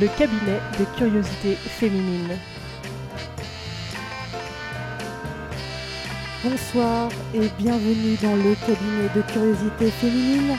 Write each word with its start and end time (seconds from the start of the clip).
le 0.00 0.08
cabinet 0.08 0.60
de 0.78 0.84
curiosité 0.96 1.54
féminine. 1.54 2.36
Bonsoir 6.42 7.10
et 7.32 7.48
bienvenue 7.58 8.16
dans 8.20 8.34
le 8.34 8.54
cabinet 8.66 9.08
de 9.14 9.22
curiosité 9.32 9.90
féminine. 9.90 10.58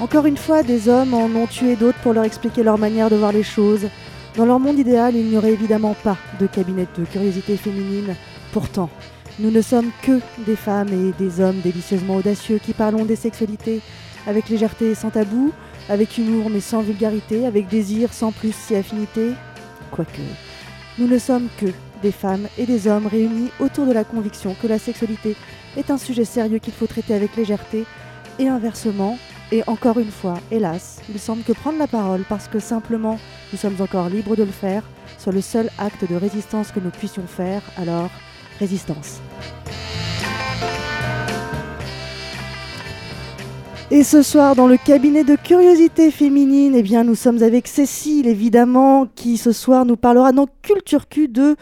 Encore 0.00 0.26
une 0.26 0.36
fois, 0.36 0.64
des 0.64 0.88
hommes 0.88 1.14
en 1.14 1.26
ont 1.26 1.46
tué 1.46 1.76
d'autres 1.76 1.98
pour 1.98 2.12
leur 2.12 2.24
expliquer 2.24 2.64
leur 2.64 2.76
manière 2.76 3.08
de 3.08 3.16
voir 3.16 3.30
les 3.32 3.44
choses. 3.44 3.88
Dans 4.36 4.46
leur 4.46 4.58
monde 4.58 4.78
idéal, 4.78 5.14
il 5.14 5.26
n'y 5.26 5.36
aurait 5.36 5.52
évidemment 5.52 5.94
pas 6.02 6.16
de 6.40 6.48
cabinet 6.48 6.88
de 6.98 7.04
curiosité 7.04 7.56
féminine. 7.56 8.16
Pourtant, 8.52 8.90
nous 9.38 9.52
ne 9.52 9.62
sommes 9.62 9.90
que 10.02 10.20
des 10.44 10.56
femmes 10.56 10.88
et 10.88 11.12
des 11.22 11.40
hommes 11.40 11.60
délicieusement 11.60 12.16
audacieux 12.16 12.58
qui 12.58 12.72
parlons 12.72 13.04
des 13.04 13.16
sexualités 13.16 13.80
avec 14.26 14.48
légèreté 14.48 14.90
et 14.90 14.94
sans 14.96 15.10
tabou, 15.10 15.52
avec 15.88 16.18
humour 16.18 16.50
mais 16.50 16.60
sans 16.60 16.82
vulgarité, 16.82 17.46
avec 17.46 17.68
désir 17.68 18.12
sans 18.12 18.32
plus 18.32 18.54
si 18.54 18.74
affinité. 18.74 19.32
Quoique, 19.90 20.22
nous 20.98 21.06
ne 21.06 21.18
sommes 21.18 21.48
que 21.58 21.66
des 22.02 22.12
femmes 22.12 22.48
et 22.58 22.66
des 22.66 22.88
hommes 22.88 23.06
réunis 23.06 23.50
autour 23.60 23.86
de 23.86 23.92
la 23.92 24.04
conviction 24.04 24.54
que 24.60 24.66
la 24.66 24.78
sexualité 24.78 25.36
est 25.76 25.90
un 25.90 25.98
sujet 25.98 26.24
sérieux 26.24 26.58
qu'il 26.58 26.72
faut 26.72 26.86
traiter 26.86 27.14
avec 27.14 27.36
légèreté, 27.36 27.84
et 28.38 28.48
inversement, 28.48 29.18
et 29.52 29.62
encore 29.66 29.98
une 29.98 30.10
fois, 30.10 30.34
hélas, 30.50 31.00
il 31.08 31.18
semble 31.18 31.42
que 31.42 31.52
prendre 31.52 31.78
la 31.78 31.86
parole 31.86 32.24
parce 32.28 32.48
que 32.48 32.58
simplement 32.58 33.18
nous 33.52 33.58
sommes 33.58 33.80
encore 33.80 34.08
libres 34.08 34.36
de 34.36 34.42
le 34.42 34.50
faire 34.50 34.82
soit 35.18 35.32
le 35.32 35.40
seul 35.40 35.70
acte 35.78 36.08
de 36.08 36.16
résistance 36.16 36.72
que 36.72 36.80
nous 36.80 36.90
puissions 36.90 37.26
faire, 37.26 37.62
alors 37.76 38.10
résistance. 38.58 39.20
Et 43.92 44.02
ce 44.02 44.20
soir, 44.22 44.56
dans 44.56 44.66
le 44.66 44.76
cabinet 44.76 45.22
de 45.22 45.36
curiosité 45.36 46.10
féminine, 46.10 46.74
eh 46.74 46.82
bien, 46.82 47.04
nous 47.04 47.14
sommes 47.14 47.42
avec 47.44 47.68
Cécile, 47.68 48.26
évidemment, 48.26 49.06
qui 49.06 49.36
ce 49.36 49.52
soir 49.52 49.86
nous 49.86 49.96
parlera 49.96 50.32
dans 50.32 50.48
Culture 50.62 51.08
Q 51.08 51.28
de 51.28 51.54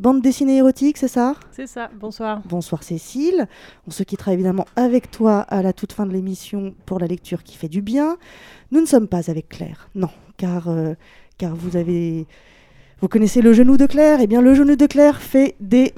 bande 0.00 0.20
dessinée 0.20 0.56
érotique, 0.56 0.96
c'est 0.98 1.06
ça? 1.06 1.36
C'est 1.52 1.68
ça, 1.68 1.88
bonsoir. 1.94 2.42
Bonsoir 2.46 2.82
Cécile. 2.82 3.46
On 3.86 3.92
se 3.92 4.02
quittera 4.02 4.32
évidemment 4.32 4.66
avec 4.74 5.12
toi 5.12 5.38
à 5.42 5.62
la 5.62 5.72
toute 5.72 5.92
fin 5.92 6.04
de 6.04 6.12
l'émission 6.12 6.74
pour 6.84 6.98
la 6.98 7.06
lecture 7.06 7.44
qui 7.44 7.56
fait 7.56 7.68
du 7.68 7.80
bien. 7.80 8.16
Nous 8.72 8.80
ne 8.80 8.86
sommes 8.86 9.06
pas 9.06 9.30
avec 9.30 9.48
Claire, 9.48 9.88
non, 9.94 10.10
car, 10.36 10.68
euh, 10.68 10.94
car 11.38 11.54
vous 11.54 11.76
avez... 11.76 12.26
Vous 13.00 13.06
connaissez 13.06 13.42
le 13.42 13.52
genou 13.52 13.76
de 13.76 13.86
Claire? 13.86 14.18
Eh 14.20 14.26
bien, 14.26 14.40
le 14.42 14.54
genou 14.54 14.74
de 14.74 14.86
Claire 14.86 15.22
fait 15.22 15.54
des, 15.60 15.94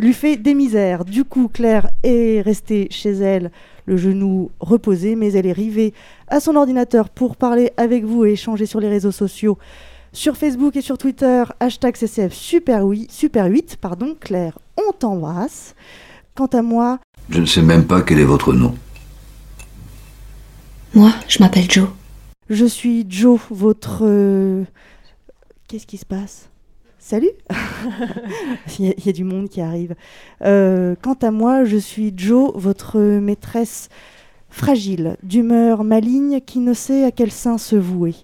lui 0.00 0.12
fait 0.12 0.36
des 0.36 0.54
misères. 0.54 1.04
Du 1.04 1.22
coup, 1.22 1.46
Claire 1.46 1.88
est 2.02 2.40
restée 2.40 2.88
chez 2.90 3.12
elle 3.12 3.52
le 3.86 3.96
genou 3.96 4.50
reposé, 4.58 5.14
mais 5.14 5.32
elle 5.34 5.46
est 5.46 5.52
rivée 5.52 5.94
à 6.26 6.40
son 6.40 6.56
ordinateur 6.56 7.08
pour 7.08 7.36
parler 7.36 7.70
avec 7.76 8.04
vous 8.04 8.24
et 8.24 8.32
échanger 8.32 8.66
sur 8.66 8.80
les 8.80 8.88
réseaux 8.88 9.12
sociaux. 9.12 9.58
Sur 10.12 10.36
Facebook 10.36 10.74
et 10.74 10.80
sur 10.80 10.98
Twitter, 10.98 11.44
hashtag 11.60 11.96
CCF 11.96 12.32
Super, 12.32 12.84
oui, 12.84 13.06
Super 13.10 13.46
8, 13.46 13.76
pardon, 13.80 14.16
Claire, 14.18 14.58
on 14.76 14.92
t'embrasse. 14.92 15.76
Quant 16.34 16.46
à 16.46 16.62
moi... 16.62 16.98
Je 17.30 17.40
ne 17.40 17.46
sais 17.46 17.62
même 17.62 17.84
pas 17.84 18.02
quel 18.02 18.18
est 18.18 18.24
votre 18.24 18.52
nom. 18.52 18.74
Moi, 20.94 21.12
je 21.28 21.38
m'appelle 21.38 21.70
Joe. 21.70 21.88
Je 22.50 22.64
suis 22.64 23.06
Joe, 23.08 23.40
votre... 23.50 24.00
euh, 24.02 24.64
Qu'est-ce 25.74 25.88
qui 25.88 25.98
se 25.98 26.06
passe? 26.06 26.50
Salut 27.00 27.32
il, 28.78 28.94
y 29.04 29.08
a, 29.08 29.12
du 29.12 29.24
monde 29.24 29.48
qui 29.48 29.60
arrive. 29.60 29.96
Euh, 30.42 30.94
quant 31.02 31.16
à 31.20 31.32
moi, 31.32 31.64
je 31.64 31.76
suis 31.76 32.14
Joe, 32.16 32.52
votre 32.54 33.00
maîtresse 33.00 33.88
fragile, 34.50 35.16
d'humeur 35.24 35.82
maligne, 35.82 36.40
qui 36.40 36.60
ne 36.60 36.74
sait 36.74 37.02
à 37.02 37.10
quel 37.10 37.32
sein 37.32 37.58
se 37.58 37.74
vouer. 37.74 38.14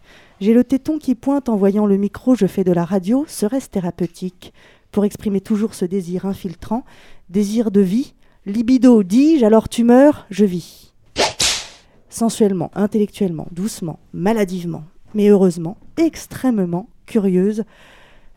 J'ai 0.40 0.54
le 0.54 0.62
téton 0.62 0.98
qui 0.98 1.16
pointe 1.16 1.48
en 1.48 1.56
voyant 1.56 1.86
le 1.86 1.96
micro, 1.96 2.36
je 2.36 2.46
fais 2.46 2.62
de 2.62 2.70
la 2.70 2.84
radio, 2.84 3.24
serait-ce 3.26 3.68
thérapeutique? 3.68 4.52
Pour 4.92 5.04
exprimer 5.04 5.40
toujours 5.40 5.74
ce 5.74 5.84
désir 5.84 6.26
infiltrant, 6.26 6.84
désir 7.30 7.72
de 7.72 7.80
vie, 7.80 8.14
libido, 8.46 9.02
dis-je, 9.02 9.44
alors 9.44 9.68
tu 9.68 9.82
meurs, 9.82 10.28
je 10.30 10.44
vis. 10.44 10.94
Sensuellement, 12.10 12.70
intellectuellement, 12.76 13.48
doucement, 13.50 13.98
maladivement, 14.12 14.84
mais 15.14 15.30
heureusement, 15.30 15.78
extrêmement 15.96 16.88
curieuse. 17.14 17.64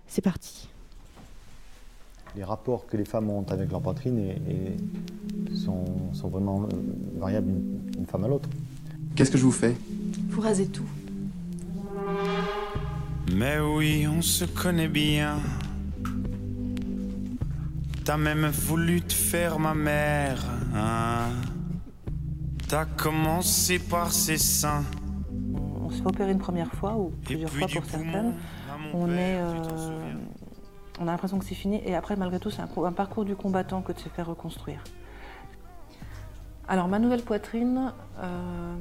C'est 0.08 0.22
parti. 0.22 0.68
les 2.36 2.44
rapports 2.44 2.86
que 2.88 2.98
les 2.98 3.06
femmes 3.06 3.30
ont 3.30 3.46
avec 3.50 3.72
leur 3.72 3.82
poitrine 3.82 4.18
et, 4.18 4.42
et 5.52 5.56
sont, 5.56 5.86
sont 6.14 6.30
vraiment 6.30 6.64
euh, 6.64 6.68
variables 7.18 7.48
d'une 7.48 7.92
d'une 7.92 8.06
femme 8.08 8.24
à 8.24 8.28
l'autre. 8.28 8.50
Qu'est-ce 9.16 9.30
que 9.32 9.38
je 9.38 9.44
vous 9.44 9.52
fais? 9.52 9.76
Vous 10.30 10.42
rasez 10.42 10.68
tout. 10.68 10.88
Mais 13.36 13.60
oui, 13.60 14.08
on 14.08 14.22
se 14.22 14.46
connaît 14.46 14.88
bien. 14.88 15.38
T'as 18.04 18.18
même 18.18 18.48
voulu 18.48 19.02
te 19.02 19.14
faire 19.14 19.60
ma 19.60 19.76
mère. 19.76 20.44
Hein? 20.76 21.30
T'as 22.68 22.86
commencé 22.86 23.78
par 23.78 24.12
ses 24.12 24.38
seins. 24.40 24.84
On 25.94 25.98
se 25.98 26.02
fait 26.02 26.08
opérer 26.10 26.32
une 26.32 26.40
première 26.40 26.72
fois 26.74 26.96
ou 26.96 27.12
plusieurs 27.24 27.50
fois 27.52 27.68
pour 27.68 27.86
certaines. 27.92 28.34
On 28.96 29.08
est, 29.12 29.36
euh, 29.38 30.14
on 31.00 31.08
a 31.08 31.12
l'impression 31.12 31.38
que 31.40 31.46
c'est 31.46 31.54
fini 31.56 31.82
et 31.86 31.96
après 31.96 32.16
malgré 32.16 32.40
tout 32.40 32.50
c'est 32.50 32.62
un, 32.62 32.68
co- 32.68 32.86
un 32.86 32.92
parcours 32.92 33.26
du 33.26 33.36
combattant 33.36 33.82
que 33.82 33.92
de 33.92 34.00
se 34.00 34.10
faire 34.10 34.26
reconstruire. 34.28 34.84
Alors 36.68 36.88
ma 36.88 36.98
nouvelle 37.00 37.22
poitrine, 37.22 37.94
euh, 38.20 38.76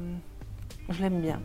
je 0.89 1.03
l'aime 1.03 1.21
bien. 1.21 1.41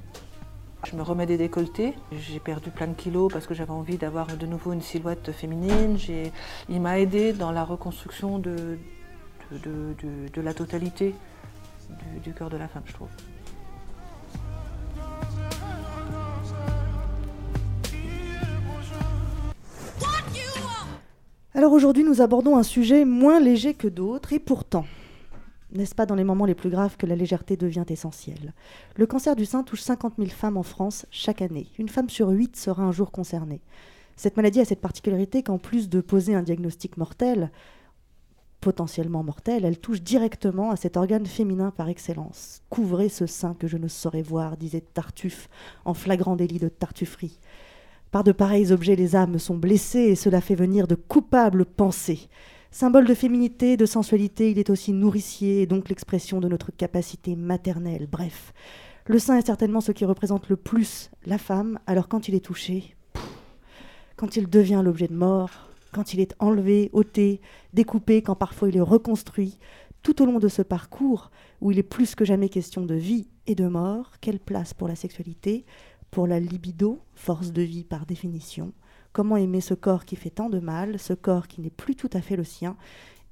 Je 0.85 0.95
me 0.95 1.01
remets 1.01 1.25
des 1.25 1.37
décolletés. 1.37 1.95
J'ai 2.13 2.39
perdu 2.39 2.69
plein 2.69 2.87
de 2.87 2.93
kilos 2.93 3.31
parce 3.33 3.45
que 3.47 3.53
j'avais 3.53 3.71
envie 3.71 3.97
d'avoir 3.97 4.27
de 4.27 4.45
nouveau 4.45 4.71
une 4.73 4.81
silhouette 4.81 5.31
féminine. 5.33 5.97
J'ai- 5.97 6.31
Il 6.69 6.79
m'a 6.81 6.99
aidé 6.99 7.33
dans 7.33 7.51
la 7.51 7.65
reconstruction 7.65 8.39
de, 8.39 8.77
de, 9.51 9.57
de- 9.57 9.95
de- 10.01 10.27
de 10.33 10.41
la 10.41 10.53
totalité 10.53 11.13
du, 11.89 12.19
du 12.21 12.33
cœur 12.33 12.49
de 12.49 12.57
la 12.57 12.67
femme, 12.67 12.83
je 12.85 12.93
trouve. 12.93 13.09
Alors 21.57 21.73
aujourd'hui, 21.73 22.03
nous 22.03 22.21
abordons 22.21 22.55
un 22.55 22.61
sujet 22.61 23.03
moins 23.03 23.39
léger 23.39 23.73
que 23.73 23.87
d'autres, 23.87 24.31
et 24.31 24.37
pourtant, 24.37 24.85
n'est-ce 25.71 25.95
pas 25.95 26.05
dans 26.05 26.13
les 26.13 26.23
moments 26.23 26.45
les 26.45 26.53
plus 26.53 26.69
graves 26.69 26.97
que 26.97 27.07
la 27.07 27.15
légèreté 27.15 27.57
devient 27.57 27.83
essentielle 27.89 28.53
Le 28.95 29.07
cancer 29.07 29.35
du 29.35 29.43
sein 29.43 29.63
touche 29.63 29.81
50 29.81 30.17
000 30.19 30.29
femmes 30.29 30.57
en 30.57 30.61
France 30.61 31.07
chaque 31.09 31.41
année. 31.41 31.65
Une 31.79 31.89
femme 31.89 32.11
sur 32.11 32.29
huit 32.29 32.55
sera 32.55 32.83
un 32.83 32.91
jour 32.91 33.09
concernée. 33.09 33.59
Cette 34.17 34.37
maladie 34.37 34.59
a 34.59 34.65
cette 34.65 34.81
particularité 34.81 35.41
qu'en 35.41 35.57
plus 35.57 35.89
de 35.89 35.99
poser 35.99 36.35
un 36.35 36.43
diagnostic 36.43 36.95
mortel, 36.95 37.49
potentiellement 38.61 39.23
mortel, 39.23 39.65
elle 39.65 39.79
touche 39.79 40.03
directement 40.03 40.69
à 40.69 40.75
cet 40.75 40.95
organe 40.95 41.25
féminin 41.25 41.71
par 41.71 41.89
excellence. 41.89 42.61
Couvrez 42.69 43.09
ce 43.09 43.25
sein 43.25 43.55
que 43.55 43.65
je 43.65 43.77
ne 43.77 43.87
saurais 43.87 44.21
voir, 44.21 44.57
disait 44.57 44.83
Tartuffe, 44.93 45.49
en 45.85 45.95
flagrant 45.95 46.35
délit 46.35 46.59
de 46.59 46.69
tartufferie. 46.69 47.39
Par 48.11 48.23
de 48.23 48.31
pareils 48.31 48.71
objets, 48.71 48.95
les 48.95 49.15
âmes 49.15 49.37
sont 49.37 49.57
blessées 49.57 49.99
et 49.99 50.15
cela 50.15 50.41
fait 50.41 50.55
venir 50.55 50.87
de 50.87 50.95
coupables 50.95 51.65
pensées. 51.65 52.29
Symbole 52.71 53.05
de 53.05 53.13
féminité, 53.13 53.75
de 53.75 53.85
sensualité, 53.85 54.51
il 54.51 54.59
est 54.59 54.69
aussi 54.69 54.93
nourricier 54.93 55.61
et 55.61 55.67
donc 55.67 55.89
l'expression 55.89 56.39
de 56.39 56.47
notre 56.47 56.71
capacité 56.71 57.35
maternelle. 57.35 58.07
Bref, 58.09 58.53
le 59.05 59.19
sein 59.19 59.37
est 59.37 59.45
certainement 59.45 59.81
ce 59.81 59.91
qui 59.91 60.05
représente 60.05 60.49
le 60.49 60.57
plus 60.57 61.09
la 61.25 61.37
femme, 61.37 61.79
alors 61.85 62.07
quand 62.07 62.27
il 62.27 62.35
est 62.35 62.45
touché, 62.45 62.95
quand 64.15 64.35
il 64.35 64.49
devient 64.49 64.81
l'objet 64.83 65.07
de 65.07 65.15
mort, 65.15 65.49
quand 65.93 66.13
il 66.13 66.19
est 66.19 66.35
enlevé, 66.39 66.89
ôté, 66.93 67.41
découpé, 67.73 68.21
quand 68.21 68.35
parfois 68.35 68.69
il 68.69 68.77
est 68.77 68.81
reconstruit, 68.81 69.59
tout 70.03 70.21
au 70.21 70.25
long 70.25 70.39
de 70.39 70.47
ce 70.47 70.61
parcours 70.61 71.31
où 71.61 71.71
il 71.71 71.79
est 71.79 71.83
plus 71.83 72.15
que 72.15 72.25
jamais 72.25 72.49
question 72.49 72.85
de 72.85 72.95
vie 72.95 73.27
et 73.47 73.55
de 73.55 73.67
mort, 73.67 74.11
quelle 74.21 74.39
place 74.39 74.73
pour 74.73 74.87
la 74.87 74.95
sexualité, 74.95 75.65
pour 76.11 76.27
la 76.27 76.39
libido, 76.39 76.99
force 77.15 77.51
de 77.51 77.61
vie 77.61 77.83
par 77.83 78.05
définition, 78.05 78.71
comment 79.13 79.37
aimer 79.37 79.61
ce 79.61 79.73
corps 79.73 80.05
qui 80.05 80.15
fait 80.15 80.29
tant 80.29 80.49
de 80.49 80.59
mal, 80.59 80.99
ce 80.99 81.13
corps 81.13 81.47
qui 81.47 81.61
n'est 81.61 81.69
plus 81.69 81.95
tout 81.95 82.09
à 82.13 82.21
fait 82.21 82.35
le 82.35 82.43
sien, 82.43 82.75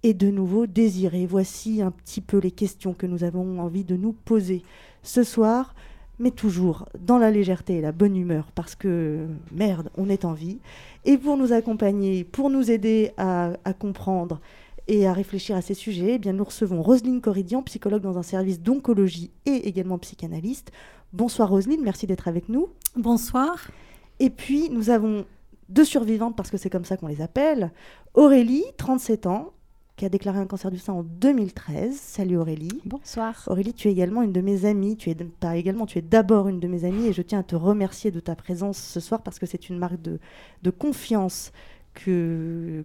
et 0.04 0.13
de 0.13 0.30
nouveau 0.30 0.68
désirer. 0.68 1.25
Voici 1.25 1.81
un 1.81 1.92
petit 1.92 2.22
peu 2.22 2.38
les 2.38 2.51
questions 2.51 2.94
que 2.94 3.07
nous 3.07 3.24
avons 3.24 3.60
envie 3.60 3.83
de 3.83 3.95
nous 3.95 4.13
poser 4.13 4.63
ce 5.04 5.24
soir, 5.24 5.74
mais 6.19 6.31
toujours 6.31 6.88
dans 7.00 7.18
la 7.18 7.31
légèreté 7.31 7.77
et 7.77 7.81
la 7.81 7.92
bonne 7.92 8.16
humeur, 8.16 8.51
parce 8.54 8.75
que 8.75 9.28
merde, 9.51 9.89
on 9.98 10.10
est 10.10 10.25
en 10.25 10.33
vie. 10.33 10.60
Et 11.06 11.18
pour 11.18 11.38
nous 11.38 11.54
accompagner, 11.54 12.24
pour 12.24 12.50
nous 12.50 12.71
aider 12.71 13.12
à, 13.18 13.54
à 13.66 13.74
comprendre 13.74 14.39
et 14.87 15.07
à 15.07 15.13
réfléchir 15.13 15.55
à 15.55 15.61
ces 15.61 15.73
sujets, 15.73 16.15
eh 16.15 16.17
bien, 16.19 16.33
nous 16.33 16.43
recevons 16.43 16.81
Roselyne 16.81 17.21
Corridian, 17.21 17.63
psychologue 17.63 18.01
dans 18.01 18.17
un 18.17 18.23
service 18.23 18.61
d'oncologie 18.61 19.31
et 19.45 19.67
également 19.67 19.97
psychanalyste. 19.97 20.71
Bonsoir 21.13 21.49
Roselyne, 21.49 21.81
merci 21.83 22.07
d'être 22.07 22.27
avec 22.27 22.49
nous. 22.49 22.69
Bonsoir. 22.95 23.71
Et 24.19 24.29
puis, 24.29 24.69
nous 24.69 24.89
avons 24.89 25.25
deux 25.69 25.85
survivantes, 25.85 26.35
parce 26.35 26.51
que 26.51 26.57
c'est 26.57 26.69
comme 26.69 26.85
ça 26.85 26.97
qu'on 26.97 27.07
les 27.07 27.21
appelle. 27.21 27.71
Aurélie, 28.13 28.63
37 28.77 29.25
ans, 29.25 29.53
qui 29.95 30.05
a 30.05 30.09
déclaré 30.09 30.39
un 30.39 30.45
cancer 30.45 30.71
du 30.71 30.77
sein 30.77 30.93
en 30.93 31.03
2013. 31.03 31.95
Salut 31.95 32.37
Aurélie. 32.37 32.81
Bonsoir. 32.85 33.43
Aurélie, 33.47 33.73
tu 33.73 33.87
es 33.87 33.91
également 33.91 34.21
une 34.23 34.33
de 34.33 34.41
mes 34.41 34.65
amies. 34.65 34.97
Tu 34.97 35.09
es 35.09 35.15
pas 35.15 35.55
également, 35.55 35.85
tu 35.85 35.97
es 35.97 36.01
d'abord 36.01 36.49
une 36.49 36.59
de 36.59 36.67
mes 36.67 36.83
amies 36.83 37.07
et 37.07 37.13
je 37.13 37.21
tiens 37.21 37.39
à 37.39 37.43
te 37.43 37.55
remercier 37.55 38.11
de 38.11 38.19
ta 38.19 38.35
présence 38.35 38.77
ce 38.77 38.99
soir 38.99 39.21
parce 39.21 39.39
que 39.39 39.45
c'est 39.45 39.69
une 39.69 39.77
marque 39.77 40.01
de, 40.01 40.19
de 40.63 40.69
confiance 40.69 41.53
que, 41.95 42.83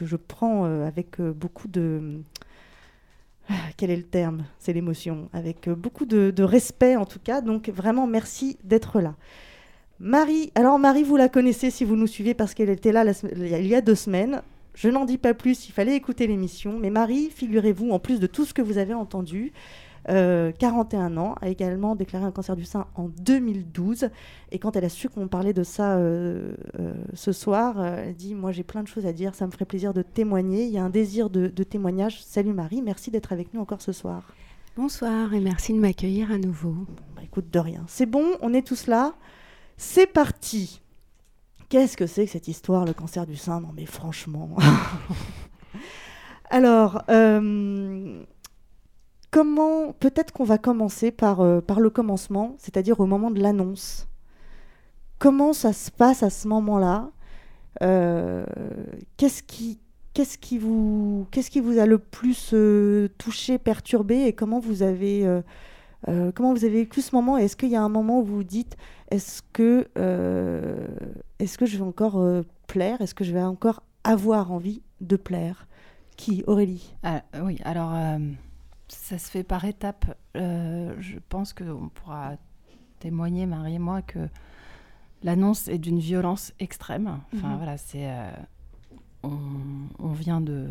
je 0.00 0.16
prends 0.16 0.64
euh, 0.64 0.86
avec 0.86 1.20
euh, 1.20 1.32
beaucoup 1.32 1.68
de 1.68 2.20
quel 3.76 3.90
est 3.90 3.96
le 3.96 4.02
terme? 4.02 4.44
C'est 4.58 4.72
l'émotion. 4.72 5.28
Avec 5.32 5.68
euh, 5.68 5.74
beaucoup 5.74 6.06
de, 6.06 6.42
respect 6.42 6.96
en 6.96 7.04
tout 7.04 7.18
cas. 7.22 7.40
Donc 7.40 7.68
vraiment 7.68 8.06
merci 8.06 8.56
d'être 8.64 9.00
là. 9.00 9.14
Marie, 10.00 10.50
alors 10.54 10.78
Marie, 10.78 11.04
vous 11.04 11.16
la 11.16 11.28
connaissez 11.28 11.70
si 11.70 11.84
vous 11.84 11.94
nous 11.94 12.06
suivez 12.06 12.34
parce 12.34 12.54
qu'elle 12.54 12.70
était 12.70 12.92
là 12.92 13.04
il 13.36 13.66
y 13.66 13.74
a 13.74 13.80
deux 13.80 13.94
semaines. 13.94 14.42
Je 14.74 14.88
n'en 14.88 15.04
dis 15.04 15.18
pas 15.18 15.34
plus, 15.34 15.68
il 15.68 15.72
fallait 15.72 15.94
écouter 15.94 16.26
l'émission. 16.26 16.78
Mais 16.78 16.90
Marie, 16.90 17.30
figurez-vous, 17.30 17.90
en 17.90 17.98
plus 17.98 18.18
de 18.18 18.26
tout 18.26 18.44
ce 18.44 18.54
que 18.54 18.62
vous 18.62 18.78
avez 18.78 18.94
entendu, 18.94 19.52
euh, 20.08 20.52
41 20.58 21.16
ans, 21.16 21.34
a 21.40 21.48
également 21.48 21.94
déclaré 21.94 22.24
un 22.24 22.30
cancer 22.30 22.56
du 22.56 22.64
sein 22.64 22.86
en 22.94 23.08
2012. 23.08 24.10
Et 24.50 24.58
quand 24.58 24.76
elle 24.76 24.84
a 24.84 24.88
su 24.88 25.08
qu'on 25.08 25.28
parlait 25.28 25.52
de 25.52 25.62
ça 25.62 25.96
euh, 25.96 26.54
euh, 26.78 26.94
ce 27.14 27.32
soir, 27.32 27.80
euh, 27.80 28.04
elle 28.06 28.14
dit 28.14 28.34
Moi, 28.34 28.52
j'ai 28.52 28.64
plein 28.64 28.82
de 28.82 28.88
choses 28.88 29.06
à 29.06 29.12
dire, 29.12 29.34
ça 29.34 29.46
me 29.46 29.52
ferait 29.52 29.64
plaisir 29.64 29.94
de 29.94 30.02
témoigner. 30.02 30.64
Il 30.64 30.72
y 30.72 30.78
a 30.78 30.84
un 30.84 30.90
désir 30.90 31.30
de, 31.30 31.48
de 31.48 31.62
témoignage. 31.62 32.22
Salut 32.24 32.52
Marie, 32.52 32.82
merci 32.82 33.10
d'être 33.10 33.32
avec 33.32 33.54
nous 33.54 33.60
encore 33.60 33.82
ce 33.82 33.92
soir. 33.92 34.22
Bonsoir 34.76 35.34
et 35.34 35.40
merci 35.40 35.74
de 35.74 35.78
m'accueillir 35.78 36.32
à 36.32 36.38
nouveau. 36.38 36.74
Bah, 37.14 37.22
écoute, 37.22 37.50
de 37.50 37.58
rien. 37.58 37.84
C'est 37.88 38.06
bon, 38.06 38.24
on 38.40 38.54
est 38.54 38.66
tous 38.66 38.86
là. 38.86 39.14
C'est 39.76 40.06
parti. 40.06 40.80
Qu'est-ce 41.68 41.96
que 41.96 42.06
c'est 42.06 42.26
que 42.26 42.32
cette 42.32 42.48
histoire, 42.48 42.84
le 42.84 42.92
cancer 42.92 43.26
du 43.26 43.36
sein? 43.36 43.60
Non, 43.60 43.70
mais 43.74 43.86
franchement. 43.86 44.56
Alors, 46.50 47.02
euh, 47.08 48.22
comment 49.32 49.92
Peut-être 49.98 50.32
qu'on 50.32 50.44
va 50.44 50.58
commencer 50.58 51.10
par, 51.10 51.40
euh, 51.40 51.60
par 51.60 51.80
le 51.80 51.90
commencement, 51.90 52.54
c'est-à-dire 52.58 53.00
au 53.00 53.06
moment 53.06 53.32
de 53.32 53.40
l'annonce. 53.40 54.06
Comment 55.18 55.52
ça 55.52 55.72
se 55.72 55.90
passe 55.90 56.22
à 56.22 56.30
ce 56.30 56.46
moment-là? 56.46 57.10
Euh, 57.82 58.44
Qu'est-ce 59.16 59.42
qui, 59.42 60.58
vous, 60.58 61.26
a 61.78 61.86
le 61.86 61.98
plus 61.98 62.50
euh, 62.52 63.08
touché, 63.18 63.58
perturbé, 63.58 64.26
et 64.26 64.32
comment 64.32 64.60
vous 64.60 64.84
avez 64.84 65.26
comment 66.34 66.52
vous 66.52 66.64
avez 66.64 66.80
vécu 66.80 67.00
ce 67.00 67.14
moment? 67.14 67.38
Est-ce 67.38 67.56
qu'il 67.56 67.70
y 67.70 67.76
a 67.76 67.82
un 67.82 67.88
moment 67.88 68.20
où 68.20 68.24
vous 68.24 68.36
vous 68.36 68.44
dites 68.44 68.76
est-ce 69.10 69.40
que, 69.52 69.86
je 69.96 71.76
vais 71.76 71.82
encore 71.82 72.20
plaire? 72.66 73.00
Est-ce 73.00 73.14
que 73.14 73.24
je 73.24 73.32
vais 73.32 73.42
encore 73.42 73.82
avoir 74.04 74.52
envie 74.52 74.82
de 75.00 75.16
plaire? 75.16 75.68
Qui? 76.16 76.42
Aurélie? 76.46 76.94
Ah, 77.04 77.22
oui, 77.42 77.58
alors 77.64 77.94
ça 78.94 79.18
se 79.18 79.30
fait 79.30 79.42
par 79.42 79.64
étapes. 79.64 80.16
Euh, 80.36 80.94
je 81.00 81.18
pense 81.28 81.52
qu'on 81.52 81.88
pourra 81.88 82.32
témoigner, 83.00 83.46
Marie 83.46 83.74
et 83.74 83.78
moi, 83.78 84.02
que 84.02 84.28
l'annonce 85.22 85.68
est 85.68 85.78
d'une 85.78 85.98
violence 85.98 86.52
extrême. 86.60 87.20
Enfin 87.34 87.48
Mhm. 87.50 87.56
voilà, 87.56 87.76
c'est. 87.76 88.10
euh, 88.10 88.30
on, 89.22 89.30
on 89.98 90.12
vient 90.12 90.40
de. 90.40 90.68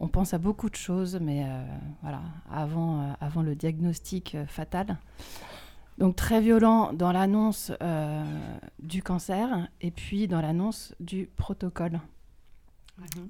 On 0.00 0.08
pense 0.08 0.32
à 0.32 0.38
beaucoup 0.38 0.70
de 0.70 0.76
choses, 0.76 1.18
mais 1.20 1.44
euh, 1.46 1.62
voilà, 2.02 2.22
avant, 2.50 3.14
avant 3.20 3.42
le 3.42 3.54
diagnostic 3.54 4.36
fatal. 4.46 4.96
Donc 5.98 6.16
très 6.16 6.40
violent 6.40 6.94
dans 6.94 7.12
l'annonce 7.12 7.70
du 8.78 9.02
cancer 9.02 9.68
et 9.82 9.90
puis 9.90 10.26
dans 10.26 10.40
l'annonce 10.40 10.94
du 11.00 11.28
protocole. 11.36 12.00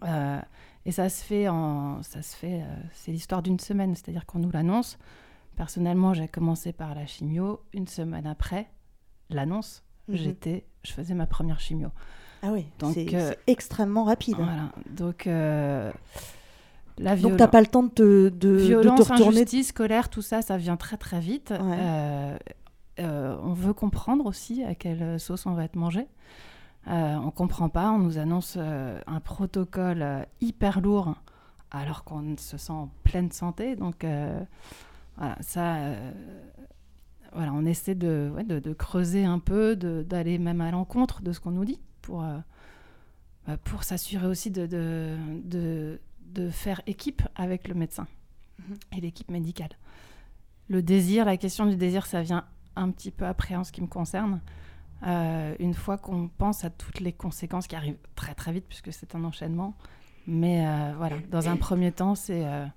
Euh, 0.04 0.40
et 0.86 0.92
ça 0.92 1.08
se 1.08 1.22
fait 1.24 1.48
en, 1.48 2.02
ça 2.02 2.22
se 2.22 2.34
fait, 2.36 2.62
euh, 2.62 2.76
c'est 2.92 3.12
l'histoire 3.12 3.42
d'une 3.42 3.58
semaine, 3.60 3.94
c'est-à-dire 3.94 4.26
qu'on 4.26 4.38
nous 4.38 4.50
l'annonce. 4.50 4.98
Personnellement, 5.56 6.14
j'ai 6.14 6.28
commencé 6.28 6.72
par 6.72 6.94
la 6.94 7.06
chimio. 7.06 7.60
Une 7.74 7.86
semaine 7.86 8.26
après 8.26 8.70
l'annonce, 9.28 9.82
Mhm. 10.08 10.16
j'étais, 10.16 10.66
je 10.84 10.92
faisais 10.92 11.14
ma 11.14 11.26
première 11.26 11.60
chimio. 11.60 11.88
Ah 12.42 12.52
oui, 12.52 12.64
Donc, 12.78 12.94
c'est 12.94 13.14
euh, 13.14 13.32
extrêmement 13.46 14.04
rapide. 14.04 14.36
Voilà. 14.36 14.72
Donc 14.90 15.26
euh, 15.26 15.92
la 16.98 17.10
Donc 17.10 17.18
violence, 17.18 17.38
t'as 17.38 17.48
pas 17.48 17.60
le 17.60 17.66
temps 17.66 17.82
de 17.82 17.88
te, 17.90 18.02
de, 18.02 18.30
de 18.30 18.56
violence, 18.56 19.06
te 19.06 19.12
retourner. 19.12 19.38
injustice, 19.42 19.72
colère, 19.72 20.08
tout 20.08 20.22
ça, 20.22 20.40
ça 20.40 20.56
vient 20.56 20.76
très 20.78 20.96
très 20.96 21.20
vite. 21.20 21.50
Ouais. 21.50 22.38
Euh, 22.98 23.36
on 23.42 23.52
veut 23.52 23.72
comprendre 23.72 24.26
aussi 24.26 24.62
à 24.64 24.74
quelle 24.74 25.18
sauce 25.20 25.46
on 25.46 25.52
va 25.52 25.64
être 25.64 25.76
mangé. 25.76 26.06
Euh, 26.88 27.16
on 27.16 27.30
comprend 27.30 27.68
pas, 27.68 27.90
on 27.92 27.98
nous 27.98 28.18
annonce 28.18 28.56
euh, 28.58 29.00
un 29.06 29.20
protocole 29.20 30.02
euh, 30.02 30.24
hyper 30.40 30.80
lourd 30.80 31.14
alors 31.70 32.04
qu'on 32.04 32.36
se 32.38 32.56
sent 32.56 32.72
en 32.72 32.90
pleine 33.04 33.30
santé. 33.30 33.76
Donc 33.76 34.04
voilà, 35.16 35.36
ça, 35.40 35.76
voilà, 37.32 37.52
on 37.52 37.64
essaie 37.64 37.94
de, 37.94 38.32
ouais, 38.34 38.42
de, 38.42 38.58
de 38.58 38.72
creuser 38.72 39.24
un 39.24 39.38
peu, 39.38 39.76
d'aller 39.76 40.38
même 40.38 40.60
à 40.62 40.72
l'encontre 40.72 41.22
de 41.22 41.32
ce 41.32 41.38
qu'on 41.38 41.52
nous 41.52 41.64
dit 41.64 41.78
pour, 42.02 42.24
bah, 43.46 43.56
pour 43.62 43.84
s'assurer 43.84 44.26
aussi 44.26 44.50
de, 44.50 44.66
de, 44.66 45.16
de, 45.44 46.00
de 46.34 46.50
faire 46.50 46.80
équipe 46.88 47.22
avec 47.36 47.68
le 47.68 47.74
médecin 47.74 48.08
et 48.90 49.00
l'équipe 49.00 49.30
médicale. 49.30 49.70
Le 50.68 50.82
désir, 50.82 51.24
la 51.24 51.36
question 51.36 51.66
du 51.66 51.76
désir, 51.76 52.04
ça 52.04 52.20
vient 52.22 52.46
un 52.74 52.90
petit 52.90 53.12
peu 53.12 53.26
après 53.26 53.54
en 53.54 53.62
ce 53.62 53.70
qui 53.70 53.80
me 53.80 53.86
concerne. 53.86 54.40
Euh, 55.06 55.54
une 55.58 55.74
fois 55.74 55.96
qu'on 55.96 56.28
pense 56.28 56.64
à 56.64 56.70
toutes 56.70 57.00
les 57.00 57.12
conséquences 57.12 57.66
qui 57.66 57.74
arrivent 57.74 57.96
très 58.16 58.34
très 58.34 58.52
vite 58.52 58.66
puisque 58.68 58.92
c'est 58.92 59.14
un 59.14 59.24
enchaînement. 59.24 59.74
Mais 60.26 60.66
euh, 60.66 60.92
voilà, 60.96 61.16
dans 61.30 61.48
un 61.48 61.56
premier 61.56 61.90
temps, 61.90 62.14
c'est 62.14 62.44
euh, 62.44 62.66
c'est 62.66 62.70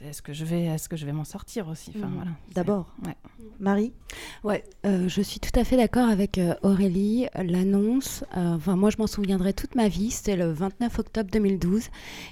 est-ce 0.00 0.22
que 0.22 0.32
je 0.32 0.44
vais, 0.44 0.62
est-ce 0.64 0.88
que 0.88 0.96
je 0.96 1.04
vais 1.06 1.12
m'en 1.12 1.24
sortir 1.24 1.68
aussi. 1.68 1.92
Enfin 1.96 2.10
voilà. 2.14 2.30
c'est- 2.48 2.54
D'abord, 2.54 2.94
Ouais. 3.06 3.16
Marie. 3.60 3.92
Ouais. 4.44 4.64
Euh, 4.86 5.08
je 5.08 5.22
suis 5.22 5.38
tout 5.40 5.56
à 5.58 5.64
fait 5.64 5.76
d'accord 5.76 6.08
avec 6.08 6.38
euh, 6.38 6.54
Aurélie. 6.62 7.26
L'annonce, 7.34 8.24
euh, 8.36 8.54
enfin, 8.56 8.76
moi 8.76 8.90
je 8.90 8.96
m'en 8.98 9.06
souviendrai 9.06 9.52
toute 9.52 9.74
ma 9.74 9.88
vie, 9.88 10.10
c'était 10.10 10.36
le 10.36 10.50
29 10.52 10.98
octobre 10.98 11.30
2012. 11.30 11.88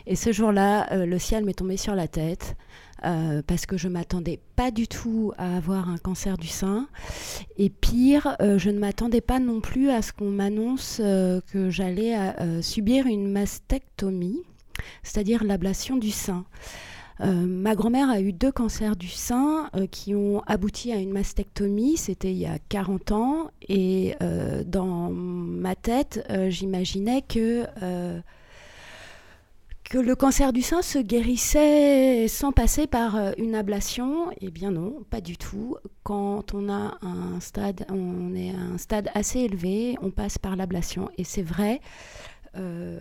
Et 0.07 0.17
ce 0.17 0.33
jour-là, 0.33 0.93
euh, 0.93 1.07
le 1.07 1.19
ciel 1.19 1.45
m'est 1.45 1.55
tombé 1.55 1.77
sur 1.77 1.95
la 1.95 2.09
tête 2.09 2.57
euh, 3.05 3.43
parce 3.47 3.65
que 3.67 3.77
je 3.77 3.89
m'attendais 3.89 4.41
pas 4.57 4.71
du 4.71 4.87
tout 4.89 5.33
à 5.39 5.57
avoir 5.57 5.89
un 5.89 5.97
cancer 5.99 6.37
du 6.37 6.49
sein. 6.49 6.89
Et 7.57 7.71
pire, 7.71 8.37
euh, 8.41 8.59
je 8.59 8.71
ne 8.71 8.79
m'attendais 8.79 9.21
pas 9.21 9.39
non 9.39 9.61
plus 9.61 9.91
à 9.91 10.03
ce 10.03 10.13
qu'on 10.13 10.31
m'annonce 10.31 10.99
euh, 11.03 11.41
que 11.53 11.71
j'allais 11.71 12.17
euh, 12.17 12.61
subir 12.63 13.07
une 13.07 13.31
mastectomie, 13.31 14.43
c'est-à-dire 15.03 15.45
l'ablation 15.45 15.97
du 15.97 16.11
sein. 16.11 16.45
Euh, 17.23 17.47
ma 17.47 17.75
grand-mère 17.75 18.09
a 18.09 18.21
eu 18.21 18.33
deux 18.33 18.53
cancers 18.53 18.97
du 18.97 19.09
sein 19.09 19.69
euh, 19.77 19.87
qui 19.87 20.15
ont 20.15 20.43
abouti 20.47 20.93
à 20.93 20.97
une 20.97 21.13
mastectomie. 21.13 21.97
C'était 21.97 22.33
il 22.33 22.39
y 22.39 22.47
a 22.47 22.59
40 22.69 23.13
ans. 23.13 23.51
Et 23.69 24.15
euh, 24.23 24.65
dans 24.65 25.11
ma 25.11 25.75
tête, 25.75 26.27
j'imaginais 26.49 27.23
que, 27.23 27.67
que 29.85 29.99
le 29.99 30.15
cancer 30.15 30.53
du 30.53 30.63
sein 30.63 30.83
se 30.83 30.99
guérissait 30.99 32.27
sans 32.29 32.53
passer 32.53 32.87
par 32.87 33.17
une 33.37 33.55
ablation. 33.55 34.31
Eh 34.41 34.51
bien 34.51 34.71
non, 34.71 35.05
pas 35.11 35.21
du 35.21 35.37
tout. 35.37 35.77
Quand 36.03 36.55
on 36.55 36.69
a 36.71 36.97
un 37.03 37.39
stade, 37.41 37.85
on 37.91 38.35
est 38.35 38.51
à 38.51 38.59
un 38.59 38.79
stade 38.79 39.11
assez 39.15 39.41
élevé, 39.41 39.97
on 40.01 40.11
passe 40.11 40.39
par 40.39 40.57
l'ablation. 40.57 41.11
Et 41.19 41.25
c'est 41.25 41.43
vrai. 41.43 41.81
Euh, 42.57 42.99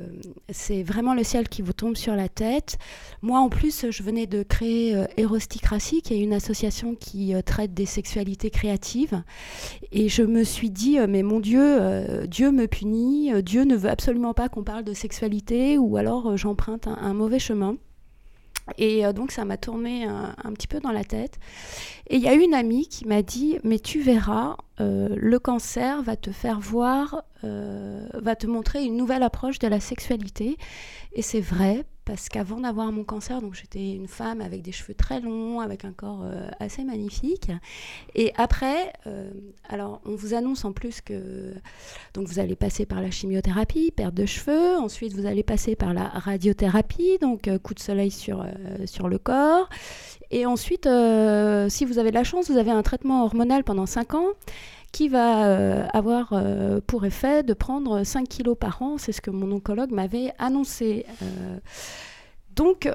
c'est 0.49 0.83
vraiment 0.83 1.13
le 1.13 1.23
ciel 1.23 1.49
qui 1.49 1.61
vous 1.61 1.73
tombe 1.73 1.95
sur 1.95 2.15
la 2.15 2.29
tête. 2.29 2.77
Moi, 3.21 3.39
en 3.39 3.49
plus, 3.49 3.85
je 3.89 4.03
venais 4.03 4.27
de 4.27 4.43
créer 4.43 4.95
euh, 4.95 5.05
Erosticratie, 5.17 6.01
qui 6.01 6.13
est 6.13 6.19
une 6.19 6.33
association 6.33 6.95
qui 6.95 7.33
euh, 7.33 7.41
traite 7.41 7.73
des 7.73 7.85
sexualités 7.85 8.49
créatives. 8.49 9.23
Et 9.91 10.09
je 10.09 10.23
me 10.23 10.43
suis 10.43 10.69
dit, 10.69 10.99
euh, 10.99 11.07
mais 11.09 11.23
mon 11.23 11.39
Dieu, 11.39 11.79
Dieu 12.27 12.51
me 12.51 12.67
punit, 12.67 13.31
Dieu 13.43 13.63
ne 13.63 13.75
veut 13.75 13.89
absolument 13.89 14.33
pas 14.33 14.49
qu'on 14.49 14.63
parle 14.63 14.83
de 14.83 14.93
sexualité, 14.93 15.77
ou 15.77 15.97
alors 15.97 16.37
j'emprunte 16.37 16.87
un, 16.87 16.97
un 16.97 17.13
mauvais 17.13 17.39
chemin. 17.39 17.77
Et 18.77 19.05
euh, 19.05 19.13
donc 19.13 19.31
ça 19.31 19.45
m'a 19.45 19.57
tourné 19.57 20.05
un, 20.05 20.35
un 20.43 20.53
petit 20.53 20.67
peu 20.67 20.79
dans 20.79 20.91
la 20.91 21.03
tête. 21.03 21.39
Et 22.09 22.15
il 22.15 22.21
y 22.21 22.27
a 22.27 22.33
une 22.33 22.53
amie 22.53 22.87
qui 22.87 23.07
m'a 23.07 23.21
dit, 23.21 23.59
mais 23.63 23.77
tu 23.77 24.01
verras, 24.01 24.57
euh, 24.81 25.09
le 25.15 25.39
cancer 25.39 26.01
va 26.01 26.15
te 26.15 26.31
faire 26.31 26.59
voir, 26.59 27.23
euh, 27.43 28.07
va 28.15 28.35
te 28.35 28.47
montrer 28.47 28.83
une 28.83 28.97
nouvelle 28.97 29.21
approche 29.21 29.59
de 29.59 29.67
la 29.67 29.79
sexualité. 29.79 30.57
Et 31.13 31.21
c'est 31.21 31.39
vrai, 31.39 31.85
parce 32.09 32.27
qu'avant 32.27 32.59
d'avoir 32.59 32.91
mon 32.91 33.03
cancer, 33.03 33.39
donc 33.39 33.53
j'étais 33.53 33.91
une 33.91 34.07
femme 34.07 34.41
avec 34.41 34.63
des 34.63 34.71
cheveux 34.71 34.95
très 34.95 35.19
longs, 35.19 35.59
avec 35.59 35.85
un 35.85 35.91
corps 35.91 36.23
euh, 36.23 36.49
assez 36.59 36.83
magnifique. 36.83 37.51
Et 38.15 38.33
après, 38.35 38.93
euh, 39.05 39.29
alors 39.67 40.01
on 40.05 40.15
vous 40.15 40.33
annonce 40.33 40.65
en 40.65 40.71
plus 40.71 41.01
que 41.01 41.53
donc 42.15 42.27
vous 42.27 42.39
allez 42.39 42.55
passer 42.55 42.87
par 42.87 42.99
la 42.99 43.11
chimiothérapie, 43.11 43.91
perte 43.91 44.15
de 44.15 44.25
cheveux. 44.25 44.75
Ensuite, 44.77 45.13
vous 45.13 45.27
allez 45.27 45.43
passer 45.43 45.75
par 45.75 45.93
la 45.93 46.05
radiothérapie, 46.05 47.19
donc 47.21 47.47
euh, 47.47 47.59
coup 47.59 47.75
de 47.75 47.79
soleil 47.79 48.09
sur, 48.09 48.43
sur 48.85 49.07
le 49.07 49.19
corps. 49.19 49.69
Et 50.31 50.47
ensuite, 50.47 50.89
si 51.69 51.85
vous 51.85 51.99
avez 51.99 52.09
de 52.09 52.15
la 52.15 52.23
chance, 52.23 52.49
vous 52.49 52.57
avez 52.57 52.71
un 52.71 52.81
traitement 52.81 53.23
hormonal 53.23 53.63
pendant 53.63 53.85
5 53.85 54.15
ans 54.15 54.29
qui 54.91 55.09
va 55.09 55.45
euh, 55.45 55.85
avoir 55.93 56.33
euh, 56.33 56.79
pour 56.85 57.05
effet 57.05 57.43
de 57.43 57.53
prendre 57.53 58.03
5 58.03 58.27
kilos 58.27 58.57
par 58.59 58.81
an. 58.81 58.97
C'est 58.97 59.11
ce 59.11 59.21
que 59.21 59.31
mon 59.31 59.51
oncologue 59.51 59.91
m'avait 59.91 60.33
annoncé. 60.37 61.05
Euh, 61.21 61.59
Donc, 62.55 62.89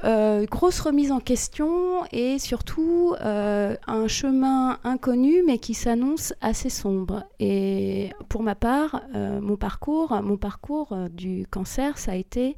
grosse 0.51 0.81
remise 0.81 1.11
en 1.11 1.21
question 1.21 2.05
et 2.13 2.39
surtout 2.39 3.15
un 3.19 4.09
chemin 4.09 4.79
inconnu 4.85 5.43
mais 5.47 5.57
qui 5.57 5.73
s'annonce 5.73 6.35
assez 6.43 6.69
sombre. 6.69 7.25
Et 7.41 8.11
pour 8.29 8.43
ma 8.43 8.55
part, 8.55 9.03
mon 9.15 9.57
parcours, 9.57 10.21
mon 10.23 10.37
parcours 10.37 10.95
du 11.11 11.47
cancer, 11.51 11.97
ça 11.97 12.13
a 12.13 12.17
été 12.17 12.57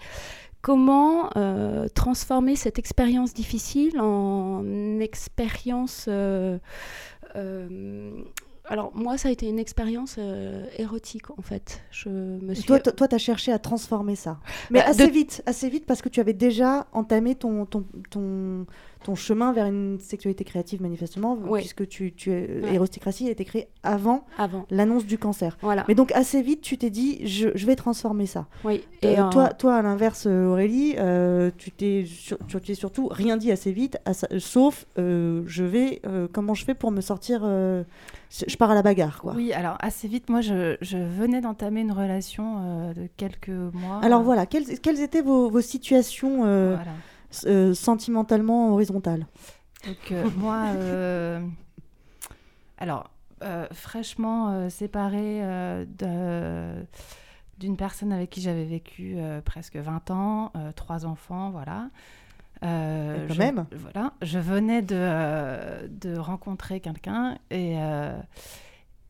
comment 0.63 1.31
transformer 1.95 2.57
cette 2.57 2.81
expérience 2.81 3.35
difficile 3.35 4.01
en 4.01 4.99
expérience 4.99 6.09
alors 8.69 8.93
moi, 8.95 9.17
ça 9.17 9.29
a 9.29 9.33
été 9.33 9.49
une 9.49 9.59
expérience 9.59 10.17
euh, 10.19 10.67
érotique 10.77 11.31
en 11.31 11.43
fait. 11.43 11.83
Je 11.91 12.09
me 12.09 12.55
suis... 12.55 12.65
Toi, 12.65 12.81
tu 12.81 13.15
as 13.15 13.19
cherché 13.19 13.53
à 13.53 13.59
transformer 13.59 14.17
ça, 14.17 14.39
mais 14.71 14.81
bah, 14.81 14.87
assez 14.89 15.09
vite, 15.09 15.43
assez 15.47 15.69
vite 15.69 15.87
parce 15.87 16.03
que 16.03 16.09
tu 16.09 16.21
avais 16.21 16.33
déjà 16.33 16.87
entamé 16.93 17.35
ton, 17.35 17.65
ton, 17.67 17.85
ton, 18.11 18.67
ton 19.07 19.15
chemin 19.15 19.53
vers 19.53 19.67
une 19.67 20.01
sexualité 20.01 20.43
créative 20.43 20.83
manifestement, 20.83 21.39
puisque 21.55 21.87
tu, 21.87 22.13
tu 22.13 22.33
es, 22.33 22.77
a 22.77 23.31
été 23.31 23.45
créée 23.45 23.69
avant, 23.85 24.25
avant. 24.37 24.67
l'annonce 24.69 25.07
du 25.07 25.17
cancer. 25.17 25.57
Voilà. 25.63 25.85
Mais 25.87 25.95
donc 25.95 26.11
assez 26.11 26.43
vite, 26.43 26.61
tu 26.61 26.77
t'es 26.77 26.91
dit, 26.91 27.25
je, 27.25 27.51
je, 27.55 27.67
vais 27.67 27.77
transformer 27.77 28.27
ça. 28.27 28.47
Oui. 28.65 28.83
Euh, 29.05 29.13
et 29.13 29.31
toi, 29.31 29.51
toi, 29.51 29.77
à 29.77 29.83
l'inverse, 29.83 30.27
Aurélie, 30.27 30.97
euh, 30.99 31.53
tu 31.57 31.71
t'es 31.71 32.05
tu 32.49 32.75
surtout 32.75 33.07
rien 33.09 33.37
dit 33.37 33.53
assez 33.53 33.71
vite, 33.71 33.97
sauf 34.39 34.87
je 34.97 35.63
vais, 35.63 36.03
comment 36.33 36.55
je 36.55 36.65
fais 36.65 36.75
pour 36.75 36.91
me 36.91 37.01
sortir 37.01 37.45
je 38.31 38.57
pars 38.57 38.71
à 38.71 38.75
la 38.75 38.83
bagarre, 38.83 39.21
quoi. 39.21 39.35
Oui, 39.35 39.53
alors 39.53 39.77
assez 39.81 40.09
vite, 40.09 40.29
moi, 40.29 40.41
je, 40.41 40.77
je 40.81 40.99
venais 40.99 41.41
d'entamer 41.41 41.81
une 41.81 41.93
relation 41.93 42.57
euh, 42.59 42.95
de 42.95 43.09
quelques 43.17 43.49
mois. 43.49 44.01
Alors 44.03 44.23
voilà, 44.23 44.47
quelles, 44.47 44.81
quelles 44.81 45.01
étaient 45.01 45.23
vos, 45.23 45.49
vos 45.49 45.61
situations 45.61 46.43
euh, 46.45 46.77
euh, 47.45 47.75
sentimentalement 47.75 48.73
horizontales 48.73 49.27
Donc 49.87 50.15
moi, 50.37 50.73
alors 52.79 53.11
fraîchement 53.73 54.71
séparée 54.71 55.43
d'une 57.59 57.77
personne 57.77 58.13
avec 58.13 58.31
qui 58.31 58.41
j'avais 58.41 58.65
vécu 58.65 59.17
presque 59.45 59.77
20 59.77 60.11
ans, 60.11 60.53
trois 60.75 61.05
enfants, 61.07 61.51
voilà. 61.51 61.89
Euh, 62.63 63.27
je, 63.29 63.39
même. 63.39 63.67
Voilà, 63.73 64.13
je 64.23 64.39
venais 64.39 64.83
de, 64.83 64.97
euh, 64.99 65.87
de 65.89 66.17
rencontrer 66.17 66.81
quelqu'un 66.81 67.39
et 67.51 67.75
euh, 67.79 68.19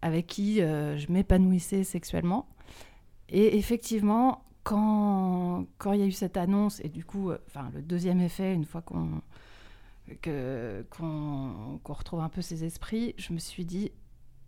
avec 0.02 0.26
qui 0.26 0.56
je 0.58 1.12
m'épanouissais 1.12 1.84
sexuellement. 1.84 2.46
Et 3.28 3.58
effectivement, 3.58 4.44
quand 4.66 5.64
quand 5.78 5.92
il 5.92 6.00
y 6.00 6.02
a 6.02 6.06
eu 6.06 6.12
cette 6.12 6.36
annonce 6.36 6.80
et 6.84 6.88
du 6.88 7.04
coup, 7.04 7.30
enfin 7.46 7.70
le 7.72 7.82
deuxième 7.82 8.20
effet, 8.20 8.52
une 8.52 8.64
fois 8.64 8.82
qu'on 8.82 9.22
qu'on 10.20 11.92
retrouve 11.92 12.20
un 12.20 12.28
peu 12.28 12.42
ses 12.42 12.64
esprits, 12.64 13.14
je 13.16 13.32
me 13.32 13.38
suis 13.38 13.64
dit 13.64 13.92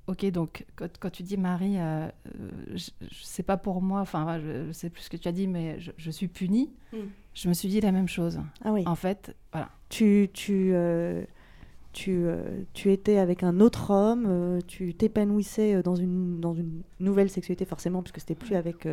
Ok, 0.09 0.25
donc 0.31 0.65
quand, 0.75 1.11
tu 1.11 1.23
dis 1.23 1.37
Marie, 1.37 1.79
euh, 1.79 2.09
je, 2.75 2.91
sais 3.23 3.43
pas 3.43 3.59
pour 3.59 3.83
moi, 3.83 4.01
enfin, 4.01 4.41
je, 4.41 4.73
sais 4.73 4.89
plus 4.89 5.03
ce 5.03 5.11
que 5.11 5.19
tu 5.19 5.29
as 5.29 5.33
dit, 5.33 5.47
mais 5.47 5.79
je, 5.79 6.11
suis 6.11 6.29
punie. 6.29 6.73
Mm. 6.95 6.97
Je 7.35 7.49
me 7.49 7.53
suis 7.53 7.69
dit 7.69 7.83
la 7.83 7.93
même 7.93 8.09
chose. 8.09 8.41
Ah 8.65 8.73
oui. 8.73 8.85
En 8.87 8.95
fait, 8.95 9.37
voilà. 9.53 9.69
Tu, 9.91 10.31
tu, 10.33 10.71
euh, 10.73 11.25
tu, 11.93 12.27
euh, 12.27 12.43
tu 12.75 12.93
étais 12.93 13.19
avec 13.19 13.43
un 13.43 13.61
autre 13.61 13.91
homme, 13.91 14.27
euh, 14.29 14.61
tu 14.67 14.95
t'épanouissais 14.95 15.83
dans 15.83 15.97
une, 15.97 16.41
dans 16.41 16.55
une 16.55 16.83
nouvelle 17.01 17.31
sexualité, 17.31 17.65
forcément, 17.65 18.03
puisque 18.03 18.21
c'était 18.21 18.35
plus 18.35 18.55
avec 18.55 18.87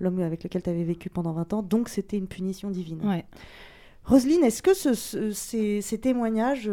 l'homme 0.00 0.20
avec 0.20 0.44
lequel 0.44 0.62
tu 0.62 0.70
avais 0.70 0.84
vécu 0.84 1.10
pendant 1.10 1.32
20 1.32 1.52
ans, 1.54 1.62
donc 1.62 1.88
c'était 1.88 2.16
une 2.16 2.28
punition 2.28 2.70
divine. 2.70 3.00
Ouais. 3.04 3.24
Roselyne, 4.04 4.44
est-ce 4.44 4.62
que 4.62 4.72
ce, 4.72 4.94
ces, 5.32 5.82
ces, 5.82 5.98
témoignages 5.98 6.70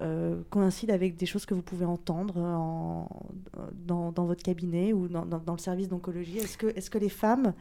euh, 0.00 0.42
coïncide 0.50 0.90
avec 0.90 1.16
des 1.16 1.26
choses 1.26 1.46
que 1.46 1.54
vous 1.54 1.62
pouvez 1.62 1.84
entendre 1.84 2.38
en, 2.38 3.08
dans, 3.86 4.10
dans, 4.10 4.24
votre 4.24 4.42
cabinet 4.42 4.92
ou 4.92 5.06
dans, 5.06 5.24
dans, 5.24 5.52
le 5.52 5.58
service 5.58 5.88
d'oncologie? 5.88 6.38
Est-ce 6.38 6.58
que, 6.58 6.66
est 6.66 6.90
que 6.90 6.98
les 6.98 7.08
femmes, 7.08 7.54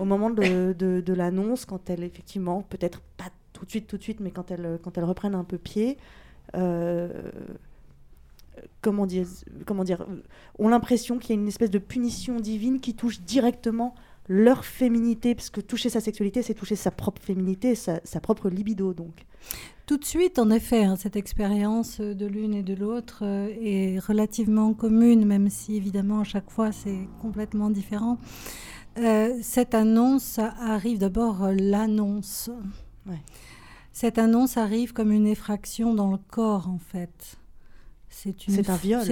au 0.00 0.04
moment 0.04 0.30
de, 0.30 0.72
de, 0.72 1.12
l'annonce, 1.12 1.64
quand 1.64 1.90
elles, 1.90 2.04
effectivement, 2.04 2.62
peut-être 2.62 3.00
pas 3.16 3.30
tout 3.52 3.64
de 3.64 3.70
suite, 3.70 3.88
tout 3.88 3.96
de 3.96 4.02
suite, 4.02 4.20
mais 4.20 4.30
quand 4.30 4.52
elles, 4.52 4.78
quand 4.82 4.96
elles 4.96 5.04
reprennent 5.04 5.34
un 5.34 5.44
peu 5.44 5.58
pied, 5.58 5.96
euh, 5.96 6.21
comment, 8.82 9.06
dire, 9.06 9.26
comment 9.66 9.84
dire, 9.84 10.06
ont 10.58 10.68
l'impression 10.68 11.18
qu'il 11.18 11.30
y 11.34 11.38
a 11.38 11.40
une 11.40 11.48
espèce 11.48 11.70
de 11.70 11.78
punition 11.78 12.40
divine 12.40 12.80
qui 12.80 12.94
touche 12.94 13.20
directement 13.20 13.94
leur 14.28 14.64
féminité, 14.64 15.34
parce 15.34 15.50
que 15.50 15.60
toucher 15.60 15.88
sa 15.88 16.00
sexualité, 16.00 16.42
c'est 16.42 16.54
toucher 16.54 16.76
sa 16.76 16.90
propre 16.90 17.20
féminité, 17.20 17.74
sa, 17.74 18.00
sa 18.04 18.20
propre 18.20 18.48
libido, 18.48 18.94
donc. 18.94 19.26
Tout 19.86 19.96
de 19.96 20.04
suite, 20.04 20.38
en 20.38 20.50
effet, 20.50 20.84
hein, 20.84 20.94
cette 20.96 21.16
expérience 21.16 22.00
de 22.00 22.24
l'une 22.24 22.54
et 22.54 22.62
de 22.62 22.74
l'autre 22.74 23.22
euh, 23.22 23.48
est 23.60 23.98
relativement 23.98 24.74
commune, 24.74 25.26
même 25.26 25.50
si 25.50 25.76
évidemment 25.76 26.20
à 26.20 26.24
chaque 26.24 26.50
fois 26.50 26.70
c'est 26.70 27.08
complètement 27.20 27.68
différent. 27.68 28.18
Euh, 28.98 29.36
cette 29.42 29.74
annonce 29.74 30.38
arrive 30.38 30.98
d'abord 30.98 31.42
euh, 31.42 31.54
l'annonce. 31.58 32.48
Cette 33.92 34.18
annonce 34.18 34.56
arrive 34.56 34.92
comme 34.92 35.12
une 35.12 35.26
effraction 35.26 35.94
dans 35.94 36.10
le 36.10 36.18
corps 36.18 36.68
en 36.68 36.78
fait. 36.78 37.38
C'est 38.08 38.68
un 38.68 38.76
viol. 38.76 39.02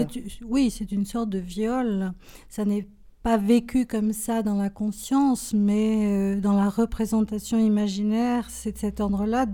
Oui, 0.47 0.71
c'est 0.71 0.93
une 0.93 1.07
sorte 1.07 1.31
de 1.31 1.39
viol. 1.39 2.13
Ça 2.49 2.65
n'est 2.65 2.87
pas 3.23 3.37
vécu 3.37 3.87
comme 3.87 4.13
ça 4.13 4.43
dans 4.43 4.57
la 4.57 4.71
conscience, 4.71 5.53
mais 5.55 6.37
dans 6.37 6.55
la 6.55 6.69
représentation 6.69 7.59
imaginaire, 7.59 8.49
c'est 8.51 8.73
de 8.73 8.79
cet 8.79 9.01
ordre-là. 9.01 9.47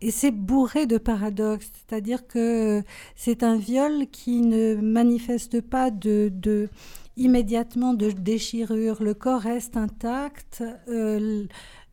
Et 0.00 0.12
c'est 0.12 0.30
bourré 0.30 0.86
de 0.86 0.96
paradoxes, 0.96 1.72
c'est-à-dire 1.74 2.28
que 2.28 2.84
c'est 3.16 3.42
un 3.42 3.56
viol 3.56 4.06
qui 4.12 4.42
ne 4.42 4.76
manifeste 4.76 5.60
pas 5.60 5.90
de, 5.90 6.30
de 6.32 6.68
immédiatement 7.16 7.94
de 7.94 8.12
déchirure. 8.12 9.02
Le 9.02 9.14
corps 9.14 9.40
reste 9.40 9.76
intact, 9.76 10.62
euh, 10.88 11.46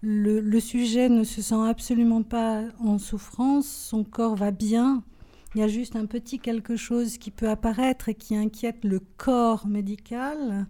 le, 0.06 0.60
sujet 0.60 1.10
ne 1.10 1.24
se 1.24 1.42
sent 1.42 1.68
absolument 1.68 2.22
pas 2.22 2.64
en 2.80 3.00
souffrance, 3.00 3.68
son 3.68 4.04
corps 4.04 4.36
va 4.36 4.52
bien. 4.52 5.04
Il 5.56 5.62
y 5.62 5.64
a 5.64 5.68
juste 5.68 5.96
un 5.96 6.06
petit 6.06 6.38
quelque 6.38 6.76
chose 6.76 7.18
qui 7.18 7.32
peut 7.32 7.50
apparaître 7.50 8.10
et 8.10 8.14
qui 8.14 8.36
inquiète 8.36 8.84
le 8.84 9.00
corps 9.00 9.66
médical. 9.66 10.68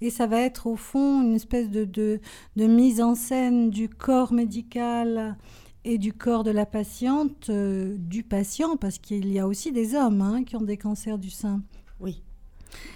Et 0.00 0.08
ça 0.08 0.26
va 0.26 0.40
être 0.40 0.66
au 0.66 0.76
fond 0.76 1.22
une 1.22 1.34
espèce 1.34 1.68
de, 1.68 1.84
de, 1.84 2.20
de 2.56 2.66
mise 2.66 3.02
en 3.02 3.14
scène 3.14 3.70
du 3.70 3.88
corps 3.88 4.32
médical 4.32 5.36
et 5.84 5.98
du 5.98 6.12
corps 6.12 6.44
de 6.44 6.50
la 6.50 6.64
patiente, 6.64 7.50
euh, 7.50 7.96
du 7.98 8.22
patient, 8.22 8.76
parce 8.76 8.98
qu'il 8.98 9.32
y 9.32 9.38
a 9.38 9.46
aussi 9.46 9.72
des 9.72 9.94
hommes 9.94 10.22
hein, 10.22 10.44
qui 10.44 10.56
ont 10.56 10.62
des 10.62 10.76
cancers 10.78 11.18
du 11.18 11.30
sein. 11.30 11.60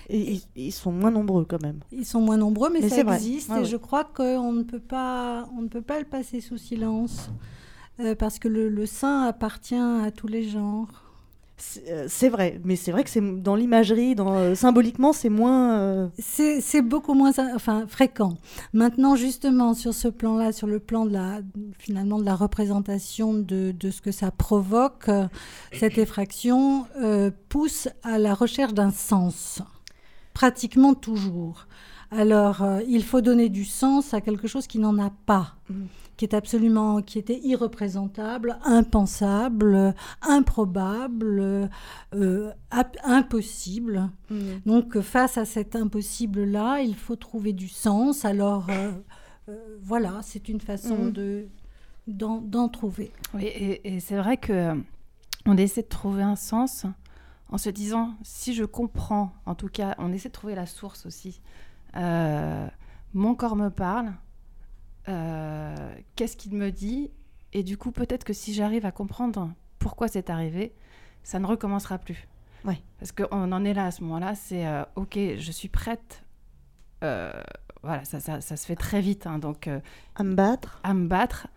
Et, 0.08 0.40
ils 0.54 0.72
sont 0.72 0.92
moins 0.92 1.10
nombreux 1.10 1.44
quand 1.44 1.62
même. 1.62 1.80
Ils 1.92 2.06
sont 2.06 2.20
moins 2.20 2.36
nombreux, 2.36 2.70
mais, 2.70 2.88
ça 2.88 3.00
existe. 3.00 3.50
et 3.50 3.64
je 3.64 3.76
crois 3.76 4.04
qu'on 4.04 4.52
ne 4.52 4.62
peut 4.62 4.80
pas, 4.80 5.48
on 5.56 5.62
ne 5.62 5.68
peut 5.68 5.82
pas 5.82 5.98
le 5.98 6.04
passer 6.04 6.40
sous 6.40 6.58
silence, 6.58 7.30
euh, 8.00 8.14
parce 8.14 8.38
que 8.38 8.48
le, 8.48 8.68
le 8.68 8.86
sein 8.86 9.22
appartient 9.22 9.74
à 9.74 10.10
tous 10.10 10.28
les 10.28 10.48
genres. 10.48 11.05
Euh, 11.88 12.04
c'est 12.08 12.28
vrai, 12.28 12.60
mais 12.64 12.76
c'est 12.76 12.92
vrai 12.92 13.02
que 13.02 13.08
c'est 13.10 13.42
dans 13.42 13.54
l'imagerie, 13.54 14.14
dans, 14.14 14.34
euh, 14.34 14.54
symboliquement, 14.54 15.12
c'est 15.12 15.30
moins. 15.30 15.78
Euh, 15.78 16.08
c'est 16.18 16.82
beaucoup 16.82 17.14
moins 17.14 17.32
enfin, 17.54 17.86
fréquent. 17.86 18.36
Maintenant, 18.72 19.16
justement, 19.16 19.72
sur 19.72 19.94
ce 19.94 20.08
plan-là, 20.08 20.52
sur 20.52 20.66
le 20.66 20.80
plan 20.80 21.06
de 21.06 21.12
la, 21.12 21.40
finalement, 21.78 22.18
de 22.18 22.24
la 22.24 22.34
représentation 22.34 23.32
de, 23.32 23.72
de 23.72 23.90
ce 23.90 24.02
que 24.02 24.12
ça 24.12 24.30
provoque, 24.30 25.10
cette 25.72 25.98
effraction 25.98 26.86
pousse 27.48 27.88
à 28.02 28.18
la 28.18 28.34
recherche 28.34 28.74
d'un 28.74 28.90
sens, 28.90 29.62
pratiquement 30.34 30.94
toujours. 30.94 31.66
Alors, 32.10 32.64
il 32.88 33.04
faut 33.04 33.20
donner 33.20 33.48
du 33.48 33.64
sens 33.64 34.14
à 34.14 34.20
quelque 34.20 34.48
chose 34.48 34.66
qui 34.66 34.78
n'en 34.78 34.98
a 34.98 35.10
pas. 35.26 35.54
Mmh 35.68 35.84
qui 36.16 36.24
est 36.24 36.34
absolument, 36.34 37.02
qui 37.02 37.18
était 37.18 37.38
irreprésentable, 37.40 38.58
impensable, 38.64 39.94
improbable, 40.22 41.68
euh, 42.14 42.50
impossible. 43.04 44.10
Mm. 44.30 44.36
Donc 44.64 45.00
face 45.00 45.36
à 45.36 45.44
cet 45.44 45.76
impossible-là, 45.76 46.80
il 46.80 46.94
faut 46.94 47.16
trouver 47.16 47.52
du 47.52 47.68
sens. 47.68 48.24
Alors 48.24 48.66
euh, 48.70 48.92
euh, 49.48 49.76
voilà, 49.82 50.20
c'est 50.22 50.48
une 50.48 50.60
façon 50.60 51.06
mm. 51.06 51.12
de 51.12 51.46
d'en 52.06 52.68
trouver. 52.68 53.10
Oui, 53.34 53.46
et, 53.46 53.98
c'est 53.98 54.16
vrai 54.16 54.36
que 54.36 54.80
on 55.44 55.56
essaie 55.56 55.82
de 55.82 55.88
trouver 55.88 56.22
un 56.22 56.36
sens 56.36 56.86
en 57.48 57.58
se 57.58 57.68
disant 57.68 58.14
si 58.22 58.54
je 58.54 58.64
comprends, 58.64 59.32
en 59.44 59.56
tout 59.56 59.68
cas, 59.68 59.96
on 59.98 60.12
essaie 60.12 60.28
de 60.28 60.32
trouver 60.32 60.54
la 60.54 60.66
source 60.66 61.04
aussi. 61.04 61.40
Mon 61.96 63.34
corps 63.34 63.56
me 63.56 63.68
parle, 63.68 64.12
euh, 65.08 65.94
qu'est-ce 66.16 66.36
qu'il 66.36 66.54
me 66.54 66.70
dit 66.70 67.10
Et 67.52 67.62
du 67.62 67.76
coup, 67.76 67.92
peut-être 67.92 68.24
que 68.24 68.32
si 68.32 68.54
j'arrive 68.54 68.86
à 68.86 68.92
comprendre 68.92 69.52
pourquoi 69.78 70.08
c'est 70.08 70.30
arrivé, 70.30 70.74
ça 71.22 71.38
ne 71.38 71.46
recommencera 71.46 71.98
plus. 71.98 72.28
Ouais. 72.64 72.80
Parce 72.98 73.12
qu'on 73.12 73.52
en 73.52 73.64
est 73.64 73.74
là 73.74 73.86
à 73.86 73.90
ce 73.90 74.02
moment-là, 74.02 74.34
c'est 74.34 74.66
euh, 74.66 74.82
ok, 74.96 75.18
je 75.38 75.50
suis 75.52 75.68
prête. 75.68 76.24
Euh, 77.04 77.32
voilà, 77.82 78.04
ça, 78.04 78.20
ça, 78.20 78.40
ça, 78.40 78.56
se 78.56 78.66
fait 78.66 78.76
très 78.76 79.00
vite. 79.00 79.26
Hein, 79.26 79.38
donc, 79.38 79.68
à 80.14 80.24
me 80.24 80.34
battre. 80.34 80.80
À 80.82 80.94
me 80.94 81.06
battre. 81.06 81.48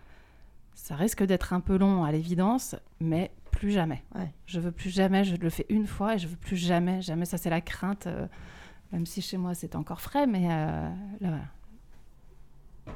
Ça 0.75 0.95
risque 0.95 1.23
d'être 1.23 1.53
un 1.53 1.59
peu 1.59 1.77
long 1.77 2.03
à 2.03 2.11
l'évidence, 2.11 2.75
mais 2.99 3.31
plus 3.51 3.71
jamais. 3.71 4.03
Ouais. 4.15 4.31
Je 4.45 4.59
veux 4.59 4.71
plus 4.71 4.89
jamais, 4.89 5.23
je 5.23 5.35
le 5.35 5.49
fais 5.49 5.65
une 5.69 5.85
fois 5.85 6.15
et 6.15 6.17
je 6.17 6.27
veux 6.27 6.37
plus 6.37 6.55
jamais, 6.55 7.01
jamais. 7.01 7.25
Ça, 7.25 7.37
c'est 7.37 7.49
la 7.49 7.61
crainte, 7.61 8.07
euh, 8.07 8.27
même 8.91 9.05
si 9.05 9.21
chez 9.21 9.37
moi 9.37 9.53
c'est 9.53 9.75
encore 9.75 10.01
frais, 10.01 10.27
mais 10.27 10.47
euh, 10.49 10.89
là. 11.21 11.37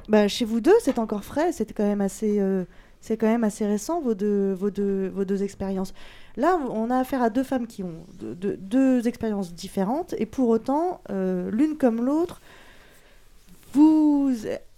Bah, 0.08 0.26
chez 0.28 0.44
vous 0.44 0.60
deux, 0.60 0.74
c'est 0.80 0.98
encore 0.98 1.24
frais, 1.24 1.52
c'est 1.52 1.72
quand 1.72 1.84
même 1.84 2.00
assez, 2.00 2.40
euh, 2.40 2.64
c'est 3.00 3.16
quand 3.16 3.28
même 3.28 3.44
assez 3.44 3.64
récent 3.64 4.00
vos 4.00 4.14
deux, 4.14 4.52
vos 4.52 4.70
deux, 4.70 5.08
vos 5.08 5.24
deux 5.24 5.42
expériences. 5.44 5.94
Là, 6.36 6.56
on 6.56 6.90
a 6.90 6.98
affaire 6.98 7.22
à 7.22 7.30
deux 7.30 7.44
femmes 7.44 7.66
qui 7.68 7.84
ont 7.84 8.04
de- 8.18 8.34
de- 8.34 8.56
deux 8.56 9.06
expériences 9.06 9.54
différentes 9.54 10.14
et 10.18 10.26
pour 10.26 10.48
autant, 10.48 11.00
euh, 11.10 11.48
l'une 11.52 11.76
comme 11.76 12.04
l'autre, 12.04 12.40
vous, 13.72 14.32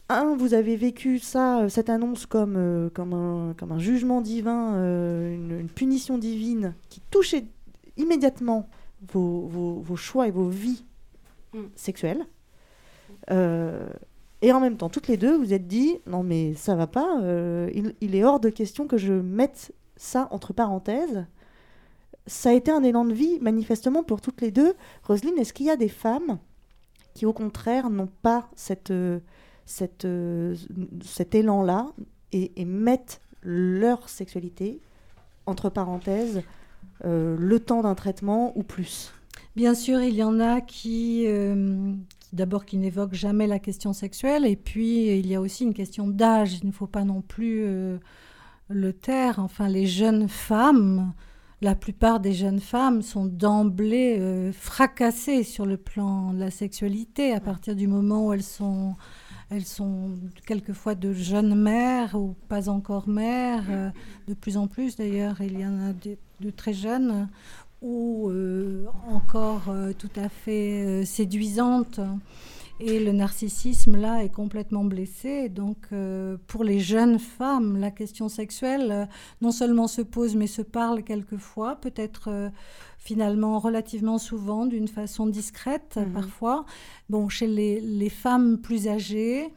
un, 0.09 0.37
vous 0.37 0.53
avez 0.55 0.77
vécu 0.77 1.19
ça, 1.19 1.69
cette 1.71 1.89
annonce 1.91 2.27
comme, 2.27 2.91
comme, 2.95 3.15
un, 3.15 3.55
comme 3.57 3.73
un 3.73 3.79
jugement 3.79 4.21
divin, 4.21 4.75
une, 4.75 5.67
punition 5.75 6.19
divine 6.19 6.75
qui 6.91 7.01
touchait 7.11 7.45
immédiatement 7.97 8.69
vos- 9.13 9.81
vos 9.83 9.97
choix 9.97 10.29
et 10.29 10.31
vos 10.31 10.49
vies 10.49 10.85
Mm. 11.57 11.69
sexuelles. 11.75 12.27
Euh, 13.31 13.89
et 14.43 14.53
en 14.53 14.61
même 14.61 14.77
temps, 14.77 14.91
toutes 14.91 15.09
les 15.09 15.17
deux, 15.17 15.37
vous 15.37 15.55
êtes 15.55 15.67
dit, 15.67 15.99
non 16.07 16.23
mais 16.23 16.55
ça 16.55 16.75
va 16.75 16.87
pas, 16.87 17.19
euh, 17.23 17.71
il, 18.01 18.15
est 18.15 18.25
hors 18.25 18.41
de 18.41 18.51
question 18.51 18.87
que 18.87 18.99
je 18.99 19.15
mette 19.15 19.73
ça 19.97 20.29
entre 20.31 20.53
parenthèses. 20.53 21.25
Ça 22.27 22.51
a 22.51 22.53
été 22.53 22.71
un 22.71 22.83
élan 22.83 23.05
de 23.07 23.15
vie, 23.15 23.39
manifestement, 23.41 24.03
pour 24.03 24.21
toutes 24.21 24.43
les 24.43 24.51
deux. 24.51 24.75
Roselyne, 25.05 25.39
est-ce 25.39 25.55
qu'il 25.55 25.67
y 25.67 25.71
a 25.71 25.77
des 25.77 25.89
femmes 25.89 26.39
qui, 27.15 27.25
au 27.25 27.33
contraire, 27.33 27.89
n'ont 27.89 28.11
pas 28.21 28.51
cette, 28.55 28.91
euh, 28.91 29.21
cette, 29.65 30.07
cet 31.03 31.35
élan-là 31.35 31.87
et, 32.33 32.61
et 32.61 32.67
mettent 32.67 33.21
leur 33.43 34.09
sexualité 34.09 34.81
entre 35.47 35.71
parenthèses 35.71 36.43
le 37.05 37.59
temps 37.59 37.83
d'un 37.83 37.95
traitement 37.95 38.53
ou 38.57 38.63
plus? 38.63 39.16
Bien 39.57 39.75
sûr, 39.75 40.01
il 40.03 40.15
y 40.15 40.23
en 40.23 40.39
a 40.39 40.61
qui, 40.61 41.25
euh, 41.27 41.93
qui- 42.21 42.37
d'abord, 42.37 42.67
qui 42.67 42.77
n'évoquent 42.77 43.15
jamais 43.15 43.47
la 43.47 43.59
question 43.59 43.93
sexuelle, 43.95 44.45
et 44.45 44.57
puis 44.57 45.19
il 45.19 45.27
y 45.27 45.35
a 45.35 45.41
aussi 45.41 45.65
une 45.65 45.73
question 45.75 46.09
d'âge. 46.09 46.59
Il 46.63 46.67
ne 46.67 46.73
faut 46.73 46.87
pas 46.87 47.05
non 47.05 47.23
plus 47.23 47.63
euh, 47.65 47.97
le 48.69 48.93
taire. 48.93 49.39
Enfin, 49.39 49.69
les 49.69 49.87
jeunes 49.87 50.29
femmes, 50.29 51.15
la 51.63 51.75
plupart 51.75 52.21
des 52.21 52.35
jeunes 52.35 52.61
femmes 52.61 53.01
sont 53.01 53.25
d'emblée 53.25 54.19
euh, 54.21 54.53
fracassées 54.53 55.43
sur 55.43 55.65
le 55.65 55.79
plan 55.79 56.35
de 56.35 56.39
la 56.41 56.51
sexualité 56.51 57.33
à 57.33 57.41
partir 57.41 57.75
du 57.75 57.87
moment 57.87 58.27
où 58.27 58.33
elles 58.35 58.43
sont, 58.43 58.95
elles 59.49 59.65
sont 59.65 60.11
quelquefois 60.47 60.95
de 60.95 61.15
jeunes 61.15 61.55
mères 61.55 62.15
ou 62.15 62.35
pas 62.49 62.69
encore 62.69 63.09
mères, 63.09 63.93
de 64.29 64.35
plus 64.35 64.59
en 64.59 64.67
plus 64.67 64.97
d'ailleurs, 64.97 65.41
il 65.41 65.59
y 65.59 65.65
en 65.67 65.79
a 65.79 65.93
de 65.95 66.51
très 66.51 66.75
jeunes 66.75 67.29
ou 67.87 68.29
euh, 68.31 68.85
encore 69.09 69.67
euh, 69.69 69.93
tout 69.97 70.11
à 70.17 70.29
fait 70.29 70.85
euh, 70.85 71.05
séduisante. 71.05 72.01
Et 72.79 73.01
le 73.01 73.13
narcissisme, 73.13 73.97
là, 73.97 74.23
est 74.23 74.29
complètement 74.29 74.85
blessé. 74.85 75.49
Donc, 75.49 75.79
euh, 75.93 76.37
pour 76.47 76.63
les 76.63 76.79
jeunes 76.79 77.19
femmes, 77.19 77.79
la 77.79 77.91
question 77.91 78.29
sexuelle, 78.29 78.89
euh, 78.93 79.07
non 79.41 79.51
seulement 79.51 79.87
se 79.89 80.03
pose, 80.03 80.35
mais 80.37 80.47
se 80.47 80.61
parle 80.61 81.03
quelquefois, 81.03 81.77
peut-être 81.77 82.29
euh, 82.29 82.51
finalement 82.99 83.59
relativement 83.61 84.19
souvent, 84.19 84.67
d'une 84.67 84.89
façon 84.89 85.27
discrète 85.27 85.97
Mhm. 85.97 86.13
parfois. 86.13 86.67
Bon, 87.09 87.31
chez 87.31 87.47
les, 87.47 87.81
les 87.81 88.11
femmes 88.11 88.59
plus 88.59 88.89
âgées, 88.89 89.49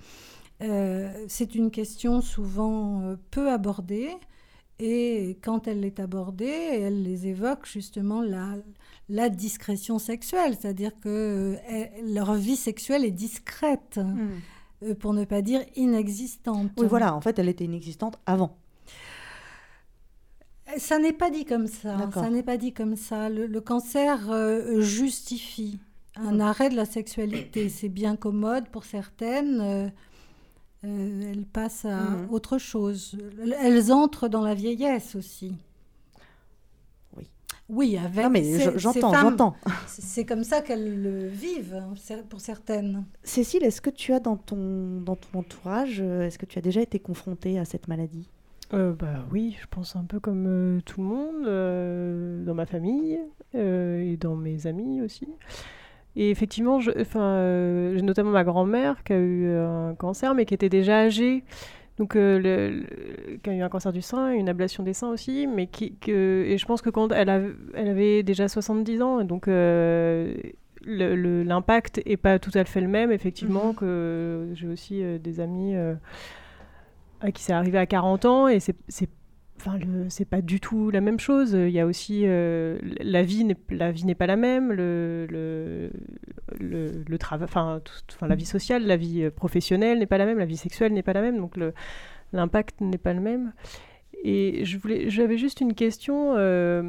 c'est 1.28 1.56
une 1.56 1.72
question 1.72 2.20
souvent 2.22 3.16
peu 3.32 3.50
abordée. 3.50 4.10
Et 4.80 5.38
quand 5.42 5.68
elle 5.68 5.84
est 5.84 6.00
abordée, 6.00 6.46
elle 6.48 7.04
les 7.04 7.28
évoque 7.28 7.66
justement 7.66 8.22
la, 8.22 8.56
la 9.10 9.28
discrétion 9.30 10.00
sexuelle, 10.00 10.56
c'est-à-dire 10.60 10.92
que 11.02 11.10
euh, 11.10 11.56
elle- 11.68 12.14
leur 12.14 12.34
vie 12.36 12.56
sexuelle 12.56 13.04
est 13.04 13.12
discrète, 13.12 14.00
euh, 14.84 14.96
pour 14.96 15.14
ne 15.14 15.26
pas 15.26 15.42
dire 15.42 15.62
inexistante. 15.76 16.72
Oui, 16.78 16.88
voilà, 16.88 17.14
en 17.14 17.20
fait, 17.20 17.38
elle 17.40 17.50
était 17.50 17.66
inexistante 17.66 18.18
avant. 18.26 18.58
Ça 20.78 21.00
n'est 21.00 21.14
pas 21.14 21.30
dit 21.32 21.46
comme 21.46 21.68
ça. 21.68 21.96
D'accord. 21.98 22.24
Ça 22.24 22.30
n'est 22.30 22.44
pas 22.44 22.58
dit 22.58 22.74
comme 22.74 22.96
ça. 22.96 23.28
Le, 23.30 23.48
le 23.48 23.60
cancer 23.62 24.30
euh, 24.30 24.80
justifie 24.82 25.80
un 26.16 26.40
arrêt 26.40 26.70
de 26.70 26.76
la 26.76 26.86
sexualité. 26.86 27.70
C'est 27.70 27.90
bien 27.90 28.16
commode 28.16 28.70
pour 28.70 28.86
certaines. 28.86 29.60
euh, 29.62 29.90
euh, 30.86 31.32
elles 31.32 31.46
passent 31.46 31.86
à 31.86 31.98
Mhm. 32.12 32.28
autre 32.32 32.58
chose. 32.58 33.18
Elles 33.62 33.92
entrent 33.92 34.28
dans 34.30 34.42
la 34.42 34.54
vieillesse 34.56 35.16
aussi. 35.16 35.56
Oui. 37.18 37.28
Oui, 37.70 37.98
avec 37.98 38.24
Non, 38.24 38.30
mais 38.30 38.78
j'entends, 38.78 39.14
j'entends. 39.14 39.56
C'est 39.88 40.26
comme 40.26 40.44
ça 40.44 40.62
qu'elles 40.62 41.02
le 41.02 41.28
vivent, 41.28 41.76
hein, 41.76 41.94
pour 42.30 42.40
certaines. 42.42 43.06
Cécile, 43.24 43.64
est-ce 43.64 43.82
que 43.82 43.90
tu 43.90 44.14
as 44.14 44.20
dans 44.20 44.38
ton, 44.38 45.02
dans 45.02 45.16
ton 45.16 45.40
entourage, 45.40 46.00
euh, 46.02 46.26
est-ce 46.26 46.38
que 46.38 46.46
tu 46.46 46.58
as 46.58 46.62
déjà 46.62 46.82
été 46.82 47.00
confrontée 47.00 47.60
à 47.60 47.66
cette 47.66 47.88
maladie? 47.88 48.30
Euh, 48.74 48.94
bah 48.94 49.26
oui, 49.32 49.58
je 49.60 49.66
pense 49.68 49.96
un 49.96 50.04
peu 50.04 50.20
comme 50.20 50.46
euh, 50.48 50.80
tout 50.86 51.02
le 51.02 51.08
monde, 51.08 51.46
euh, 51.48 52.44
dans 52.46 52.54
ma 52.54 52.68
famille 52.68 53.20
euh, 53.56 54.00
et 54.00 54.16
dans 54.16 54.36
mes 54.36 54.68
amis 54.68 55.02
aussi. 55.02 55.28
Et 56.16 56.32
effectivement, 56.32 56.80
je- 56.80 56.92
enfin, 57.00 57.22
euh, 57.22 57.94
j'ai 57.96 58.02
notamment 58.02 58.32
ma 58.32 58.44
grand-mère 58.44 59.04
qui 59.04 59.14
a 59.14 59.18
eu 59.20 59.50
un 59.52 59.94
cancer, 59.96 60.34
mais 60.36 60.46
qui 60.46 60.54
était 60.54 60.70
déjà 60.70 60.98
âgée, 61.02 61.44
donc 61.98 62.16
euh, 62.16 62.40
le- 62.40 62.80
le- 63.32 63.38
qui 63.38 63.50
a 63.50 63.54
eu 63.54 63.62
un 63.62 63.70
cancer 63.70 63.94
du 63.94 64.02
sein, 64.02 64.32
une 64.32 64.50
ablation 64.50 64.84
des 64.84 64.94
seins 64.94 65.10
aussi, 65.10 65.48
mais 65.48 65.68
qui, 65.68 65.96
que, 65.96 66.44
et 66.48 66.58
je 66.58 66.66
pense 66.66 66.82
que 66.82 66.90
quand 66.90 67.12
elle, 67.12 67.30
av- 67.30 67.54
elle 67.74 67.88
avait 67.90 68.24
déjà 68.24 68.48
70 68.48 69.02
ans, 69.02 69.24
donc 69.24 69.48
euh, 69.48 70.34
l'impact 70.86 72.02
est 72.06 72.18
pas 72.18 72.40
tout 72.40 72.52
à 72.54 72.64
fait 72.64 72.82
le 72.82 72.88
même, 72.88 73.12
effectivement, 73.12 73.68
Mhm. 73.70 73.76
que 73.76 74.48
j'ai 74.54 74.68
aussi 74.68 75.04
euh, 75.04 75.18
des 75.20 75.40
amis 75.40 75.76
à 77.22 77.32
qui 77.32 77.44
c'est 77.44 77.54
arrivé 77.54 77.78
à 77.78 77.86
40 77.86 78.26
ans 78.26 78.48
et 78.48 78.60
c'est 78.60 78.76
enfin 79.60 79.78
le 79.78 80.10
c'est 80.10 80.26
pas 80.26 80.42
du 80.42 80.60
tout 80.60 80.90
la 80.90 81.02
même 81.02 81.20
chose. 81.20 81.52
Il 81.54 81.70
y 81.72 81.80
a 81.80 81.86
aussi 81.86 82.24
euh, 82.26 82.78
la 83.02 83.24
vie 83.24 83.44
n'est 83.44 83.58
la 83.70 83.92
vie 83.92 84.06
n'est 84.06 84.16
pas 84.16 84.28
la 84.28 84.36
même. 84.38 84.72
Le 84.72 85.28
le 85.30 85.90
le, 86.60 86.92
le 87.08 87.18
travail 87.18 87.48
enfin 87.52 87.82
la 88.28 88.36
vie 88.36 88.46
sociale 88.46 88.86
la 88.86 88.98
vie 88.98 89.24
euh, 89.24 89.32
professionnelle 89.32 90.00
n'est 90.00 90.06
pas 90.08 90.18
la 90.18 90.26
même 90.26 90.40
la 90.40 90.46
vie 90.46 90.58
sexuelle 90.58 90.94
n'est 90.94 91.04
pas 91.04 91.14
la 91.14 91.22
même. 91.22 91.38
Donc 91.38 91.56
l'impact 92.34 92.82
n'est 92.82 92.98
pas 92.98 93.14
le 93.14 93.22
même. 93.22 93.54
Et 94.24 94.66
je 94.66 94.78
voulais 94.78 95.10
j'avais 95.10 95.38
juste 95.38 95.62
une 95.62 95.74
question 95.74 96.34
euh, 96.36 96.84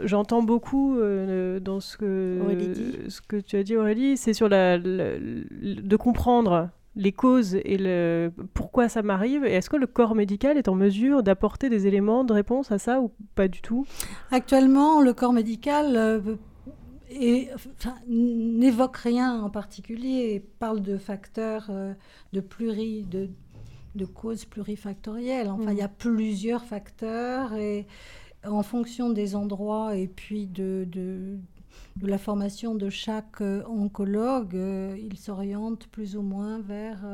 j'entends 0.00 0.42
beaucoup 0.42 0.96
euh, 0.98 1.58
dans 1.58 1.80
ce 1.80 1.96
que 1.96 2.38
ce 3.08 3.20
que 3.20 3.36
tu 3.36 3.56
as 3.56 3.64
dit 3.64 3.76
Aurélie 3.76 4.16
c'est 4.16 4.32
sur 4.32 4.48
la, 4.48 4.78
la- 4.78 5.18
de 5.18 5.96
comprendre 5.96 6.70
les 6.98 7.12
causes 7.12 7.54
et 7.54 7.78
le 7.78 8.32
pourquoi 8.52 8.88
ça 8.88 9.02
m'arrive. 9.02 9.44
Et 9.44 9.54
est-ce 9.54 9.70
que 9.70 9.76
le 9.76 9.86
corps 9.86 10.14
médical 10.14 10.58
est 10.58 10.68
en 10.68 10.74
mesure 10.74 11.22
d'apporter 11.22 11.70
des 11.70 11.86
éléments 11.86 12.24
de 12.24 12.32
réponse 12.32 12.72
à 12.72 12.78
ça 12.78 13.00
ou 13.00 13.12
pas 13.36 13.48
du 13.48 13.62
tout? 13.62 13.86
Actuellement, 14.32 15.00
le 15.00 15.14
corps 15.14 15.32
médical 15.32 15.96
euh, 15.96 16.20
n'évoque 18.08 18.96
rien 18.96 19.40
en 19.40 19.48
particulier 19.48 20.34
et 20.34 20.40
parle 20.40 20.82
de 20.82 20.98
facteurs 20.98 21.68
euh, 21.70 21.94
de 22.32 22.40
pluri, 22.40 23.04
de, 23.04 23.30
de 23.94 24.04
causes 24.04 24.44
plurifactorielles. 24.44 25.48
Enfin, 25.48 25.70
il 25.70 25.78
y 25.78 25.82
a 25.82 25.88
plusieurs 25.88 26.64
facteurs 26.64 27.54
et 27.54 27.86
en 28.44 28.64
fonction 28.64 29.10
des 29.10 29.36
endroits 29.36 29.96
et 29.96 30.08
puis 30.08 30.48
de, 30.48 30.84
de, 30.90 31.38
de 31.96 32.06
la 32.06 32.18
formation 32.18 32.74
de 32.74 32.90
chaque 32.90 33.40
euh, 33.40 33.64
oncologue, 33.66 34.54
euh, 34.54 34.96
ils 34.98 35.18
s'orientent 35.18 35.86
plus 35.88 36.16
ou 36.16 36.22
moins 36.22 36.60
vers 36.60 37.04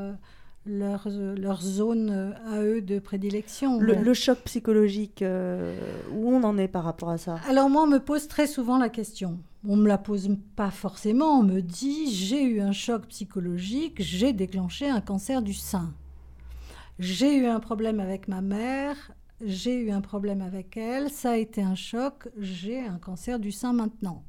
leur, 0.67 1.09
leur 1.09 1.61
zone 1.61 2.11
euh, 2.11 2.33
à 2.47 2.63
eux 2.63 2.81
de 2.81 2.99
prédilection. 2.99 3.79
le, 3.79 4.15
choc 4.15 4.39
psychologique, 4.45 5.23
euh, 5.23 5.79
où 6.13 6.31
on 6.31 6.43
en 6.43 6.57
est 6.59 6.69
par 6.69 6.85
rapport 6.85 7.11
à 7.11 7.19
ça? 7.19 7.39
Alors 7.49 7.69
moi, 7.69 7.83
on 7.83 7.87
me 7.87 7.99
pose 7.99 8.29
très 8.29 8.47
souvent 8.47 8.79
la 8.79 8.89
question. 8.89 9.39
On 9.67 9.77
me 9.77 9.89
la 9.89 9.99
pose 9.99 10.29
pas 10.57 10.71
forcément. 10.71 11.39
On 11.39 11.43
me 11.43 11.61
dit 11.61 12.13
j'ai 12.13 12.43
eu 12.43 12.61
un 12.61 12.73
choc 12.73 13.07
psychologique, 13.07 13.97
j'ai 14.01 14.33
déclenché 14.33 14.89
un 14.89 15.01
cancer 15.01 15.43
du 15.43 15.55
sein. 15.55 15.93
J'ai 16.99 17.37
eu 17.37 17.47
un 17.47 17.61
problème 17.61 17.99
avec 17.99 18.29
ma 18.29 18.41
mère, 18.41 19.13
j'ai 19.45 19.75
eu 19.81 19.91
un 19.91 20.01
problème 20.01 20.41
avec 20.43 20.77
elle, 20.77 21.11
ça 21.11 21.33
a 21.33 21.37
été 21.37 21.61
un 21.63 21.75
choc, 21.75 22.29
j'ai 22.39 22.81
un 22.81 22.99
cancer 22.99 23.39
du 23.39 23.51
sein 23.53 23.73
maintenant. 23.73 24.23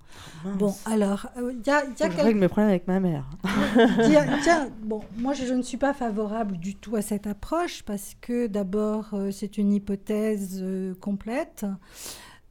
Mince. 0.44 0.58
Bon, 0.58 0.74
alors, 0.86 1.28
euh, 1.38 1.54
il 1.54 1.65
y 1.65 1.70
a, 1.70 1.84
y 1.86 1.88
a 1.88 2.10
je 2.10 2.15
quel- 2.15 2.26
règle 2.26 2.39
mes 2.39 2.48
problèmes 2.48 2.70
avec 2.70 2.88
ma 2.88 3.00
mère. 3.00 3.26
y 4.10 4.15
a- 4.15 4.68
bon, 4.84 5.02
moi 5.18 5.34
je, 5.34 5.46
je 5.46 5.54
ne 5.54 5.62
suis 5.62 5.78
pas 5.78 5.94
favorable 5.94 6.58
du 6.58 6.76
tout 6.76 6.96
à 6.96 7.02
cette 7.02 7.28
approche 7.28 7.84
parce 7.84 8.15
que 8.20 8.48
d'abord 8.48 9.10
euh, 9.13 9.32
c'est 9.32 9.58
une 9.58 9.74
hypothèse 9.74 10.60
euh, 10.62 10.96
complète 10.96 11.65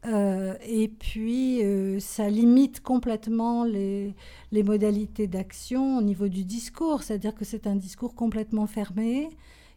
euh, 0.06 0.54
et 0.66 0.88
puis 0.88 1.64
euh, 1.64 1.98
ça 1.98 2.28
limite 2.28 2.80
complètement 2.82 3.64
les, 3.64 4.14
les 4.52 4.62
modalités 4.62 5.26
d'action 5.26 5.96
au 5.98 6.02
niveau 6.02 6.28
du 6.28 6.44
discours, 6.44 7.02
c'est-à-dire 7.02 7.34
que 7.34 7.44
c'est 7.46 7.66
un 7.66 7.74
discours 7.76 8.14
complètement 8.14 8.66
fermé 8.66 9.30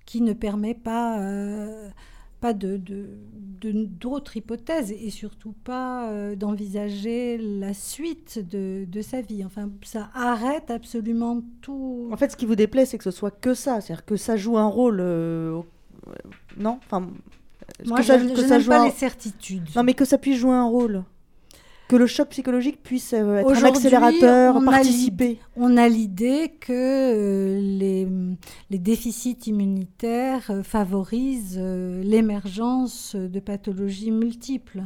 qui 0.06 0.20
ne 0.22 0.34
permet 0.34 0.74
pas 0.74 1.20
euh, 1.22 1.90
pas 2.39 2.54
de, 2.54 2.80
d'autres 3.62 4.38
hypothèses 4.38 4.91
et 4.91 5.10
surtout 5.10 5.54
pas 5.63 6.10
euh, 6.10 6.36
d'envisager 6.36 7.38
la 7.38 7.73
suite 7.73 8.39
de, 8.47 8.86
de, 8.88 9.02
sa 9.02 9.21
vie. 9.21 9.43
Enfin, 9.43 9.69
ça 9.84 10.10
arrête 10.13 10.69
absolument 10.69 11.41
tout. 11.62 12.10
En 12.12 12.17
fait, 12.17 12.32
ce 12.32 12.38
qui 12.38 12.45
vous 12.45 12.56
déplaît, 12.56 12.86
c'est 12.86 12.97
que 12.97 13.04
ce 13.04 13.12
soit 13.12 13.32
que 13.32 13.54
ça, 13.54 13.82
c'est-à-dire 13.82 14.06
que 14.06 14.15
ça 14.15 14.38
joue 14.38 14.58
un 14.58 14.67
rôle. 14.67 15.00
Euh, 15.00 15.62
non, 16.58 16.80
enfin. 16.86 17.10
Moi, 17.86 17.97
que 17.97 18.04
je, 18.04 18.47
ça, 18.47 18.60
pas 18.62 18.86
les 18.86 18.91
certitudes. 18.91 19.67
Non, 19.76 19.84
mais 19.84 19.93
que 19.93 20.06
ça 20.06 20.17
puisse 20.17 20.38
jouer 20.38 20.54
un 20.54 20.65
rôle 20.65 21.04
que 21.88 21.95
le 21.95 22.06
choc 22.06 22.30
psychologique 22.30 22.84
puisse 22.84 23.13
euh, 23.13 23.38
être 23.38 23.50
un 23.50 23.63
accélérateur, 23.63 24.63
participer. 24.63 25.39
on 25.56 25.78
a 25.78 25.88
l'idée 25.88 26.54
que 26.60 26.73
euh, 26.73 27.60
les, 27.62 28.08
les, 28.69 28.80
déficits 28.80 29.38
immunitaires 29.47 30.50
euh, 30.50 30.63
favorisent 30.63 31.60
l'émergence 31.60 33.15
de 33.15 33.39
pathologies 33.39 34.12
multiples. 34.12 34.84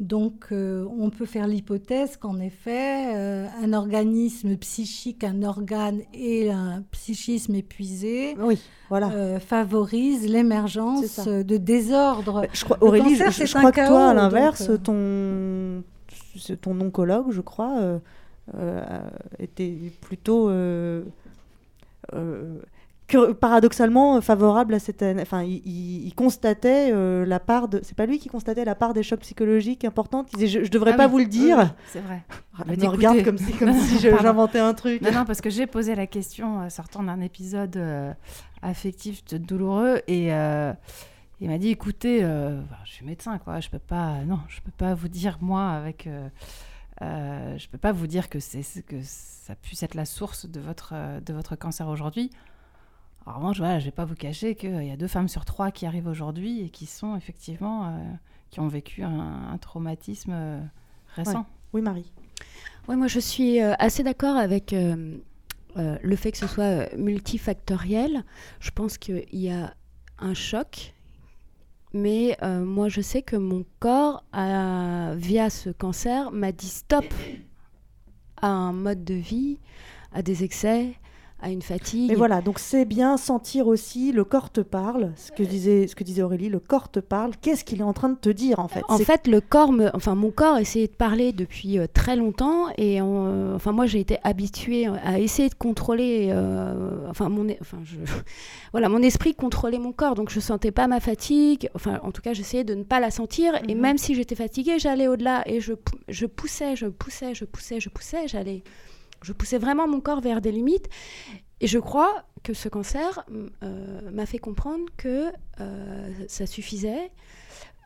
Donc, 0.00 0.48
on 0.50 1.10
peut 1.10 1.26
faire 1.26 1.46
l'hypothèse 1.46 2.16
qu'en 2.16 2.40
effet, 2.40 3.14
un 3.14 3.72
organisme 3.72 4.56
psychique, 4.56 5.22
un 5.22 5.44
organe 5.44 6.00
et 6.12 6.50
un 6.50 6.82
psychisme 6.90 7.54
épuisé 7.54 8.34
oui, 8.40 8.58
voilà. 8.88 9.38
favorisent 9.38 10.28
l'émergence 10.28 11.28
de 11.28 11.56
désordres. 11.56 12.46
Je 12.52 12.64
crois, 12.64 12.78
Aurélie, 12.80 13.14
je, 13.14 13.46
je 13.46 13.56
crois 13.56 13.70
que 13.70 13.86
toi, 13.86 14.08
à 14.08 14.14
l'inverse, 14.14 14.72
ton, 14.82 15.84
ton 16.60 16.80
oncologue, 16.80 17.30
je 17.30 17.40
crois, 17.40 17.78
euh, 17.78 17.98
euh, 18.58 19.00
était 19.38 19.74
plutôt 20.00 20.48
euh, 20.48 21.02
paradoxalement 23.40 24.20
favorable 24.20 24.74
à 24.74 24.78
cette 24.78 25.02
enfin 25.02 25.42
il, 25.42 26.12
constatait 26.16 26.92
la 27.24 27.40
part 27.40 27.68
de 27.68 27.80
c'est 27.82 27.96
pas 27.96 28.06
lui 28.06 28.18
qui 28.18 28.28
constatait 28.28 28.64
la 28.64 28.74
part 28.74 28.94
des 28.94 29.02
chocs 29.02 29.20
psychologiques 29.20 29.84
importantes. 29.84 30.28
Il 30.32 30.38
disait 30.38 30.60
je, 30.60 30.64
je 30.64 30.70
devrais 30.70 30.92
ah 30.92 30.96
pas 30.96 31.06
vous 31.06 31.18
le 31.18 31.26
dire. 31.26 31.74
c'est 31.86 32.00
vrai. 32.00 32.22
Ah, 32.58 32.64
me 32.66 32.86
regarde 32.86 33.24
comme 33.24 33.38
si 33.38 33.50
comme 33.54 33.72
si 33.72 33.98
j'inventais 34.22 34.58
un 34.58 34.74
truc. 34.74 35.00
Non 35.00 35.10
non 35.10 35.24
parce 35.24 35.40
que 35.40 35.48
j'ai 35.48 35.66
posé 35.66 35.94
la 35.94 36.06
question 36.06 36.68
sortant 36.68 37.02
d'un 37.02 37.22
épisode 37.22 37.80
affectif 38.60 39.24
douloureux 39.24 40.02
et 40.06 40.30
il 41.42 41.48
m'a 41.48 41.58
dit 41.58 41.70
écoutez, 41.70 42.22
euh, 42.22 42.62
je 42.84 42.92
suis 42.92 43.04
médecin, 43.04 43.36
quoi, 43.38 43.58
je 43.58 43.68
peux 43.68 43.80
pas, 43.80 44.22
non, 44.24 44.38
je 44.46 44.60
peux 44.60 44.70
pas 44.70 44.94
vous 44.94 45.08
dire 45.08 45.38
moi 45.40 45.70
avec, 45.70 46.06
euh, 46.06 46.28
euh, 47.02 47.58
je 47.58 47.68
peux 47.68 47.78
pas 47.78 47.90
vous 47.90 48.06
dire 48.06 48.30
que 48.30 48.38
c'est 48.38 48.62
que 48.86 49.02
ça 49.02 49.56
puisse 49.56 49.82
être 49.82 49.96
la 49.96 50.04
source 50.04 50.46
de 50.46 50.60
votre 50.60 50.94
de 51.20 51.32
votre 51.32 51.56
cancer 51.56 51.88
aujourd'hui. 51.88 52.30
En 53.26 53.34
revanche, 53.34 53.58
voilà, 53.58 53.80
je 53.80 53.86
vais 53.86 53.90
pas 53.90 54.04
vous 54.04 54.14
cacher 54.14 54.54
qu'il 54.54 54.84
y 54.84 54.92
a 54.92 54.96
deux 54.96 55.08
femmes 55.08 55.26
sur 55.26 55.44
trois 55.44 55.72
qui 55.72 55.84
arrivent 55.84 56.06
aujourd'hui 56.06 56.60
et 56.60 56.70
qui 56.70 56.86
sont 56.86 57.16
effectivement 57.16 57.92
qui 58.50 58.60
ont 58.60 58.68
vécu 58.68 59.02
un, 59.02 59.58
traumatisme 59.60 60.62
récent. 61.16 61.44
Oui, 61.72 61.82
Marie. 61.82 62.12
Oui, 62.86 62.94
moi 62.94 63.08
je 63.08 63.18
suis 63.18 63.58
assez 63.58 64.04
d'accord 64.04 64.36
avec 64.36 64.72
le 64.72 66.16
fait 66.16 66.30
que 66.30 66.38
ce 66.38 66.46
soit 66.46 66.96
multifactoriel. 66.96 68.24
Je 68.60 68.70
pense 68.70 68.96
qu'il 68.96 69.24
y 69.32 69.50
a 69.50 69.74
un 70.20 70.34
choc 70.34 70.94
mais 71.94 72.36
euh, 72.42 72.64
moi, 72.64 72.88
je 72.88 73.00
sais 73.00 73.22
que 73.22 73.36
mon 73.36 73.64
corps, 73.80 74.24
via 74.32 75.50
ce 75.50 75.70
cancer, 75.70 76.32
m'a 76.32 76.52
dit 76.52 76.68
stop 76.68 77.04
à 78.36 78.48
un 78.48 78.72
mode 78.72 79.04
de 79.04 79.14
vie, 79.14 79.58
à 80.12 80.22
des 80.22 80.44
excès, 80.44 80.94
à 81.42 81.50
une 81.50 81.62
fatigue. 81.62 82.10
Et 82.12 82.14
voilà, 82.14 82.40
donc 82.40 82.58
c'est 82.58 82.84
bien 82.84 83.16
sentir 83.16 83.66
aussi, 83.66 84.12
le 84.12 84.24
corps 84.24 84.50
te 84.50 84.60
parle, 84.60 85.12
ce 85.16 85.32
que 85.32 85.42
disait, 85.42 85.86
ce 85.86 85.96
que 85.96 86.04
disait 86.04 86.22
Aurélie, 86.22 86.48
le 86.48 86.60
corps 86.60 86.88
te 86.88 87.00
parle, 87.00 87.32
qu'est-ce 87.40 87.64
qu'il 87.64 87.80
est 87.80 87.84
en 87.84 87.92
train 87.92 88.08
de 88.08 88.16
te 88.16 88.28
dire 88.28 88.60
en 88.60 88.68
fait? 88.68 88.82
En 88.88 88.98
fait, 88.98 89.26
le 89.26 89.40
corps, 89.40 89.72
me, 89.72 89.90
enfin 89.94 90.14
mon 90.14 90.30
corps 90.30 90.58
essayait 90.58 90.86
de 90.86 90.92
parler 90.92 91.32
depuis 91.32 91.78
euh, 91.78 91.86
très 91.92 92.16
longtemps 92.16 92.68
et 92.78 93.00
euh, 93.00 93.54
enfin 93.54 93.72
moi 93.72 93.86
j'ai 93.86 94.00
été 94.00 94.18
habituée 94.22 94.86
à 94.86 95.18
essayer 95.18 95.48
de 95.48 95.54
contrôler, 95.54 96.28
euh, 96.30 97.08
enfin 97.10 97.28
mon, 97.28 97.46
enfin 97.60 97.78
je, 97.84 97.96
voilà, 98.72 98.88
mon 98.88 99.02
esprit 99.02 99.34
contrôlait 99.34 99.78
mon 99.78 99.92
corps, 99.92 100.14
donc 100.14 100.30
je 100.30 100.40
sentais 100.40 100.70
pas 100.70 100.86
ma 100.86 101.00
fatigue, 101.00 101.68
enfin 101.74 102.00
en 102.02 102.12
tout 102.12 102.22
cas 102.22 102.32
j'essayais 102.32 102.64
de 102.64 102.74
ne 102.74 102.84
pas 102.84 103.00
la 103.00 103.10
sentir. 103.10 103.54
Et 103.68 103.74
mhm. 103.74 103.80
même 103.80 103.98
si 103.98 104.14
j'étais 104.14 104.36
fatiguée, 104.36 104.78
j'allais 104.78 105.08
au-delà 105.08 105.42
et 105.46 105.60
je, 105.60 105.72
je 106.08 106.26
poussais, 106.26 106.76
je 106.76 106.86
poussais, 106.86 107.34
je 107.34 107.44
poussais, 107.44 107.80
je 107.80 107.88
poussais, 107.88 108.28
j'allais 108.28 108.62
je 109.24 109.32
poussais 109.32 109.58
vraiment 109.58 109.88
mon 109.88 110.00
corps 110.00 110.20
vers 110.20 110.40
des 110.40 110.52
limites. 110.52 110.88
Et 111.60 111.66
je 111.68 111.78
crois 111.78 112.24
que 112.42 112.54
ce 112.54 112.68
cancer 112.68 113.24
euh, 113.62 114.10
m'a 114.10 114.26
fait 114.26 114.38
comprendre 114.38 114.84
que 114.96 115.30
euh, 115.60 116.12
ça 116.26 116.46
suffisait. 116.46 117.12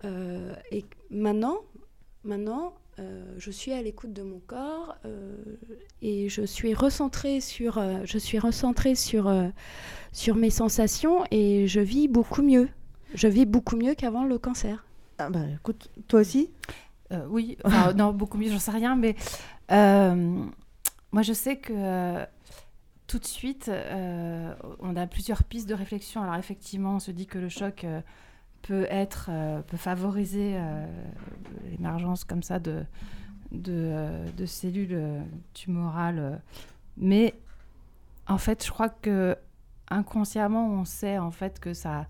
Euh, 0.05 0.55
et 0.73 0.85
maintenant, 1.11 1.59
maintenant 2.25 2.75
je 3.37 3.51
suis 3.51 3.73
à 3.73 3.83
l'écoute 3.83 4.15
de 4.15 4.23
mon 4.23 4.39
corps 4.39 4.97
et 6.01 6.31
je 6.31 6.47
suis 6.47 6.73
recentrée 6.73 7.43
sur, 7.43 7.79
je 8.05 8.17
suis 8.17 8.39
recentrée 8.39 8.95
sur, 8.95 9.31
sur 10.13 10.35
mes 10.35 10.49
sensations 10.49 11.23
et 11.31 11.67
je 11.67 11.81
vis 11.81 12.09
beaucoup 12.09 12.41
mieux. 12.41 12.71
Je 13.13 13.29
vis 13.29 13.45
beaucoup 13.45 13.77
mieux 13.77 13.95
qu'avant 13.95 14.25
le 14.25 14.39
cancer. 14.39 14.87
Ah 15.19 15.29
bah, 15.29 15.41
écoute, 15.55 15.91
toi 16.09 16.21
aussi? 16.21 16.49
Oui, 17.29 17.59
non, 17.97 18.15
beaucoup 18.15 18.39
mieux, 18.39 18.49
j'en 18.49 18.59
sais 18.59 18.71
rien, 18.71 18.97
mais 18.97 19.15
moi, 21.13 21.23
je 21.23 21.33
sais 21.33 21.57
que 21.57 21.73
euh, 21.75 22.27
tout 23.07 23.19
de 23.19 23.25
suite, 23.25 23.69
euh, 23.69 24.55
on 24.81 24.97
a 24.97 25.07
plusieurs 25.07 25.45
pistes 25.45 25.69
de 25.69 25.75
réflexion. 25.75 26.23
Alors, 26.23 26.37
effectivement, 26.37 26.97
on 26.97 26.99
se 26.99 27.11
dit 27.11 27.27
que 27.27 27.39
le 27.39 27.49
choc 27.49 27.85
euh, 27.85 28.01
peut 28.63 28.87
être, 28.91 29.31
peut 29.69 29.77
favoriser 29.77 30.59
l'émergence 31.71 32.25
comme 32.25 32.43
ça 32.43 32.59
de, 32.59 32.85
de, 33.53 34.45
cellules 34.45 35.23
tumorales. 35.55 36.43
Mais 36.97 37.35
en 38.27 38.39
fait, 38.39 38.67
je 38.67 38.73
crois 38.73 38.89
que 38.89 39.37
inconsciemment, 39.89 40.69
on 40.69 40.85
sait 40.85 41.19
en 41.19 41.31
fait 41.31 41.61
que 41.61 41.75
ça. 41.75 42.07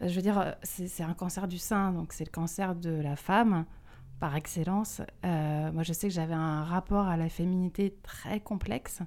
Je 0.00 0.12
veux 0.12 0.22
dire, 0.22 0.56
c'est 0.64 1.04
un 1.04 1.14
cancer 1.14 1.46
du 1.46 1.58
sein, 1.58 1.92
donc 1.92 2.12
c'est 2.12 2.24
le 2.24 2.32
cancer 2.32 2.74
de 2.74 2.90
la 2.90 3.14
femme 3.14 3.64
par 4.18 4.36
excellence. 4.36 5.00
Euh, 5.24 5.72
moi, 5.72 5.82
je 5.82 5.92
sais 5.92 6.08
que 6.08 6.14
j'avais 6.14 6.34
un 6.34 6.64
rapport 6.64 7.06
à 7.06 7.16
la 7.16 7.28
féminité 7.28 7.94
très 8.02 8.40
complexe. 8.40 9.00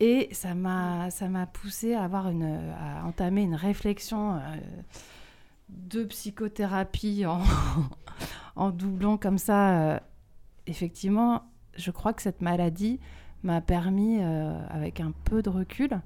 Et 0.00 0.28
ça 0.32 0.54
m'a, 0.54 1.10
ça 1.10 1.28
m'a 1.28 1.46
poussé 1.46 1.94
à, 1.94 2.02
avoir 2.02 2.28
une, 2.28 2.72
à 2.78 3.04
entamer 3.04 3.42
une 3.42 3.54
réflexion 3.54 4.34
euh, 4.34 4.40
de 5.68 6.04
psychothérapie 6.04 7.24
en, 7.26 7.42
en 8.56 8.70
doublant 8.70 9.16
comme 9.16 9.38
ça. 9.38 9.94
Euh, 9.94 10.00
effectivement, 10.66 11.42
je 11.76 11.90
crois 11.90 12.12
que 12.12 12.22
cette 12.22 12.42
maladie 12.42 13.00
m'a 13.42 13.60
permis, 13.60 14.22
avec 14.22 15.00
un 15.00 15.12
peu 15.24 15.42
de 15.42 15.48
recul, 15.48 16.00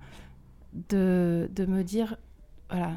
de, 0.88 1.50
de 1.52 1.66
me 1.66 1.84
dire, 1.84 2.16
voilà, 2.70 2.92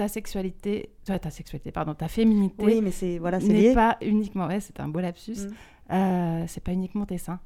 ta 0.00 0.08
sexualité, 0.08 0.88
ta 1.04 1.30
sexualité, 1.30 1.72
pardon, 1.72 1.92
ta 1.92 2.08
féminité. 2.08 2.64
Oui, 2.64 2.80
mais 2.80 2.90
c'est 2.90 3.18
voilà, 3.18 3.38
n'est 3.38 3.74
pas 3.74 3.98
uniquement, 4.00 4.46
ouais, 4.46 4.58
c'est 4.58 4.80
un 4.80 4.88
beau 4.88 5.00
lapsus. 5.00 5.32
Mm. 5.32 5.92
Euh, 5.92 6.44
c'est 6.46 6.64
pas 6.64 6.72
uniquement 6.72 7.04
tes 7.04 7.18
seins. 7.18 7.38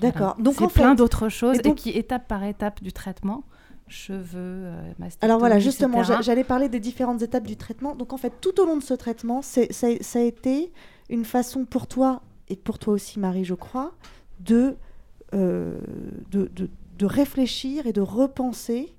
D'accord. 0.00 0.36
Donc 0.38 0.54
c'est 0.56 0.72
plein 0.72 0.94
d'autres 0.94 1.28
choses 1.28 1.58
et, 1.64 1.74
qui 1.74 1.90
étape 1.90 2.28
par 2.28 2.44
étape 2.44 2.80
du 2.80 2.92
traitement 2.92 3.42
cheveux, 3.88 4.36
euh, 4.36 4.92
Alors 5.20 5.40
voilà, 5.40 5.58
justement, 5.58 6.04
j'allais 6.04 6.44
parler 6.44 6.68
des 6.68 6.78
différentes 6.78 7.22
étapes 7.22 7.48
du 7.48 7.56
traitement. 7.56 7.96
Donc 7.96 8.12
en 8.12 8.16
fait, 8.16 8.34
tout 8.40 8.60
au 8.60 8.64
long 8.64 8.76
de 8.76 8.82
ce 8.84 8.94
traitement, 8.94 9.42
ça, 9.42 9.62
ça, 9.72 10.18
a 10.20 10.22
été 10.22 10.70
une 11.08 11.24
façon 11.24 11.64
pour 11.64 11.88
toi 11.88 12.22
et 12.48 12.54
pour 12.54 12.78
toi 12.78 12.94
aussi, 12.94 13.18
Marie, 13.18 13.44
je 13.44 13.54
crois, 13.54 13.90
de, 14.38 14.76
euh, 15.34 15.80
de, 16.30 16.48
de, 16.54 16.70
de, 16.98 17.06
réfléchir 17.06 17.88
et 17.88 17.92
de 17.92 18.00
repenser 18.00 18.94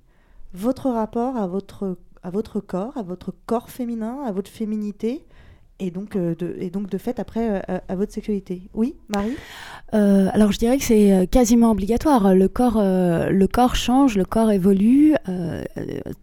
votre 0.53 0.89
rapport 0.89 1.37
à 1.37 1.47
votre, 1.47 1.97
à 2.23 2.29
votre 2.29 2.59
corps, 2.59 2.97
à 2.97 3.03
votre 3.03 3.33
corps 3.45 3.69
féminin, 3.69 4.19
à 4.25 4.31
votre 4.31 4.49
féminité, 4.49 5.25
et 5.81 5.89
donc, 5.89 6.15
euh, 6.15 6.35
de, 6.35 6.55
et 6.59 6.69
donc 6.69 6.89
de 6.91 6.97
fait 6.99 7.19
après 7.19 7.59
euh, 7.67 7.79
à, 7.87 7.95
votre 7.95 8.13
sexualité. 8.13 8.69
Oui, 8.75 8.95
Marie? 9.09 9.35
Euh, 9.95 10.29
Alors 10.31 10.51
je 10.51 10.59
dirais 10.59 10.77
que 10.77 10.83
c'est 10.83 11.27
quasiment 11.31 11.71
obligatoire. 11.71 12.35
Le 12.35 12.47
corps, 12.47 12.79
le 12.79 13.45
corps 13.47 13.75
change, 13.75 14.15
le 14.15 14.23
corps 14.23 14.51
évolue. 14.51 15.15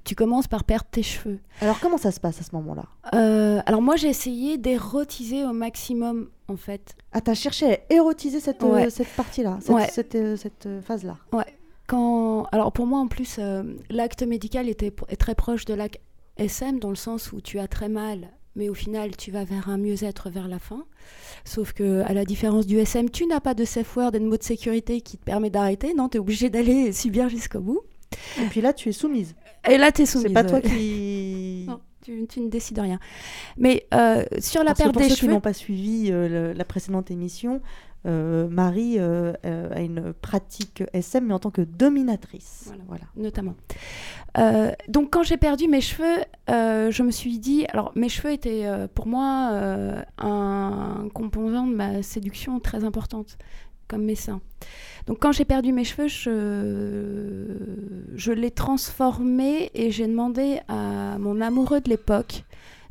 tu 0.05 0.15
commences 0.15 0.47
par 0.47 0.63
perdre 0.63 0.87
tes 0.91 1.03
cheveux. 1.03 1.41
Alors 1.61 1.81
comment 1.81 1.99
ça 1.99 2.13
se 2.13 2.21
passe 2.21 2.41
à 2.41 2.45
ce 2.45 2.55
moment-là? 2.55 3.63
Alors 3.67 3.83
moi 3.83 3.97
j'ai 3.97 4.09
essayé 4.09 4.59
d'érotiser 4.59 5.45
au 5.45 5.53
maximum 5.53 6.29
en 6.47 6.57
fait. 6.57 6.95
Ah 7.13 7.21
t'as 7.21 7.35
cherché 7.35 7.75
à 7.75 7.79
érotiser 7.91 8.39
cette, 8.39 8.65
cette 8.91 9.09
partie-là, 9.09 9.59
cette, 9.61 9.91
cette, 9.91 10.37
cette 10.37 10.69
phase-là 10.83 11.17
Ouais. 11.33 11.58
Quand, 11.89 12.45
alors 12.53 12.71
pour 12.73 12.87
moi 12.87 13.01
en 13.01 13.09
plus, 13.09 13.37
euh, 13.41 13.63
l'acte 13.91 14.23
médical 14.23 14.69
était 14.69 14.93
est 15.09 15.17
très 15.17 15.35
proche 15.35 15.65
de 15.65 15.75
l'acte 15.75 16.01
SM 16.37 16.79
dans 16.79 16.91
le 16.91 16.97
sens 16.97 17.33
où 17.33 17.41
tu 17.41 17.59
as 17.59 17.67
très 17.67 17.89
mal, 17.89 18.29
mais 18.57 18.69
au 18.69 18.75
final 18.75 19.17
tu 19.17 19.31
vas 19.31 19.43
vers 19.45 19.69
un 19.71 19.79
mieux-être 19.79 20.29
vers 20.31 20.49
la 20.49 20.59
fin. 20.59 20.85
Sauf 21.45 21.73
que 21.73 22.03
à 22.03 22.13
la 22.13 22.25
différence 22.27 22.67
du 22.67 22.79
SM, 22.79 23.09
tu 23.11 23.27
n'as 23.27 23.41
pas 23.41 23.55
de 23.55 23.65
safe 23.65 23.97
word 23.97 24.15
et 24.15 24.21
de 24.21 24.27
mot 24.27 24.37
de 24.37 24.43
sécurité 24.43 25.01
qui 25.01 25.17
te 25.17 25.25
permet 25.25 25.49
d'arrêter. 25.51 25.95
Non, 25.95 26.09
tu 26.11 26.19
es 26.19 26.21
obligé 26.21 26.51
d'aller 26.51 26.93
subir 27.03 27.29
jusqu'au 27.31 27.61
bout. 27.61 27.81
Et 28.41 28.45
puis 28.51 28.61
là, 28.61 28.73
tu 28.73 28.89
es 28.91 28.93
soumise. 28.93 29.35
Et 29.69 29.77
là, 29.79 29.91
tu 29.93 30.03
es 30.03 30.07
soumise. 30.07 30.29
C'est 30.29 30.33
pas 30.35 30.45
toi 30.45 30.61
qui 30.61 31.67
tu, 32.03 32.27
tu 32.27 32.41
ne 32.41 32.49
décides 32.49 32.79
rien. 32.79 32.99
Mais 33.59 33.87
euh, 33.93 34.25
sur 34.39 34.63
la 34.63 34.71
Parce 34.75 34.79
que 34.79 34.83
perte 34.85 34.93
pour 34.95 35.03
des 35.03 35.09
ceux 35.09 35.15
qui 35.15 35.21
cheveux, 35.23 35.33
n'ont 35.33 35.41
pas 35.41 35.53
suivi 35.53 36.11
euh, 36.11 36.29
le- 36.29 36.53
la 36.53 36.65
précédente 36.65 37.11
émission, 37.11 37.61
euh, 38.07 38.49
Marie 38.49 38.99
euh, 38.99 39.33
euh, 39.45 39.75
a 39.75 39.81
une 39.81 40.13
pratique 40.13 40.83
SM, 40.93 41.27
mais 41.27 41.35
en 41.35 41.39
tant 41.39 41.51
que 41.51 41.63
dominatrice. 41.63 42.73
Voilà. 42.87 43.05
notamment. 43.17 43.55
Euh, 44.37 44.73
donc 44.89 45.11
quand 45.11 45.23
j'ai 45.23 45.37
perdu 45.37 45.69
mes 45.69 45.81
cheveux, 45.81 46.23
je 46.49 47.03
me 47.03 47.11
suis 47.11 47.39
dit, 47.39 47.67
alors 47.71 47.93
mes 47.97 48.09
cheveux 48.09 48.33
étaient 48.33 48.67
pour 48.95 49.07
moi 49.07 50.03
un 50.19 51.09
composant 51.13 51.67
de 51.67 51.75
ma 51.75 52.03
séduction 52.03 52.61
très 52.61 52.85
importante, 52.85 53.37
comme 53.89 54.05
mes 54.05 54.15
seins. 54.15 54.41
Donc 55.07 55.19
quand 55.21 55.33
j'ai 55.33 55.45
perdu 55.45 55.73
mes 55.73 55.85
cheveux, 55.85 56.09
je, 56.09 57.57
je 58.15 58.33
l'ai 58.33 58.51
transformé 58.51 59.71
et 59.75 59.91
j'ai 59.91 60.07
demandé 60.07 60.61
à 60.69 61.19
mon 61.19 61.41
amoureux 61.41 61.81
de 61.81 61.89
l'époque 61.89 62.45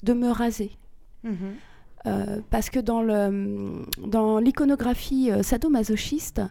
de 0.04 0.13
me 0.13 0.30
raser. 0.30 0.72
Euh, 1.26 1.32
parce 2.50 2.70
que 2.70 2.80
dans 2.80 4.39
l'iconographie 4.39 5.32
euh, 5.32 5.43
sadomasochiste, 5.43 6.41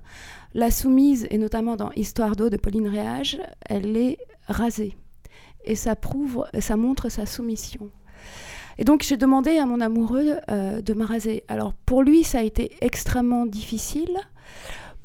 la 0.54 0.70
soumise, 0.70 1.26
et 1.30 1.38
notamment 1.38 1.76
dans 1.76 1.90
Histoire 1.92 2.36
d'eau 2.36 2.48
de 2.48 2.56
Pauline 2.56 2.88
Réage, 2.88 3.38
elle 3.66 3.96
est 3.96 4.18
rasée. 4.48 4.96
Et 5.64 5.74
ça 5.74 5.96
prouve, 5.96 6.46
ça 6.60 6.76
montre 6.76 7.08
sa 7.08 7.26
soumission. 7.26 7.90
Et 8.78 8.84
donc 8.84 9.02
j'ai 9.02 9.16
demandé 9.16 9.58
à 9.58 9.66
mon 9.66 9.80
amoureux 9.80 10.36
euh, 10.50 10.80
de 10.80 10.94
me 10.94 11.04
raser. 11.04 11.44
Alors 11.48 11.72
pour 11.86 12.02
lui, 12.02 12.24
ça 12.24 12.38
a 12.38 12.42
été 12.42 12.72
extrêmement 12.80 13.46
difficile. 13.46 14.16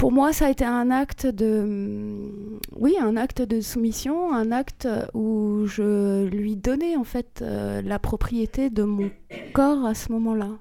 Pour 0.02 0.10
moi, 0.10 0.32
ça 0.32 0.46
a 0.46 0.50
été 0.50 0.64
un 0.64 0.90
acte 0.90 1.28
de, 1.28 2.58
oui, 2.74 2.96
un 3.00 3.16
acte 3.16 3.40
de 3.40 3.60
soumission, 3.60 4.34
un 4.34 4.50
acte 4.50 4.88
où 5.14 5.64
je 5.66 6.24
lui 6.24 6.56
donnais 6.56 6.96
en 6.96 7.04
fait 7.04 7.38
euh, 7.40 7.80
la 7.82 8.00
propriété 8.00 8.68
de 8.68 8.82
mon 8.82 9.12
corps 9.52 9.86
à 9.86 9.94
ce 9.94 10.10
moment-là. 10.10 10.58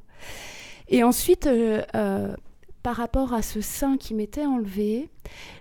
Et 0.89 1.03
ensuite, 1.03 1.47
euh, 1.47 1.81
euh, 1.95 2.35
par 2.83 2.97
rapport 2.97 3.33
à 3.33 3.41
ce 3.41 3.61
sein 3.61 3.97
qui 3.97 4.13
m'était 4.13 4.45
enlevé, 4.45 5.09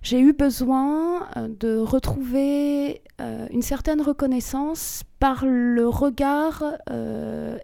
j'ai 0.02 0.20
eu 0.20 0.34
besoin 0.34 1.26
de 1.48 1.78
retrouver 1.78 3.00
une 3.50 3.62
certaine 3.62 4.02
reconnaissance 4.02 5.04
par 5.20 5.46
le 5.46 5.88
regard 5.88 6.64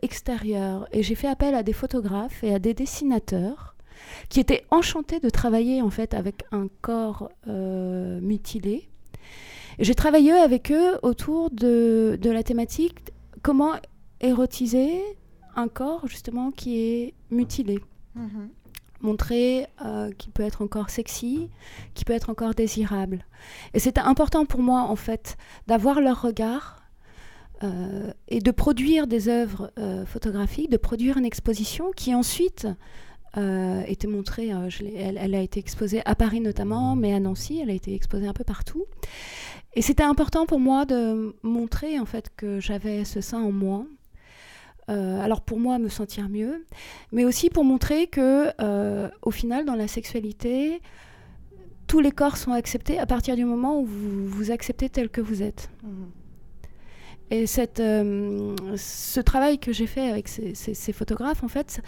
extérieur. 0.00 0.88
Et 0.92 1.02
j'ai 1.02 1.14
fait 1.14 1.28
appel 1.28 1.54
à 1.54 1.62
des 1.62 1.74
photographes 1.74 2.42
et 2.42 2.54
à 2.54 2.58
des 2.58 2.72
dessinateurs 2.72 3.75
qui 4.28 4.40
étaient 4.40 4.64
enchantés 4.70 5.20
de 5.20 5.30
travailler 5.30 5.82
en 5.82 5.90
fait 5.90 6.14
avec 6.14 6.44
un 6.52 6.68
corps 6.80 7.30
euh, 7.48 8.20
mutilé. 8.20 8.88
J'ai 9.78 9.94
travaillé 9.94 10.32
avec 10.32 10.72
eux 10.72 10.98
autour 11.02 11.50
de, 11.50 12.18
de 12.20 12.30
la 12.30 12.42
thématique 12.42 13.12
comment 13.42 13.72
érotiser 14.20 15.02
un 15.54 15.68
corps 15.68 16.06
justement 16.06 16.50
qui 16.50 16.78
est 16.80 17.14
mutilé 17.30 17.80
montrer 19.00 19.66
euh, 19.84 20.10
qu'il 20.12 20.32
peut 20.32 20.42
être 20.42 20.62
encore 20.62 20.90
sexy, 20.90 21.48
qu'il 21.94 22.04
peut 22.04 22.12
être 22.12 22.30
encore 22.30 22.54
désirable. 22.54 23.24
Et 23.74 23.78
c'était 23.78 24.00
important 24.00 24.46
pour 24.46 24.60
moi, 24.60 24.82
en 24.82 24.96
fait, 24.96 25.36
d'avoir 25.66 26.00
leur 26.00 26.22
regard 26.22 26.82
euh, 27.62 28.12
et 28.28 28.40
de 28.40 28.50
produire 28.50 29.06
des 29.06 29.28
œuvres 29.28 29.72
euh, 29.78 30.04
photographiques, 30.04 30.70
de 30.70 30.76
produire 30.76 31.16
une 31.16 31.24
exposition 31.24 31.90
qui 31.92 32.14
ensuite 32.14 32.66
euh, 33.36 33.82
était 33.86 34.06
montrée, 34.08 34.52
euh, 34.52 34.70
je 34.70 34.84
elle, 34.84 35.18
elle 35.20 35.34
a 35.34 35.40
été 35.40 35.60
exposée 35.60 36.02
à 36.04 36.14
Paris 36.14 36.40
notamment, 36.40 36.96
mais 36.96 37.12
à 37.12 37.20
Nancy, 37.20 37.60
elle 37.62 37.70
a 37.70 37.74
été 37.74 37.94
exposée 37.94 38.26
un 38.26 38.32
peu 38.32 38.44
partout. 38.44 38.84
Et 39.74 39.82
c'était 39.82 40.02
important 40.04 40.46
pour 40.46 40.58
moi 40.60 40.86
de 40.86 41.34
montrer 41.42 41.98
en 42.00 42.06
fait 42.06 42.30
que 42.36 42.60
j'avais 42.60 43.04
ce 43.04 43.20
sein 43.20 43.40
en 43.42 43.52
moi, 43.52 43.86
euh, 44.88 45.20
alors 45.20 45.42
pour 45.42 45.58
moi 45.58 45.78
me 45.78 45.88
sentir 45.88 46.28
mieux, 46.28 46.64
mais 47.12 47.24
aussi 47.24 47.50
pour 47.50 47.64
montrer 47.64 48.06
que 48.06 48.48
au 49.22 49.30
final 49.30 49.64
dans 49.66 49.74
la 49.74 49.88
sexualité, 49.88 50.80
tous 51.86 52.00
les 52.00 52.10
corps 52.12 52.36
sont 52.36 52.52
acceptés 52.52 52.98
à 52.98 53.06
partir 53.06 53.36
du 53.36 53.44
moment 53.44 53.78
où 53.80 53.84
vous 53.84 54.26
vous 54.26 54.50
acceptez 54.50 54.88
tel 54.88 55.08
que 55.10 55.20
vous 55.20 55.42
êtes. 55.42 55.70
Et 57.30 57.46
cette, 57.46 57.80
euh, 57.80 58.54
ce 58.76 59.20
travail 59.20 59.58
que 59.58 59.72
j'ai 59.72 59.86
fait 59.88 60.08
avec 60.08 60.28
ces, 60.28 60.54
ces- 60.54 60.74
ces 60.74 60.92
photographes, 60.92 61.42
en 61.42 61.48
fait, 61.48 61.80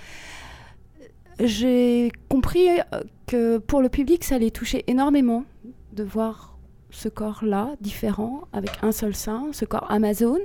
j'ai 1.41 2.11
compris 2.29 2.69
euh, 2.93 3.03
que 3.27 3.59
pour 3.59 3.81
le 3.83 3.89
public, 3.89 4.25
ça 4.25 4.37
allait 4.37 4.51
toucher 4.51 4.85
énormément 4.87 5.45
de 5.93 6.03
voir 6.05 6.59
ce 6.91 7.09
corps-là, 7.09 7.75
différent, 7.81 8.43
avec 8.53 8.71
un 8.83 8.93
seul 8.93 9.15
sein, 9.15 9.49
ce 9.53 9.65
corps 9.65 9.91
Amazon. 9.91 10.39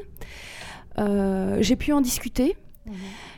Euh, 0.99 1.57
j'ai 1.61 1.75
pu 1.75 1.93
en 1.93 2.01
discuter. 2.01 2.55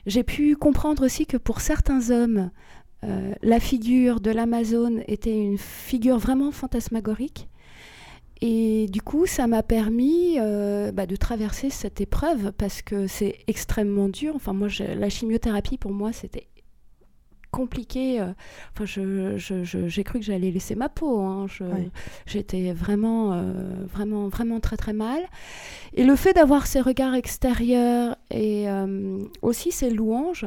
J'ai 0.07 0.23
pu 0.23 0.55
comprendre 0.55 1.05
aussi 1.05 1.25
que 1.27 1.37
pour 1.37 1.61
certains 1.61 2.09
hommes, 2.09 2.49
euh, 3.03 3.33
la 3.43 3.59
figure 3.59 4.19
de 4.19 4.31
l'Amazone 4.31 5.03
était 5.07 5.37
une 5.37 5.57
figure 5.59 6.17
vraiment 6.17 6.51
fantasmagorique. 6.51 7.47
Et 8.41 8.87
du 8.89 9.01
coup, 9.01 9.25
ça 9.27 9.47
m'a 9.47 9.63
permis 9.63 10.37
euh, 10.39 10.91
bah, 10.91 11.05
de 11.05 11.15
traverser 11.15 11.69
cette 11.69 12.01
épreuve 12.01 12.51
parce 12.57 12.81
que 12.81 13.07
c'est 13.07 13.37
extrêmement 13.47 14.09
dur. 14.09 14.33
Enfin, 14.35 14.53
moi, 14.53 14.67
je- 14.67 14.83
la 14.83 15.09
chimiothérapie, 15.09 15.77
pour 15.77 15.91
moi, 15.91 16.11
c'était 16.11 16.47
compliqué. 17.55 18.19
euh, 18.19 18.33
Enfin, 18.73 18.85
je- 18.85 19.37
je- 19.37 19.63
je- 19.63 19.87
j'ai 19.87 20.03
cru 20.03 20.19
que 20.19 20.25
j'allais 20.25 20.51
laisser 20.51 20.75
ma 20.75 20.89
peau. 20.89 21.19
hein. 21.19 21.47
J'étais 22.25 22.71
vraiment, 22.73 23.33
euh, 23.33 23.53
vraiment, 23.91 24.27
vraiment 24.27 24.59
très, 24.59 24.77
très 24.77 24.93
mal. 24.93 25.21
Et 25.93 26.03
le 26.03 26.15
fait 26.15 26.33
d'avoir 26.33 26.67
ces 26.67 26.81
regards 26.81 27.15
extérieurs 27.15 28.15
et 28.31 28.69
euh, 28.69 29.19
aussi 29.41 29.71
ces 29.71 29.89
louanges, 29.89 30.45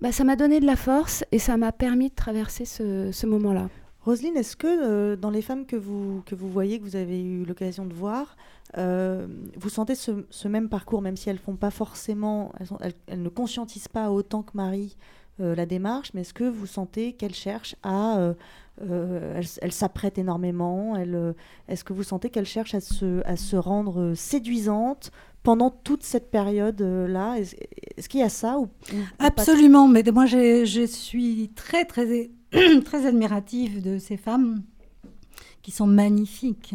bah, 0.00 0.12
ça 0.12 0.24
m'a 0.24 0.36
donné 0.36 0.60
de 0.60 0.66
la 0.66 0.76
force 0.76 1.24
et 1.32 1.38
ça 1.38 1.56
m'a 1.56 1.72
permis 1.72 2.08
de 2.10 2.14
traverser 2.14 2.64
ce, 2.64 3.10
ce 3.12 3.26
moment-là. 3.26 3.68
Roselyne, 4.04 4.36
est-ce 4.36 4.56
que 4.56 4.66
euh, 4.66 5.16
dans 5.16 5.30
les 5.30 5.42
femmes 5.42 5.64
que 5.66 5.76
vous, 5.76 6.22
que 6.26 6.34
vous 6.34 6.48
voyez, 6.48 6.78
que 6.80 6.84
vous 6.84 6.96
avez 6.96 7.22
eu 7.22 7.44
l'occasion 7.44 7.84
de 7.86 7.94
voir, 7.94 8.36
euh, 8.78 9.26
vous 9.56 9.68
sentez 9.68 9.94
ce, 9.94 10.24
ce 10.30 10.48
même 10.48 10.68
parcours, 10.68 11.02
même 11.02 11.16
si 11.16 11.28
elles 11.30 11.38
font 11.38 11.54
pas 11.56 11.70
forcément, 11.70 12.50
elles, 12.58 12.66
sont- 12.66 12.78
elles- 12.80 12.94
elles 13.06 13.22
ne 13.22 13.28
conscientisent 13.28 13.86
pas 13.88 14.10
autant 14.10 14.42
que 14.42 14.52
Marie 14.54 14.96
la 15.38 15.66
démarche, 15.66 16.10
mais 16.14 16.20
est-ce 16.20 16.34
que 16.34 16.44
vous 16.44 16.66
sentez 16.66 17.14
qu'elles 17.14 17.34
cherchent 17.34 17.74
à, 17.82 18.18
euh, 18.18 18.34
euh, 18.80 19.40
elles 19.60 19.72
s'apprêtent 19.72 20.18
énormément, 20.18 20.96
elles, 20.96 21.14
euh, 21.14 21.32
est-ce 21.68 21.84
que 21.84 21.92
vous 21.92 22.02
sentez 22.02 22.30
qu'elles 22.30 22.46
cherchent 22.46 22.74
à 22.74 22.80
se, 22.80 23.22
à 23.26 23.36
se 23.36 23.56
rendre 23.56 24.00
euh, 24.00 24.14
séduisantes 24.14 25.10
pendant 25.42 25.70
toute 25.70 26.02
cette 26.02 26.30
période-là 26.30 27.36
Est-ce 27.38 27.54
est-ce 27.96 28.08
qu'il 28.08 28.20
y 28.20 28.24
a 28.24 28.28
ça 28.30 28.58
ou, 28.58 28.62
ou 28.62 28.96
pas 29.18 29.26
Absolument, 29.26 29.88
mais 29.88 30.02
moi 30.12 30.24
je, 30.26 30.64
je 30.64 30.86
suis 30.86 31.50
très 31.54 31.84
très 31.84 32.30
très 32.84 33.06
admirative 33.06 33.82
de 33.82 33.98
ces 33.98 34.16
femmes 34.16 34.62
qui 35.60 35.70
sont 35.70 35.86
magnifiques. 35.86 36.74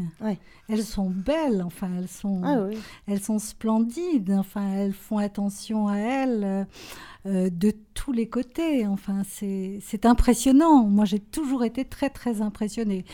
Elles 0.69 0.83
sont 0.83 1.09
belles, 1.09 1.63
enfin 1.65 1.89
elles 1.97 2.07
sont 2.07 2.41
Ah 2.43 2.61
oui. 2.69 2.77
elles 3.07 3.21
sont 3.21 3.39
splendides, 3.39 4.31
enfin 4.37 4.73
elles 4.75 4.93
font 4.93 5.17
attention 5.17 5.87
à 5.87 5.97
elles 5.97 6.67
euh, 7.27 7.49
de 7.51 7.73
tous 7.93 8.11
les 8.11 8.27
côtés. 8.27 8.87
Enfin 8.87 9.21
c'est 9.25 10.05
impressionnant. 10.05 10.83
Moi 10.85 11.05
j'ai 11.05 11.19
toujours 11.19 11.63
été 11.63 11.85
très 11.85 12.09
très 12.09 12.41
impressionnée. 12.41 13.05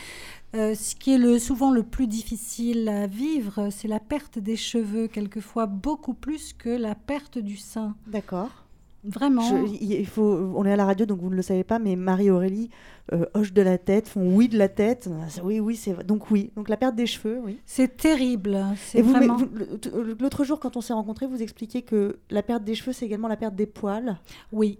Euh, 0.55 0.75
ce 0.75 0.95
qui 0.95 1.13
est 1.13 1.39
souvent 1.39 1.71
le 1.71 1.81
plus 1.81 2.05
difficile 2.05 2.87
à 2.87 3.07
vivre, 3.07 3.69
c'est 3.71 3.87
la 3.87 3.99
perte 3.99 4.37
des 4.37 4.55
cheveux, 4.55 5.07
quelquefois 5.07 5.65
beaucoup 5.65 6.13
plus 6.13 6.53
que 6.53 6.69
la 6.69 6.93
perte 6.93 7.39
du 7.39 7.57
sein. 7.57 7.95
D'accord. 8.05 8.62
Vraiment. 9.05 9.41
Je- 9.41 9.77
il 9.81 10.05
faut, 10.07 10.53
on 10.55 10.65
est 10.65 10.71
à 10.71 10.75
la 10.77 10.85
radio, 10.85 11.05
donc 11.05 11.19
vous 11.19 11.29
ne 11.29 11.35
le 11.35 11.41
savez 11.41 11.63
pas, 11.63 11.77
mais 11.79 11.95
Marie-Aurélie 11.95 12.69
euh, 13.11 13.25
hoche 13.33 13.51
de 13.51 13.61
la 13.61 13.77
tête, 13.77 14.07
font 14.07 14.33
oui 14.33 14.47
de 14.47 14.57
la 14.57 14.69
tête. 14.69 15.09
Oui, 15.43 15.59
oui, 15.59 15.75
c'est. 15.75 16.05
Donc 16.05 16.31
oui. 16.31 16.51
Donc 16.55 16.69
la 16.69 16.77
perte 16.77 16.95
des 16.95 17.05
cheveux, 17.05 17.39
oui. 17.43 17.59
C'est 17.65 17.97
terrible. 17.97 18.63
C'est 18.77 18.99
Et 18.99 19.01
vous, 19.01 19.11
vraiment... 19.11 19.35
vous- 19.37 19.49
euh, 19.93 20.15
l'autre 20.21 20.45
jour, 20.45 20.59
quand 20.59 20.77
on 20.77 20.81
s'est 20.81 20.93
rencontrés, 20.93 21.27
vous 21.27 21.41
expliquiez 21.41 21.81
que 21.81 22.17
la 22.29 22.43
perte 22.43 22.63
des 22.63 22.75
cheveux, 22.75 22.93
c'est 22.93 23.05
également 23.05 23.27
la 23.27 23.35
perte 23.37 23.55
des 23.55 23.65
poils. 23.65 24.17
Oui, 24.53 24.79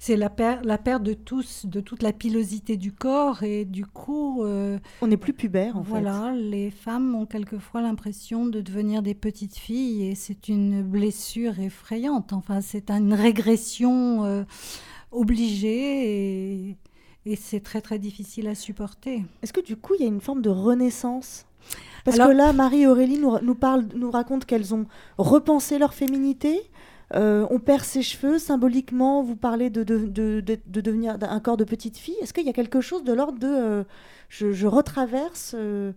c'est 0.00 0.16
la, 0.16 0.30
per- 0.30 0.60
la 0.62 0.78
perte 0.78 1.02
de, 1.02 1.12
tous, 1.12 1.66
de 1.66 1.80
toute 1.80 2.02
la 2.02 2.12
pilosité 2.12 2.76
du 2.76 2.92
corps 2.92 3.42
et 3.42 3.64
du 3.64 3.84
coup... 3.84 4.44
euh, 4.44 4.78
on 5.02 5.08
n'est 5.08 5.16
plus 5.16 5.32
pubère 5.32 5.76
en 5.76 5.82
fait. 5.82 5.90
Voilà, 5.90 6.32
les 6.36 6.70
femmes 6.70 7.14
ont 7.16 7.26
quelquefois 7.26 7.82
l'impression 7.82 8.46
de 8.46 8.60
devenir 8.60 9.02
des 9.02 9.14
petites 9.14 9.56
filles 9.56 10.04
et 10.06 10.14
c'est 10.14 10.48
une 10.48 10.82
blessure 10.82 11.58
effrayante. 11.58 12.32
Enfin, 12.32 12.60
c'est 12.60 12.90
une 12.90 13.12
régression 13.12 14.24
euh, 14.24 14.44
obligée 15.10 16.68
et, 16.68 16.76
et 17.26 17.36
c'est 17.36 17.60
très 17.60 17.80
très 17.80 17.98
difficile 17.98 18.48
à 18.48 18.54
supporter. 18.54 19.24
Est-ce 19.42 19.52
que 19.52 19.60
du 19.60 19.76
coup, 19.76 19.94
il 19.98 20.02
y 20.02 20.04
a 20.04 20.08
une 20.08 20.20
forme 20.20 20.42
de 20.42 20.50
renaissance? 20.50 21.44
Parce 22.04 22.16
Alors- 22.18 22.28
que 22.30 22.36
là, 22.36 22.52
Marie-Aurélie 22.52 23.18
nous, 23.18 23.36
nous 23.42 23.54
parle, 23.54 23.86
nous 23.96 24.10
raconte 24.10 24.44
qu'elles 24.44 24.74
ont 24.74 24.86
repensé 25.18 25.78
leur 25.78 25.92
féminité. 25.92 26.62
Euh, 27.14 27.46
on 27.50 27.58
perd 27.58 27.84
ses 27.84 28.02
cheveux 28.02 28.38
symboliquement. 28.38 29.22
Vous 29.22 29.36
parlez 29.36 29.70
de, 29.70 29.82
de, 29.82 29.98
de, 30.06 30.40
de- 30.40 30.58
de 30.66 30.80
devenir 30.80 31.16
un 31.20 31.40
corps 31.40 31.56
de 31.56 31.64
petite 31.64 31.96
fille. 31.96 32.16
Est-ce 32.22 32.32
qu'il 32.34 32.44
y 32.46 32.50
a 32.50 32.52
quelque 32.52 32.80
chose 32.80 33.04
de 33.04 33.12
l'ordre 33.12 33.38
de 33.38 33.46
euh, 33.48 33.84
je, 34.28 34.52
je 34.52 34.66
retraverse 34.66 35.54
euh, 35.56 35.92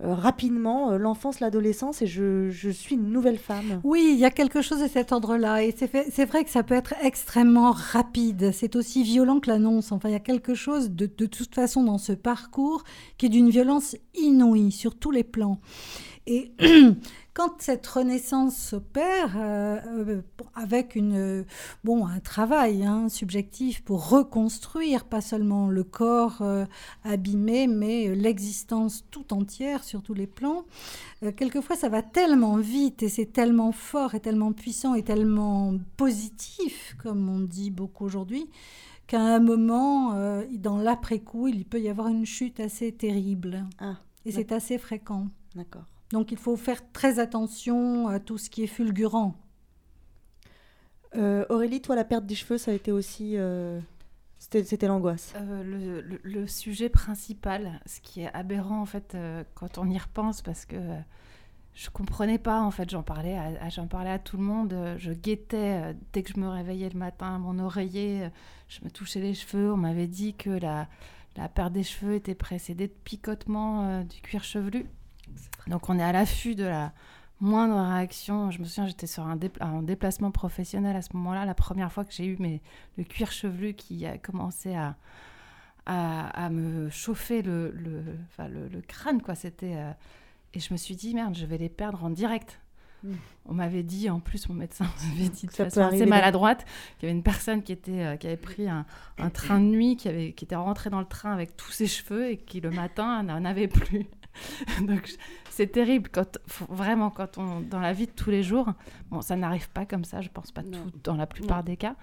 rapidement 0.00 0.96
l'enfance, 0.98 1.38
l'adolescence 1.40 2.02
et 2.02 2.06
je, 2.06 2.50
je 2.50 2.70
suis 2.70 2.96
une 2.96 3.10
nouvelle 3.10 3.38
femme? 3.38 3.80
Oui, 3.84 4.08
il 4.12 4.18
y 4.18 4.24
a 4.24 4.30
quelque 4.30 4.60
chose 4.62 4.80
de 4.82 4.88
cet 4.88 5.12
ordre-là. 5.12 5.62
Et 5.62 5.74
c'est 5.76 6.24
vrai 6.24 6.44
que 6.44 6.50
ça 6.50 6.62
peut 6.62 6.74
être 6.74 6.94
extrêmement 7.02 7.70
rapide. 7.70 8.50
C'est 8.52 8.74
aussi 8.74 9.02
violent 9.04 9.40
que 9.40 9.50
l'annonce. 9.50 9.92
Enfin, 9.92 10.08
il 10.08 10.12
y 10.12 10.16
a 10.16 10.20
quelque 10.20 10.54
chose 10.54 10.90
de, 10.90 11.06
de 11.16 11.26
toute 11.26 11.54
façon 11.54 11.82
dans 11.84 11.98
ce 11.98 12.12
parcours 12.12 12.84
qui 13.18 13.26
est 13.26 13.30
d'une 13.30 13.50
violence 13.50 13.96
inouïe 14.14 14.72
sur 14.72 14.96
tous 14.98 15.10
les 15.10 15.24
plans. 15.24 15.60
Et 16.26 16.52
quand 17.34 17.60
cette 17.60 17.84
renaissance 17.86 18.56
s'opère 18.56 19.34
euh, 19.36 19.80
euh, 19.86 20.22
avec 20.54 20.94
une, 20.94 21.16
euh, 21.16 21.44
bon, 21.82 22.06
un 22.06 22.20
travail 22.20 22.84
hein, 22.84 23.08
subjectif 23.08 23.82
pour 23.82 24.08
reconstruire 24.08 25.04
pas 25.04 25.20
seulement 25.20 25.68
le 25.68 25.82
corps 25.82 26.42
euh, 26.42 26.64
abîmé, 27.02 27.66
mais 27.66 28.14
l'existence 28.14 29.04
tout 29.10 29.34
entière 29.34 29.82
sur 29.82 30.00
tous 30.00 30.14
les 30.14 30.28
plans, 30.28 30.64
euh, 31.24 31.32
quelquefois 31.32 31.74
ça 31.74 31.88
va 31.88 32.02
tellement 32.02 32.56
vite 32.56 33.02
et 33.02 33.08
c'est 33.08 33.32
tellement 33.32 33.72
fort 33.72 34.14
et 34.14 34.20
tellement 34.20 34.52
puissant 34.52 34.94
et 34.94 35.02
tellement 35.02 35.74
positif, 35.96 36.96
comme 37.02 37.28
on 37.28 37.40
dit 37.40 37.72
beaucoup 37.72 38.04
aujourd'hui, 38.04 38.48
qu'à 39.08 39.20
un 39.20 39.40
moment, 39.40 40.14
euh, 40.14 40.44
dans 40.52 40.78
l'après-coup, 40.78 41.48
il 41.48 41.64
peut 41.64 41.80
y 41.80 41.88
avoir 41.88 42.08
une 42.08 42.26
chute 42.26 42.60
assez 42.60 42.92
terrible. 42.92 43.64
Ah, 43.80 43.96
et 44.24 44.30
c'est 44.30 44.52
assez 44.52 44.78
fréquent. 44.78 45.26
D'accord. 45.56 45.84
Donc 46.10 46.30
il 46.32 46.38
faut 46.38 46.56
faire 46.56 46.80
très 46.92 47.18
attention 47.18 48.08
à 48.08 48.20
tout 48.20 48.38
ce 48.38 48.50
qui 48.50 48.62
est 48.62 48.68
fulgurant. 48.68 49.34
Euh, 51.16 51.44
Aurélie, 51.48 51.80
toi, 51.80 51.94
la 51.96 52.04
perte 52.04 52.26
des 52.26 52.34
cheveux, 52.34 52.58
ça 52.58 52.70
a 52.72 52.74
été 52.74 52.90
aussi. 52.92 53.34
euh, 53.36 53.80
C'était 54.38 54.64
c'était 54.64 54.88
l'angoisse. 54.88 55.32
Euh, 55.36 55.62
le, 55.62 56.00
le- 56.00 56.20
le 56.22 56.46
sujet 56.46 56.88
principal, 56.88 57.80
ce 57.86 58.00
qui 58.00 58.20
est 58.22 58.32
aberrant 58.34 58.80
en 58.82 58.86
fait 58.86 59.14
euh, 59.14 59.44
quand 59.54 59.78
on 59.78 59.88
y 59.88 59.96
repense, 59.98 60.42
parce 60.42 60.66
que 60.66 60.76
je 61.74 61.88
comprenais 61.90 62.38
pas 62.38 62.60
en 62.60 62.70
fait, 62.70 62.90
j'en 62.90 63.02
parlais, 63.02 63.36
à, 63.36 63.44
à- 63.64 63.68
j'en 63.70 63.86
parlais 63.86 64.10
à 64.10 64.18
tout 64.18 64.36
le 64.36 64.42
monde, 64.42 64.74
je 64.98 65.12
guettais 65.12 65.80
euh, 65.82 65.92
dès 66.12 66.22
que 66.22 66.32
je 66.34 66.38
me 66.40 66.48
réveillais 66.48 66.90
le 66.90 66.98
matin, 66.98 67.38
mon 67.38 67.58
oreiller, 67.58 68.24
euh, 68.24 68.28
je 68.68 68.80
me 68.84 68.90
touchais 68.90 69.20
les 69.20 69.34
cheveux, 69.34 69.72
on 69.72 69.76
m'avait 69.76 70.08
dit 70.08 70.34
que 70.34 70.50
la, 70.50 70.88
la 71.36 71.48
perte 71.48 71.72
des 71.72 71.82
cheveux 71.84 72.14
était 72.14 72.34
précédée 72.34 72.88
de 72.88 72.92
picotement 73.04 73.88
euh, 73.88 74.02
du 74.02 74.20
cuir 74.20 74.44
chevelu. 74.44 74.84
Donc 75.66 75.88
on 75.88 75.98
est 75.98 76.02
à 76.02 76.12
l'affût 76.12 76.54
de 76.54 76.64
la 76.64 76.92
moindre 77.40 77.74
réaction. 77.94 78.50
Je 78.50 78.58
me 78.60 78.64
souviens, 78.64 78.86
j'étais 78.86 79.06
sur 79.06 79.24
un, 79.26 79.36
dépla- 79.36 79.62
un 79.64 79.82
déplacement 79.82 80.30
professionnel 80.30 80.96
à 80.96 81.02
ce 81.02 81.10
moment-là, 81.14 81.44
la 81.46 81.54
première 81.54 81.90
fois 81.92 82.04
que 82.04 82.12
j'ai 82.12 82.26
eu 82.26 82.36
mes, 82.38 82.60
le 82.98 83.04
cuir 83.04 83.32
chevelu 83.32 83.74
qui 83.74 84.04
a 84.06 84.18
commencé 84.18 84.74
à, 84.74 84.96
à, 85.86 86.44
à 86.44 86.48
me 86.50 86.88
chauffer 86.90 87.42
le, 87.42 87.70
le, 87.72 88.02
le, 88.38 88.68
le 88.68 88.80
crâne. 88.82 89.20
Quoi. 89.22 89.34
C'était, 89.34 89.74
euh, 89.76 89.90
Et 90.54 90.60
je 90.60 90.72
me 90.72 90.76
suis 90.78 90.96
dit, 90.96 91.14
merde, 91.14 91.34
je 91.34 91.44
vais 91.46 91.58
les 91.58 91.68
perdre 91.68 92.04
en 92.04 92.10
direct. 92.10 92.60
Mm. 93.02 93.12
On 93.46 93.52
m'avait 93.54 93.82
dit, 93.82 94.08
en 94.08 94.20
plus, 94.20 94.48
mon 94.48 94.54
médecin 94.54 94.86
m'avait 95.08 95.28
dit 95.28 95.46
de 95.46 95.52
façon 95.52 95.80
assez 95.82 96.06
maladroite 96.06 96.64
qu'il 96.98 97.08
y 97.08 97.10
avait 97.10 97.18
une 97.18 97.22
personne 97.24 97.62
qui, 97.62 97.72
était, 97.72 98.02
euh, 98.04 98.16
qui 98.16 98.26
avait 98.28 98.36
pris 98.38 98.66
un, 98.68 98.86
un 99.18 99.28
train 99.30 99.60
de 99.60 99.66
nuit, 99.66 99.96
qui, 99.96 100.08
avait, 100.08 100.32
qui 100.32 100.44
était 100.46 100.56
rentrée 100.56 100.88
dans 100.88 101.00
le 101.00 101.06
train 101.06 101.32
avec 101.32 101.54
tous 101.56 101.70
ses 101.72 101.86
cheveux 101.86 102.30
et 102.30 102.38
qui, 102.38 102.60
le 102.62 102.70
matin, 102.70 103.22
n'en 103.24 103.44
avait 103.44 103.68
plus. 103.68 104.06
Donc, 104.80 105.10
c'est 105.50 105.68
terrible 105.68 106.08
quand 106.10 106.38
vraiment 106.68 107.10
quand 107.10 107.38
on 107.38 107.60
dans 107.60 107.80
la 107.80 107.92
vie 107.92 108.06
de 108.06 108.12
tous 108.12 108.30
les 108.30 108.42
jours. 108.42 108.72
Bon, 109.10 109.20
ça 109.20 109.36
n'arrive 109.36 109.70
pas 109.70 109.86
comme 109.86 110.04
ça, 110.04 110.20
je 110.20 110.28
pense 110.28 110.52
pas 110.52 110.62
tout 110.62 110.90
dans 111.02 111.16
la 111.16 111.26
plupart 111.26 111.64
des 111.64 111.76
cas. 111.76 111.96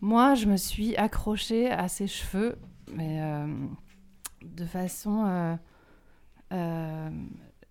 Moi, 0.00 0.34
je 0.34 0.46
me 0.46 0.56
suis 0.56 0.96
accrochée 0.96 1.70
à 1.70 1.88
ses 1.88 2.06
cheveux, 2.06 2.56
mais 2.92 3.20
euh, 3.20 3.46
de 4.42 4.64
façon 4.64 5.24
euh, 5.26 5.56
euh, 6.52 7.10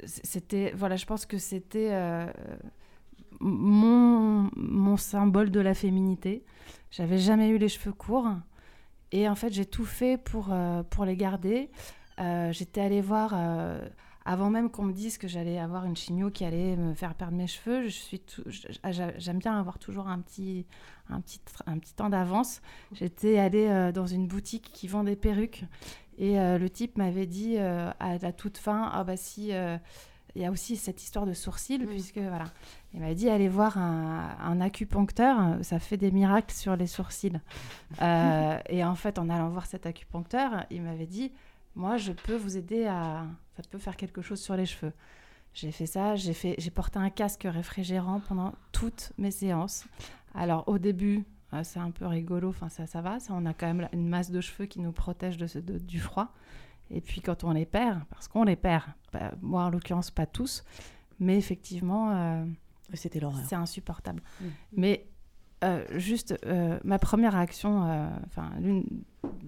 c'était 0.06 0.74
voilà, 0.76 0.96
je 0.96 1.06
pense 1.06 1.26
que 1.26 1.38
c'était 1.38 1.92
mon 3.40 4.50
mon 4.56 4.98
symbole 4.98 5.52
de 5.52 5.60
la 5.60 5.74
féminité. 5.74 6.46
J'avais 6.92 7.18
jamais 7.18 7.50
eu 7.50 7.58
les 7.58 7.70
cheveux 7.70 7.94
courts 7.94 8.30
et 9.12 9.28
en 9.28 9.36
fait, 9.36 9.52
j'ai 9.52 9.66
tout 9.66 9.86
fait 9.86 10.18
pour 10.18 10.50
euh, 10.52 10.84
pour 10.84 11.06
les 11.06 11.16
garder. 11.16 11.70
Euh, 12.20 12.52
J'étais 12.52 12.82
allée 12.82 13.02
voir 13.02 13.32
euh, 13.34 13.80
avant 14.26 14.50
même 14.50 14.70
qu'on 14.70 14.84
me 14.84 14.94
dise 14.94 15.18
que 15.18 15.28
j'allais 15.28 15.58
avoir 15.60 15.86
une 15.86 15.96
chimio 15.96 16.30
qui 16.30 16.44
allait 16.46 16.76
me 16.76 16.94
faire 16.94 17.14
perdre 17.16 17.36
mes 17.38 17.48
cheveux. 17.48 17.84
Je 17.84 17.90
suis 17.90 18.20
tout- 18.20 18.44
j'a- 18.48 19.18
j'aime 19.18 19.40
bien 19.40 19.58
avoir 19.60 19.80
toujours 19.80 20.08
un 20.08 20.20
petit 20.20 20.66
un 21.10 21.22
petit 21.22 21.40
un 21.66 21.78
petit 21.80 21.94
temps 21.94 22.10
d'avance. 22.10 22.62
J'étais 22.92 23.40
allée 23.40 23.68
euh, 23.68 23.92
dans 23.92 24.06
une 24.08 24.28
boutique 24.28 24.70
qui 24.74 24.88
vend 24.88 25.04
des 25.04 25.16
perruques 25.16 25.64
et 26.18 26.36
le 26.36 26.68
type 26.70 26.98
m'avait 26.98 27.26
dit 27.28 27.58
à 27.58 28.18
la 28.22 28.34
toute 28.34 28.58
fin 28.58 28.90
ah 28.92 29.06
bah 29.06 29.16
si 29.16 29.52
il 30.36 30.42
y 30.42 30.46
a 30.46 30.52
aussi 30.52 30.76
cette 30.76 31.02
histoire 31.02 31.26
de 31.26 31.32
sourcils 31.34 31.80
puisque 31.80 32.18
voilà 32.18 32.44
il 32.94 33.00
m'a 33.00 33.14
dit 33.14 33.30
allez 33.30 33.48
voir 33.48 33.78
un, 33.78 34.36
un 34.44 34.60
acupuncteur 34.60 35.38
ça 35.62 35.80
fait 35.80 35.96
des 35.96 36.12
miracles 36.12 36.54
sur 36.54 36.76
les 36.76 36.88
sourcils 36.88 37.40
Euh, 38.02 38.58
et 38.68 38.84
en 38.84 38.96
fait 38.96 39.18
en 39.18 39.30
allant 39.30 39.48
voir 39.48 39.66
cet 39.66 39.86
acupuncteur 39.86 40.66
il 40.70 40.82
m'avait 40.82 41.08
dit 41.08 41.32
moi 41.76 41.98
je 41.98 42.12
peux 42.12 42.36
vous 42.36 42.58
aider 42.58 42.86
à 42.86 43.26
ça 43.56 43.64
peut 43.70 43.78
faire 43.78 43.98
quelque 43.98 44.22
chose 44.22 44.40
sur 44.42 44.56
les 44.56 44.66
cheveux. 44.66 44.94
J'ai 45.54 45.72
fait 45.72 45.86
ça 45.86 46.16
j'ai 46.16 46.34
fait 46.34 46.56
j'ai 46.58 46.72
porté 46.72 47.00
un 47.00 47.10
casque 47.10 47.46
réfrigérant 47.50 48.20
pendant 48.22 48.54
toutes 48.72 49.12
mes 49.18 49.32
séances. 49.32 49.86
Alors 50.36 50.68
au 50.68 50.78
début 50.78 51.26
euh, 51.54 51.62
c'est 51.64 51.80
un 51.80 51.92
peu 51.92 52.06
rigolo 52.06 52.50
enfin 52.50 52.70
ça 52.70 52.86
ça 52.86 53.02
va 53.02 53.20
ça 53.20 53.34
on 53.36 53.46
a 53.46 53.54
quand 53.54 53.68
même 53.74 53.90
une 53.94 54.08
masse 54.08 54.30
de 54.32 54.42
cheveux 54.42 54.66
qui 54.68 54.80
nous 54.80 54.92
protège 54.92 55.38
de, 55.38 55.48
ce- 55.48 55.60
de- 55.60 55.80
du 55.80 56.00
froid. 56.00 56.34
Et 56.92 57.02
puis 57.02 57.22
quand 57.22 57.44
on 57.44 57.52
les 57.52 57.66
perd 57.66 58.04
parce 58.10 58.28
qu'on 58.28 58.44
les 58.44 58.56
perd 58.56 58.84
bah, 59.14 59.32
moi 59.42 59.64
en 59.66 59.70
l'occurrence 59.70 60.12
pas 60.12 60.26
tous 60.26 60.64
mais 61.20 61.38
effectivement 61.38 62.12
euh, 62.16 62.46
C'était 62.94 63.20
l'horreur. 63.20 63.44
c'est 63.48 63.56
insupportable. 63.56 64.22
Mais 64.72 65.08
euh, 65.64 65.84
juste 65.98 66.36
euh, 66.46 66.80
ma 66.86 67.00
première 67.00 67.34
réaction 67.34 67.84
euh, 67.84 68.08
enfin 68.28 68.50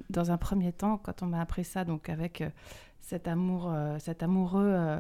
dans 0.10 0.32
un 0.32 0.38
premier 0.38 0.74
temps 0.74 0.98
quand 0.98 1.24
on 1.24 1.28
m'a 1.28 1.40
appris 1.42 1.64
ça 1.64 1.86
donc 1.86 2.10
avec 2.10 2.44
cet 3.00 3.28
amour 3.28 3.74
cet 4.00 4.22
amoureux 4.24 5.00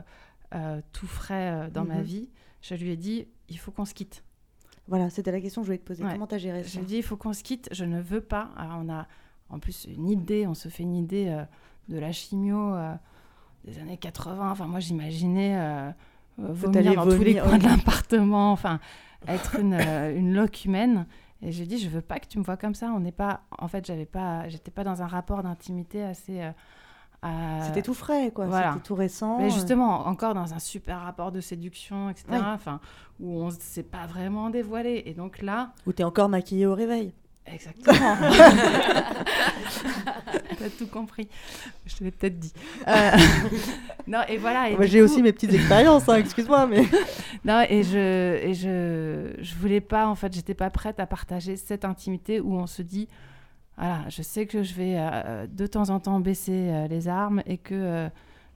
tout 0.93 1.08
frais 1.08 1.69
dans 1.74 1.84
ma 1.86 1.95
Mhm. 1.97 2.02
vie 2.04 2.30
je 2.62 2.76
lui 2.76 2.91
ai 2.91 2.97
dit 2.97 3.28
il 3.50 3.58
faut 3.58 3.71
qu'on 3.71 3.86
se 3.86 3.93
quitte 3.93 4.24
Voilà, 4.88 5.10
c'était 5.10 5.32
la 5.32 5.41
question 5.41 5.62
que 5.62 5.65
je 5.65 5.71
voulais 5.71 5.78
te 5.80 5.86
poser. 5.86 6.04
Ouais. 6.04 6.13
Comment 6.13 6.28
t'as 6.28 6.38
géré 6.38 6.63
Je 6.63 6.69
ça 6.69 6.78
lui 6.80 6.84
ai 6.86 6.88
dit, 6.88 6.97
il 6.97 7.04
faut 7.04 7.15
qu'on 7.17 7.34
se 7.34 7.43
quitte, 7.43 7.69
je 7.71 7.86
ne 7.86 8.00
veux 8.02 8.19
pas. 8.21 8.50
Alors, 8.58 8.80
on 8.84 8.89
a 8.89 9.08
en 9.50 9.60
plus 9.60 9.86
une 9.86 10.10
idée, 10.10 10.47
on 10.47 10.54
se 10.54 10.69
fait 10.69 10.84
une 10.84 10.95
idée 10.95 11.43
de 11.88 11.97
la 12.00 12.12
chimio 12.12 12.74
des 13.65 13.80
années 13.80 13.97
80. 13.97 14.52
Enfin, 14.52 14.67
moi, 14.67 14.80
j'imaginais 14.80 15.56
t'allais 16.38 16.54
vomir 16.54 16.95
dans 17.06 17.06
tous 17.15 17.24
les 17.24 17.36
coins 17.36 17.58
de 17.58 17.63
l'appartement, 17.65 18.52
enfin, 18.52 18.80
être 19.28 19.60
une, 19.60 19.74
euh, 19.74 20.16
une 20.18 20.34
loque 20.34 20.66
humaine. 20.66 21.06
Et 21.42 21.52
j'ai 21.52 21.66
dit, 21.66 21.80
je 21.80 21.90
veux 21.90 22.02
pas 22.02 22.20
que 22.20 22.28
tu 22.28 22.38
me 22.38 22.44
vois 22.44 22.58
comme 22.58 22.76
ça. 22.76 22.92
On 22.96 23.00
n'est 23.00 23.12
pas, 23.12 23.42
en 23.58 23.68
fait, 23.68 23.86
j'avais 23.86 24.06
pas, 24.06 24.48
j'étais 24.50 24.70
pas 24.72 24.84
dans 24.84 25.02
un 25.02 25.08
rapport 25.08 25.42
d'intimité 25.44 26.04
assez. 26.04 26.42
euh, 26.42 26.52
à- 27.24 27.62
C'était 27.66 27.82
tout 27.82 27.94
frais, 27.94 28.32
quoi. 28.32 28.46
Voilà. 28.48 28.72
C'était 28.74 28.84
tout 28.84 28.96
récent. 28.96 29.38
Mais 29.40 29.48
euh. 29.48 29.50
justement, 29.50 30.08
encore 30.08 30.34
dans 30.34 30.54
un 30.54 30.60
super 30.60 31.00
rapport 31.02 31.32
de 31.32 31.40
séduction, 31.42 32.10
etc. 32.10 32.26
Oui. 32.32 32.38
Enfin, 32.44 32.80
où 33.20 33.40
on 33.42 33.46
ne 33.48 33.52
s'est 33.52 33.84
pas 33.84 34.06
vraiment 34.08 34.50
dévoilé. 34.50 35.04
Et 35.06 35.14
donc 35.14 35.42
là, 35.42 35.72
Où 35.88 35.94
t'es 35.94 36.04
encore 36.04 36.30
maquillée 36.30 36.66
au 36.68 36.74
réveil. 36.76 37.14
Exactement. 37.46 38.18
T'as 40.60 40.70
tout 40.78 40.88
compris. 40.88 41.28
Je 41.86 41.96
te 41.96 42.04
l'ai 42.04 42.12
peut-être 42.12 42.40
dit. 42.40 42.54
Euh, 42.88 43.12
non, 44.08 44.20
et 44.28 44.38
voilà. 44.38 44.70
et 44.70 44.78
j'ai 44.88 45.00
coup- 45.00 45.06
aussi 45.06 45.22
mes 45.22 45.32
petites 45.34 45.54
expériences, 45.54 46.08
hein, 46.08 46.16
excuse-moi, 46.18 46.68
mais. 46.68 46.84
non, 47.46 47.66
et 47.70 47.84
je, 47.84 48.38
et 48.46 48.54
je, 48.54 49.34
je 49.44 49.56
voulais 49.56 49.82
pas, 49.82 50.08
en 50.08 50.16
fait, 50.16 50.34
j'étais 50.34 50.54
pas 50.54 50.70
prête 50.70 51.00
à 51.00 51.06
partager 51.08 51.58
cette 51.58 51.84
intimité 51.86 52.40
où 52.40 52.56
on 52.56 52.68
se 52.68 52.82
dit, 52.84 53.08
voilà, 53.78 54.02
je 54.10 54.22
sais 54.22 54.46
que 54.46 54.62
je 54.64 54.74
vais 54.76 54.96
euh, 54.98 55.48
de 55.48 55.66
temps 55.66 55.89
en 55.89 56.00
temps 56.00 56.20
baisser 56.20 56.52
euh, 56.70 56.88
les 56.88 57.08
armes 57.08 57.42
et 57.48 57.58
que 57.58 58.08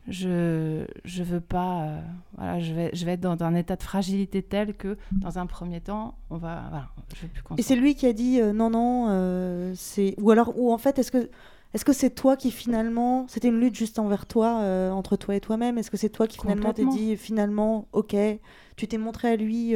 je, 0.08 0.86
je 1.04 1.24
veux 1.24 1.40
pas, 1.40 1.82
euh, 1.82 2.02
voilà, 2.38 2.60
je 2.60 2.74
vais, 2.74 2.92
je 2.94 3.06
vais 3.06 3.14
être 3.14 3.22
dans 3.22 3.44
un 3.44 3.56
état 3.56 3.76
de 3.76 3.84
fragilité 3.84 4.44
tel 4.44 4.76
que, 4.76 4.98
dans 5.12 5.40
un 5.40 5.46
premier 5.46 5.82
temps, 5.82 6.16
on 6.30 6.38
va, 6.38 6.66
voilà, 6.70 6.90
je 7.16 7.24
veux 7.24 7.28
plus 7.28 7.44
Et 7.58 7.64
c'est 7.64 7.76
lui 7.76 7.96
qui 7.96 8.06
a 8.06 8.14
dit 8.14 8.40
euh, 8.40 8.54
non, 8.54 8.70
non, 8.70 9.08
euh, 9.10 9.74
c'est. 9.76 10.16
Ou 10.20 10.32
alors, 10.32 10.54
ou 10.58 10.72
en 10.72 10.78
fait, 10.78 11.00
est-ce 11.00 11.12
que. 11.12 11.30
Est-ce 11.74 11.84
que 11.84 11.92
c'est 11.92 12.12
toi 12.12 12.38
qui 12.38 12.52
finalement, 12.52 13.26
c'était 13.28 13.50
une 13.50 13.60
lutte 13.60 13.76
juste 13.76 14.00
envers 14.00 14.28
toi, 14.28 14.62
entre 14.94 15.18
toi 15.18 15.36
et 15.36 15.42
toi-même? 15.42 15.78
Est-ce 15.78 15.92
que 15.92 15.98
c'est 15.98 16.08
toi 16.08 16.26
qui 16.26 16.40
finalement 16.40 16.72
t'es 16.72 16.86
dit 16.86 17.18
finalement, 17.18 17.90
ok, 17.92 18.16
tu 18.78 18.88
t'es 18.88 18.98
montré 18.98 19.28
à 19.28 19.36
lui 19.36 19.76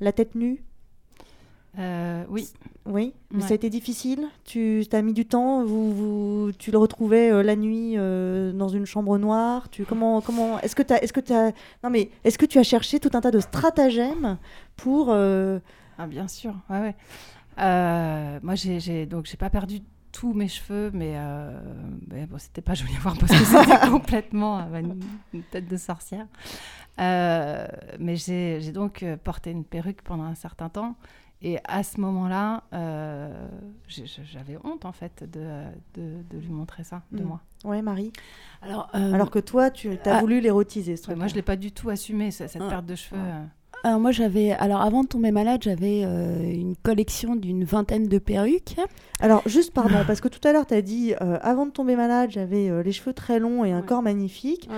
la 0.00 0.12
tête 0.12 0.34
nue? 0.34 0.64
Euh, 1.78 2.24
oui. 2.28 2.48
Oui, 2.84 3.14
mais 3.30 3.42
ça 3.42 3.52
a 3.52 3.54
été 3.54 3.70
difficile. 3.70 4.26
Tu 4.44 4.84
as 4.92 5.02
mis 5.02 5.12
du 5.12 5.24
temps. 5.24 5.64
Vous, 5.64 5.92
vous- 5.92 6.52
tu 6.58 6.70
le 6.70 6.78
retrouvais 6.78 7.30
euh, 7.30 7.42
la 7.42 7.54
nuit 7.54 7.94
euh, 7.96 8.52
dans 8.52 8.68
une 8.68 8.86
chambre 8.86 9.18
noire. 9.18 9.70
Tu 9.70 9.84
comment 9.84 10.20
comment 10.20 10.58
est-ce 10.60 10.74
que 10.74 10.82
tu 10.82 10.92
est-ce 10.92 11.12
que 11.12 11.20
tu 11.20 11.32
non 11.32 11.90
mais 11.90 12.10
est-ce 12.24 12.38
que 12.38 12.46
tu 12.46 12.58
as 12.58 12.64
cherché 12.64 12.98
tout 12.98 13.10
un 13.14 13.20
tas 13.20 13.30
de 13.30 13.40
stratagèmes 13.40 14.36
pour 14.76 15.10
Ah, 15.10 16.06
bien 16.08 16.26
sûr, 16.28 16.54
ouais, 16.70 16.80
ouais. 16.80 18.40
Moi, 18.42 18.54
j'ai, 18.56 19.06
donc 19.06 19.26
j'ai 19.26 19.36
pas 19.36 19.50
perdu 19.50 19.80
tous 20.10 20.34
mes 20.34 20.48
cheveux, 20.48 20.90
mais, 20.92 21.16
bon, 22.28 22.38
c'était 22.38 22.62
pas 22.62 22.74
joli 22.74 22.94
à 22.96 22.98
voir 22.98 23.16
parce 23.16 23.32
que 23.32 23.44
c'était 23.44 23.88
complètement 23.88 24.58
une, 24.74 25.42
tête 25.52 25.68
de 25.68 25.76
sorcière. 25.76 26.26
mais 26.98 28.16
j'ai 28.16 28.72
donc 28.72 29.04
porté 29.22 29.52
une 29.52 29.64
perruque 29.64 30.02
pendant 30.02 30.24
un 30.24 30.34
certain 30.34 30.68
temps. 30.68 30.96
Et 31.44 31.58
à 31.64 31.82
ce 31.82 32.00
moment-là, 32.00 32.62
euh, 32.72 33.48
j'avais 33.88 34.56
honte 34.62 34.84
en 34.84 34.92
fait 34.92 35.24
de, 35.28 35.64
de, 35.94 36.38
lui 36.38 36.50
montrer 36.50 36.84
ça, 36.84 37.02
de 37.10 37.22
mm. 37.22 37.26
moi. 37.26 37.40
Ouais, 37.64 37.82
Marie. 37.82 38.12
Alors, 38.62 38.88
euh, 38.94 39.12
Alors 39.12 39.30
que 39.30 39.40
toi, 39.40 39.70
tu 39.70 39.90
as 39.90 39.98
ah, 40.16 40.20
voulu 40.20 40.40
l'érotiser. 40.40 40.96
Ce 40.96 41.12
moi, 41.12 41.26
je 41.26 41.34
l'ai 41.34 41.42
pas 41.42 41.56
du 41.56 41.72
tout 41.72 41.90
assumé 41.90 42.30
cette 42.30 42.56
ah. 42.60 42.68
perte 42.68 42.86
de 42.86 42.94
cheveux. 42.94 43.20
Euh. 43.20 43.44
Alors 43.84 43.98
moi 43.98 44.12
j'avais, 44.12 44.52
alors 44.52 44.80
avant 44.80 45.02
de 45.02 45.08
tomber 45.08 45.32
malade, 45.32 45.60
j'avais 45.64 46.02
une 46.02 46.76
collection 46.84 47.34
d'une 47.34 47.64
vingtaine 47.64 48.06
de 48.06 48.18
perruques. 48.18 48.76
Alors 49.18 49.42
juste 49.46 49.72
pardon, 49.72 50.04
parce 50.06 50.20
que 50.20 50.28
tout 50.28 50.46
à 50.46 50.52
l'heure 50.52 50.68
tu 50.68 50.74
as 50.74 50.82
dit 50.82 51.14
avant 51.14 51.66
de 51.66 51.72
tomber 51.72 51.96
malade, 51.96 52.30
j'avais 52.30 52.70
les 52.84 52.92
cheveux 52.92 53.12
très 53.12 53.40
longs 53.40 53.64
et 53.64 53.72
un 53.72 53.82
corps 53.82 54.02
magnifique. 54.02 54.68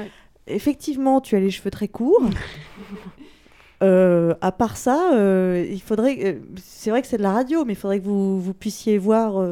Effectivement, 0.47 1.21
tu 1.21 1.37
as 1.37 1.41
les 1.41 1.51
cheveux 1.51 1.71
très 1.71 1.89
courts. 1.89 2.23
Euh, 3.83 4.35
à 4.41 4.53
part 4.53 4.77
ça, 4.77 5.11
euh, 5.15 5.67
il 5.69 5.83
faudrait. 5.83 6.17
Euh, 6.23 6.33
c'est 6.63 6.91
vrai 6.91 7.03
que 7.03 7.09
c'est 7.09 7.17
de 7.17 7.23
la 7.23 7.33
radio, 7.33 7.65
mais 7.65 7.73
il 7.73 7.77
faudrait 7.77 7.99
que 7.99 8.05
vous, 8.05 8.41
vous 8.41 8.55
puissiez 8.55 8.99
voir 8.99 9.43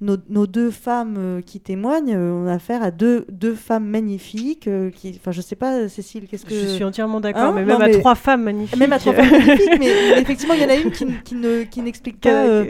nos, 0.00 0.16
nos, 0.28 0.46
deux 0.46 0.70
femmes 0.70 1.40
qui 1.44 1.58
témoignent. 1.58 2.16
on 2.16 2.46
a 2.46 2.54
affaire 2.54 2.82
à 2.82 2.90
deux, 2.90 3.26
deux 3.30 3.54
femmes 3.54 3.86
magnifiques. 3.86 4.68
qui, 4.94 5.18
enfin, 5.18 5.32
je 5.32 5.40
sais 5.40 5.56
pas, 5.56 5.88
Cécile, 5.88 6.26
qu'est-ce 6.28 6.46
que. 6.46 6.54
Je 6.54 6.66
suis 6.66 6.84
entièrement 6.84 7.20
d'accord, 7.20 7.42
hein 7.42 7.52
mais 7.54 7.64
même 7.64 7.80
à 7.80 7.88
trois 7.90 8.14
femmes 8.14 8.44
magnifiques. 8.44 8.78
Même 8.78 8.92
à 8.92 8.98
trois 8.98 9.14
femmes 9.14 9.30
magnifiques, 9.30 9.78
mais 9.78 10.20
effectivement, 10.20 10.54
il 10.54 10.62
y 10.62 10.64
en 10.64 10.68
a 10.68 10.76
une 10.76 10.90
qui, 10.90 11.06
qui 11.24 11.34
ne, 11.34 11.62
qui 11.64 11.82
n'explique 11.82 12.20
pas 12.20 12.64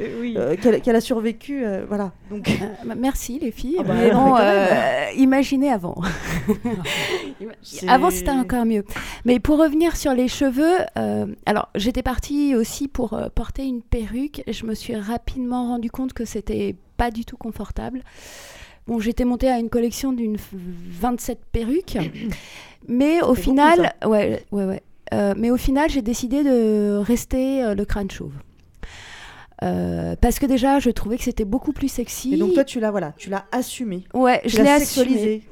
qu'elle, 0.82 0.96
a 0.96 1.00
survécu. 1.00 1.64
voilà. 1.88 2.12
Donc. 2.30 2.48
merci 2.96 3.38
les 3.38 3.50
filles. 3.50 3.78
Bah, 3.86 5.12
imaginez 5.16 5.70
avant. 5.70 5.96
avant, 7.88 8.10
c'était 8.10 8.30
encore 8.30 8.64
mieux. 8.64 8.84
Mais 9.24 9.40
pour 9.40 9.58
revenir 9.58 9.96
sur 9.96 10.14
les 10.14 10.28
cheveux. 10.28 10.78
Euh, 11.02 11.26
alors, 11.46 11.68
j'étais 11.74 12.02
partie 12.02 12.54
aussi 12.54 12.88
pour 12.88 13.14
euh, 13.14 13.28
porter 13.34 13.64
une 13.64 13.82
perruque. 13.82 14.42
Je 14.48 14.64
me 14.64 14.74
suis 14.74 14.96
rapidement 14.96 15.68
rendu 15.68 15.90
compte 15.90 16.12
que 16.12 16.24
c'était 16.24 16.76
pas 16.96 17.10
du 17.10 17.24
tout 17.24 17.36
confortable. 17.36 18.02
Bon, 18.86 18.98
j'étais 18.98 19.24
montée 19.24 19.48
à 19.48 19.58
une 19.58 19.68
collection 19.68 20.12
d'une 20.12 20.36
27 20.52 21.38
perruques, 21.52 21.98
mais 22.88 23.22
au 23.22 23.34
final, 23.34 23.94
ouais, 24.04 24.44
ouais, 24.50 24.64
ouais. 24.64 24.82
Euh, 25.14 25.34
mais 25.36 25.50
au 25.50 25.56
final, 25.56 25.90
j'ai 25.90 26.02
décidé 26.02 26.42
de 26.42 26.96
rester 26.96 27.74
le 27.74 27.84
crâne 27.84 28.10
chauve. 28.10 28.32
parce 29.60 30.38
que 30.38 30.46
déjà, 30.46 30.80
je 30.80 30.90
trouvais 30.90 31.16
que 31.16 31.24
c'était 31.24 31.44
beaucoup 31.44 31.72
plus 31.72 31.88
sexy. 31.88 32.34
Et 32.34 32.36
donc 32.38 32.54
toi, 32.54 32.64
tu 32.64 32.80
l'as 32.80 32.90
voilà, 32.90 33.12
tu 33.16 33.30
l'as 33.30 33.44
assumé. 33.52 34.04
Ouais, 34.14 34.40
je 34.44 34.60
l'ai 34.60 34.70
assumé. 34.70 35.42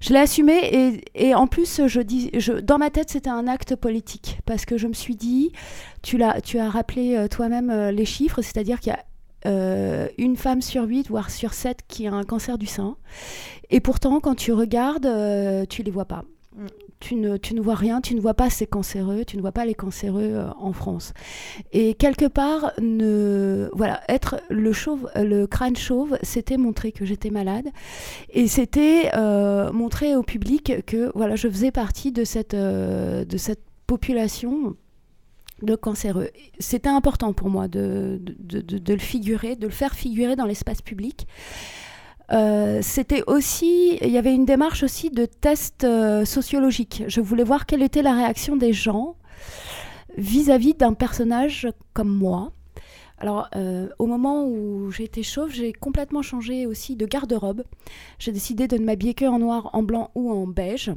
Je 0.00 0.12
l'ai 0.12 0.20
assumé 0.20 1.02
et, 1.14 1.34
en 1.34 1.46
plus, 1.46 1.86
je 1.86 2.00
dis, 2.00 2.30
dans 2.62 2.78
ma 2.78 2.90
tête, 2.90 3.10
c'était 3.10 3.30
un 3.30 3.46
acte 3.46 3.76
politique 3.76 4.38
parce 4.46 4.64
que 4.64 4.78
je 4.78 4.86
me 4.86 4.92
suis 4.92 5.16
dit, 5.16 5.52
tu, 6.02 6.22
as, 6.22 6.40
tu 6.40 6.58
as 6.58 6.68
rappelé 6.68 7.16
euh, 7.16 7.28
toi-même 7.28 7.70
euh, 7.70 7.90
les 7.90 8.04
chiffres, 8.04 8.42
c'est-à-dire 8.42 8.80
qu'il 8.80 8.92
y 8.92 8.96
a 8.96 9.04
euh, 9.46 10.08
une 10.18 10.36
femme 10.36 10.62
sur 10.62 10.84
huit, 10.84 11.08
voire 11.08 11.30
sur 11.30 11.52
sept, 11.52 11.80
qui 11.88 12.06
a 12.06 12.12
un 12.12 12.24
cancer 12.24 12.58
du 12.58 12.66
sein. 12.66 12.96
Et 13.70 13.80
pourtant, 13.80 14.20
quand 14.20 14.34
tu 14.34 14.52
regardes, 14.52 15.08
tu 15.68 15.82
les 15.82 15.90
vois 15.90 16.06
pas. 16.06 16.24
Tu 17.00 17.16
ne, 17.16 17.36
tu 17.36 17.54
ne 17.54 17.60
vois 17.60 17.74
rien, 17.74 18.00
tu 18.00 18.14
ne 18.14 18.20
vois 18.20 18.34
pas 18.34 18.48
ces 18.48 18.66
cancéreux, 18.66 19.24
tu 19.26 19.36
ne 19.36 19.42
vois 19.42 19.52
pas 19.52 19.66
les 19.66 19.74
cancéreux 19.74 20.32
euh, 20.32 20.48
en 20.58 20.72
France. 20.72 21.12
Et 21.72 21.94
quelque 21.94 22.24
part, 22.26 22.72
ne, 22.80 23.68
voilà, 23.74 24.00
être 24.08 24.40
le, 24.48 24.72
chauve, 24.72 25.10
le 25.14 25.46
crâne 25.46 25.76
chauve, 25.76 26.16
c'était 26.22 26.56
montrer 26.56 26.92
que 26.92 27.04
j'étais 27.04 27.30
malade 27.30 27.68
et 28.30 28.48
c'était 28.48 29.10
euh, 29.16 29.70
montrer 29.72 30.16
au 30.16 30.22
public 30.22 30.84
que 30.86 31.10
voilà, 31.14 31.36
je 31.36 31.48
faisais 31.48 31.72
partie 31.72 32.10
de 32.10 32.24
cette, 32.24 32.54
euh, 32.54 33.24
de 33.24 33.36
cette 33.36 33.62
population 33.86 34.74
de 35.62 35.74
cancéreux. 35.74 36.30
C'était 36.58 36.88
important 36.88 37.32
pour 37.32 37.48
moi 37.48 37.68
de, 37.68 38.20
de, 38.20 38.60
de, 38.60 38.78
de, 38.78 38.92
le 38.92 38.98
figurer, 38.98 39.56
de 39.56 39.66
le 39.66 39.72
faire 39.72 39.94
figurer 39.94 40.36
dans 40.36 40.46
l'espace 40.46 40.82
public. 40.82 41.26
Euh, 42.32 42.80
c'était 42.82 43.22
aussi, 43.26 43.98
il 44.00 44.10
y 44.10 44.18
avait 44.18 44.34
une 44.34 44.46
démarche 44.46 44.82
aussi 44.82 45.10
de 45.10 45.26
test 45.26 45.84
euh, 45.84 46.24
sociologique. 46.24 47.04
Je 47.06 47.20
voulais 47.20 47.44
voir 47.44 47.66
quelle 47.66 47.82
était 47.82 48.02
la 48.02 48.14
réaction 48.14 48.56
des 48.56 48.72
gens 48.72 49.16
vis-à-vis 50.16 50.74
d'un 50.74 50.94
personnage 50.94 51.68
comme 51.92 52.08
moi. 52.08 52.52
Alors, 53.18 53.48
euh, 53.56 53.88
au 53.98 54.06
moment 54.06 54.46
où 54.46 54.90
j'ai 54.90 55.04
été 55.04 55.22
chauve, 55.22 55.50
j'ai 55.50 55.72
complètement 55.72 56.22
changé 56.22 56.66
aussi 56.66 56.96
de 56.96 57.06
garde-robe. 57.06 57.62
J'ai 58.18 58.32
décidé 58.32 58.68
de 58.68 58.76
ne 58.76 58.84
m'habiller 58.84 59.14
que 59.14 59.24
en 59.24 59.38
noir, 59.38 59.70
en 59.72 59.82
blanc 59.82 60.10
ou 60.14 60.32
en 60.32 60.46
beige. 60.46 60.90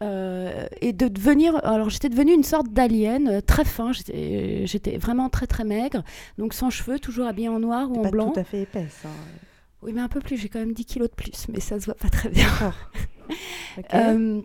et 0.00 0.92
de 0.92 1.08
devenir, 1.08 1.64
alors 1.64 1.88
j'étais 1.88 2.08
devenue 2.08 2.32
une 2.32 2.42
sorte 2.42 2.68
d'alien, 2.68 3.40
très 3.42 3.64
fin, 3.64 3.92
j'étais 3.92 4.96
vraiment 4.96 5.28
très 5.28 5.46
très 5.46 5.62
maigre, 5.62 6.02
donc 6.38 6.54
sans 6.54 6.70
cheveux, 6.70 6.98
toujours 6.98 7.26
habillée 7.26 7.48
en 7.48 7.60
noir 7.60 7.88
ou 7.88 8.00
en 8.00 8.02
pas 8.02 8.10
blanc. 8.10 8.30
tout 8.30 8.40
à 8.40 8.44
fait 8.44 8.62
épaisse. 8.62 9.02
Hein. 9.04 9.10
Oui, 9.82 9.92
mais 9.92 10.00
un 10.00 10.08
peu 10.08 10.20
plus. 10.20 10.36
J'ai 10.36 10.48
quand 10.48 10.60
même 10.60 10.72
10 10.72 10.84
kilos 10.84 11.10
de 11.10 11.14
plus, 11.14 11.48
mais 11.48 11.60
ça 11.60 11.78
se 11.78 11.86
voit 11.86 11.94
pas 11.94 12.08
très 12.08 12.28
bien. 12.28 12.48
Euh, 13.94 14.42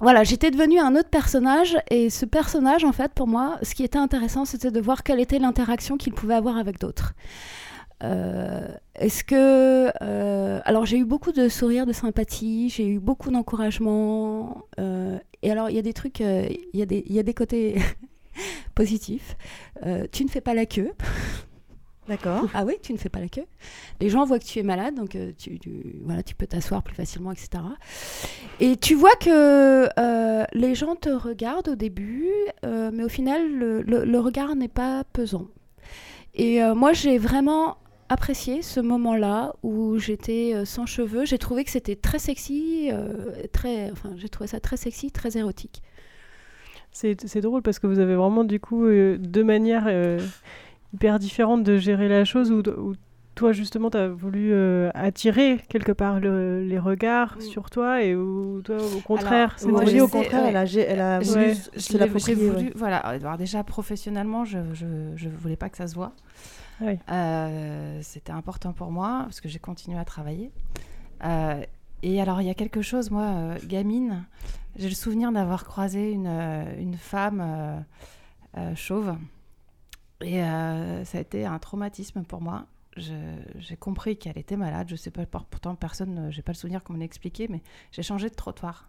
voilà, 0.00 0.24
j'étais 0.24 0.50
devenue 0.50 0.80
un 0.80 0.96
autre 0.96 1.10
personnage, 1.10 1.76
et 1.90 2.10
ce 2.10 2.24
personnage, 2.24 2.82
en 2.82 2.90
fait, 2.90 3.12
pour 3.12 3.28
moi, 3.28 3.58
ce 3.62 3.76
qui 3.76 3.84
était 3.84 3.98
intéressant, 3.98 4.44
c'était 4.44 4.72
de 4.72 4.80
voir 4.80 5.04
quelle 5.04 5.20
était 5.20 5.38
l'interaction 5.38 5.96
qu'il 5.96 6.12
pouvait 6.12 6.34
avoir 6.34 6.56
avec 6.56 6.80
d'autres. 6.80 7.12
Euh, 8.02 8.66
est-ce 8.96 9.22
que. 9.22 9.92
Euh, 10.02 10.60
alors, 10.64 10.86
j'ai 10.86 10.96
eu 10.96 11.04
beaucoup 11.04 11.30
de 11.30 11.48
sourires 11.48 11.86
de 11.86 11.92
sympathie, 11.92 12.70
j'ai 12.70 12.88
eu 12.88 12.98
beaucoup 12.98 13.30
d'encouragement. 13.30 14.64
et 14.78 15.50
alors, 15.52 15.70
il 15.70 15.76
y 15.76 15.78
a 15.78 15.82
des 15.82 15.92
trucs, 15.92 16.18
il 16.18 16.58
y, 16.72 17.12
y, 17.12 17.18
a 17.18 17.22
des 17.22 17.34
côtés 17.34 17.76
positifs. 18.74 19.36
tu 20.10 20.24
ne 20.24 20.28
fais 20.28 20.40
pas 20.40 20.54
la 20.54 20.66
queue. 20.66 20.90
D'accord. 22.08 22.46
Ah 22.52 22.64
oui, 22.64 22.74
tu 22.82 22.92
ne 22.92 22.98
fais 22.98 23.08
pas 23.08 23.20
la 23.20 23.28
queue. 23.28 23.46
Les 24.00 24.10
gens 24.10 24.24
voient 24.24 24.38
que 24.38 24.44
tu 24.44 24.58
es 24.58 24.62
malade, 24.62 24.94
donc 24.94 25.14
euh, 25.14 25.32
tu, 25.38 25.58
voilà, 26.04 26.22
tu 26.22 26.34
peux 26.34 26.46
t'asseoir 26.46 26.82
plus 26.82 26.94
facilement, 26.94 27.32
etc. 27.32 27.62
Et 28.60 28.76
tu 28.76 28.94
vois 28.94 29.14
que 29.16 29.88
euh, 29.98 30.44
les 30.52 30.74
gens 30.74 30.96
te 30.96 31.08
regardent 31.08 31.68
au 31.68 31.74
début, 31.76 32.30
euh, 32.64 32.90
mais 32.92 33.04
au 33.04 33.08
final, 33.08 33.48
le, 33.50 34.18
regard 34.18 34.54
n'est 34.54 34.68
pas 34.68 35.04
pesant. 35.12 35.46
Et 36.34 36.60
moi, 36.74 36.92
j'ai 36.92 37.16
vraiment 37.16 37.76
apprécié 38.08 38.60
ce 38.62 38.80
moment-là 38.80 39.54
où 39.62 39.98
j'étais 39.98 40.64
sans 40.64 40.84
cheveux. 40.84 41.24
J'ai 41.26 41.38
trouvé 41.38 41.62
que 41.62 41.70
c'était 41.70 41.94
très 41.94 42.18
sexy, 42.18 42.90
très, 43.52 43.90
enfin, 43.92 44.10
j'ai 44.16 44.28
trouvé 44.28 44.48
ça 44.48 44.58
très 44.58 44.76
sexy, 44.76 45.12
très 45.12 45.36
érotique. 45.36 45.82
C'est 46.90 47.40
drôle 47.40 47.62
parce 47.62 47.78
que 47.78 47.86
vous 47.86 48.00
avez 48.00 48.16
vraiment 48.16 48.42
du 48.42 48.58
coup 48.58 48.84
deux 48.84 49.44
manières 49.44 49.88
hyper 50.94 51.18
différente 51.18 51.64
de 51.64 51.76
gérer 51.76 52.08
la 52.08 52.24
chose 52.24 52.50
où, 52.52 52.62
toi 53.34 53.50
justement 53.50 53.90
tu 53.90 53.98
as 53.98 54.08
voulu 54.08 54.52
euh, 54.52 54.90
attirer 54.94 55.60
quelque 55.68 55.90
part 55.90 56.20
les 56.20 56.78
regards 56.78 57.40
sur 57.42 57.68
toi 57.68 58.00
et 58.00 58.14
où 58.14 58.62
toi 58.62 58.76
au 58.76 59.00
contraire 59.00 59.54
c'est 59.56 59.66
au 60.00 60.06
contraire? 60.06 60.46
elle 60.46 60.56
a, 60.56 60.64
elle 60.64 61.00
a 61.00 61.18
voulu 61.18 61.54
se 61.54 61.98
l'approprier 61.98 62.72
voilà 62.76 62.98
alors 62.98 63.36
déjà 63.36 63.64
professionnellement 63.64 64.44
je, 64.44 64.58
je, 64.72 65.28
voulais 65.28 65.56
pas 65.56 65.68
que 65.68 65.76
ça 65.76 65.88
se 65.88 65.94
voit. 65.94 66.12
Euh, 66.82 67.98
c'était 68.02 68.32
important 68.32 68.72
pour 68.72 68.90
moi 68.90 69.22
parce 69.24 69.40
que 69.40 69.48
j'ai 69.48 69.60
continué 69.60 69.98
à 69.98 70.04
travailler. 70.04 70.50
Euh, 71.24 71.62
et 72.02 72.20
alors 72.20 72.40
il 72.40 72.46
y 72.46 72.50
a 72.50 72.54
quelque 72.54 72.82
chose 72.82 73.10
moi 73.10 73.54
gamine 73.64 74.24
j'ai 74.76 74.88
le 74.88 74.94
souvenir 74.94 75.32
d'avoir 75.32 75.64
croisé 75.64 76.12
une, 76.12 76.28
une 76.78 76.96
femme 76.96 77.84
chauve 78.76 79.16
et 80.24 80.42
euh, 80.42 81.04
ça 81.04 81.18
a 81.18 81.20
été 81.20 81.44
un 81.44 81.58
traumatisme 81.58 82.24
pour 82.24 82.40
moi. 82.40 82.66
J'ai 82.96 83.76
compris 83.76 84.16
qu'elle 84.16 84.38
était 84.38 84.56
malade. 84.56 84.88
Je 84.88 84.96
sais 84.96 85.10
pas, 85.10 85.26
pourtant 85.26 85.74
personne, 85.74 86.28
j'ai 86.30 86.42
pas 86.42 86.52
le 86.52 86.56
souvenir 86.56 86.82
qu'on 86.82 86.94
me 86.94 86.98
l'ait 86.98 87.04
expliqué, 87.04 87.48
mais 87.48 87.60
j'ai 87.92 88.02
changé 88.02 88.30
de 88.30 88.34
trottoir. 88.34 88.88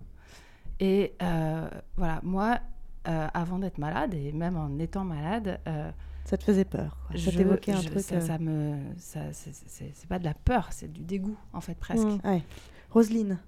Et 0.80 1.14
euh, 1.22 1.68
voilà, 1.98 2.20
moi, 2.24 2.60
euh, 3.08 3.28
avant 3.34 3.60
d'être 3.60 3.80
malade 3.80 4.14
et 4.14 4.32
même 4.32 4.58
en 4.58 4.78
étant 4.80 5.04
malade, 5.04 5.60
ça 6.24 6.38
te 6.38 6.44
faisait 6.44 6.66
peur. 6.66 6.98
Ça 7.16 7.32
t'évoquait 7.32 7.74
un 7.74 7.82
truc. 7.82 8.00
Ça, 8.00 8.22
ça 8.22 8.38
me, 8.38 8.78
c'est 8.98 10.08
pas 10.08 10.20
de 10.20 10.26
la 10.26 10.34
peur, 10.34 10.70
c'est 10.72 10.92
du 10.92 11.04
dégoût 11.04 11.38
en 11.52 11.62
fait 11.62 11.76
presque. 11.76 12.06
Mmh. 12.06 12.20
Ouais. 12.24 12.44
Roselyne. 12.92 13.40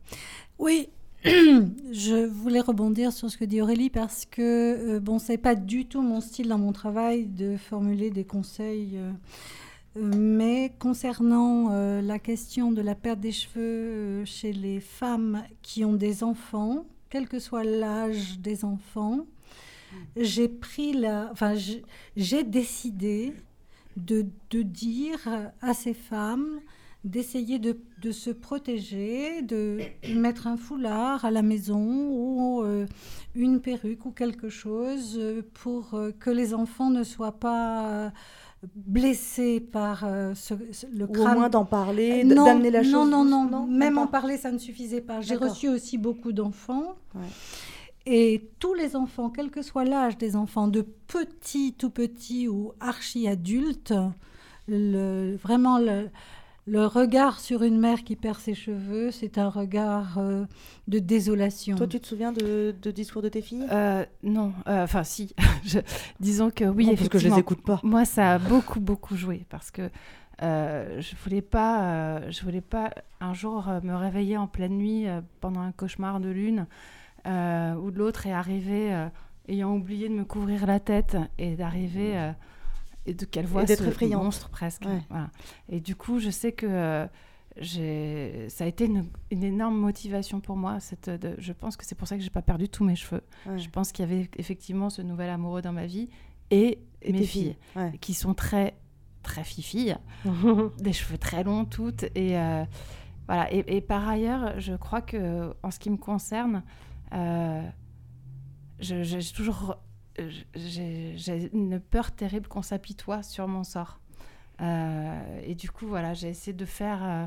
Oui, 0.59 0.89
je 1.91 2.25
voulais 2.25 2.61
rebondir 2.61 3.11
sur 3.11 3.29
ce 3.29 3.37
que 3.37 3.45
dit 3.45 3.61
Aurélie 3.61 3.89
parce 3.89 4.25
que 4.25 4.95
euh, 4.95 4.99
bon, 4.99 5.17
pas 5.41 5.55
du 5.55 5.85
tout 5.85 6.01
mon 6.01 6.21
style 6.21 6.47
dans 6.47 6.57
mon 6.57 6.71
travail 6.71 7.25
de 7.25 7.57
formuler 7.57 8.11
des 8.11 8.23
conseils. 8.23 8.91
Euh, 8.95 9.11
euh, 9.97 10.11
mais 10.15 10.73
concernant 10.79 11.69
la 12.01 12.19
question 12.19 12.71
de 12.71 12.81
la 12.81 12.95
perte 12.95 13.19
des 13.19 13.31
cheveux 13.31 14.23
chez 14.25 14.53
les 14.53 14.79
femmes 14.79 15.43
qui 15.61 15.83
ont 15.83 15.93
des 15.93 16.23
enfants, 16.23 16.85
quel 17.09 17.27
que 17.27 17.39
soit 17.39 17.63
l'âge 17.63 18.39
des 18.39 18.63
enfants, 18.63 19.25
j'ai 20.15 20.47
pris 20.47 20.93
la, 20.93 21.33
j'ai 22.15 22.43
décidé 22.43 23.33
de 23.95 24.61
dire 24.61 25.27
à 25.61 25.73
ces 25.73 25.93
femmes 25.93 26.59
d'essayer 27.03 27.59
de, 27.59 27.77
de, 28.01 28.11
se 28.11 28.29
protéger, 28.29 29.41
de 29.41 29.79
mettre 30.15 30.47
un 30.47 30.57
foulard 30.57 31.25
à 31.25 31.31
la 31.31 31.41
maison 31.41 32.09
ou 32.09 32.63
euh, 32.63 32.85
une 33.35 33.61
perruque 33.61 34.05
ou 34.05 34.11
quelque 34.11 34.49
chose 34.49 35.19
pour 35.53 35.93
euh, 35.93 36.11
que 36.19 36.29
les 36.29 36.53
enfants 36.53 36.89
ne 36.89 37.03
soient 37.03 37.39
pas 37.39 38.11
blessés 38.75 39.59
par 39.59 39.99
ce, 40.33 40.55
le 40.91 41.05
crâne. 41.05 41.27
Ou 41.27 41.31
au 41.31 41.35
moins 41.35 41.49
d'en 41.49 41.65
parler, 41.65 42.23
d'amener 42.23 42.71
la 42.71 42.81
chose. 42.81 42.91
Non, 42.91 43.05
non, 43.05 43.23
non, 43.23 43.43
non. 43.45 43.67
Même 43.67 43.97
en 43.99 44.07
parler, 44.07 44.37
ça 44.37 44.51
ne 44.51 44.57
suffisait 44.57 45.01
pas. 45.01 45.21
J'ai 45.21 45.35
reçu 45.35 45.69
aussi 45.69 45.97
beaucoup 45.97 46.31
d'enfants. 46.31 46.95
Ouais. 47.13 47.21
Et 48.09 48.49
tous 48.59 48.73
les 48.73 48.95
enfants, 48.95 49.29
quel 49.29 49.51
que 49.51 49.61
soit 49.61 49.83
l'âge 49.83 50.17
des 50.17 50.37
enfants, 50.37 50.69
de 50.69 50.81
petits, 50.81 51.73
tout 51.77 51.89
petits 51.89 52.47
ou 52.47 52.71
archi-adultes, 52.79 53.93
vraiment 54.69 55.77
le, 55.77 56.07
regard 56.75 57.39
sur 57.39 57.63
une 57.63 57.79
mère 57.79 58.03
qui 58.03 58.15
perd 58.15 58.39
ses 58.39 58.53
cheveux, 58.53 59.11
c'est 59.11 59.37
un 59.37 59.49
regard 59.49 60.17
euh, 60.17 60.45
de 60.87 60.99
désolation. 60.99 61.77
Toi, 61.77 61.87
tu 61.87 61.99
te 61.99 62.07
souviens 62.07 62.31
de, 62.31 62.73
discours 62.91 63.21
de 63.21 63.29
tes 63.29 63.41
filles? 63.41 63.65
Euh, 63.71 64.05
Non, 64.23 64.53
euh, 64.67 64.83
enfin 64.83 65.03
si. 65.03 65.33
disons 66.19 66.49
que 66.49 66.65
oui, 66.65 66.93
parce 66.95 67.09
que 67.09 67.19
je 67.19 67.29
les 67.29 67.39
écoute 67.39 67.61
pas. 67.63 67.79
Moi, 67.83 68.05
ça 68.05 68.33
a 68.33 68.37
beaucoup, 68.37 68.79
beaucoup 68.79 69.15
joué 69.15 69.45
parce 69.49 69.71
que 69.71 69.89
je 70.41 71.15
voulais 71.23 71.41
pas, 71.41 72.29
je 72.29 72.43
voulais 72.43 72.61
pas 72.61 72.91
un 73.21 73.33
jour 73.33 73.67
me 73.83 73.95
réveiller 73.95 74.37
en 74.37 74.47
pleine 74.47 74.77
nuit 74.77 75.05
pendant 75.41 75.61
un 75.61 75.71
cauchemar 75.71 76.19
de 76.19 76.29
lune 76.29 76.67
euh, 77.27 77.73
où 77.75 77.91
l'autre 77.91 78.25
est 78.25 78.31
arrivé 78.31 78.93
euh, 78.93 79.07
ayant 79.49 79.75
oublié 79.75 80.07
de 80.07 80.13
me 80.13 80.23
couvrir 80.23 80.65
la 80.65 80.79
tête 80.79 81.17
et 81.37 81.55
d'arriver 81.55 82.13
mmh. 82.15 82.35
Euh, 83.07 83.11
et 83.11 83.13
de 83.13 83.25
qu'elle 83.25 83.45
voit 83.45 83.65
ce 83.65 84.05
monstre 84.05 84.49
presque. 84.49 84.83
Et 85.69 85.79
du 85.79 85.95
coup, 85.95 86.19
je 86.19 86.29
sais 86.29 86.51
que 86.51 87.07
ça 87.61 88.63
a 88.63 88.67
été 88.67 88.85
une, 88.85 89.07
énorme 89.31 89.77
motivation 89.77 90.39
pour 90.39 90.55
moi. 90.55 90.79
Cette, 90.79 91.11
je 91.37 91.53
pense 91.53 91.77
que 91.77 91.85
c'est 91.85 91.95
pour 91.95 92.07
ça 92.07 92.17
que 92.17 92.23
j'ai 92.23 92.29
pas 92.29 92.41
perdu 92.41 92.69
tous 92.69 92.83
mes 92.83 92.95
cheveux. 92.95 93.23
Je 93.55 93.69
pense 93.69 93.91
qu'il 93.91 94.05
y 94.05 94.11
avait 94.11 94.29
effectivement 94.37 94.89
ce 94.89 95.01
nouvel 95.01 95.29
amoureux 95.29 95.61
dans 95.61 95.73
ma 95.73 95.85
vie 95.85 96.09
et, 96.51 96.79
mes 97.07 97.23
filles, 97.23 97.55
qui 98.01 98.13
sont 98.13 98.33
très 98.33 98.75
très 99.23 99.43
fifilles, 99.43 99.97
des 100.79 100.93
cheveux 100.93 101.17
très 101.17 101.43
longs 101.43 101.65
toutes 101.65 102.05
et 102.15 102.37
voilà. 103.27 103.53
Et, 103.53 103.75
et, 103.75 103.81
par 103.81 104.07
ailleurs, 104.07 104.57
je 104.57 104.73
crois 104.73 105.01
que 105.01 105.53
en 105.61 105.69
ce 105.69 105.79
qui 105.79 105.89
me 105.89 105.97
concerne, 105.97 106.63
euh, 107.13 107.61
j'ai 108.79 109.19
toujours 109.35 109.77
j'ai 110.55 111.49
une 111.53 111.79
peur 111.79 112.11
terrible 112.11 112.47
qu'on 112.47 112.61
s'apitoie 112.61 113.23
sur 113.23 113.47
mon 113.47 113.63
sort. 113.63 113.99
Euh, 114.61 115.39
et 115.45 115.55
du 115.55 115.69
coup, 115.69 115.85
voilà, 115.87 116.13
j'ai 116.13 116.29
essayé 116.29 116.53
de 116.53 116.65
faire, 116.65 116.99
euh, 117.03 117.25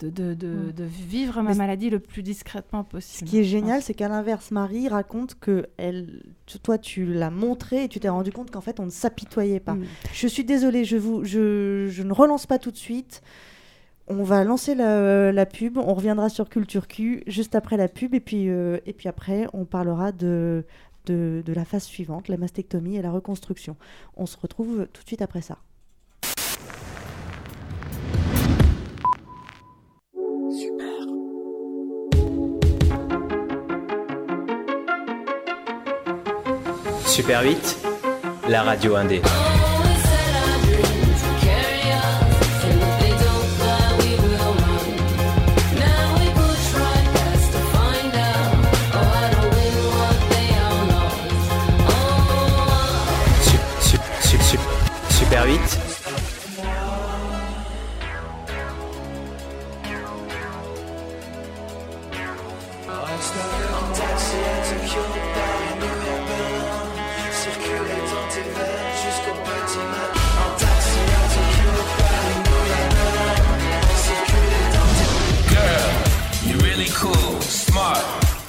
de, 0.00 0.10
de, 0.10 0.34
de, 0.34 0.70
de, 0.70 0.84
vivre 0.84 1.42
ma 1.42 1.54
maladie 1.54 1.90
le 1.90 1.98
plus 1.98 2.22
discrètement 2.22 2.84
possible. 2.84 3.28
Ce 3.28 3.30
qui 3.30 3.40
est 3.40 3.44
génial, 3.44 3.82
c'est 3.82 3.94
qu'à 3.94 4.08
l'inverse, 4.08 4.52
Marie 4.52 4.88
raconte 4.88 5.34
que 5.40 5.66
elle, 5.76 6.22
toi, 6.62 6.78
tu 6.78 7.04
l'as 7.04 7.30
montré 7.30 7.84
et 7.84 7.88
tu 7.88 7.98
t'es 7.98 8.08
rendu 8.08 8.30
compte 8.30 8.50
qu'en 8.50 8.60
fait, 8.60 8.78
on 8.78 8.86
ne 8.86 8.90
s'apitoyait 8.90 9.60
pas. 9.60 9.74
Mm. 9.74 9.86
Je 10.12 10.28
suis 10.28 10.44
désolée, 10.44 10.84
je, 10.84 10.96
vous, 10.96 11.24
je, 11.24 11.88
je 11.90 12.02
ne 12.02 12.12
relance 12.12 12.46
pas 12.46 12.58
tout 12.58 12.70
de 12.70 12.76
suite. 12.76 13.22
On 14.10 14.22
va 14.22 14.42
lancer 14.42 14.74
la, 14.74 15.44
pub, 15.44 15.76
on 15.76 15.92
reviendra 15.92 16.30
sur 16.30 16.48
Culture 16.48 16.88
Q 16.88 17.22
juste 17.26 17.54
après 17.54 17.76
la 17.76 17.88
pub, 17.88 18.14
et 18.14 18.20
puis, 18.20 18.48
euh, 18.48 18.78
et 18.86 18.94
puis 18.94 19.06
après, 19.06 19.46
on 19.52 19.66
parlera 19.66 20.12
de, 20.12 20.64
de, 21.10 21.52
la 21.52 21.64
phase 21.64 21.84
suivante, 21.84 22.28
la 22.28 22.36
mastectomie 22.36 22.96
et 22.96 23.02
la 23.02 23.10
reconstruction. 23.10 23.76
On 24.16 24.26
se 24.26 24.36
retrouve 24.36 24.86
tout 24.92 25.02
de 25.02 25.06
suite 25.06 25.22
après 25.22 25.42
ça. 25.42 25.58
Super. 30.50 31.06
Super 37.06 37.42
8, 37.42 37.86
la 38.48 38.62
radio 38.62 38.96
indé. 38.96 39.22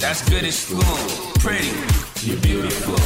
That's 0.09 0.27
good 0.27 0.43
as 0.43 0.57
school. 0.57 0.81
Pretty, 1.37 1.69
you're 2.25 2.41
beautiful. 2.41 2.97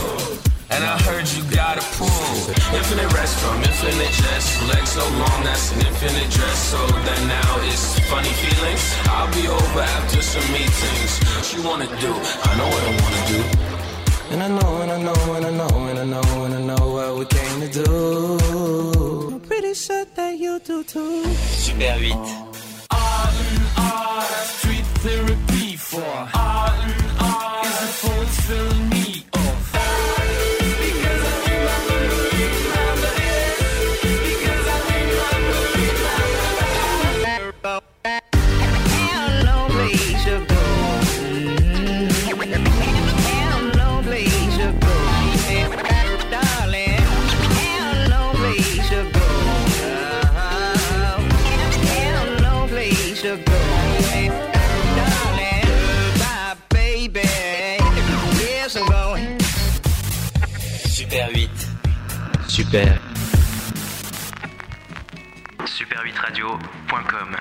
And 0.72 0.86
I 0.86 0.96
heard 1.04 1.28
you 1.36 1.44
got 1.52 1.76
a 1.76 1.84
pool. 2.00 2.32
Infinite 2.72 3.12
rest 3.12 3.36
from 3.44 3.60
infinite 3.60 4.14
jest. 4.24 4.48
Legs 4.72 4.92
so 4.92 5.04
long, 5.20 5.44
that's 5.44 5.74
an 5.74 5.80
infinite 5.86 6.32
dress. 6.32 6.58
So 6.72 6.80
that 6.88 7.20
now 7.28 7.68
it's 7.68 8.00
funny 8.08 8.32
feelings. 8.40 8.84
I'll 9.12 9.28
be 9.36 9.46
over 9.50 9.82
after 9.82 10.22
some 10.22 10.48
meetings. 10.56 11.20
What 11.36 11.52
you 11.52 11.62
wanna 11.68 11.92
do? 12.00 12.12
I 12.48 12.52
know 12.56 12.70
what 12.72 12.84
I 12.88 12.94
wanna 13.04 13.24
do. 13.34 13.40
And 14.32 14.40
I 14.42 14.48
know, 14.48 14.82
and 14.84 14.92
I 14.96 15.00
know, 15.04 15.34
and 15.36 15.46
I 15.46 15.52
know, 15.52 15.76
and 15.90 16.00
I 16.00 16.06
know, 16.06 16.46
and 16.46 16.54
I 16.56 16.62
know 16.72 16.86
what 16.96 17.18
we 17.20 17.26
came 17.26 17.60
to 17.68 17.70
do. 17.84 19.30
I'm 19.34 19.42
pretty 19.42 19.74
sure 19.74 20.06
that 20.16 20.40
you 20.40 20.58
do 20.60 20.86
too. 20.86 21.26
Super 21.36 21.84
8. 21.84 22.14
R 22.92 23.28
and 23.52 23.62
R, 23.76 24.24
street 24.56 24.86
therapy 25.04 25.53
for. 25.94 26.28
Arlen, 26.34 26.94
Arlen. 27.20 27.72
Ist 27.72 27.82
es 27.84 27.96
voll 28.02 28.93
Super. 62.74 63.00
Super8radio.com 65.60 67.38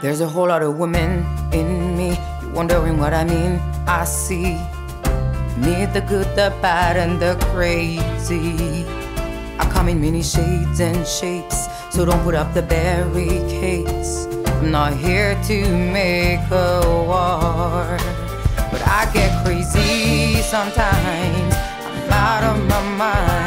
There's 0.00 0.22
a 0.22 0.26
whole 0.26 0.48
lot 0.48 0.62
of 0.62 0.78
women 0.78 1.26
in 1.52 1.94
me. 1.94 2.16
You're 2.40 2.52
wondering 2.52 2.96
what 2.96 3.12
I 3.12 3.24
mean. 3.24 3.60
I 3.86 4.04
see 4.06 4.54
me 5.60 5.84
the 5.92 6.02
good, 6.08 6.24
the 6.36 6.56
bad, 6.62 6.96
and 6.96 7.20
the 7.20 7.36
crazy. 7.52 9.05
I 9.58 9.68
come 9.70 9.88
in 9.88 10.00
many 10.00 10.22
shades 10.22 10.80
and 10.80 11.06
shapes, 11.06 11.68
so 11.90 12.04
don't 12.04 12.22
put 12.22 12.34
up 12.34 12.52
the 12.54 12.62
barricades. 12.62 14.26
I'm 14.46 14.70
not 14.70 14.94
here 14.94 15.38
to 15.44 15.68
make 15.92 16.40
a 16.50 16.80
war, 16.84 17.96
but 18.70 18.82
I 18.86 19.10
get 19.12 19.44
crazy 19.44 20.42
sometimes. 20.42 21.54
I'm 21.86 22.12
out 22.12 22.44
of 22.44 22.68
my 22.68 22.82
mind. 22.96 23.45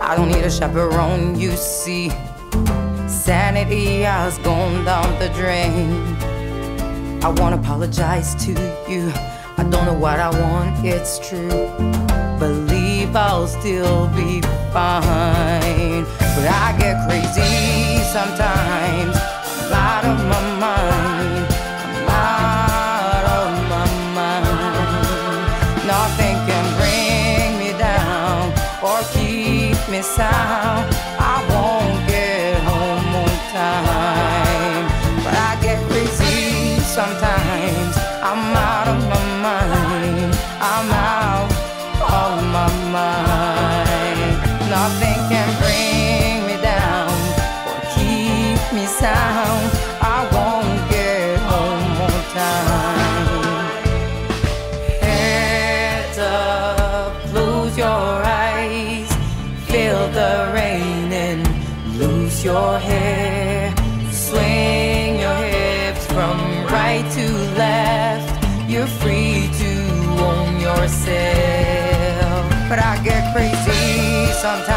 I 0.00 0.16
don't 0.16 0.28
need 0.28 0.44
a 0.44 0.50
chaperone, 0.50 1.38
you 1.38 1.52
see. 1.56 2.10
sanity 3.06 4.02
has 4.02 4.38
gone 4.38 4.84
down 4.84 5.08
the 5.18 5.28
drain. 5.38 5.88
I 7.22 7.28
wanna 7.38 7.56
apologize 7.56 8.34
to 8.44 8.52
you. 8.88 9.12
I 9.56 9.62
don't 9.72 9.86
know 9.86 9.98
what 10.06 10.18
I 10.18 10.30
want, 10.42 10.84
it's 10.84 11.18
true. 11.28 11.68
Believe 12.38 13.14
I'll 13.14 13.46
still 13.46 14.08
be 14.08 14.40
fine. 14.72 16.04
But 16.34 16.46
I 16.64 16.68
get 16.82 16.96
crazy 17.06 18.02
sometimes. 18.16 19.16
I'm 19.62 19.72
out 19.72 20.04
of 20.12 20.18
my 20.32 20.42
mind. 20.64 21.33
Sometimes. 74.44 74.73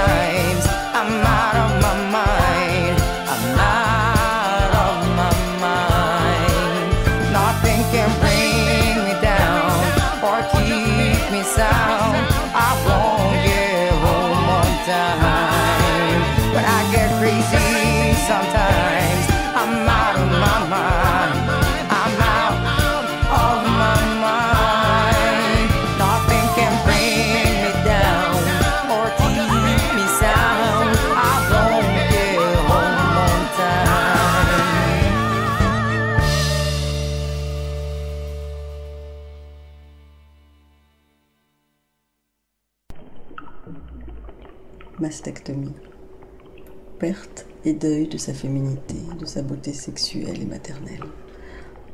Perte 46.99 47.45
et 47.63 47.73
deuil 47.73 48.07
de 48.07 48.17
sa 48.17 48.33
féminité, 48.33 48.95
de 49.19 49.25
sa 49.25 49.43
beauté 49.43 49.71
sexuelle 49.71 50.41
et 50.41 50.45
maternelle, 50.45 51.03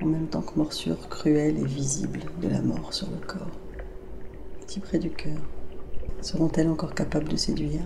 en 0.02 0.06
même 0.06 0.28
temps 0.28 0.42
que 0.42 0.58
morsure 0.58 1.10
cruelle 1.10 1.58
et 1.58 1.66
visible 1.66 2.22
de 2.42 2.48
la 2.48 2.62
mort 2.62 2.94
sur 2.94 3.10
le 3.10 3.18
corps. 3.18 3.60
Si 4.68 4.80
près 4.80 4.98
du 4.98 5.10
cœur, 5.10 5.38
seront-elles 6.22 6.70
encore 6.70 6.96
capables 6.96 7.28
de 7.28 7.36
séduire? 7.36 7.82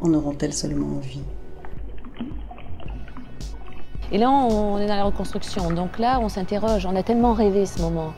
En 0.00 0.14
auront-elles 0.14 0.54
seulement 0.54 0.96
envie? 0.96 1.22
Et 4.10 4.18
là, 4.18 4.30
on 4.30 4.78
est 4.78 4.86
dans 4.86 4.96
la 4.96 5.04
reconstruction. 5.04 5.70
Donc 5.70 5.98
là, 5.98 6.20
on 6.20 6.28
s'interroge. 6.28 6.84
On 6.84 6.96
a 6.96 7.02
tellement 7.02 7.32
rêvé 7.32 7.64
ce 7.64 7.80
moment 7.80 8.12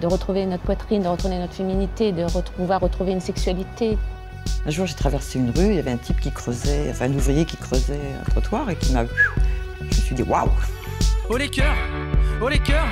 de 0.00 0.06
retrouver 0.06 0.46
notre 0.46 0.62
poitrine, 0.62 1.02
de 1.02 1.08
retrouver 1.08 1.38
notre 1.38 1.54
féminité, 1.54 2.12
de 2.12 2.24
pouvoir 2.56 2.80
retrouver 2.80 3.12
une 3.12 3.20
sexualité. 3.20 3.98
Un 4.66 4.70
jour, 4.70 4.86
j'ai 4.86 4.94
traversé 4.94 5.38
une 5.38 5.50
rue, 5.50 5.66
il 5.66 5.74
y 5.74 5.78
avait 5.78 5.92
un 5.92 5.96
type 5.96 6.20
qui 6.20 6.32
creusait, 6.32 6.88
enfin 6.90 7.06
un 7.06 7.14
ouvrier 7.14 7.44
qui 7.44 7.56
creusait 7.56 8.14
un 8.20 8.30
trottoir 8.30 8.68
et 8.70 8.76
qui 8.76 8.92
m'a. 8.92 9.04
Je 9.04 9.84
me 9.84 9.90
suis 9.92 10.14
dit 10.14 10.22
waouh 10.22 10.50
Oh 11.28 11.36
les 11.36 11.48
cœurs, 11.48 11.76
oh 12.40 12.48
les 12.48 12.58
cœurs, 12.58 12.86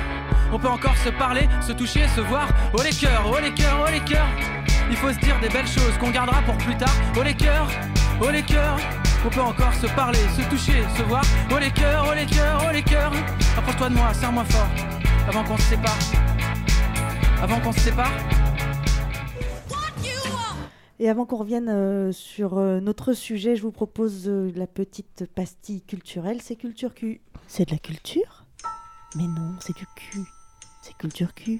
on 0.51 0.59
peut 0.59 0.69
encore 0.69 0.95
se 0.97 1.09
parler, 1.09 1.47
se 1.65 1.71
toucher, 1.73 2.07
se 2.15 2.21
voir. 2.21 2.47
Oh 2.73 2.81
les 2.83 2.91
cœurs, 2.91 3.25
oh 3.31 3.37
les 3.41 3.53
cœurs, 3.53 3.85
oh 3.85 3.91
les 3.91 3.99
cœurs. 3.99 4.27
Il 4.89 4.97
faut 4.97 5.11
se 5.11 5.19
dire 5.19 5.39
des 5.41 5.49
belles 5.49 5.67
choses 5.67 5.97
qu'on 5.99 6.11
gardera 6.11 6.41
pour 6.41 6.57
plus 6.57 6.77
tard. 6.77 6.95
Oh 7.17 7.23
les 7.23 7.33
cœurs, 7.33 7.67
oh 8.21 8.29
les 8.29 8.43
cœurs, 8.43 8.77
on 9.25 9.29
peut 9.29 9.41
encore 9.41 9.73
se 9.73 9.87
parler, 9.87 10.19
se 10.37 10.41
toucher, 10.49 10.83
se 10.95 11.03
voir. 11.03 11.23
Oh 11.51 11.57
les 11.57 11.71
cœurs, 11.71 12.05
oh 12.09 12.13
les 12.13 12.25
cœurs, 12.25 12.63
oh 12.67 12.71
les 12.71 12.83
cœurs. 12.83 13.11
Approche-toi 13.57 13.89
de 13.89 13.95
moi, 13.95 14.13
serre-moi 14.13 14.45
fort, 14.45 14.69
avant 15.27 15.43
qu'on 15.43 15.57
se 15.57 15.63
sépare. 15.63 15.97
Avant 17.41 17.59
qu'on 17.59 17.71
se 17.71 17.79
sépare. 17.79 18.11
Et 20.97 21.09
avant 21.09 21.25
qu'on 21.25 21.35
revienne 21.35 21.67
euh, 21.67 22.13
sur 22.13 22.57
euh, 22.57 22.79
notre 22.79 23.11
sujet, 23.11 23.57
je 23.57 23.61
vous 23.61 23.71
propose 23.71 24.29
euh, 24.29 24.49
la 24.55 24.65
petite 24.65 25.25
pastille 25.35 25.81
culturelle. 25.81 26.41
C'est 26.41 26.55
Culture 26.55 26.93
Q. 26.93 27.21
C'est 27.47 27.67
de 27.67 27.71
la 27.71 27.79
culture? 27.79 28.45
Mais 29.17 29.27
non, 29.27 29.55
c'est 29.59 29.75
du 29.75 29.85
cul. 29.97 30.23
C'est 30.81 30.95
Culture 30.97 31.33
Q. 31.33 31.59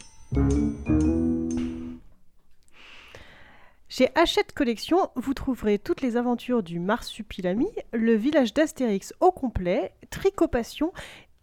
Chez 3.89 4.09
Hachette 4.15 4.53
Collection, 4.53 5.09
vous 5.15 5.33
trouverez 5.33 5.79
toutes 5.79 6.01
les 6.01 6.17
aventures 6.17 6.63
du 6.63 6.79
Marsupilami, 6.79 7.67
le 7.93 8.15
village 8.15 8.53
d'Astérix 8.53 9.13
au 9.19 9.31
complet, 9.31 9.93
Tricopassion 10.09 10.91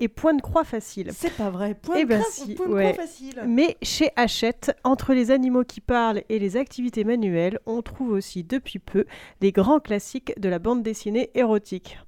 et 0.03 0.09
Point 0.09 0.35
de 0.35 0.43
croix 0.43 0.65
facile. 0.65 1.11
C'est 1.15 1.35
pas 1.37 1.49
vrai, 1.51 1.75
Point 1.75 1.97
Eh 1.99 2.03
de 2.03 2.09
ben 2.09 2.21
croix- 2.21 2.33
si, 2.33 2.55
Point 2.55 2.67
de 2.67 2.71
croix 2.73 2.93
facile. 2.95 3.41
Mais 3.47 3.77
chez 3.83 4.11
Hachette, 4.17 4.77
entre 4.85 5.15
les 5.15 5.31
animaux 5.31 5.65
qui 5.65 5.81
parlent 5.81 6.23
et 6.29 6.39
les 6.39 6.57
activités 6.57 7.05
manuelles, 7.05 7.59
on 7.67 7.83
trouve 7.83 8.11
aussi 8.11 8.43
depuis 8.45 8.79
peu 8.81 9.05
les 9.41 9.53
grands 9.53 9.81
classiques 9.81 10.33
de 10.41 10.49
la 10.49 10.59
bande 10.59 10.83
dessinée 10.83 11.31
érotique. 11.35 11.99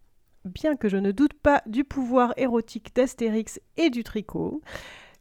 Bien 0.44 0.76
que 0.76 0.88
je 0.88 0.96
ne 0.96 1.12
doute 1.12 1.32
pas 1.34 1.62
du 1.66 1.84
pouvoir 1.84 2.34
érotique 2.36 2.94
d'Astérix 2.94 3.60
et 3.76 3.88
du 3.90 4.04
tricot, 4.04 4.60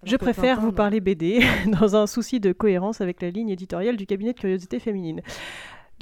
je 0.03 0.17
préfère 0.17 0.59
vous 0.59 0.73
parler 0.73 0.99
BD 0.99 1.41
dans 1.79 1.95
un 1.95 2.07
souci 2.07 2.41
de 2.41 2.51
cohérence 2.51 2.99
avec 2.99 3.21
la 3.21 3.29
ligne 3.29 3.49
éditoriale 3.49 3.95
du 3.95 4.05
cabinet 4.05 4.33
de 4.33 4.39
curiosité 4.39 4.79
féminine. 4.79 5.21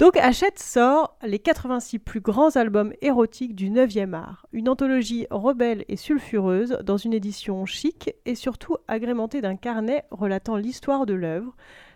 Donc 0.02 0.16
Hachette 0.16 0.58
sort 0.58 1.16
les 1.22 1.38
86 1.38 2.00
plus 2.00 2.20
grands 2.20 2.56
albums 2.56 2.92
érotiques 3.02 3.54
du 3.54 3.70
9e 3.70 4.14
art, 4.14 4.46
une 4.50 4.68
anthologie 4.68 5.28
rebelle 5.30 5.84
et 5.86 5.96
sulfureuse 5.96 6.76
dans 6.82 6.96
une 6.96 7.12
édition 7.14 7.64
chic 7.66 8.12
et 8.24 8.34
surtout 8.34 8.78
agrémentée 8.88 9.40
d'un 9.40 9.54
carnet 9.54 10.02
relatant 10.10 10.56
l'histoire 10.56 11.06
de 11.06 11.14
l'œuvre. 11.14 11.54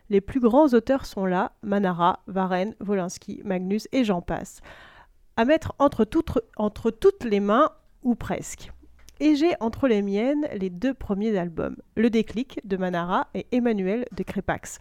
Les 0.09 0.21
plus 0.21 0.39
grands 0.39 0.69
auteurs 0.69 1.05
sont 1.05 1.27
là, 1.27 1.51
Manara, 1.65 2.21
Varenne, 2.29 2.77
Wolinski, 2.79 3.41
Magnus 3.45 3.89
et 3.91 4.05
j'en 4.05 4.23
passe. 4.23 4.61
À 5.37 5.45
mettre 5.45 5.75
entre 5.81 6.09
entre 6.59 6.93
toutes 6.93 7.25
les 7.25 7.41
mains, 7.41 7.71
ou 8.05 8.15
presque. 8.15 8.71
Et 9.19 9.35
j'ai 9.35 9.55
entre 9.59 9.89
les 9.89 10.03
miennes 10.03 10.47
les 10.55 10.71
deux 10.71 10.95
premiers 10.95 11.37
albums, 11.37 11.75
Le 11.97 12.09
déclic 12.09 12.61
de 12.63 12.77
Manara 12.77 13.27
et 13.35 13.49
Emmanuel 13.51 14.05
de 14.13 14.23
Crépax. 14.23 14.79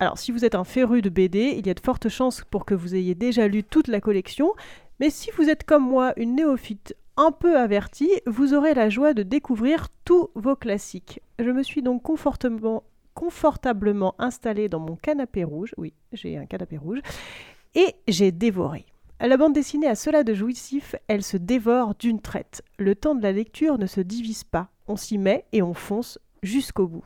Alors, 0.00 0.18
si 0.18 0.32
vous 0.32 0.46
êtes 0.46 0.54
un 0.54 0.64
féru 0.64 1.02
de 1.02 1.10
BD, 1.10 1.56
il 1.58 1.66
y 1.66 1.70
a 1.70 1.74
de 1.74 1.80
fortes 1.80 2.08
chances 2.08 2.42
pour 2.50 2.64
que 2.64 2.74
vous 2.74 2.94
ayez 2.94 3.14
déjà 3.14 3.46
lu 3.48 3.62
toute 3.62 3.86
la 3.86 4.00
collection, 4.00 4.54
mais 4.98 5.10
si 5.10 5.30
vous 5.36 5.50
êtes 5.50 5.64
comme 5.64 5.86
moi 5.86 6.14
une 6.16 6.36
néophyte 6.36 6.96
un 7.18 7.32
peu 7.32 7.58
avertie, 7.58 8.10
vous 8.26 8.54
aurez 8.54 8.72
la 8.72 8.88
joie 8.88 9.12
de 9.12 9.22
découvrir 9.22 9.88
tous 10.06 10.30
vos 10.34 10.56
classiques. 10.56 11.20
Je 11.38 11.50
me 11.50 11.62
suis 11.62 11.82
donc 11.82 12.02
confortablement, 12.02 14.14
installée 14.18 14.70
dans 14.70 14.80
mon 14.80 14.96
canapé 14.96 15.44
rouge, 15.44 15.74
oui, 15.76 15.92
j'ai 16.14 16.38
un 16.38 16.46
canapé 16.46 16.78
rouge, 16.78 17.00
et 17.74 17.94
j'ai 18.08 18.32
dévoré. 18.32 18.86
La 19.20 19.36
bande 19.36 19.52
dessinée 19.52 19.86
a 19.86 19.94
cela 19.94 20.24
de 20.24 20.32
jouissif, 20.32 20.96
elle 21.08 21.22
se 21.22 21.36
dévore 21.36 21.94
d'une 21.94 22.22
traite. 22.22 22.62
Le 22.78 22.94
temps 22.94 23.14
de 23.14 23.22
la 23.22 23.32
lecture 23.32 23.76
ne 23.76 23.84
se 23.84 24.00
divise 24.00 24.44
pas, 24.44 24.70
on 24.88 24.96
s'y 24.96 25.18
met 25.18 25.44
et 25.52 25.60
on 25.60 25.74
fonce 25.74 26.18
jusqu'au 26.42 26.86
bout. 26.86 27.04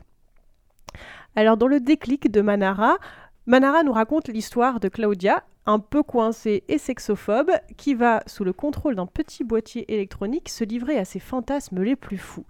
Alors 1.37 1.57
dans 1.57 1.67
le 1.67 1.81
déclic 1.81 2.31
de 2.31 2.39
Manara, 2.39 2.97
Manara 3.45 3.83
nous 3.83 3.91
raconte 3.91 4.29
l'histoire 4.29 4.79
de 4.79 4.87
Claudia, 4.87 5.43
un 5.65 5.79
peu 5.79 6.01
coincée 6.01 6.63
et 6.69 6.77
sexophobe, 6.77 7.51
qui 7.75 7.93
va, 7.93 8.23
sous 8.25 8.45
le 8.45 8.53
contrôle 8.53 8.95
d'un 8.95 9.05
petit 9.05 9.43
boîtier 9.43 9.93
électronique, 9.93 10.47
se 10.47 10.63
livrer 10.63 10.97
à 10.97 11.03
ses 11.03 11.19
fantasmes 11.19 11.83
les 11.83 11.97
plus 11.97 12.17
fous. 12.17 12.45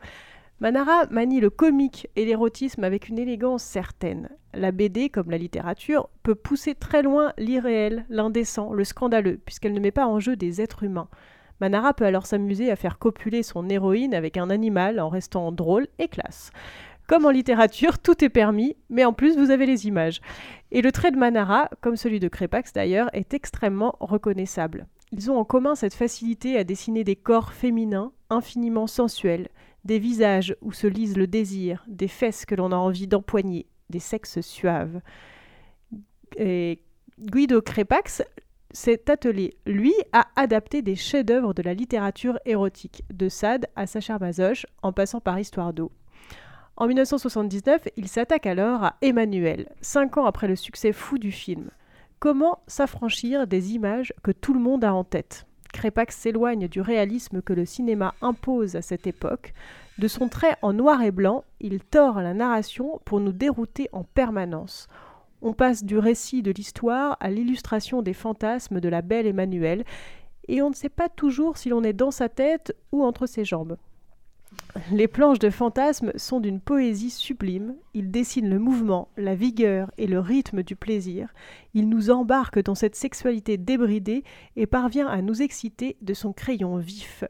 Manara 0.59 1.07
manie 1.09 1.41
le 1.41 1.49
comique 1.49 2.07
et 2.15 2.25
l'érotisme 2.25 2.83
avec 2.83 3.09
une 3.09 3.17
élégance 3.17 3.63
certaine. 3.63 4.29
La 4.53 4.71
BD, 4.71 5.09
comme 5.09 5.31
la 5.31 5.39
littérature, 5.39 6.07
peut 6.21 6.36
pousser 6.36 6.75
très 6.75 7.01
loin 7.01 7.33
l'irréel, 7.39 8.05
l'indécent, 8.09 8.71
le 8.71 8.83
scandaleux, 8.83 9.39
puisqu'elle 9.43 9.73
ne 9.73 9.79
met 9.79 9.91
pas 9.91 10.05
en 10.05 10.19
jeu 10.19 10.36
des 10.36 10.61
êtres 10.61 10.83
humains. 10.83 11.09
Manara 11.59 11.93
peut 11.93 12.05
alors 12.05 12.25
s'amuser 12.25 12.69
à 12.69 12.75
faire 12.75 12.99
copuler 12.99 13.41
son 13.41 13.67
héroïne 13.67 14.13
avec 14.13 14.38
un 14.38 14.49
animal 14.49 14.99
en 14.99 15.09
restant 15.09 15.51
drôle 15.51 15.88
et 15.99 16.07
classe. 16.07 16.51
Comme 17.08 17.26
en 17.26 17.30
littérature, 17.30 17.99
tout 17.99 18.24
est 18.24 18.30
permis, 18.30 18.76
mais 18.89 19.06
en 19.06 19.14
plus 19.14 19.38
vous 19.38 19.51
avez 19.51 19.66
les 19.66 19.88
images. 19.88 20.22
Et 20.72 20.82
le 20.82 20.91
trait 20.91 21.12
de 21.12 21.18
Manara, 21.18 21.70
comme 21.82 21.95
celui 21.95 22.20
de 22.20 22.28
Crépax 22.28 22.74
d'ailleurs, 22.74 23.10
est 23.14 23.34
extrêmement 23.34 23.95
reconnaissable. 23.99 24.88
Ils 25.12 25.30
ont 25.30 25.38
en 25.38 25.45
commun 25.45 25.76
cette 25.76 25.93
facilité 25.93 26.58
à 26.58 26.64
dessiner 26.64 27.03
des 27.03 27.16
corps 27.16 27.53
féminins 27.53 28.12
infiniment 28.30 28.88
sensuels, 28.88 29.49
des 29.84 29.99
visages 29.99 30.56
où 30.62 30.74
se 30.74 30.88
lise 30.88 31.16
le 31.16 31.28
désir, 31.28 31.86
des 31.88 32.08
fesses 32.08 32.45
que 32.45 32.56
l'on 32.56 32.72
a 32.72 32.76
envie 32.76 33.08
d'empoigner, 33.08 33.68
des 33.91 33.99
sexes 33.99 34.41
suaves. 34.41 34.99
Guido 36.38 37.62
Crépax 37.62 38.24
s'est 38.72 39.10
attelé, 39.10 39.56
lui, 39.68 39.93
à 40.12 40.26
adapter 40.36 40.82
des 40.82 40.95
chefs-d'œuvre 40.95 41.53
de 41.53 41.62
la 41.62 41.76
littérature 41.76 42.39
érotique, 42.45 43.03
de 43.14 43.30
Sade 43.30 43.68
à 43.76 43.86
Sacha 43.86 44.18
Masoch, 44.18 44.66
en 44.82 44.91
passant 44.91 45.22
par 45.22 45.39
Histoire 45.39 45.72
d'eau. 45.72 45.91
En 46.78 46.88
1979, 46.88 47.88
il 47.95 48.09
s'attaque 48.09 48.45
alors 48.45 48.84
à 48.84 48.95
Emmanuel, 49.01 49.69
cinq 49.80 50.17
ans 50.17 50.26
après 50.26 50.49
le 50.49 50.57
succès 50.57 50.91
fou 50.91 51.17
du 51.17 51.32
film. 51.32 51.69
Comment 52.19 52.59
s'affranchir 52.67 53.47
des 53.47 53.76
images 53.76 54.13
que 54.23 54.32
tout 54.32 54.53
le 54.53 54.59
monde 54.59 54.84
a 54.84 54.93
en 54.93 55.05
tête? 55.05 55.45
Crépax 55.71 56.17
s'éloigne 56.17 56.67
du 56.67 56.82
réalisme 56.82 57.41
que 57.41 57.53
le 57.53 57.65
cinéma 57.65 58.13
impose 58.21 58.76
à 58.76 58.82
cette 58.82 59.07
époque. 59.07 59.53
De 59.99 60.09
son 60.09 60.28
trait 60.28 60.57
en 60.61 60.73
noir 60.73 61.01
et 61.01 61.11
blanc, 61.11 61.45
il 61.61 61.80
tord 61.80 62.19
la 62.21 62.34
narration 62.34 62.99
pour 63.05 63.21
nous 63.21 63.32
dérouter 63.32 63.88
en 63.93 64.03
permanence. 64.03 64.89
On 65.41 65.53
passe 65.53 65.86
du 65.86 65.97
récit 65.97 66.41
de 66.41 66.51
l'histoire 66.51 67.15
à 67.21 67.30
l'illustration 67.30 68.01
des 68.01 68.13
fantasmes 68.13 68.82
de 68.82 68.89
la 68.89 69.01
belle 69.01 69.28
Emmanuel, 69.28 69.86
et 70.49 70.61
on 70.61 70.71
ne 70.71 70.76
sait 70.76 70.89
pas 70.89 71.07
toujours 71.07 71.57
si 71.57 71.69
l'on 71.69 71.86
est 71.86 71.93
dans 71.93 72.11
sa 72.11 72.28
tête 72.28 72.76
ou 72.91 73.05
entre 73.05 73.28
ses 73.28 73.45
jambes. 73.45 73.78
Les 74.91 75.07
planches 75.07 75.39
de 75.39 75.49
fantasmes 75.49 76.11
sont 76.15 76.41
d'une 76.41 76.59
poésie 76.59 77.09
sublime. 77.09 77.76
Ils 77.93 78.11
dessinent 78.11 78.49
le 78.49 78.59
mouvement, 78.59 79.07
la 79.15 79.34
vigueur 79.34 79.89
et 79.97 80.05
le 80.05 80.19
rythme 80.19 80.63
du 80.63 80.76
plaisir. 80.76 81.34
Il 81.73 81.88
nous 81.88 82.09
embarque 82.09 82.61
dans 82.61 82.76
cette 82.76 82.95
sexualité 82.95 83.57
débridée 83.57 84.23
et 84.57 84.67
parvient 84.67 85.07
à 85.07 85.21
nous 85.21 85.41
exciter 85.41 85.95
de 86.01 86.13
son 86.13 86.34
crayon 86.34 86.76
vif. 86.78 87.23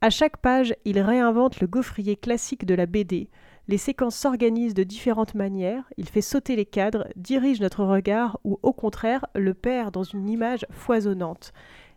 À 0.00 0.08
chaque 0.08 0.38
page, 0.38 0.74
il 0.86 0.98
réinvente 1.00 1.60
le 1.60 1.66
gaufrier 1.66 2.16
classique 2.16 2.64
de 2.64 2.74
la 2.74 2.86
BD. 2.86 3.28
Les 3.66 3.78
séquences 3.78 4.16
s'organisent 4.16 4.74
de 4.74 4.82
différentes 4.84 5.34
manières, 5.34 5.84
il 5.98 6.08
fait 6.08 6.22
sauter 6.22 6.56
les 6.56 6.64
cadres, 6.64 7.06
dirige 7.16 7.60
notre 7.60 7.84
regard 7.84 8.40
ou 8.44 8.58
au 8.62 8.72
contraire 8.72 9.26
le 9.34 9.52
perd 9.52 9.92
dans 9.92 10.04
une 10.04 10.30
image 10.30 10.64
foisonnante. 10.70 11.52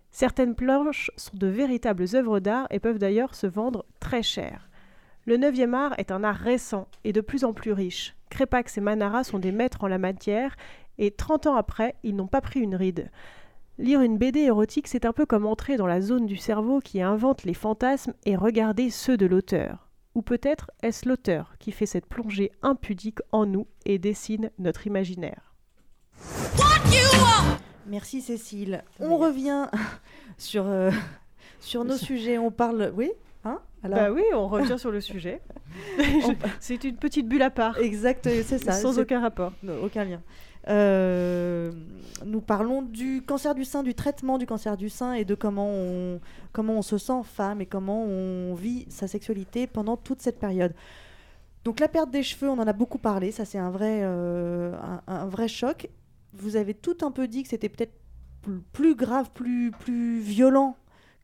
Certaines 0.09 0.55
planches 0.55 1.11
sont 1.15 1.37
de 1.37 1.47
véritables 1.47 2.07
œuvres 2.13 2.41
d'art 2.41 2.67
et 2.71 2.79
peuvent 2.79 2.99
d'ailleurs 2.99 3.35
se 3.35 3.47
vendre 3.47 3.85
très 4.01 4.21
cher. 4.21 4.67
Le 5.25 5.37
9e 5.37 5.73
art 5.75 5.93
est 5.99 6.11
un 6.11 6.23
art 6.23 6.35
récent 6.35 6.87
et 7.03 7.13
de 7.13 7.21
plus 7.21 7.43
en 7.43 7.53
plus 7.53 7.71
riche. 7.71 8.15
Crépax 8.31 8.79
et 8.79 8.81
Manara 8.81 9.23
sont 9.23 9.37
des 9.37 9.51
maîtres 9.51 9.83
en 9.83 9.87
la 9.87 9.99
matière 9.99 10.55
et 10.97 11.11
30 11.11 11.47
ans 11.47 11.55
après, 11.55 11.95
ils 12.01 12.15
n'ont 12.15 12.27
pas 12.27 12.41
pris 12.41 12.59
une 12.59 12.75
ride. 12.75 13.11
Lire 13.77 14.01
une 14.01 14.17
BD 14.17 14.39
érotique, 14.41 14.87
c'est 14.87 15.05
un 15.05 15.13
peu 15.13 15.27
comme 15.27 15.45
entrer 15.45 15.77
dans 15.77 15.85
la 15.85 16.01
zone 16.01 16.25
du 16.25 16.37
cerveau 16.37 16.79
qui 16.79 17.01
invente 17.01 17.43
les 17.43 17.53
fantasmes 17.53 18.13
et 18.25 18.35
regarder 18.35 18.89
ceux 18.89 19.15
de 19.15 19.27
l'auteur. 19.27 19.89
Ou 20.15 20.23
peut-être 20.23 20.71
est-ce 20.81 21.07
l'auteur 21.07 21.53
qui 21.59 21.71
fait 21.71 21.85
cette 21.85 22.07
plongée 22.07 22.51
impudique 22.63 23.19
en 23.31 23.45
nous 23.45 23.67
et 23.85 23.99
dessine 23.99 24.49
notre 24.57 24.87
imaginaire. 24.87 25.53
Merci 27.85 28.21
Cécile. 28.21 28.83
On 28.99 29.17
revient 29.17 29.67
sur, 30.37 30.65
euh, 30.65 30.91
sur 31.59 31.85
nos 31.85 31.97
sujets. 31.97 32.37
On 32.37 32.51
parle. 32.51 32.91
Oui? 32.95 33.11
Alors... 33.83 33.99
Bah 33.99 34.11
oui, 34.11 34.23
on 34.33 34.47
revient 34.47 34.77
sur 34.77 34.91
le 34.91 35.01
sujet. 35.01 35.41
c'est 36.59 36.83
une 36.83 36.97
petite 36.97 37.27
bulle 37.27 37.41
à 37.41 37.49
part. 37.49 37.77
Exact, 37.79 38.27
c'est 38.43 38.57
ça. 38.57 38.73
Sans 38.73 38.99
aucun 38.99 39.21
rapport. 39.21 39.53
Non, 39.63 39.73
aucun 39.83 40.03
lien. 40.03 40.21
Euh, 40.67 41.71
nous 42.23 42.41
parlons 42.41 42.83
du 42.83 43.23
cancer 43.23 43.55
du 43.55 43.65
sein, 43.65 43.81
du 43.81 43.95
traitement 43.95 44.37
du 44.37 44.45
cancer 44.45 44.77
du 44.77 44.89
sein 44.89 45.13
et 45.13 45.25
de 45.25 45.33
comment 45.33 45.67
on, 45.67 46.19
comment 46.51 46.73
on 46.73 46.81
se 46.83 46.99
sent 46.99 47.21
femme 47.23 47.61
et 47.61 47.65
comment 47.65 48.03
on 48.03 48.53
vit 48.53 48.85
sa 48.89 49.07
sexualité 49.07 49.65
pendant 49.65 49.97
toute 49.97 50.21
cette 50.21 50.39
période. 50.39 50.73
Donc 51.63 51.79
la 51.79 51.87
perte 51.87 52.11
des 52.11 52.21
cheveux, 52.21 52.47
on 52.47 52.59
en 52.59 52.67
a 52.67 52.73
beaucoup 52.73 52.99
parlé, 52.99 53.31
ça 53.31 53.43
c'est 53.43 53.57
un 53.57 53.71
vrai, 53.71 54.01
euh, 54.03 54.75
un, 54.75 55.01
un, 55.07 55.25
vrai 55.25 55.47
choc 55.47 55.89
vous 56.33 56.55
avez 56.55 56.73
tout 56.73 56.97
un 57.01 57.11
peu 57.11 57.27
dit 57.27 57.43
que 57.43 57.49
c'était 57.49 57.69
peut-être 57.69 57.93
plus 58.73 58.95
grave, 58.95 59.31
plus, 59.33 59.71
plus 59.71 60.19
violent 60.19 60.75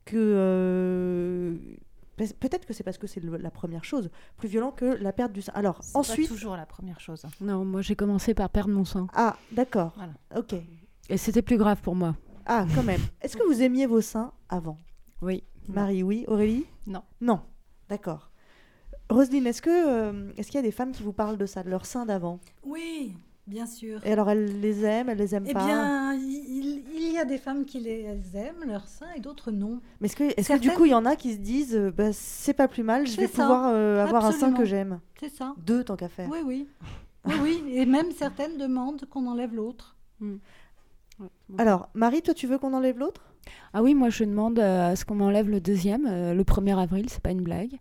que. 0.04 0.16
Euh, 0.16 1.54
peut-être 2.38 2.66
que 2.66 2.72
c'est 2.72 2.82
parce 2.82 2.98
que 2.98 3.06
c'est 3.06 3.22
la 3.22 3.50
première 3.50 3.84
chose, 3.84 4.10
plus 4.36 4.48
violent 4.48 4.70
que 4.70 4.84
la 4.84 5.12
perte 5.12 5.32
du 5.32 5.42
sein. 5.42 5.52
Alors 5.54 5.80
ensuite. 5.94 6.28
Pas 6.28 6.34
toujours 6.34 6.56
la 6.56 6.66
première 6.66 7.00
chose. 7.00 7.24
Non, 7.40 7.64
moi 7.64 7.82
j'ai 7.82 7.96
commencé 7.96 8.34
par 8.34 8.50
perdre 8.50 8.70
mon 8.70 8.84
sang. 8.84 9.06
Ah, 9.14 9.36
d'accord. 9.52 9.96
Ok. 10.36 10.54
Et 11.08 11.16
c'était 11.16 11.42
plus 11.42 11.56
grave 11.56 11.80
pour 11.80 11.94
moi. 11.94 12.16
Ah, 12.46 12.66
quand 12.74 12.82
même. 12.82 13.00
Est-ce 13.20 13.36
que 13.36 13.46
vous 13.46 13.62
aimiez 13.62 13.86
vos 13.86 14.00
seins 14.00 14.32
avant? 14.48 14.78
Oui. 15.20 15.44
Marie, 15.68 16.02
oui. 16.02 16.24
Aurélie? 16.28 16.66
Non. 16.86 17.02
Non. 17.20 17.40
D'accord. 17.88 18.30
Roselyne, 19.10 19.46
est-ce 19.46 19.62
que 19.62 19.70
euh, 19.70 20.32
est-ce 20.36 20.48
qu'il 20.48 20.56
y 20.56 20.58
a 20.58 20.62
des 20.62 20.70
femmes 20.72 20.92
qui 20.92 21.02
vous 21.02 21.12
parlent 21.12 21.38
de 21.38 21.46
ça, 21.46 21.62
de 21.62 21.70
leur 21.70 21.86
sein 21.86 22.04
d'avant? 22.04 22.40
Oui, 22.62 23.16
Bien 23.48 23.66
sûr. 23.66 24.04
Et 24.04 24.12
alors, 24.12 24.28
elles 24.28 24.60
les 24.60 24.84
aiment, 24.84 25.08
elles 25.08 25.16
les 25.16 25.34
aiment 25.34 25.46
eh 25.48 25.54
pas 25.54 25.62
Eh 25.62 25.66
bien, 25.66 26.12
il, 26.12 26.84
il, 26.94 27.12
y 27.12 27.18
a 27.18 27.24
des 27.24 27.38
femmes 27.38 27.64
qui 27.64 27.80
les 27.80 28.04
aiment, 28.34 28.62
leur 28.66 28.86
sein, 28.86 29.06
et 29.16 29.20
d'autres 29.20 29.50
non. 29.50 29.80
Mais 30.00 30.06
est-ce 30.06 30.16
que, 30.16 30.24
est 30.24 30.46
que, 30.46 30.58
du 30.58 30.70
coup, 30.70 30.84
il 30.84 30.90
y 30.90 30.94
en 30.94 31.06
a 31.06 31.16
qui 31.16 31.32
se 31.32 31.38
disent, 31.38 31.74
euh, 31.74 31.90
bah, 31.90 32.12
c'est 32.12 32.52
pas 32.52 32.68
plus 32.68 32.82
mal, 32.82 33.06
je 33.06 33.16
vais 33.16 33.26
ça. 33.26 33.42
pouvoir 33.42 33.70
euh, 33.72 34.04
avoir 34.04 34.26
un 34.26 34.32
sein 34.32 34.52
que 34.52 34.66
j'aime 34.66 35.00
C'est 35.18 35.30
ça. 35.30 35.54
Deux, 35.56 35.82
tant 35.82 35.96
qu'à 35.96 36.10
faire. 36.10 36.28
Oui, 36.30 36.40
oui. 36.44 36.68
oui, 37.24 37.34
oui. 37.42 37.64
Et 37.72 37.86
même 37.86 38.10
certaines 38.12 38.58
demandent 38.58 39.06
qu'on 39.06 39.26
enlève 39.26 39.54
l'autre. 39.54 39.96
Hmm. 40.20 40.36
Alors, 41.56 41.88
Marie, 41.94 42.20
toi, 42.20 42.34
tu 42.34 42.46
veux 42.46 42.58
qu'on 42.58 42.74
enlève 42.74 42.98
l'autre? 42.98 43.32
Ah 43.72 43.82
oui, 43.82 43.94
moi, 43.94 44.10
je 44.10 44.24
demande 44.24 44.58
euh, 44.58 44.92
à 44.92 44.96
ce 44.96 45.06
qu'on 45.06 45.14
m'enlève 45.14 45.48
le 45.48 45.60
deuxième, 45.60 46.04
le 46.04 46.42
1er 46.42 46.78
avril, 46.78 47.06
c'est 47.08 47.22
pas 47.22 47.30
une 47.30 47.42
blague. 47.42 47.78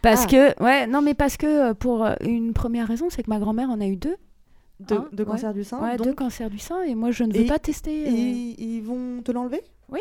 Parce 0.00 0.24
ah. 0.24 0.30
que, 0.30 0.62
ouais, 0.62 0.86
non, 0.86 1.02
mais 1.02 1.12
parce 1.12 1.36
que 1.36 1.74
pour 1.74 2.06
une 2.22 2.54
première 2.54 2.88
raison, 2.88 3.10
c'est 3.10 3.22
que 3.22 3.28
ma 3.28 3.38
grand-mère 3.38 3.68
en 3.68 3.82
a 3.82 3.86
eu 3.86 3.96
deux. 3.96 4.16
De, 4.88 4.94
hein 4.94 5.08
de 5.12 5.24
cancer 5.24 5.54
du 5.54 5.64
sein 5.64 5.80
Ouais, 5.82 5.96
donc... 5.96 6.06
de 6.06 6.12
cancer 6.12 6.50
du 6.50 6.58
sein. 6.58 6.82
Et 6.82 6.94
moi, 6.94 7.10
je 7.10 7.24
ne 7.24 7.32
veux 7.32 7.46
pas 7.46 7.58
tester. 7.58 8.02
Et 8.02 8.08
euh... 8.08 8.54
ils 8.58 8.82
vont 8.82 9.22
te 9.22 9.32
l'enlever? 9.32 9.62
Oui. 9.90 10.00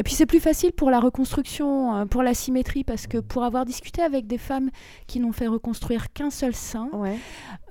Et 0.00 0.02
puis 0.02 0.14
c'est 0.14 0.24
plus 0.24 0.40
facile 0.40 0.72
pour 0.72 0.90
la 0.90 0.98
reconstruction, 0.98 1.94
euh, 1.94 2.04
pour 2.06 2.22
la 2.22 2.32
symétrie, 2.32 2.84
parce 2.84 3.06
que 3.06 3.18
pour 3.18 3.44
avoir 3.44 3.66
discuté 3.66 4.00
avec 4.00 4.26
des 4.26 4.38
femmes 4.38 4.70
qui 5.06 5.20
n'ont 5.20 5.32
fait 5.32 5.46
reconstruire 5.46 6.10
qu'un 6.14 6.30
seul 6.30 6.54
sein, 6.54 6.88
ouais. 6.94 7.18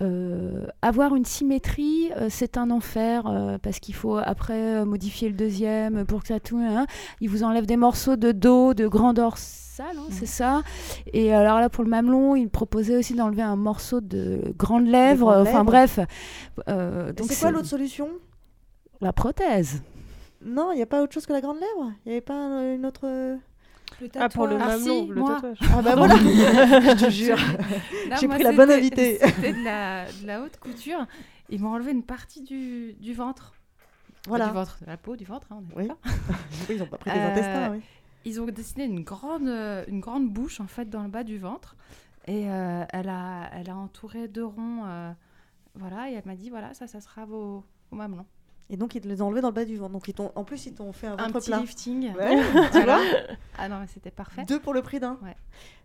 euh, 0.04 0.68
avoir 0.84 1.16
une 1.16 1.26
symétrie, 1.26 2.12
euh, 2.18 2.28
c'est 2.30 2.58
un 2.58 2.70
enfer, 2.70 3.26
euh, 3.26 3.58
parce 3.58 3.80
qu'il 3.80 3.96
faut 3.96 4.18
après 4.18 4.86
modifier 4.86 5.30
le 5.30 5.34
deuxième 5.34 6.06
pour 6.06 6.22
que 6.22 6.28
ça 6.28 6.40
tout... 6.40 6.60
Hein, 6.60 6.86
ils 7.20 7.30
vous 7.32 7.42
enlèvent 7.42 7.66
des 7.66 7.78
morceaux 7.78 8.16
de 8.16 8.32
dos, 8.32 8.76
de 8.76 8.88
grandeur 8.88 9.36
Hein, 9.80 9.94
mmh. 9.96 10.12
c'est 10.12 10.26
ça. 10.26 10.62
Et 11.14 11.34
alors 11.34 11.60
là, 11.60 11.70
pour 11.70 11.86
le 11.86 11.90
mamelon, 11.90 12.36
il 12.36 12.50
proposait 12.50 12.98
aussi 12.98 13.16
d'enlever 13.16 13.44
un 13.44 13.56
morceau 13.56 14.02
de 14.02 14.54
grande 14.58 14.86
lèvre. 14.86 15.34
Enfin 15.48 15.64
bref. 15.64 16.00
Donc 16.68 17.28
c'est 17.30 17.40
quoi 17.40 17.52
l'autre 17.52 17.66
solution? 17.66 18.10
La 19.00 19.14
prothèse. 19.14 19.82
Non, 20.42 20.72
il 20.72 20.76
n'y 20.76 20.82
a 20.82 20.86
pas 20.86 21.02
autre 21.02 21.14
chose 21.14 21.26
que 21.26 21.34
la 21.34 21.42
grande 21.42 21.60
lèvre 21.60 21.94
Il 22.06 22.10
n'y 22.10 22.12
avait 22.14 22.22
pas 22.22 22.36
une 22.74 22.86
autre... 22.86 23.38
Ah, 24.16 24.30
pour 24.30 24.48
le 24.48 24.56
ah, 24.56 24.60
mamelon, 24.78 25.04
si, 25.04 25.08
le 25.08 25.16
moi. 25.16 25.36
tatouage. 25.36 25.58
Ah 25.74 25.82
bah 25.82 25.96
voilà, 25.96 26.16
je 26.96 27.06
te 27.06 27.10
jure. 27.10 27.38
J'ai 28.20 28.28
pris 28.28 28.44
la 28.44 28.52
bonne 28.54 28.72
invitée. 28.72 29.20
C'était 29.22 29.52
de 29.52 29.64
la, 29.64 30.06
de 30.06 30.28
la 30.28 30.42
haute 30.42 30.58
couture. 30.58 31.06
Ils 31.50 31.60
m'ont 31.60 31.74
enlevé 31.74 31.92
une 31.92 32.04
partie 32.04 32.42
du, 32.42 32.94
du 32.94 33.14
ventre. 33.14 33.54
Voilà. 34.28 34.48
du 34.48 34.54
ventre, 34.54 34.78
de 34.82 34.86
la 34.86 34.98
peau, 34.98 35.16
du 35.16 35.26
ventre, 35.26 35.48
hein, 35.52 35.62
on 35.76 35.82
est 35.82 35.88
oui. 35.88 35.92
ils 36.70 36.78
n'ont 36.78 36.86
pas 36.86 36.98
pris 36.98 37.12
des 37.12 37.18
euh, 37.18 37.32
intestins, 37.32 37.72
oui. 37.72 37.82
Ils 38.26 38.40
ont 38.42 38.46
dessiné 38.46 38.86
une 38.86 39.04
grande, 39.04 39.48
une 39.88 40.00
grande 40.00 40.30
bouche, 40.30 40.60
en 40.60 40.68
fait, 40.68 40.90
dans 40.90 41.04
le 41.04 41.10
bas 41.10 41.24
du 41.24 41.38
ventre. 41.38 41.76
Et 42.28 42.50
euh, 42.50 42.86
elle, 42.90 43.10
a, 43.10 43.50
elle 43.54 43.70
a 43.70 43.76
entouré 43.76 44.28
deux 44.28 44.46
ronds. 44.46 44.84
Euh, 44.86 45.12
voilà, 45.76 46.10
et 46.12 46.14
elle 46.14 46.26
m'a 46.26 46.36
dit, 46.36 46.50
voilà, 46.50 46.74
ça, 46.74 46.86
ça 46.86 47.02
sera 47.02 47.26
vos, 47.26 47.64
vos 47.90 47.98
mamelons. 47.98 48.26
Et 48.70 48.78
donc, 48.78 48.96
ils 48.96 49.02
te 49.02 49.08
les 49.08 49.22
ont 49.22 49.28
enlevés 49.28 49.42
dans 49.42 49.50
le 49.50 49.54
bas 49.54 49.66
du 49.66 49.78
ventre. 49.78 49.94
Donc, 49.94 50.08
ils 50.08 50.16
en 50.20 50.44
plus, 50.44 50.66
ils 50.68 50.74
t'ont 50.74 50.92
fait 50.94 51.08
un 51.08 51.18
un 51.18 51.32
petit 51.32 51.50
plat. 51.50 51.60
lifting. 51.60 52.14
Ouais, 52.16 52.42
tu 52.72 52.82
vois 52.84 53.00
Ah 53.58 53.68
non, 53.70 53.80
mais 53.80 53.88
c'était 53.88 54.12
parfait. 54.12 54.46
Deux 54.46 54.60
pour 54.60 54.74
le 54.74 54.82
prix 54.82 55.00
d'un 55.00 55.18
Ouais. 55.24 55.36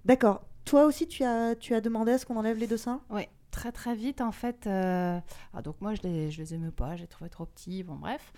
D'accord. 0.04 0.42
Toi 0.64 0.84
aussi, 0.84 1.06
tu 1.08 1.24
as, 1.24 1.54
tu 1.56 1.74
as 1.74 1.80
demandé 1.80 2.12
à 2.12 2.18
ce 2.18 2.26
qu'on 2.26 2.36
enlève 2.36 2.58
les 2.58 2.66
deux 2.66 2.76
seins? 2.76 3.00
Oui, 3.10 3.22
très 3.50 3.72
très 3.72 3.94
vite, 3.94 4.20
en 4.20 4.32
fait. 4.32 4.66
Euh... 4.66 5.18
Ah, 5.54 5.62
donc, 5.62 5.80
moi, 5.80 5.94
je 5.94 6.02
les, 6.02 6.30
je 6.30 6.40
les 6.40 6.54
aimais 6.54 6.70
pas. 6.70 6.96
J'ai 6.96 7.06
trouvé 7.06 7.30
trop 7.30 7.46
petits. 7.46 7.82
Bon, 7.82 7.94
bref. 7.94 8.32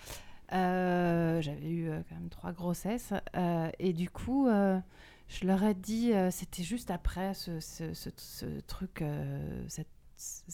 Euh, 0.53 1.41
j'avais 1.41 1.69
eu 1.69 1.89
euh, 1.89 1.99
quand 2.07 2.15
même 2.15 2.29
trois 2.29 2.53
grossesses. 2.53 3.11
Et 3.79 3.93
du 3.93 4.09
coup, 4.09 4.47
je 5.27 5.45
leur 5.45 5.63
ai 5.63 5.73
dit, 5.73 6.13
euh, 6.13 6.31
c'était 6.31 6.63
juste 6.63 6.89
après 6.89 7.33
ce, 7.33 7.59
ce, 7.59 7.93
ce, 7.93 8.09
ce 8.15 8.45
truc, 8.61 9.01
euh, 9.01 9.65
cette, 9.67 9.89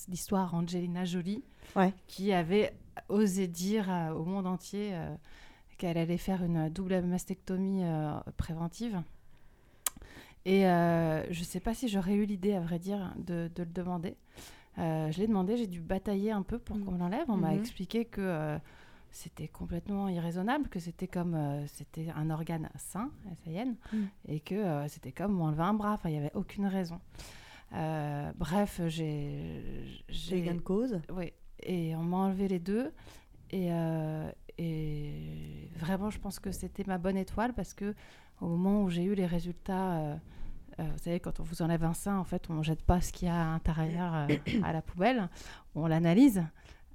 l'histoire 0.08 0.54
Angelina 0.56 1.06
Jolie, 1.06 1.44
ouais. 1.76 1.94
qui 2.08 2.34
avait 2.34 2.74
osé 3.10 3.48
dire 3.48 3.90
au 4.16 4.24
monde 4.26 4.48
entier 4.48 4.94
qu'elle 5.78 5.98
allait 5.98 6.18
faire 6.18 6.44
une 6.44 6.70
double 6.70 7.02
mastectomie 7.02 7.84
euh, 7.84 8.14
préventive. 8.38 9.02
Et 10.46 10.66
euh, 10.68 11.24
je 11.32 11.40
ne 11.40 11.46
sais 11.46 11.60
pas 11.60 11.74
si 11.74 11.88
j'aurais 11.88 12.16
eu 12.16 12.26
l'idée, 12.26 12.54
à 12.54 12.60
vrai 12.60 12.78
dire, 12.80 13.14
de, 13.18 13.50
de 13.56 13.64
le 13.64 13.70
demander. 13.72 14.16
Euh, 14.78 15.10
je 15.12 15.20
l'ai 15.20 15.28
demandé, 15.28 15.56
j'ai 15.56 15.68
dû 15.68 15.80
batailler 15.82 16.32
un 16.32 16.42
peu 16.42 16.60
pour 16.60 16.80
qu'on 16.84 16.92
me 16.92 16.98
l'enlève. 16.98 17.26
On 17.30 17.38
m'a 17.38 17.52
Mhm. 17.54 17.60
expliqué 17.60 18.06
que 18.06 18.20
euh, 18.22 18.58
c'était 19.12 19.48
complètement 19.48 20.10
irraisonnable, 20.10 20.68
que 20.68 20.80
c'était 20.80 21.08
comme 21.08 21.36
euh, 21.36 21.66
c'était 21.68 22.08
un 22.16 22.30
organe 22.30 22.70
sain, 22.76 23.10
SAIN, 23.46 23.76
Mhm. 23.94 24.08
et 24.28 24.40
que 24.42 24.56
euh, 24.56 24.88
c'était 24.90 25.12
comme 25.14 25.32
m'enlever 25.34 25.64
un 25.64 25.74
bras. 25.76 25.94
Enfin, 25.94 26.10
il 26.10 26.14
n'y 26.14 26.18
avait 26.18 26.36
aucune 26.36 26.66
raison. 26.66 27.00
Euh, 27.74 28.32
bref, 28.36 28.82
j'ai. 28.88 29.86
J'ai 30.10 30.42
gain 30.42 30.56
de 30.56 30.60
cause. 30.62 31.00
Oui, 31.12 31.32
et 31.66 31.96
on 31.96 32.04
m'a 32.04 32.18
enlevé 32.18 32.48
les 32.48 32.60
deux. 32.60 32.92
Et, 33.52 33.68
euh, 33.72 34.30
et 34.58 35.70
vraiment, 35.78 36.10
je 36.10 36.20
pense 36.20 36.40
que 36.40 36.52
c'était 36.52 36.84
ma 36.86 36.98
bonne 36.98 37.18
étoile 37.18 37.54
parce 37.54 37.74
que 37.74 37.94
au 38.42 38.48
moment 38.48 38.84
où 38.84 38.90
j'ai 38.90 39.04
eu 39.04 39.14
les 39.16 39.26
résultats, 39.26 39.94
euh, 39.94 40.16
euh, 40.80 40.84
vous 40.92 40.98
savez, 40.98 41.20
quand 41.20 41.40
on 41.40 41.44
vous 41.44 41.62
enlève 41.62 41.84
un 41.84 41.94
sein, 41.94 42.18
en 42.18 42.24
fait, 42.24 42.50
on 42.50 42.56
ne 42.56 42.64
jette 42.64 42.82
pas 42.84 43.00
ce 43.02 43.12
qu'il 43.14 43.28
y 43.28 43.32
a 43.32 43.42
à 43.42 43.46
l'intérieur 43.52 44.14
euh, 44.14 44.28
à 44.64 44.74
la 44.74 44.82
poubelle, 44.82 45.30
on 45.76 45.88
l'analyse. 45.88 46.44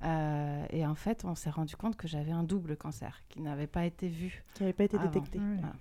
Euh, 0.05 0.65
et 0.71 0.87
en 0.87 0.95
fait, 0.95 1.25
on 1.25 1.35
s'est 1.35 1.51
rendu 1.51 1.77
compte 1.77 1.97
que 1.97 2.07
j'avais 2.07 2.31
un 2.33 2.45
double 2.45 2.77
cancer 2.77 3.23
qui 3.29 3.41
n'avait 3.41 3.67
pas 3.67 3.85
été 3.85 4.09
vu. 4.09 4.45
Qui 4.55 4.63
n'avait 4.63 4.73
pas 4.73 4.85
été 4.85 4.97
avant. 4.97 5.07
détecté. 5.07 5.39
Voilà. 5.39 5.75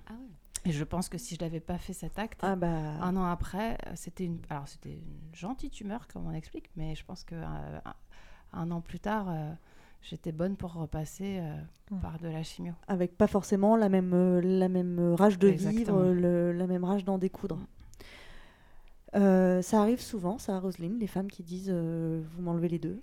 Et 0.65 0.71
je 0.71 0.83
pense 0.83 1.07
que 1.07 1.17
si 1.17 1.35
je 1.35 1.41
n'avais 1.41 1.59
pas 1.59 1.77
fait 1.77 1.93
cet 1.93 2.17
acte, 2.19 2.39
Ah 2.43 2.55
bah. 2.55 2.67
un 2.67 3.15
an 3.15 3.25
après, 3.25 3.77
c'était 3.95 4.25
une, 4.25 4.39
alors 4.49 4.67
c'était 4.67 4.93
une 4.93 5.33
gentille 5.33 5.69
tumeur, 5.69 6.07
comme 6.07 6.25
on 6.25 6.33
explique, 6.33 6.69
mais 6.75 6.93
je 6.95 7.05
pense 7.05 7.23
que 7.23 7.35
euh, 7.35 7.79
un, 8.53 8.71
an 8.71 8.81
plus 8.81 8.99
tard, 8.99 9.27
euh, 9.29 9.51
j'étais 10.01 10.31
bonne 10.31 10.55
pour 10.55 10.73
repasser 10.73 11.39
euh, 11.39 11.55
Mm. 11.89 11.99
par 12.01 12.19
de 12.19 12.27
la 12.27 12.43
chimio. 12.43 12.73
Avec 12.89 13.17
pas 13.17 13.27
forcément 13.27 13.77
la 13.77 13.87
même, 13.87 14.11
euh, 14.13 14.41
la 14.41 14.67
même 14.67 15.13
rage 15.17 15.39
de 15.39 15.47
Exactement. 15.47 16.01
vivre, 16.01 16.11
le- 16.13 16.51
la 16.51 16.67
même 16.67 16.83
rage 16.83 17.05
d'en 17.05 17.17
découdre. 17.17 17.59
Euh, 19.15 19.61
ça 19.61 19.81
arrive 19.81 20.01
souvent, 20.01 20.37
ça, 20.37 20.59
Roselyne, 20.59 20.99
les 20.99 21.07
femmes 21.07 21.31
qui 21.31 21.43
disent 21.43 21.71
euh, 21.73 22.21
Vous 22.35 22.41
m'enlevez 22.41 22.67
les 22.67 22.79
deux? 22.79 23.01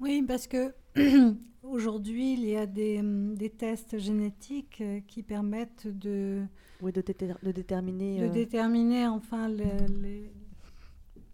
Oui, 0.00 0.24
parce 0.26 0.46
que 0.46 0.74
aujourd'hui, 1.62 2.32
il 2.32 2.44
y 2.46 2.56
a 2.56 2.64
des, 2.66 3.02
des 3.02 3.50
tests 3.50 3.98
génétiques 3.98 4.82
qui 5.06 5.22
permettent 5.22 5.86
de, 5.86 6.42
Oui, 6.80 6.92
de, 6.92 7.02
déter- 7.02 7.34
de 7.42 7.52
déterminer. 7.52 8.20
de 8.20 8.24
euh, 8.24 8.28
déterminer 8.30 9.06
enfin 9.08 9.46
le- 9.48 9.86
les, 10.02 10.32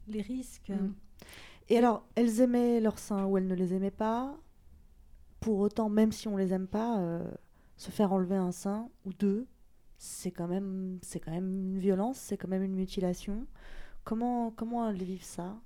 les 0.08 0.20
risques. 0.20 0.70
Mm. 0.70 0.92
Et 1.68 1.78
alors, 1.78 2.06
elles 2.14 2.40
aimaient 2.40 2.80
leurs 2.80 2.98
seins 2.98 3.24
ou 3.26 3.38
elles 3.38 3.46
ne 3.46 3.54
les 3.54 3.74
aimaient 3.74 3.90
pas. 3.90 4.36
Pour 5.40 5.58
autant, 5.58 5.88
même 5.88 6.12
si 6.12 6.28
on 6.28 6.36
les 6.36 6.52
aime 6.52 6.66
pas, 6.66 6.98
euh, 6.98 7.28
se 7.76 7.90
faire 7.90 8.12
enlever 8.12 8.36
un 8.36 8.52
sein 8.52 8.88
ou 9.04 9.12
deux, 9.12 9.46
c'est 9.98 10.30
quand 10.30 10.46
même, 10.46 10.98
c'est 11.02 11.20
quand 11.20 11.30
même 11.30 11.48
une 11.48 11.78
violence, 11.78 12.18
c'est 12.18 12.36
quand 12.36 12.48
même 12.48 12.62
une 12.62 12.74
mutilation. 12.74 13.46
Comment, 14.04 14.50
comment 14.50 14.88
elles 14.88 15.02
vivent 15.02 15.24
ça? 15.24 15.56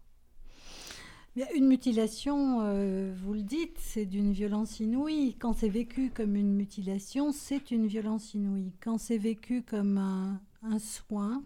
Une 1.55 1.68
mutilation, 1.68 2.61
euh, 2.62 3.14
vous 3.16 3.34
le 3.34 3.42
dites, 3.42 3.78
c'est 3.78 4.05
d'une 4.05 4.32
violence 4.32 4.80
inouïe. 4.80 5.36
Quand 5.38 5.53
c'est 5.53 5.68
vécu 5.68 6.11
comme 6.11 6.34
une 6.34 6.55
mutilation, 6.55 7.30
c'est 7.30 7.70
une 7.70 7.86
violence 7.86 8.34
inouïe. 8.34 8.72
Quand 8.80 8.98
c'est 8.98 9.18
vécu 9.18 9.62
comme 9.62 9.96
un, 9.98 10.40
un 10.62 10.78
soin, 10.78 11.44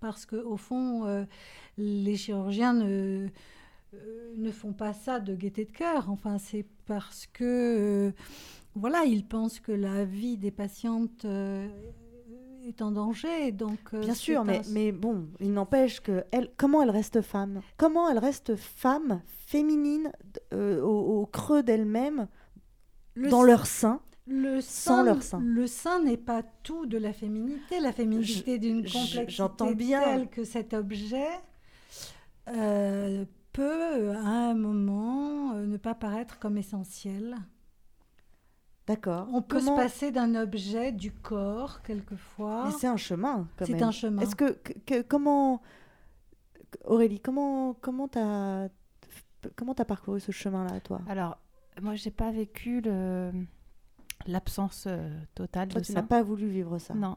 parce 0.00 0.26
qu'au 0.26 0.56
fond, 0.56 1.06
euh, 1.06 1.24
les 1.78 2.16
chirurgiens 2.16 2.74
ne, 2.74 3.28
ne 4.36 4.50
font 4.52 4.72
pas 4.72 4.92
ça 4.92 5.20
de 5.20 5.34
gaieté 5.34 5.64
de 5.64 5.70
cœur. 5.72 6.10
Enfin, 6.10 6.38
c'est 6.38 6.64
parce 6.86 7.26
que, 7.32 7.44
euh, 7.44 8.12
voilà, 8.74 9.04
ils 9.04 9.24
pensent 9.24 9.60
que 9.60 9.72
la 9.72 10.04
vie 10.04 10.36
des 10.36 10.50
patientes 10.50 11.24
euh, 11.24 11.66
est 12.66 12.82
en 12.82 12.92
danger. 12.92 13.52
Donc, 13.52 13.78
euh, 13.94 14.00
Bien 14.00 14.14
sûr, 14.14 14.44
mais, 14.44 14.58
un- 14.58 14.62
mais 14.70 14.92
bon, 14.92 15.26
il 15.40 15.52
n'empêche 15.52 16.00
que 16.00 16.24
elle, 16.30 16.50
comment 16.56 16.82
elle 16.82 16.90
reste 16.90 17.20
femme? 17.22 17.60
Comment 17.76 18.08
elle 18.08 18.18
reste 18.18 18.54
femme, 18.56 19.22
féminine, 19.46 20.12
euh, 20.52 20.80
au, 20.82 21.22
au 21.22 21.26
creux 21.26 21.62
d'elle-même, 21.62 22.28
Le 23.14 23.28
dans 23.28 23.42
leur 23.42 23.66
sein, 23.66 24.00
Le 24.28 24.60
sans 24.60 24.96
sein, 24.98 25.04
leur 25.04 25.22
sein 25.24 25.40
Le 25.42 25.66
sein 25.66 26.02
n'est 26.04 26.16
pas 26.16 26.42
tout 26.62 26.86
de 26.86 26.96
la 26.98 27.12
féminité. 27.12 27.80
La 27.80 27.92
féminité 27.92 28.58
d'une 28.58 28.82
complexité 28.82 29.24
j'entends 29.28 29.72
bien. 29.72 30.00
telle 30.02 30.28
que 30.28 30.44
cet 30.44 30.74
objet 30.74 31.26
euh, 32.48 33.24
peut, 33.52 34.10
à 34.16 34.20
un 34.50 34.54
moment, 34.54 35.52
euh, 35.54 35.66
ne 35.66 35.76
pas 35.76 35.94
paraître 35.94 36.38
comme 36.38 36.56
essentiel. 36.58 37.36
D'accord. 38.86 39.28
On 39.32 39.42
peut 39.42 39.58
Comment- 39.58 39.76
se 39.76 39.82
passer 39.82 40.10
d'un 40.10 40.34
objet, 40.34 40.90
du 40.92 41.12
corps, 41.12 41.82
quelquefois. 41.82 42.64
Mais 42.66 42.72
c'est 42.72 42.86
un 42.88 42.96
chemin, 42.96 43.46
quand 43.56 43.64
C'est 43.66 43.74
même. 43.74 43.82
un 43.84 43.90
chemin. 43.92 44.22
Est-ce 44.22 44.34
que, 44.34 44.50
que- 44.52 44.72
que- 44.84 45.02
comment, 45.02 45.62
Aurélie, 46.84 47.20
comment 47.20 47.74
comment 47.74 48.08
t'as 48.08 48.68
comment 49.56 49.74
t'as 49.74 49.84
parcouru 49.84 50.20
ce 50.20 50.32
chemin-là, 50.32 50.80
toi? 50.80 51.00
Alors, 51.08 51.38
moi, 51.82 51.94
j'ai 51.94 52.10
pas 52.10 52.30
vécu 52.32 52.80
le- 52.80 53.30
l'absence 54.26 54.84
euh, 54.86 55.08
totale 55.34 55.68
Toi, 55.68 55.80
de 55.80 55.86
tu 55.86 55.92
ça. 55.92 56.00
n'as 56.00 56.06
pas 56.06 56.22
voulu 56.22 56.46
vivre 56.48 56.78
ça? 56.78 56.94
Non, 56.94 57.16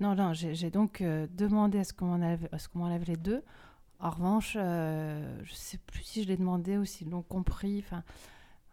non, 0.00 0.14
non. 0.14 0.32
J'ai 0.34 0.70
donc 0.70 1.00
euh, 1.00 1.26
demandé 1.32 1.78
à 1.78 1.84
ce 1.84 1.92
qu'on 1.94 2.06
m'enlève, 2.06 2.46
à 2.52 2.58
ce 2.58 2.68
qu'on 2.68 2.80
m'enlève 2.80 3.04
les 3.06 3.16
deux. 3.16 3.42
En 4.00 4.10
revanche, 4.10 4.56
euh, 4.58 5.38
je 5.44 5.52
sais 5.52 5.76
plus 5.76 6.02
si 6.02 6.22
je 6.22 6.28
l'ai 6.28 6.38
demandé 6.38 6.78
ou 6.78 6.86
s'ils 6.86 7.10
l'ont 7.10 7.22
compris. 7.22 7.84
Enfin, 7.84 8.02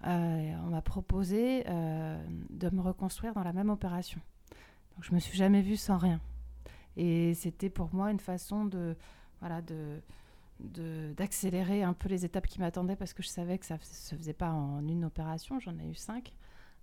euh, 0.06 0.56
on 0.66 0.70
m'a 0.70 0.82
proposé 0.82 1.66
euh, 1.68 2.18
de 2.50 2.70
me 2.70 2.82
reconstruire 2.82 3.34
dans 3.34 3.44
la 3.44 3.52
même 3.52 3.70
opération. 3.70 4.22
Donc, 4.96 5.04
je 5.04 5.14
me 5.14 5.20
suis 5.20 5.38
jamais 5.38 5.62
vue 5.62 5.76
sans 5.76 5.98
rien. 5.98 6.22
Et 6.96 7.34
c'était 7.34 7.70
pour 7.70 7.94
moi 7.94 8.10
une 8.10 8.20
façon 8.20 8.66
de, 8.66 8.96
voilà, 9.40 9.62
de 9.62 10.02
d'accélérer 10.60 11.84
un 11.84 11.94
peu 11.94 12.10
les 12.10 12.26
étapes 12.26 12.48
qui 12.48 12.60
m'attendaient 12.60 12.96
parce 12.96 13.14
que 13.14 13.22
je 13.22 13.28
savais 13.28 13.60
que 13.60 13.66
ça 13.68 13.76
ne 13.76 13.80
se 13.80 14.16
faisait 14.16 14.34
pas 14.34 14.50
en 14.50 14.80
une 14.88 15.06
opération, 15.06 15.60
j'en 15.60 15.78
ai 15.78 15.86
eu 15.88 15.94
cinq. 15.94 16.34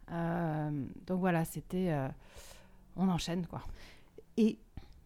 Donc 0.09 1.19
voilà, 1.19 1.45
c'était... 1.45 1.93
on 2.95 3.09
enchaîne 3.09 3.49
quoi. 3.49 3.63
Et 4.37 4.61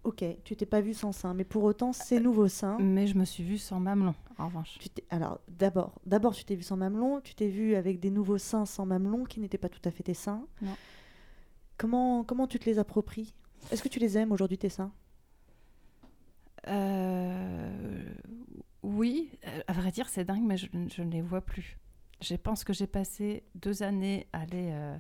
ok, 0.09 0.25
tu 0.45 0.57
t'es 0.57 0.67
pas 0.67 0.81
vue 0.81 0.95
sans 0.95 1.13
sein, 1.13 1.35
mais 1.35 1.45
pour 1.45 1.63
autant, 1.65 1.93
ces 1.93 2.19
nouveaux 2.19 2.49
seins. 2.49 2.79
Mais 2.79 3.07
je 3.07 3.17
me 3.17 3.25
suis 3.25 3.45
vue 3.45 3.59
sans 3.59 3.79
mamelon, 3.79 4.15
en 4.39 4.47
revanche. 4.47 4.79
Tu 4.81 4.89
alors 5.11 5.41
d'abord, 5.49 6.01
d'abord 6.07 6.35
tu 6.35 6.45
t'es 6.45 6.55
vue 6.55 6.63
sans 6.63 6.77
mamelon, 6.77 7.21
tu 7.21 7.35
t'es 7.35 7.49
vue 7.49 7.75
avec 7.75 8.01
des 8.01 8.11
nouveaux 8.11 8.39
seins 8.39 8.67
sans 8.67 8.87
mamelon 8.87 9.25
qui 9.25 9.41
n'étaient 9.41 9.59
pas 9.59 9.69
tout 9.69 9.81
à 9.85 9.91
fait 9.91 10.03
tes 10.03 10.15
seins. 10.15 10.47
Non. 10.63 10.77
Comment 11.77 12.25
comment 12.25 12.47
tu 12.47 12.59
te 12.59 12.65
les 12.65 12.79
appropries? 12.79 13.35
Est-ce 13.71 13.83
que 13.83 13.89
tu 13.89 13.99
les 13.99 14.17
aimes 14.17 14.33
aujourd'hui 14.33 14.59
tes 14.59 14.69
seins? 14.69 14.93
Euh, 16.67 18.15
oui, 18.83 19.31
euh, 19.47 19.61
à 19.67 19.73
vrai 19.73 19.91
dire, 19.91 20.09
c'est 20.09 20.25
dingue, 20.25 20.45
mais 20.45 20.57
je, 20.57 20.67
je 20.89 21.03
ne 21.03 21.11
les 21.11 21.23
vois 21.23 21.41
plus. 21.41 21.79
Je 22.21 22.35
pense 22.35 22.65
que 22.65 22.73
j'ai 22.73 22.87
passé 22.87 23.45
deux 23.55 23.83
années 23.83 24.27
à 24.33 24.45
les, 24.47 24.71
euh, 24.73 24.97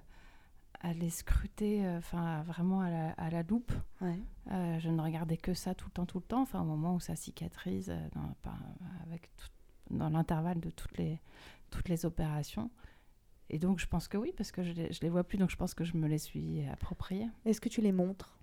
à 0.81 0.93
les 0.93 1.11
scruter, 1.11 1.85
euh, 1.85 1.99
enfin 1.99 2.43
vraiment 2.43 2.81
à 2.83 2.91
la, 2.91 3.11
à 3.12 3.31
la 3.31 3.43
loupe. 3.43 3.72
Ouais. 4.01 4.18
Euh, 4.53 4.79
je 4.79 4.89
ne 4.91 5.01
regardais 5.03 5.37
que 5.37 5.53
ça 5.55 5.74
tout 5.74 5.87
le 5.87 5.93
temps, 5.93 6.07
tout 6.07 6.18
le 6.18 6.24
temps, 6.24 6.43
enfin 6.43 6.61
au 6.61 6.64
moment 6.64 6.95
où 6.95 7.01
ça 7.01 7.16
cicatrise, 7.16 7.91
euh, 7.91 8.09
dans, 8.14 8.35
par- 8.43 8.59
avec 9.07 9.29
tout- 9.37 9.49
dans 9.97 10.09
l'intervalle 10.09 10.61
de 10.61 10.70
toutes 10.70 10.97
les, 10.99 11.18
toutes 11.70 11.89
les 11.89 12.07
opérations. 12.07 12.70
Et 13.51 13.59
donc 13.59 13.79
je 13.81 13.87
pense 13.87 14.09
que 14.09 14.16
oui, 14.18 14.33
parce 14.37 14.53
que 14.53 14.62
je 14.62 14.72
les, 14.72 14.93
je 14.93 15.01
les 15.01 15.09
vois 15.09 15.24
plus, 15.24 15.39
donc 15.39 15.51
je 15.51 15.57
pense 15.57 15.74
que 15.74 15.83
je 15.85 15.97
me 15.97 16.07
les 16.07 16.18
suis 16.18 16.64
appropriées. 16.68 17.29
Est-ce 17.45 17.61
que 17.61 17.68
tu 17.68 17.81
les 17.81 17.93
montres? 17.93 18.35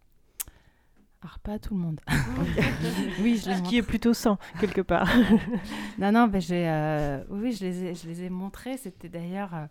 Alors 1.22 1.40
pas 1.40 1.54
à 1.54 1.60
tout 1.60 1.74
le 1.74 1.80
monde. 1.80 2.02
oui, 3.20 3.38
je 3.38 3.50
les 3.50 3.56
Ce 3.58 3.62
qui 3.64 3.78
est 3.78 3.82
plutôt 3.84 4.14
sain, 4.14 4.38
quelque 4.60 4.82
part. 4.82 5.08
non, 5.98 6.12
non, 6.12 6.28
mais 6.28 6.42
j'ai, 6.42 6.68
euh, 6.70 7.24
oui, 7.30 7.52
je 7.54 7.66
les 7.66 7.84
ai, 7.86 7.96
je 7.96 8.08
les 8.08 8.24
ai 8.24 8.30
montrés. 8.30 8.78
C'était 8.78 9.10
d'ailleurs, 9.10 9.56
euh, 9.56 9.66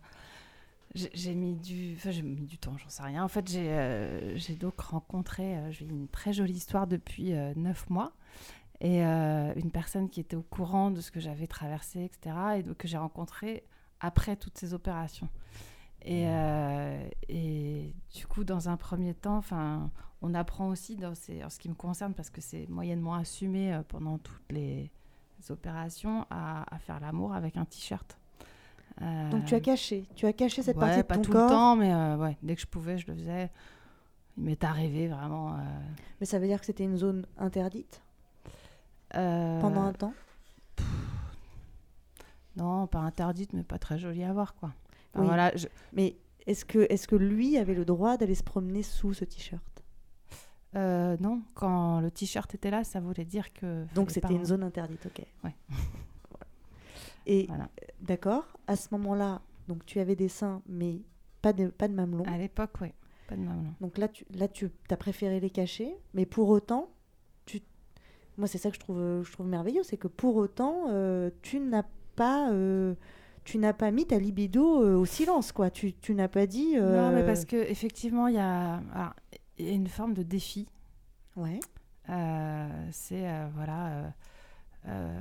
j'ai 0.94 1.34
mis 1.34 1.56
du, 1.56 1.94
enfin, 1.96 2.12
j'ai 2.12 2.22
mis 2.22 2.46
du 2.46 2.56
temps, 2.56 2.76
j'en 2.78 2.88
sais 2.88 3.02
rien. 3.02 3.24
En 3.24 3.28
fait, 3.28 3.48
j'ai, 3.48 3.68
euh, 3.70 4.36
j'ai 4.36 4.54
donc 4.54 4.80
rencontré, 4.80 5.56
euh, 5.56 5.72
j'ai 5.72 5.86
une 5.86 6.08
très 6.08 6.32
jolie 6.32 6.54
histoire 6.54 6.86
depuis 6.86 7.34
euh, 7.34 7.52
neuf 7.56 7.90
mois, 7.90 8.12
et 8.80 9.04
euh, 9.04 9.52
une 9.56 9.72
personne 9.72 10.08
qui 10.08 10.20
était 10.20 10.36
au 10.36 10.42
courant 10.42 10.90
de 10.92 11.00
ce 11.00 11.10
que 11.10 11.18
j'avais 11.18 11.46
traversé, 11.48 12.04
etc., 12.04 12.36
et 12.58 12.62
donc 12.62 12.76
que 12.76 12.88
j'ai 12.88 12.96
rencontré 12.96 13.64
après 14.00 14.36
toutes 14.36 14.56
ces 14.56 14.72
opérations. 14.72 15.28
Et, 16.02 16.28
euh, 16.28 17.08
et 17.28 17.92
du 18.14 18.26
coup, 18.26 18.44
dans 18.44 18.68
un 18.68 18.76
premier 18.76 19.14
temps, 19.14 19.38
enfin, 19.38 19.90
on 20.22 20.34
apprend 20.34 20.68
aussi 20.68 20.96
dans 20.96 21.14
ces, 21.14 21.42
en 21.42 21.50
ce 21.50 21.58
qui 21.58 21.68
me 21.68 21.74
concerne, 21.74 22.14
parce 22.14 22.30
que 22.30 22.40
c'est 22.40 22.68
moyennement 22.68 23.14
assumé 23.14 23.80
pendant 23.88 24.18
toutes 24.18 24.52
les 24.52 24.92
opérations, 25.50 26.24
à, 26.30 26.72
à 26.72 26.78
faire 26.78 27.00
l'amour 27.00 27.34
avec 27.34 27.56
un 27.56 27.64
t-shirt. 27.64 28.18
Euh, 29.02 29.30
Donc 29.30 29.44
tu 29.44 29.54
as 29.54 29.60
caché, 29.60 30.06
tu 30.14 30.24
as 30.26 30.32
caché 30.32 30.62
cette 30.62 30.76
ouais, 30.76 30.80
partie 30.80 30.98
de 30.98 31.02
pas 31.02 31.14
ton 31.16 31.22
tout 31.22 31.32
corps. 31.32 31.44
le 31.44 31.50
temps, 31.50 31.76
mais 31.76 31.92
euh, 31.92 32.16
ouais, 32.16 32.36
dès 32.42 32.54
que 32.54 32.60
je 32.60 32.66
pouvais, 32.66 32.96
je 32.98 33.06
le 33.08 33.14
faisais. 33.14 33.50
Il 34.36 34.44
m'est 34.44 34.62
arrivé 34.64 35.08
vraiment. 35.08 35.54
euh, 35.54 35.58
Mais 36.20 36.26
ça 36.26 36.38
veut 36.38 36.46
dire 36.46 36.60
que 36.60 36.66
c'était 36.66 36.84
une 36.84 36.96
zone 36.96 37.26
interdite? 37.38 38.00
Pendant 39.10 39.82
un 39.82 39.92
temps? 39.92 40.14
Non, 42.56 42.86
pas 42.86 43.00
interdite, 43.00 43.52
mais 43.52 43.62
pas 43.64 43.78
très 43.78 43.98
jolie 43.98 44.22
à 44.24 44.32
voir, 44.32 44.54
quoi. 44.54 44.70
Enfin, 45.12 45.20
Oui. 45.22 45.26
voilà, 45.26 45.54
je- 45.56 45.66
Mais 45.92 46.16
Est-ce 46.46 46.64
que, 46.66 46.80
est 46.90 47.06
que 47.06 47.16
lui 47.16 47.56
avait 47.56 47.72
le 47.74 47.86
droit 47.86 48.18
d'aller 48.18 48.34
se 48.34 48.42
promener 48.42 48.82
sous 48.82 49.14
ce 49.14 49.24
t-shirt? 49.24 49.62
Non, 50.74 51.40
quand 51.54 52.00
le 52.00 52.10
t-shirt 52.10 52.52
était 52.54 52.70
là, 52.70 52.84
ça 52.84 53.00
voulait 53.00 53.24
dire 53.24 53.50
que. 53.54 53.86
Donc 53.94 54.10
c'était 54.10 54.28
pas- 54.28 54.34
une 54.34 54.44
zone 54.44 54.62
interdite, 54.62 55.06
ok. 55.06 55.24
Ouais. 55.44 55.54
Et 57.26 57.46
Voilà. 57.46 57.64
euh, 57.64 57.86
d'accord, 58.00 58.44
à 58.66 58.76
ce 58.76 58.88
moment-là, 58.92 59.40
donc 59.68 59.84
tu 59.86 59.98
avais 60.00 60.16
des 60.16 60.28
seins, 60.28 60.62
mais 60.68 61.00
pas 61.42 61.52
de, 61.52 61.68
pas 61.68 61.88
de 61.88 61.94
mamelons. 61.94 62.24
À 62.24 62.36
l'époque, 62.38 62.72
oui, 62.80 62.88
pas 63.28 63.34
de 63.36 63.40
mamelons. 63.40 63.74
Donc 63.80 63.98
là, 63.98 64.08
tu 64.08 64.24
là, 64.34 64.48
tu 64.48 64.70
as 64.90 64.96
préféré 64.96 65.40
les 65.40 65.50
cacher, 65.50 65.96
mais 66.12 66.26
pour 66.26 66.48
autant, 66.48 66.90
tu... 67.46 67.60
moi 68.36 68.46
c'est 68.46 68.58
ça 68.58 68.68
que 68.70 68.74
je 68.76 68.80
trouve, 68.80 69.22
je 69.22 69.32
trouve 69.32 69.46
merveilleux, 69.46 69.82
c'est 69.82 69.96
que 69.96 70.08
pour 70.08 70.36
autant, 70.36 70.86
euh, 70.88 71.30
tu 71.42 71.60
n'as 71.60 71.84
pas, 72.16 72.50
euh, 72.52 72.94
tu 73.44 73.58
n'as 73.58 73.72
pas 73.72 73.90
mis 73.90 74.06
ta 74.06 74.18
libido 74.18 74.82
euh, 74.82 74.96
au 74.96 75.04
silence, 75.06 75.52
quoi. 75.52 75.70
Tu, 75.70 75.94
tu 75.94 76.14
n'as 76.14 76.28
pas 76.28 76.46
dit. 76.46 76.76
Non, 76.76 77.10
mais 77.12 77.24
parce 77.24 77.44
que 77.44 77.56
effectivement, 77.56 78.26
il 78.28 78.34
y 78.34 78.38
a, 78.38 78.80
y 79.58 79.70
une 79.74 79.88
forme 79.88 80.14
de 80.14 80.22
défi. 80.22 80.68
Ouais. 81.36 81.60
C'est 82.92 83.26
voilà. 83.54 84.12
euh, 84.86 85.18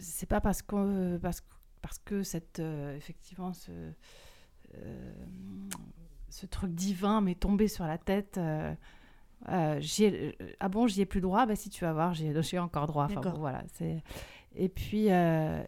c'est 0.00 0.26
pas 0.28 0.40
parce 0.40 0.62
qu'on 0.62 1.18
parce, 1.22 1.42
parce 1.82 1.98
que 1.98 2.22
cette 2.22 2.58
euh, 2.58 2.96
effectivement 2.96 3.52
ce 3.52 3.70
euh, 4.76 5.12
ce 6.28 6.46
truc 6.46 6.72
divin 6.74 7.20
m'est 7.20 7.38
tombé 7.38 7.68
sur 7.68 7.84
la 7.86 7.98
tête. 7.98 8.38
euh, 8.38 8.74
euh, 9.48 9.80
ai- 10.04 10.36
euh, 10.40 10.52
ah 10.60 10.68
bon, 10.68 10.86
j'y 10.86 11.00
ai 11.00 11.06
plus 11.06 11.20
droit? 11.20 11.46
Bah 11.46 11.56
si, 11.56 11.70
tu 11.70 11.84
vas 11.84 11.92
voir, 11.92 12.14
j'y 12.14 12.26
ai, 12.26 12.32
ai 12.54 12.58
encore 12.58 12.86
droit. 12.86 13.04
Enfin, 13.04 13.20
bon, 13.32 13.38
voilà. 13.40 13.62
C'est 13.74 14.02
et 14.54 14.68
puis 14.68 15.10
euh, 15.10 15.62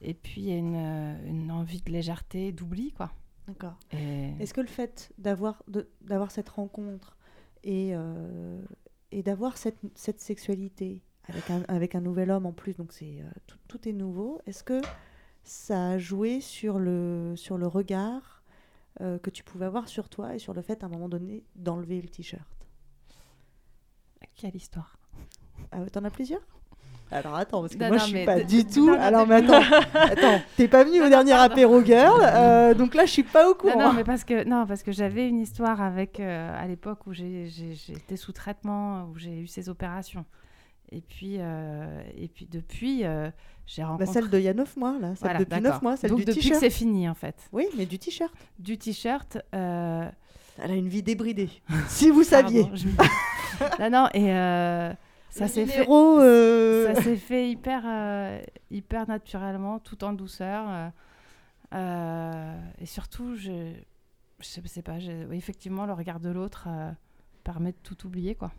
et 0.00 0.14
puis 0.14 0.42
il 0.42 0.48
y 0.48 0.52
a 0.52 0.56
une, 0.56 0.76
euh, 0.76 1.26
une 1.26 1.50
envie 1.50 1.80
de 1.82 1.90
légèreté, 1.90 2.52
d'oubli, 2.52 2.92
quoi. 2.92 3.10
D'accord. 3.48 3.76
Et- 3.92 4.32
Est-ce 4.40 4.54
que 4.54 4.60
le 4.60 4.66
fait 4.66 5.12
d'avoir 5.18 5.62
d'avoir 6.02 6.30
cette 6.30 6.48
rencontre 6.50 7.16
et, 7.64 7.90
euh, 7.94 8.62
et 9.10 9.22
d'avoir 9.22 9.56
cette, 9.56 9.78
cette 9.94 10.20
sexualité 10.20 11.02
avec 11.28 11.50
un, 11.50 11.62
avec 11.68 11.94
un 11.94 12.00
nouvel 12.00 12.30
homme 12.30 12.46
en 12.46 12.52
plus, 12.52 12.76
donc 12.76 12.92
c'est 12.92 13.20
euh, 13.20 13.30
tout, 13.46 13.58
tout 13.68 13.88
est 13.88 13.92
nouveau, 13.92 14.40
est-ce 14.46 14.62
que 14.62 14.80
ça 15.44 15.90
a 15.90 15.98
joué 15.98 16.40
sur 16.40 16.78
le, 16.78 17.34
sur 17.36 17.58
le 17.58 17.66
regard 17.66 18.42
euh, 19.00 19.18
que 19.18 19.30
tu 19.30 19.44
pouvais 19.44 19.66
avoir 19.66 19.88
sur 19.88 20.08
toi 20.08 20.34
et 20.34 20.38
sur 20.38 20.54
le 20.54 20.62
fait 20.62 20.82
à 20.82 20.86
un 20.86 20.88
moment 20.88 21.08
donné 21.08 21.44
d'enlever 21.56 22.00
le 22.00 22.08
t-shirt? 22.08 22.42
Quelle 24.34 24.56
histoire 24.56 24.98
ah, 25.72 25.78
T'en 25.90 26.04
as 26.04 26.10
plusieurs? 26.10 26.42
Alors 27.10 27.36
attends, 27.36 27.62
parce 27.62 27.74
que 27.74 27.78
Non, 27.78 27.88
moi 27.88 27.96
non, 27.96 28.02
je 28.04 28.08
suis 28.08 28.24
pas 28.24 28.40
du 28.40 28.64
tout. 28.66 28.86
non, 28.86 29.00
Alors 29.00 29.26
mais 29.26 29.36
attends, 29.36 29.62
attends, 29.94 30.42
t'es 30.56 30.68
pas 30.68 30.84
venu 30.84 31.02
au 31.02 31.08
dernier 31.08 31.32
apéro 31.32 31.82
girl, 31.82 32.20
euh, 32.22 32.74
donc 32.74 32.94
là 32.94 33.06
je 33.06 33.12
suis 33.12 33.22
pas 33.22 33.48
au 33.48 33.54
courant. 33.54 33.78
Non, 33.78 33.86
non, 33.86 33.92
mais 33.94 34.04
parce 34.04 34.24
que, 34.24 34.44
non, 34.44 34.66
parce 34.66 34.82
que 34.82 34.92
j'avais 34.92 35.26
une 35.26 35.38
histoire 35.38 35.80
avec, 35.80 36.20
euh, 36.20 36.62
à 36.62 36.66
l'époque 36.66 37.06
où 37.06 37.14
j'étais 37.14 38.16
sous 38.16 38.32
traitement, 38.32 39.04
où 39.04 39.18
j'ai 39.18 39.40
eu 39.40 39.46
ces 39.46 39.70
opérations. 39.70 40.26
Et 40.90 41.00
puis, 41.00 41.36
euh, 41.38 42.02
et 42.16 42.28
puis 42.28 42.46
depuis, 42.46 43.04
euh, 43.04 43.30
j'ai 43.66 43.82
rencontré... 43.82 44.06
Bah, 44.06 44.12
celle 44.12 44.30
de 44.30 44.38
il 44.38 44.44
y 44.44 44.48
a 44.48 44.54
9 44.54 44.76
mois, 44.76 44.98
là. 44.98 45.08
Celle 45.08 45.18
Voilà, 45.20 45.38
depuis 45.40 45.54
9 45.54 45.62
d'accord. 45.62 45.82
mois, 45.82 45.96
celle 45.96 46.10
Donc 46.10 46.20
du 46.20 46.24
depuis 46.24 46.40
que 46.40 46.44
t-shirt. 46.44 46.60
c'est 46.60 46.70
fini, 46.70 47.08
en 47.08 47.14
fait. 47.14 47.48
Oui, 47.52 47.66
mais 47.76 47.86
du 47.86 47.98
t-shirt. 47.98 48.32
Du 48.58 48.78
t-shirt... 48.78 49.38
euh, 49.54 50.08
Elle 50.58 50.70
a 50.70 50.74
une 50.74 50.88
vie 50.88 51.02
débridée. 51.02 51.50
si 51.88 52.10
vous 52.10 52.22
saviez. 52.22 52.62
Pardon, 52.62 52.76
je 52.76 52.88
non, 53.80 53.90
non, 53.90 54.08
et 54.14 54.94
ça 55.30 55.48
s'est 55.48 55.66
fait... 55.66 55.84
Ça 55.84 57.02
s'est 57.02 57.16
fait 57.16 57.50
hyper, 57.50 58.40
hyper 58.70 59.08
naturellement, 59.08 59.78
tout 59.80 60.04
en 60.04 60.12
douceur. 60.12 60.90
et 61.74 62.86
surtout, 62.86 63.36
je... 63.36 63.72
Je 64.40 64.46
sais, 64.46 64.82
pas, 64.82 64.98
effectivement, 65.32 65.84
le 65.84 65.92
regard 65.92 66.20
de 66.20 66.30
l'autre 66.30 66.68
permet 67.42 67.72
de 67.72 67.78
tout 67.82 68.06
oublier, 68.06 68.36
quoi. 68.36 68.52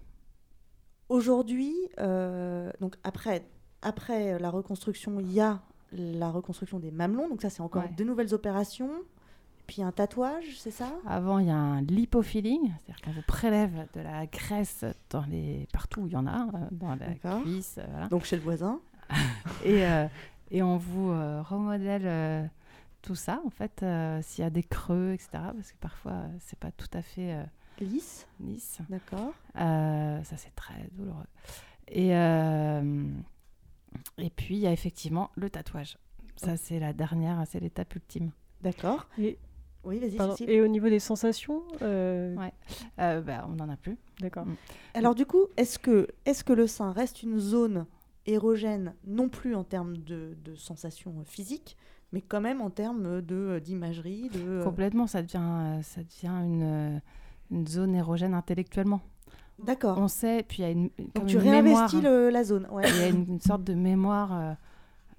Aujourd'hui, 1.09 1.75
euh, 1.99 2.71
donc 2.81 2.95
après, 3.03 3.43
après 3.81 4.37
la 4.39 4.49
reconstruction, 4.49 5.19
il 5.19 5.31
y 5.31 5.41
a 5.41 5.59
la 5.91 6.29
reconstruction 6.29 6.79
des 6.79 6.91
mamelons. 6.91 7.27
Donc 7.29 7.41
ça, 7.41 7.49
c'est 7.49 7.61
encore 7.61 7.83
Ouais. 7.83 7.93
deux 7.97 8.03
nouvelles 8.03 8.33
opérations. 8.33 8.91
Puis 9.65 9.83
un 9.83 9.91
tatouage, 9.91 10.57
c'est 10.59 10.71
ça? 10.71 10.91
Avant, 11.07 11.37
il 11.39 11.47
y 11.47 11.51
a 11.51 11.55
un 11.55 11.81
lipofilling, 11.81 12.71
c'est-à-dire 12.85 13.01
qu'on 13.03 13.11
vous 13.11 13.21
prélève 13.27 13.87
de 13.93 14.01
la 14.01 14.25
graisse 14.25 14.83
dans 15.11 15.23
les... 15.29 15.67
partout 15.71 16.01
où 16.01 16.07
il 16.07 16.13
y 16.13 16.15
en 16.15 16.25
a, 16.25 16.43
euh, 16.47 16.67
dans 16.71 16.95
la 16.95 17.13
cuisse. 17.41 17.75
euh, 17.77 17.85
voilà. 17.91 18.07
Donc 18.07 18.23
chez 18.25 18.35
le 18.35 18.41
voisin. 18.41 18.79
et, 19.63 19.85
euh, 19.85 20.07
et 20.49 20.63
on 20.63 20.77
vous 20.77 21.11
euh, 21.11 21.41
remodèle 21.43 22.49
tout 23.03 23.13
ça, 23.15 23.41
en 23.45 23.49
fait, 23.51 23.85
s'il 24.23 24.43
y 24.43 24.47
a 24.47 24.49
des 24.49 24.63
creux, 24.63 25.11
etc. 25.13 25.29
Parce 25.33 25.71
que 25.71 25.77
parfois, 25.79 26.21
c'est 26.39 26.57
pas 26.59 26.71
tout 26.71 26.89
à 26.93 27.01
fait 27.03 27.35
lisse. 27.85 28.27
lisse. 28.39 28.79
D'accord. 28.89 29.33
Euh, 29.57 30.23
ça, 30.23 30.37
c'est 30.37 30.55
très 30.55 30.87
douloureux. 30.93 31.25
Et, 31.87 32.15
euh, 32.15 33.03
et 34.17 34.29
puis, 34.29 34.55
il 34.55 34.61
y 34.61 34.67
a 34.67 34.71
effectivement 34.71 35.31
le 35.35 35.49
tatouage. 35.49 35.97
Ça, 36.35 36.55
c'est 36.57 36.79
la 36.79 36.93
dernière, 36.93 37.43
c'est 37.47 37.59
l'étape 37.59 37.93
ultime. 37.95 38.31
D'accord. 38.61 39.07
Et... 39.17 39.37
Oui, 39.85 39.97
vas-y. 39.99 40.43
Et 40.43 40.61
au 40.61 40.67
niveau 40.67 40.89
des 40.89 40.99
sensations 40.99 41.63
euh, 41.81 42.35
Ouais. 42.35 42.51
Euh, 42.99 43.21
bah, 43.21 43.45
on 43.49 43.53
n'en 43.53 43.69
a 43.69 43.77
plus. 43.77 43.97
D'accord. 44.19 44.45
Alors 44.93 45.15
du 45.15 45.25
coup, 45.25 45.45
est-ce 45.55 45.79
que, 45.79 46.09
est 46.25 46.43
que 46.43 46.51
le 46.51 46.67
sein 46.67 46.91
reste 46.91 47.23
une 47.23 47.39
zone 47.39 47.85
érogène, 48.25 48.93
non 49.07 49.29
plus 49.29 49.55
en 49.55 49.63
termes 49.63 49.95
de, 49.97 50.35
de 50.43 50.55
sensations 50.55 51.23
physiques, 51.25 51.77
mais 52.11 52.21
quand 52.21 52.41
même 52.41 52.59
en 52.59 52.69
termes 52.69 53.21
de, 53.21 53.59
d'imagerie, 53.63 54.29
de... 54.29 54.39
euh, 54.39 54.63
Complètement, 54.63 55.07
ça 55.07 55.21
devient, 55.21 55.79
ça 55.81 56.03
devient 56.03 56.43
une, 56.45 56.63
euh, 56.63 56.99
une 57.51 57.67
zone 57.67 57.95
érogène 57.95 58.33
intellectuellement. 58.33 59.01
D'accord. 59.63 59.97
On 59.97 60.07
sait, 60.07 60.43
puis 60.47 60.59
il 60.59 60.61
y 60.61 60.65
a 60.65 60.71
une, 60.71 60.89
comme 61.15 61.25
tu 61.25 61.35
une 61.35 61.41
réinvestis 61.41 61.95
mémoire, 61.97 62.13
le- 62.13 62.29
la 62.29 62.43
zone, 62.43 62.67
ouais. 62.71 62.83
Il 62.89 62.95
y 62.97 63.03
a 63.03 63.07
une, 63.09 63.25
une 63.27 63.41
sorte 63.41 63.63
de 63.63 63.73
mémoire 63.73 64.29
euh, 64.33 64.53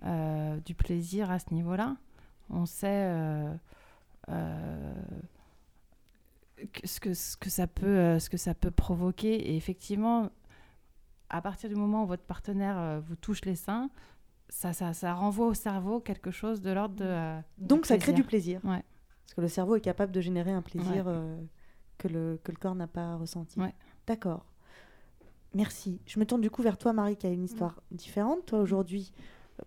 euh, 0.07 0.57
du 0.65 0.75
plaisir 0.75 1.31
à 1.31 1.39
ce 1.39 1.53
niveau-là. 1.53 1.97
On 2.49 2.65
sait 2.67 2.87
euh, 2.89 3.53
que- 6.73 6.87
ce, 6.87 7.01
que, 7.01 7.15
ce, 7.15 7.37
que 7.37 7.51
ça 7.51 7.67
peut, 7.67 8.19
ce 8.19 8.31
que 8.31 8.37
ça 8.37 8.55
peut 8.55 8.71
provoquer. 8.71 9.35
Et 9.51 9.57
effectivement, 9.57 10.31
à 11.29 11.41
partir 11.43 11.69
du 11.69 11.77
moment 11.77 12.05
où 12.05 12.07
votre 12.07 12.23
partenaire 12.25 13.01
vous 13.07 13.17
touche 13.17 13.45
les 13.45 13.57
seins, 13.57 13.91
ça, 14.49 14.73
ça, 14.73 14.93
ça 14.93 15.15
renvoie 15.15 15.47
au 15.47 15.55
cerveau 15.55 16.01
quelque 16.01 16.31
chose 16.31 16.61
de 16.61 16.71
l'ordre 16.71 16.97
de. 16.97 17.41
Donc 17.59 17.87
ça 17.87 17.99
crée 17.99 18.13
du 18.13 18.25
plaisir. 18.25 18.61
Ouais. 18.65 18.83
Parce 19.27 19.35
que 19.35 19.41
le 19.43 19.49
cerveau 19.49 19.77
est 19.77 19.81
capable 19.81 20.13
de 20.13 20.21
générer 20.21 20.51
un 20.51 20.63
plaisir 20.63 21.07
Ouais. 21.07 21.13
euh, 21.15 21.37
que, 22.01 22.09
le, 22.09 22.41
que 22.43 22.51
le 22.51 22.57
corps 22.59 22.75
n'a 22.75 22.87
pas 22.89 23.15
ressenti. 23.17 23.61
Ouais. 23.61 23.75
D'accord. 24.07 24.45
Merci. 25.55 26.01
Je 26.07 26.19
me 26.21 26.25
tourne 26.27 26.41
du 26.41 26.51
coup 26.51 26.63
vers 26.63 26.79
toi, 26.79 26.93
Marie, 26.93 27.17
qui 27.17 27.27
a 27.27 27.31
une 27.31 27.45
histoire 27.45 27.83
différente. 27.91 28.47
Toi, 28.47 28.61
aujourd'hui, 28.61 29.13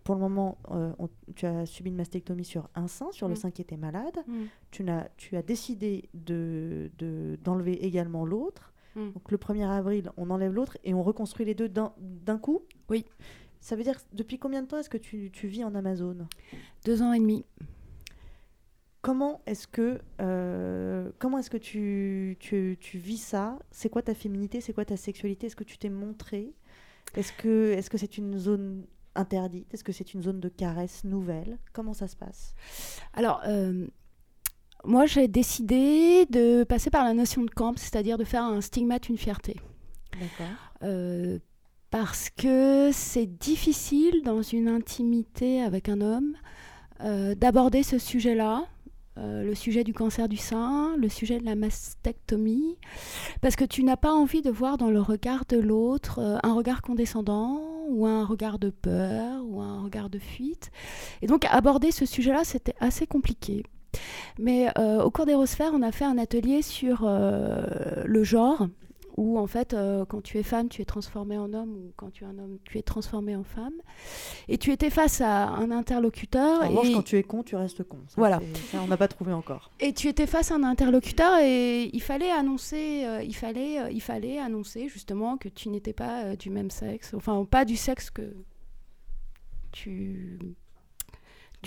pour 0.05 0.15
le 0.15 0.21
moment, 0.21 0.57
euh, 0.71 0.91
on- 0.97 1.09
tu 1.35 1.45
as 1.45 1.65
subi 1.65 1.89
une 1.89 1.97
mastectomie 1.97 2.45
sur 2.45 2.69
un 2.75 2.87
sein, 2.87 3.11
sur 3.11 3.27
le 3.27 3.33
Mm. 3.33 3.37
sein 3.37 3.51
qui 3.51 3.61
était 3.61 3.77
malade. 3.77 4.17
Mm. 4.27 4.33
Tu, 4.71 4.83
n'as, 4.83 5.07
tu 5.17 5.35
as 5.35 5.41
décidé 5.43 6.09
de, 6.13 6.89
de- 6.97 7.37
d'enlever 7.43 7.85
également 7.85 8.25
l'autre. 8.25 8.73
Mm. 8.95 9.11
Donc 9.11 9.31
le 9.31 9.37
1er 9.37 9.65
avril, 9.69 10.09
on 10.17 10.29
enlève 10.29 10.53
l'autre 10.53 10.77
et 10.83 10.93
on 10.93 11.03
reconstruit 11.03 11.45
les 11.45 11.53
deux 11.55 11.69
d'un, 11.69 11.93
d'un 11.99 12.37
coup 12.37 12.61
Oui. 12.89 13.05
Ça 13.59 13.75
veut 13.77 13.83
dire, 13.83 13.97
depuis 14.13 14.39
combien 14.39 14.61
de 14.61 14.67
temps 14.67 14.77
est-ce 14.77 14.89
que 14.89 14.97
tu, 14.97 15.31
tu 15.31 15.47
vis 15.47 15.63
en 15.63 15.73
Amazone? 15.75 16.27
Deux 16.85 17.01
ans 17.01 17.13
et 17.13 17.19
demi. 17.19 17.45
Comment 19.03 19.41
est-ce 19.45 19.67
que, 19.67 19.99
euh, 20.21 21.11
comment 21.19 21.37
est-ce 21.37 21.49
que 21.49 21.57
tu, 21.57 22.37
tu, 22.39 22.77
tu 22.79 22.97
vis 22.97 23.17
ça? 23.17 23.59
C'est 23.69 23.89
quoi 23.89 24.01
ta 24.01 24.13
féminité? 24.13 24.61
C'est 24.61 24.71
quoi 24.71 24.85
ta 24.85 24.95
sexualité? 24.95 25.47
Est-ce 25.47 25.57
que 25.57 25.65
tu 25.65 25.77
t'es 25.77 25.89
montré 25.89 26.53
Est-ce 27.13 27.33
que 27.33 27.73
est-ce 27.73 27.89
que 27.89 27.97
c'est 27.97 28.17
une 28.17 28.39
zone 28.39 28.85
interdite? 29.13 29.71
Est-ce 29.73 29.83
que 29.83 29.91
c'est 29.91 30.13
une 30.13 30.23
zone 30.23 30.39
de 30.39 30.47
caresse 30.47 31.03
nouvelle? 31.03 31.59
Comment 31.73 31.93
ça 31.93 32.07
se 32.07 32.15
passe? 32.15 32.55
Alors, 33.13 33.41
euh, 33.45 33.85
moi, 34.85 35.05
j'ai 35.05 35.27
décidé 35.27 36.25
de 36.29 36.63
passer 36.63 36.89
par 36.89 37.03
la 37.03 37.13
notion 37.13 37.43
de 37.43 37.49
camp, 37.49 37.77
c'est-à-dire 37.77 38.17
de 38.17 38.23
faire 38.23 38.43
un 38.43 38.61
stigmate 38.61 39.09
une 39.09 39.17
fierté. 39.17 39.59
D'accord. 40.13 40.55
Euh, 40.83 41.39
parce 41.89 42.29
que 42.29 42.89
c'est 42.93 43.25
difficile 43.25 44.23
dans 44.23 44.41
une 44.41 44.69
intimité 44.69 45.61
avec 45.61 45.89
un 45.89 45.99
homme 45.99 46.35
euh, 47.01 47.35
d'aborder 47.35 47.83
ce 47.83 47.97
sujet-là, 47.97 48.65
euh, 49.17 49.43
le 49.43 49.53
sujet 49.53 49.83
du 49.83 49.93
cancer 49.93 50.27
du 50.27 50.37
sein, 50.37 50.95
le 50.97 51.07
sujet 51.07 51.39
de 51.39 51.45
la 51.45 51.55
mastectomie, 51.55 52.77
parce 53.41 53.55
que 53.55 53.65
tu 53.65 53.83
n'as 53.83 53.95
pas 53.95 54.11
envie 54.11 54.41
de 54.41 54.49
voir 54.49 54.77
dans 54.77 54.89
le 54.89 54.99
regard 54.99 55.45
de 55.47 55.57
l'autre 55.57 56.19
euh, 56.19 56.37
un 56.41 56.53
regard 56.53 56.81
condescendant 56.81 57.61
ou 57.89 58.07
un 58.07 58.25
regard 58.25 58.57
de 58.57 58.69
peur 58.69 59.43
ou 59.45 59.61
un 59.61 59.83
regard 59.83 60.09
de 60.09 60.17
fuite. 60.17 60.71
Et 61.21 61.27
donc 61.27 61.45
aborder 61.45 61.91
ce 61.91 62.05
sujet-là, 62.05 62.43
c'était 62.43 62.75
assez 62.79 63.05
compliqué. 63.05 63.63
Mais 64.39 64.69
euh, 64.79 65.03
au 65.03 65.11
cours 65.11 65.27
des 65.27 65.35
Rosphères, 65.35 65.73
on 65.75 65.83
a 65.83 65.91
fait 65.91 66.05
un 66.05 66.17
atelier 66.17 66.63
sur 66.63 67.07
le 67.07 68.23
genre 68.23 68.67
où 69.17 69.37
en 69.37 69.47
fait, 69.47 69.73
euh, 69.73 70.05
quand 70.05 70.21
tu 70.21 70.37
es 70.37 70.43
femme, 70.43 70.69
tu 70.69 70.81
es 70.81 70.85
transformé 70.85 71.37
en 71.37 71.53
homme, 71.53 71.71
ou 71.75 71.93
quand 71.95 72.11
tu 72.11 72.23
es 72.23 72.27
un 72.27 72.37
homme, 72.39 72.57
tu 72.63 72.77
es 72.77 72.81
transformé 72.81 73.35
en 73.35 73.43
femme. 73.43 73.73
Et 74.47 74.57
tu 74.57 74.71
étais 74.71 74.89
face 74.89 75.21
à 75.21 75.47
un 75.49 75.71
interlocuteur. 75.71 76.61
En 76.63 76.69
revanche, 76.69 76.89
et... 76.89 76.93
quand 76.93 77.03
tu 77.03 77.17
es 77.17 77.23
con, 77.23 77.43
tu 77.43 77.55
restes 77.55 77.83
con. 77.83 77.97
Ça, 78.07 78.15
Voilà. 78.17 78.41
ça, 78.71 78.79
on 78.83 78.87
n'a 78.87 78.97
pas 78.97 79.07
trouvé 79.07 79.33
encore. 79.33 79.71
Et 79.79 79.93
tu 79.93 80.07
étais 80.07 80.27
face 80.27 80.51
à 80.51 80.55
un 80.55 80.63
interlocuteur 80.63 81.39
et 81.39 81.89
il 81.93 82.01
fallait 82.01 82.31
annoncer, 82.31 83.05
euh, 83.05 83.23
il 83.23 83.35
fallait, 83.35 83.79
euh, 83.79 83.91
il 83.91 84.01
fallait 84.01 84.39
annoncer 84.39 84.87
justement 84.89 85.37
que 85.37 85.49
tu 85.49 85.69
n'étais 85.69 85.93
pas 85.93 86.35
du 86.35 86.49
même 86.49 86.71
sexe, 86.71 87.13
enfin 87.13 87.45
pas 87.45 87.65
du 87.65 87.75
sexe 87.75 88.09
que 88.09 88.33
tu. 89.71 90.39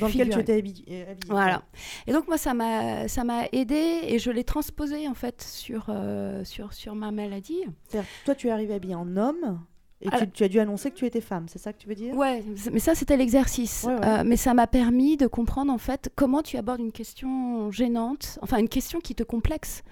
Dans 0.00 0.08
lequel 0.08 0.28
tu 0.30 0.38
étais 0.40 0.52
euh, 0.54 0.58
habillée. 0.58 1.06
Voilà. 1.28 1.62
Et 2.06 2.12
donc 2.12 2.28
moi 2.28 2.38
ça 2.38 2.54
m'a 2.54 3.08
ça 3.08 3.24
m'a 3.24 3.46
aidé 3.52 4.00
et 4.02 4.18
je 4.18 4.30
l'ai 4.30 4.44
transposé 4.44 5.08
en 5.08 5.14
fait 5.14 5.42
sur 5.42 5.86
euh, 5.88 6.44
sur 6.44 6.72
sur 6.72 6.94
ma 6.94 7.10
maladie. 7.10 7.60
C'est-à-dire, 7.88 8.08
toi, 8.24 8.34
tu 8.34 8.48
es 8.48 8.50
arrivé 8.50 8.74
habillée 8.74 8.94
en 8.94 9.16
homme 9.16 9.60
et 10.02 10.08
Alors- 10.08 10.20
tu, 10.20 10.30
tu 10.30 10.44
as 10.44 10.48
dû 10.48 10.60
annoncer 10.60 10.90
que 10.90 10.96
tu 10.96 11.06
étais 11.06 11.22
femme, 11.22 11.46
c'est 11.48 11.58
ça 11.58 11.72
que 11.72 11.78
tu 11.78 11.88
veux 11.88 11.94
dire? 11.94 12.14
Ouais, 12.14 12.44
mais 12.70 12.78
ça 12.78 12.94
c'était 12.94 13.16
l'exercice. 13.16 13.84
Ouais, 13.86 13.94
ouais. 13.94 14.06
Euh, 14.06 14.22
mais 14.26 14.36
ça 14.36 14.52
m'a 14.52 14.66
permis 14.66 15.16
de 15.16 15.26
comprendre 15.26 15.72
en 15.72 15.78
fait 15.78 16.10
comment 16.14 16.42
tu 16.42 16.58
abordes 16.58 16.80
une 16.80 16.92
question 16.92 17.70
gênante, 17.70 18.38
enfin 18.42 18.58
une 18.58 18.68
question 18.68 19.00
qui 19.00 19.14
te 19.14 19.22
complexe 19.22 19.82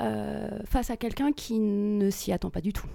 euh, 0.00 0.50
face 0.66 0.90
à 0.90 0.96
quelqu'un 0.96 1.32
qui 1.32 1.58
ne 1.58 2.10
s'y 2.10 2.32
attend 2.32 2.50
pas 2.50 2.60
du 2.60 2.72
tout. 2.72 2.86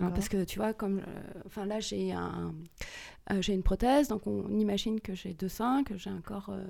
Hein, 0.00 0.10
parce 0.14 0.28
que 0.28 0.44
tu 0.44 0.58
vois, 0.58 0.72
comme, 0.74 0.98
euh, 0.98 1.02
enfin 1.46 1.64
là 1.64 1.78
j'ai 1.80 2.12
un, 2.12 2.52
euh, 3.30 3.40
j'ai 3.40 3.54
une 3.54 3.62
prothèse, 3.62 4.08
donc 4.08 4.26
on 4.26 4.48
imagine 4.58 5.00
que 5.00 5.14
j'ai 5.14 5.32
deux 5.32 5.48
seins, 5.48 5.84
que 5.84 5.96
j'ai 5.96 6.10
un 6.10 6.20
corps 6.20 6.48
euh, 6.50 6.64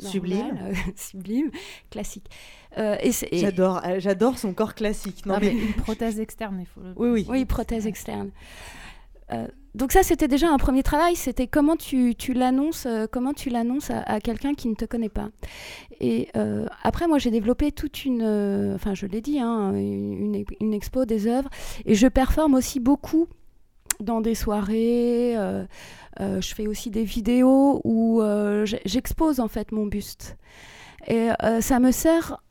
normal, 0.00 0.10
Sublime. 0.10 0.58
euh, 0.62 0.74
sublime, 0.96 1.50
classique. 1.90 2.28
Euh, 2.76 2.96
et 3.00 3.12
c'est- 3.12 3.28
et- 3.32 3.38
J'adore, 3.38 3.80
j'adore 3.98 4.38
son 4.38 4.52
corps 4.54 4.74
classique. 4.74 5.24
Non, 5.24 5.34
Ah, 5.36 5.40
mais... 5.40 5.52
mais- 5.54 5.60
Une 5.66 5.72
prothèse 5.74 6.18
externe, 6.18 6.58
il 6.60 6.66
faut 6.66 6.80
le 6.80 6.92
Oui, 6.96 7.08
oui. 7.10 7.26
Oui, 7.28 7.44
prothèse 7.44 7.86
externe. 7.86 8.30
Donc 9.78 9.92
ça, 9.92 10.02
c'était 10.02 10.26
déjà 10.26 10.50
un 10.50 10.56
premier 10.56 10.82
travail. 10.82 11.14
C'était 11.14 11.46
comment 11.46 11.76
tu, 11.76 12.16
l'annonces, 12.34 12.84
euh, 12.86 13.06
comment 13.08 13.32
tu 13.32 13.48
l'annonces 13.48 13.92
à, 13.92 14.18
quelqu'un 14.18 14.54
qui 14.54 14.66
ne 14.68 14.74
te 14.74 14.84
connaît 14.84 15.08
pas. 15.08 15.28
Et 16.00 16.28
euh, 16.36 16.66
après, 16.82 17.06
moi, 17.06 17.18
j'ai 17.18 17.30
développé 17.30 17.70
toute 17.70 18.04
une, 18.04 18.22
euh, 18.22 18.74
enfin, 18.74 18.94
je 18.94 19.06
l'ai 19.06 19.20
dit, 19.20 19.38
hein, 19.38 19.72
une, 19.74 20.44
une- 20.60 20.74
expo 20.74 21.04
des 21.04 21.28
œuvres, 21.28 21.48
et 21.86 21.94
je 21.94 22.08
performe 22.08 22.54
aussi 22.54 22.80
beaucoup 22.80 23.28
dans 24.00 24.20
des 24.20 24.34
soirées. 24.34 25.34
je 26.18 26.54
fais 26.56 26.66
aussi 26.66 26.90
des 26.90 27.04
vidéos 27.04 27.80
où 27.84 28.20
j'expose 28.64 29.38
en 29.38 29.48
fait 29.48 29.70
mon 29.70 29.86
buste. 29.86 30.36
Et 31.06 31.28
ça 31.60 31.78
me 31.78 31.92
sert 31.92 32.42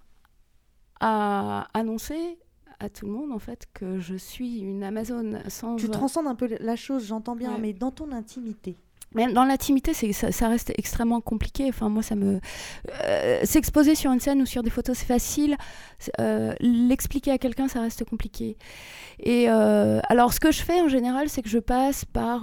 à 1.01 1.67
annoncer 1.73 2.37
à 2.79 2.89
tout 2.89 3.05
le 3.07 3.11
monde 3.11 3.31
en 3.31 3.39
fait 3.39 3.65
que 3.73 3.99
je 3.99 4.15
suis 4.15 4.59
une 4.59 4.83
Amazone 4.83 5.41
sans 5.47 5.75
Tu 5.77 5.89
transcendes 5.89 6.27
un 6.27 6.35
peu 6.35 6.47
la 6.59 6.75
chose, 6.75 7.05
j'entends 7.05 7.35
bien, 7.35 7.53
Ouais. 7.55 7.59
mais 7.59 7.73
dans 7.73 7.91
ton 7.91 8.11
intimité. 8.11 8.77
Même 9.15 9.33
dans 9.33 9.45
l'intimité, 9.45 9.93
ça, 9.93 10.31
ça 10.31 10.47
reste 10.47 10.71
extrêmement 10.77 11.21
compliqué. 11.21 11.65
Enfin, 11.69 11.89
moi, 11.89 12.03
ça 12.03 12.15
me 12.15 12.39
euh, 13.05 13.39
s'exposer 13.43 13.95
sur 13.95 14.11
une 14.11 14.19
scène 14.19 14.41
ou 14.41 14.45
sur 14.45 14.63
des 14.63 14.69
photos, 14.69 14.97
c'est 14.97 15.05
facile. 15.05 15.55
Euh, 16.19 16.53
L'expliquer 16.59 17.31
à 17.31 17.37
quelqu'un, 17.37 17.67
ça 17.67 17.81
reste 17.81 18.03
compliqué. 18.03 18.57
Et 19.19 19.49
euh, 19.49 19.99
alors, 20.09 20.33
ce 20.33 20.39
que 20.39 20.51
je 20.51 20.61
fais 20.61 20.79
en 20.81 20.87
général, 20.87 21.29
c'est 21.29 21.41
que 21.41 21.49
je 21.49 21.57
passe 21.59 22.05
par 22.05 22.41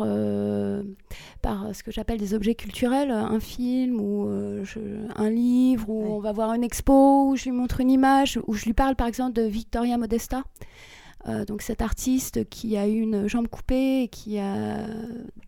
par 1.42 1.74
ce 1.74 1.82
que 1.82 1.90
j'appelle 1.92 2.18
des 2.18 2.32
objets 2.34 2.54
culturels, 2.54 3.10
un 3.10 3.38
film 3.40 4.00
ou 4.00 4.28
je- 4.64 5.06
un 5.14 5.30
livre, 5.30 5.88
où 5.90 6.02
on 6.16 6.18
va 6.20 6.32
voir 6.32 6.54
une 6.54 6.64
expo, 6.64 7.28
où 7.28 7.36
je 7.36 7.44
lui 7.44 7.52
montre 7.52 7.80
une 7.80 7.90
image, 7.90 8.40
où 8.46 8.54
je 8.54 8.64
lui 8.64 8.72
parle 8.72 8.96
par 8.96 9.06
exemple 9.06 9.34
de 9.34 9.42
Victoria 9.42 9.98
Modesta. 9.98 10.42
Euh, 11.26 11.44
donc 11.44 11.62
cette 11.62 11.80
artiste 11.80 12.48
qui 12.48 12.76
a 12.76 12.86
eu 12.86 13.00
une 13.00 13.28
jambe 13.28 13.48
coupée 13.48 14.02
et 14.02 14.08
qui 14.08 14.38
a 14.38 14.86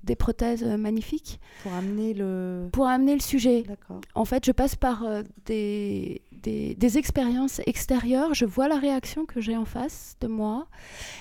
des 0.04 0.16
prothèses 0.16 0.64
magnifiques. 0.64 1.38
Pour 1.62 1.72
amener 1.74 2.14
le... 2.14 2.68
Pour 2.72 2.86
amener 2.86 3.14
le 3.14 3.20
sujet. 3.20 3.64
En 4.14 4.24
fait, 4.24 4.46
je 4.46 4.52
passe 4.52 4.74
par 4.74 5.04
euh, 5.04 5.22
des, 5.44 6.22
des, 6.32 6.74
des 6.74 6.98
expériences 6.98 7.60
extérieures, 7.66 8.32
je 8.34 8.44
vois 8.44 8.68
la 8.68 8.78
réaction 8.78 9.26
que 9.26 9.40
j'ai 9.40 9.56
en 9.56 9.64
face 9.64 10.16
de 10.20 10.28
moi, 10.28 10.68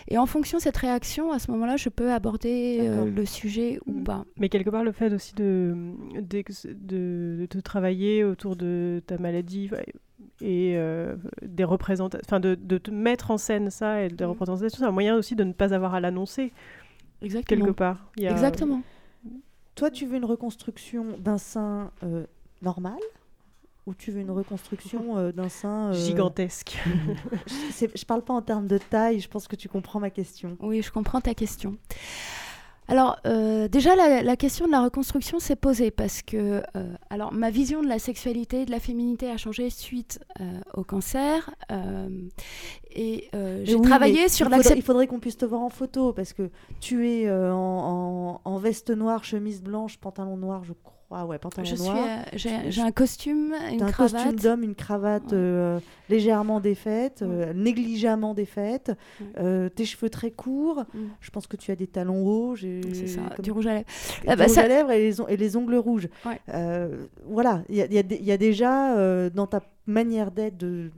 et 0.07 0.17
en 0.17 0.25
fonction 0.25 0.57
de 0.59 0.63
cette 0.63 0.77
réaction, 0.77 1.31
à 1.31 1.39
ce 1.39 1.51
moment-là, 1.51 1.77
je 1.77 1.89
peux 1.89 2.11
aborder 2.11 2.79
euh, 2.81 3.09
le 3.09 3.25
sujet 3.25 3.79
ou 3.85 4.03
pas. 4.03 4.25
Mais 4.37 4.49
quelque 4.49 4.69
part, 4.69 4.83
le 4.83 4.91
fait 4.91 5.11
aussi 5.13 5.33
de, 5.35 5.75
de, 6.21 6.43
de 6.73 7.45
te 7.47 7.57
travailler 7.57 8.23
autour 8.23 8.55
de 8.55 9.01
ta 9.05 9.17
maladie 9.17 9.69
et 10.41 10.73
euh, 10.77 11.15
des 11.41 11.63
représentations, 11.63 12.21
enfin 12.25 12.39
de, 12.39 12.55
de 12.55 12.77
te 12.77 12.91
mettre 12.91 13.31
en 13.31 13.37
scène 13.37 13.69
ça 13.69 14.01
et 14.03 14.09
des 14.09 14.25
représentations, 14.25 14.79
c'est 14.79 14.85
un 14.85 14.91
moyen 14.91 15.15
aussi 15.15 15.35
de 15.35 15.43
ne 15.43 15.53
pas 15.53 15.73
avoir 15.73 15.93
à 15.93 15.99
l'annoncer. 15.99 16.51
Exactement. 17.21 17.65
Quelque 17.65 17.75
part. 17.75 18.09
Il 18.17 18.23
y 18.23 18.27
a- 18.27 18.31
Exactement. 18.31 18.81
Toi, 19.75 19.91
tu 19.91 20.05
veux 20.05 20.15
une 20.17 20.25
reconstruction 20.25 21.05
d'un 21.19 21.37
sein 21.37 21.91
euh, 22.03 22.25
normal 22.61 22.97
ou 23.85 23.93
tu 23.93 24.09
veux 24.11 24.21
une 24.21 24.31
reconstruction 24.31 25.17
euh, 25.17 25.31
d'un 25.31 25.49
sein... 25.49 25.89
euh, 25.89 25.93
Gigantesque. 25.93 26.77
Je 27.47 28.05
parle 28.05 28.23
pas 28.23 28.33
en 28.33 28.41
termes 28.41 28.67
de 28.67 28.77
taille, 28.77 29.19
je 29.19 29.27
pense 29.27 29.47
que 29.47 29.55
tu 29.55 29.67
comprends 29.69 29.99
ma 29.99 30.09
question. 30.09 30.57
Oui, 30.61 30.81
je 30.81 30.91
comprends 30.91 31.21
ta 31.21 31.33
question. 31.33 31.75
Alors, 32.87 33.17
euh, 33.25 33.67
déjà, 33.67 33.95
la, 33.95 34.21
la 34.21 34.35
question 34.35 34.67
de 34.67 34.71
la 34.71 34.83
reconstruction 34.83 35.39
s'est 35.39 35.55
posée 35.55 35.89
parce 35.91 36.21
que 36.21 36.61
euh, 36.75 36.93
alors, 37.09 37.31
ma 37.33 37.49
vision 37.49 37.81
de 37.81 37.87
la 37.87 37.97
sexualité, 37.99 38.65
de 38.65 38.71
la 38.71 38.79
féminité 38.79 39.29
a 39.29 39.37
changé 39.37 39.69
suite 39.71 40.19
euh, 40.39 40.43
au 40.75 40.83
cancer. 40.83 41.49
et 42.91 43.29
j'ai 43.63 43.75
oui, 43.75 43.81
travaillé 43.81 44.29
sur 44.29 44.45
il 44.45 44.49
faudrait, 44.49 44.57
l'acceptation. 44.57 44.75
il 44.77 44.81
faudrait 44.83 45.07
qu'on 45.07 45.19
puisse 45.19 45.37
te 45.37 45.45
voir 45.45 45.61
en 45.61 45.69
photo 45.69 46.13
parce 46.13 46.33
que 46.33 46.49
tu 46.79 47.09
es 47.09 47.29
en, 47.31 47.55
en- 47.55 48.41
en 48.45 48.57
veste 48.57 48.91
noire, 48.91 49.23
chemise 49.23 49.61
blanche, 49.61 49.97
pantalon 49.97 50.37
noir, 50.37 50.63
je 50.63 50.73
crois. 50.73 50.94
Ouais, 51.11 51.37
pantalon 51.37 51.65
Je 51.65 51.75
suis, 51.75 51.85
noir. 51.85 51.97
euh, 52.05 52.37
j'ai- 52.69 52.81
un 52.81 52.91
costume, 52.91 53.53
une 53.71 53.77
T'as 53.77 53.85
un 53.85 53.91
cravate. 53.91 54.11
costume 54.23 54.39
d'homme, 54.39 54.63
une 54.63 54.75
cravate 54.75 55.31
euh, 55.33 55.79
légèrement 56.09 56.59
défaite, 56.59 57.21
euh, 57.21 57.53
négligemment 57.53 58.33
défaite, 58.33 58.91
euh, 59.37 59.69
tes 59.69 59.85
cheveux 59.85 60.09
très 60.09 60.31
courts. 60.31 60.83
Je 61.21 61.29
pense 61.29 61.47
que 61.47 61.55
tu 61.55 61.71
as 61.71 61.75
des 61.75 61.87
talons 61.87 62.25
hauts. 62.25 62.55
C'est 62.57 63.07
ça, 63.07 63.21
comme- 63.35 63.43
du 63.43 63.51
rouge 63.51 63.67
à 63.67 63.73
lèvres. 63.75 63.85
Du 63.85 64.27
Ah 64.27 64.35
bah, 64.35 64.45
rouge 64.45 64.53
ça- 64.55 64.63
à 64.63 64.67
lèvres 64.67 64.91
et 64.91 64.99
les, 64.99 65.21
on- 65.21 65.27
et 65.27 65.37
les 65.37 65.55
ongles 65.55 65.75
rouges. 65.75 66.09
Euh, 66.53 67.05
voilà, 67.25 67.61
il 67.69 67.75
y 67.75 67.81
a, 67.81 67.85
il 67.85 67.93
y 67.93 67.97
a 67.99 68.03
des- 68.03 68.17
il 68.17 68.25
y 68.25 68.31
a 68.31 68.37
déjà 68.37 68.95
euh, 68.97 69.29
dans 69.29 69.47
ta 69.47 69.61
manière 69.87 70.31
d'être 70.31 70.57
de, 70.57 70.91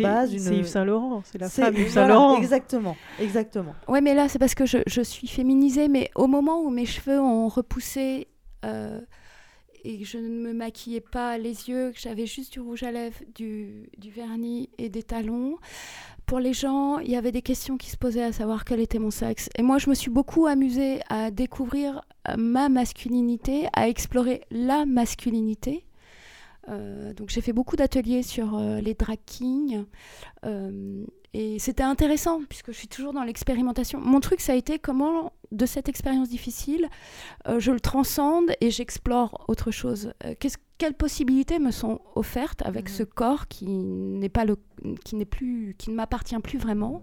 base 0.00 0.32
une. 0.32 0.38
c'est 0.38 0.56
Yves 0.56 0.66
Saint 0.68 0.84
Laurent, 0.84 1.22
c'est 1.24 1.38
la 1.38 1.48
C'est- 1.48 1.62
femme 1.62 1.74
Yves 1.76 1.90
Saint 1.90 2.06
Laurent. 2.06 2.38
Exactement, 2.38 2.96
exactement. 3.20 3.74
Ouais, 3.88 4.00
mais 4.00 4.14
là, 4.14 4.28
c'est 4.28 4.38
parce 4.38 4.54
que 4.54 4.64
je, 4.64 4.78
je 4.86 5.02
suis 5.02 5.26
féminisée, 5.26 5.88
mais 5.88 6.10
au 6.14 6.28
moment 6.28 6.62
où 6.62 6.70
mes 6.70 6.86
cheveux 6.86 7.20
ont 7.20 7.48
repoussé 7.48 8.28
euh, 8.64 9.00
et 9.84 9.98
que 9.98 10.04
je 10.04 10.18
ne 10.18 10.28
me 10.28 10.52
maquillais 10.52 11.00
pas 11.00 11.38
les 11.38 11.68
yeux, 11.68 11.92
que 11.92 12.00
j'avais 12.00 12.26
juste 12.26 12.52
du 12.52 12.60
rouge 12.60 12.82
à 12.82 12.90
lèvres, 12.90 13.20
du, 13.34 13.88
du 13.96 14.10
vernis 14.10 14.70
et 14.78 14.88
des 14.88 15.02
talons, 15.02 15.58
pour 16.28 16.40
les 16.40 16.52
gens, 16.52 16.98
il 16.98 17.10
y 17.10 17.16
avait 17.16 17.32
des 17.32 17.40
questions 17.40 17.78
qui 17.78 17.90
se 17.90 17.96
posaient 17.96 18.22
à 18.22 18.32
savoir 18.32 18.66
quel 18.66 18.80
était 18.80 18.98
mon 18.98 19.10
sexe. 19.10 19.48
Et 19.56 19.62
moi, 19.62 19.78
je 19.78 19.88
me 19.88 19.94
suis 19.94 20.10
beaucoup 20.10 20.46
amusée 20.46 21.00
à 21.08 21.30
découvrir 21.30 22.02
euh, 22.28 22.34
ma 22.36 22.68
masculinité, 22.68 23.66
à 23.72 23.88
explorer 23.88 24.42
la 24.50 24.84
masculinité. 24.84 25.86
Euh, 26.68 27.12
donc 27.14 27.30
j'ai 27.30 27.40
fait 27.40 27.52
beaucoup 27.52 27.76
d'ateliers 27.76 28.22
sur 28.22 28.56
euh, 28.56 28.80
les 28.80 28.94
drag 28.94 29.18
kings 29.24 29.84
euh, 30.44 31.04
et 31.32 31.58
c'était 31.58 31.82
intéressant 31.82 32.40
puisque 32.48 32.72
je 32.72 32.76
suis 32.76 32.88
toujours 32.88 33.12
dans 33.12 33.24
l'expérimentation. 33.24 34.00
Mon 34.00 34.20
truc 34.20 34.40
ça 34.40 34.52
a 34.52 34.56
été 34.56 34.78
comment 34.78 35.32
de 35.50 35.64
cette 35.64 35.88
expérience 35.88 36.28
difficile 36.28 36.88
je 37.58 37.70
le 37.70 37.80
transcende 37.80 38.50
et 38.60 38.70
j'explore 38.70 39.44
autre 39.48 39.70
chose. 39.70 40.12
Quelles 40.76 40.94
possibilités 40.94 41.58
me 41.58 41.70
sont 41.70 42.00
offertes 42.14 42.62
avec 42.62 42.88
ce 42.88 43.02
corps 43.02 43.48
qui 43.48 43.66
n'est 43.66 44.28
pas 44.28 44.44
le 44.44 44.56
qui 45.04 45.16
n'est 45.16 45.24
plus 45.24 45.74
qui 45.78 45.90
ne 45.90 45.96
m'appartient 45.96 46.38
plus 46.38 46.58
vraiment, 46.58 47.02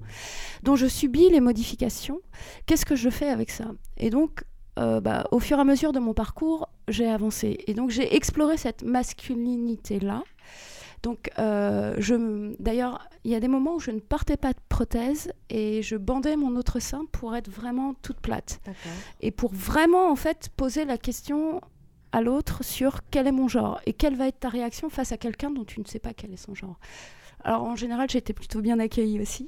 dont 0.64 0.76
je 0.76 0.86
subis 0.86 1.30
les 1.30 1.40
modifications? 1.40 2.22
Qu'est-ce 2.68 2.86
que 2.86 2.96
je 2.96 3.10
fais 3.10 3.30
avec 3.30 3.50
ça? 3.50 3.72
Et 3.98 4.12
donc 4.12 4.44
euh, 4.77 4.99
bah, 4.99 5.26
au 5.31 5.39
fur 5.39 5.57
et 5.57 5.61
à 5.61 5.64
mesure 5.64 5.93
de 5.93 5.99
mon 5.99 6.14
parcours, 6.14 6.69
j'ai 6.88 7.07
avancé. 7.07 7.64
Et 7.68 7.73
donc, 7.73 7.89
j'ai 7.89 8.15
exploré 8.15 8.57
cette 8.57 8.84
masculinité-là. 8.84 10.23
Donc, 11.03 11.30
euh, 11.38 11.95
d'ailleurs, 12.60 13.07
il 13.23 13.31
y 13.31 13.35
a 13.35 13.39
des 13.39 13.47
moments 13.47 13.76
où 13.76 13.80
je 13.80 13.91
ne 13.91 13.99
portais 13.99 14.38
pas 14.38 14.53
de 14.53 14.60
prothèse 14.69 15.31
et 15.49 15.81
je 15.84 15.95
bandais 15.95 16.35
mon 16.35 16.56
autre 16.56 16.80
sein 16.80 17.06
pour 17.11 17.35
être 17.35 17.49
vraiment 17.49 17.93
toute 18.02 18.19
plate. 18.19 18.60
Et 19.22 19.31
pour 19.31 19.53
vraiment, 19.53 20.10
en 20.10 20.15
fait, 20.15 20.49
poser 20.57 20.84
la 20.84 20.97
question 20.97 21.61
à 22.11 22.22
l'autre 22.22 22.64
sur 22.64 23.02
quel 23.11 23.27
est 23.27 23.31
mon 23.31 23.47
genre 23.47 23.80
et 23.85 23.93
quelle 23.93 24.15
va 24.15 24.27
être 24.27 24.39
ta 24.39 24.49
réaction 24.49 24.89
face 24.89 25.11
à 25.11 25.18
quelqu'un 25.18 25.52
dont 25.52 25.65
tu 25.65 25.80
ne 25.80 25.85
sais 25.85 25.99
pas 25.99 26.14
quel 26.14 26.34
est 26.34 26.38
son 26.38 26.56
genre. 26.56 26.80
Alors, 27.43 27.64
en 27.64 27.76
général, 27.76 28.10
j'ai 28.10 28.18
été 28.18 28.34
plutôt 28.34 28.61
bien 28.61 28.80
accueillie 28.80 29.19
aussi. 29.22 29.45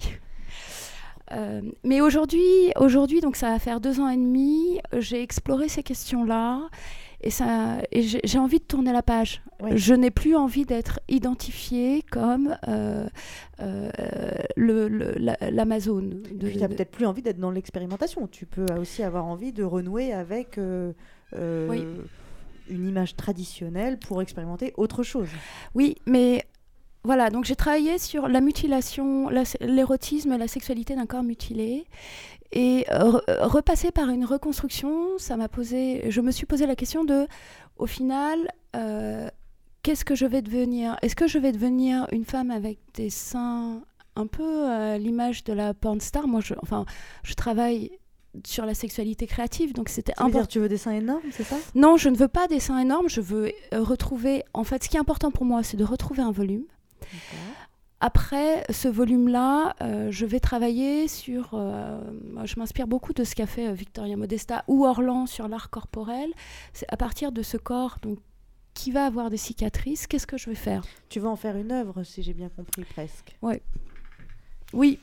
Euh, 1.32 1.62
mais 1.84 2.02
aujourd'hui, 2.02 2.72
aujourd'hui, 2.78 3.22
donc 3.22 3.36
ça 3.36 3.50
va 3.50 3.60
faire 3.60 3.80
deux 3.80 4.00
ans 4.00 4.10
et 4.10 4.18
demi, 4.18 4.80
j'ai 4.98 5.22
exploré 5.22 5.68
ces 5.68 5.84
questions-là 5.84 6.70
et, 7.22 7.32
ça, 7.32 7.80
et 7.92 8.04
j'ai 8.04 8.40
envie 8.40 8.60
de 8.60 8.64
tourner 8.64 8.94
la 8.94 9.02
page. 9.02 9.42
Je 9.74 9.94
n'ai 9.96 10.12
plus 10.12 10.36
envie 10.36 10.66
d'être 10.66 11.00
identifiée 11.08 12.04
comme 12.12 12.56
euh, 12.68 13.08
euh, 13.60 13.90
l'Amazon. 14.56 16.12
tu 16.40 16.58
n'as 16.58 16.68
peut-être 16.68 16.92
plus 16.92 17.08
envie 17.08 17.24
d'être 17.24 17.40
dans 17.40 17.50
l'expérimentation. 17.50 18.28
Tu 18.28 18.46
peux 18.46 18.68
aussi 18.80 19.02
avoir 19.02 19.26
envie 19.26 19.52
de 19.52 19.64
renouer 19.64 20.14
avec 20.14 20.60
euh, 20.60 20.94
une 21.34 22.88
image 22.88 23.16
traditionnelle 23.16 23.98
pour 23.98 24.22
expérimenter 24.22 24.74
autre 24.78 25.02
chose. 25.02 25.30
Oui, 25.74 25.96
mais 26.06 26.46
voilà, 27.08 27.32
donc 27.32 27.46
j'ai 27.46 27.56
travaillé 27.56 27.98
sur 27.98 28.28
la 28.28 28.42
mutilation, 28.42 29.30
l'érotisme 29.62 30.34
et 30.34 30.38
la 30.38 30.48
sexualité 30.48 30.94
d'un 30.94 31.08
corps 31.08 31.24
mutilé. 31.24 31.86
Et 32.52 32.86
repasser 33.42 33.92
par 33.92 34.10
une 34.10 34.26
reconstruction, 34.26 35.18
ça 35.18 35.38
m'a 35.38 35.48
posé. 35.48 36.12
Je 36.12 36.22
me 36.22 36.32
suis 36.32 36.46
posé 36.46 36.66
la 36.66 36.76
question 36.76 37.06
de, 37.06 37.28
au 37.78 37.88
final, 37.88 38.38
euh, 38.76 39.30
qu'est-ce 39.84 40.06
que 40.06 40.16
je 40.16 40.26
vais 40.26 40.42
devenir? 40.42 40.98
Est-ce 41.02 41.16
que 41.16 41.28
je 41.28 41.40
vais 41.40 41.54
devenir 41.54 42.08
une 42.12 42.26
femme 42.26 42.52
avec 42.52 42.78
des 42.94 43.10
seins 43.10 43.82
un 44.16 44.28
peu 44.28 44.66
à 44.66 44.98
l'image 44.98 45.44
de 45.46 45.54
la 45.54 45.74
porn 45.74 46.02
star? 46.02 46.28
Moi, 46.28 46.42
je, 46.42 46.56
enfin, 46.62 46.86
je 47.24 47.34
travaille 47.34 47.92
sur 48.46 48.66
la 48.66 48.74
sexualité 48.74 49.28
créative, 49.28 49.74
donc 49.74 49.90
c'était 49.90 50.14
important. 50.18 50.46
Tu 50.46 50.60
veux 50.60 50.70
des 50.70 50.78
seins 50.78 50.92
énormes, 50.92 51.24
c'est 51.32 51.44
ça? 51.44 51.56
Non, 51.74 51.98
je 51.98 52.10
ne 52.10 52.16
veux 52.16 52.28
pas 52.28 52.48
des 52.48 52.60
seins 52.60 52.80
énormes. 52.80 53.10
Je 53.10 53.22
veux 53.22 53.52
euh, 53.74 53.82
retrouver. 53.82 54.44
En 54.54 54.64
fait, 54.64 54.84
ce 54.84 54.90
qui 54.90 54.98
est 54.98 55.00
important 55.00 55.32
pour 55.32 55.46
moi, 55.46 55.64
c'est 55.64 55.78
de 55.78 55.86
retrouver 55.86 56.22
un 56.22 56.32
volume. 56.32 56.66
Après 58.00 58.64
ce 58.70 58.88
volume-là, 58.88 59.76
euh, 59.82 60.12
je 60.12 60.26
vais 60.26 60.40
travailler 60.40 61.08
sur. 61.08 61.52
Euh, 61.54 62.00
je 62.44 62.60
m'inspire 62.60 62.86
beaucoup 62.88 63.14
de 63.14 63.24
ce 63.24 63.34
qu'a 63.34 63.48
fait 63.48 63.68
euh, 63.68 63.74
Victoria 63.74 64.16
Modesta 64.16 64.64
ou 64.68 64.86
Orlan 64.86 65.26
sur 65.26 65.48
l'art 65.48 65.72
corporel. 65.72 66.30
C'est 66.74 66.86
à 66.90 66.98
partir 66.98 67.32
de 67.32 67.42
ce 67.42 67.58
corps 67.58 67.98
donc, 68.04 68.20
qui 68.76 68.92
va 68.92 69.06
avoir 69.06 69.32
des 69.32 69.38
cicatrices, 69.38 70.06
qu'est-ce 70.06 70.28
que 70.28 70.38
je 70.38 70.48
vais 70.48 70.56
faire? 70.56 70.84
Tu 71.10 71.20
vas 71.20 71.30
en 71.30 71.36
faire 71.36 71.58
une 71.58 71.72
œuvre, 71.72 72.04
si 72.04 72.22
j'ai 72.22 72.34
bien 72.34 72.50
compris, 72.50 72.84
presque. 72.84 73.36
Ouais. 73.42 73.64
Oui, 74.74 75.00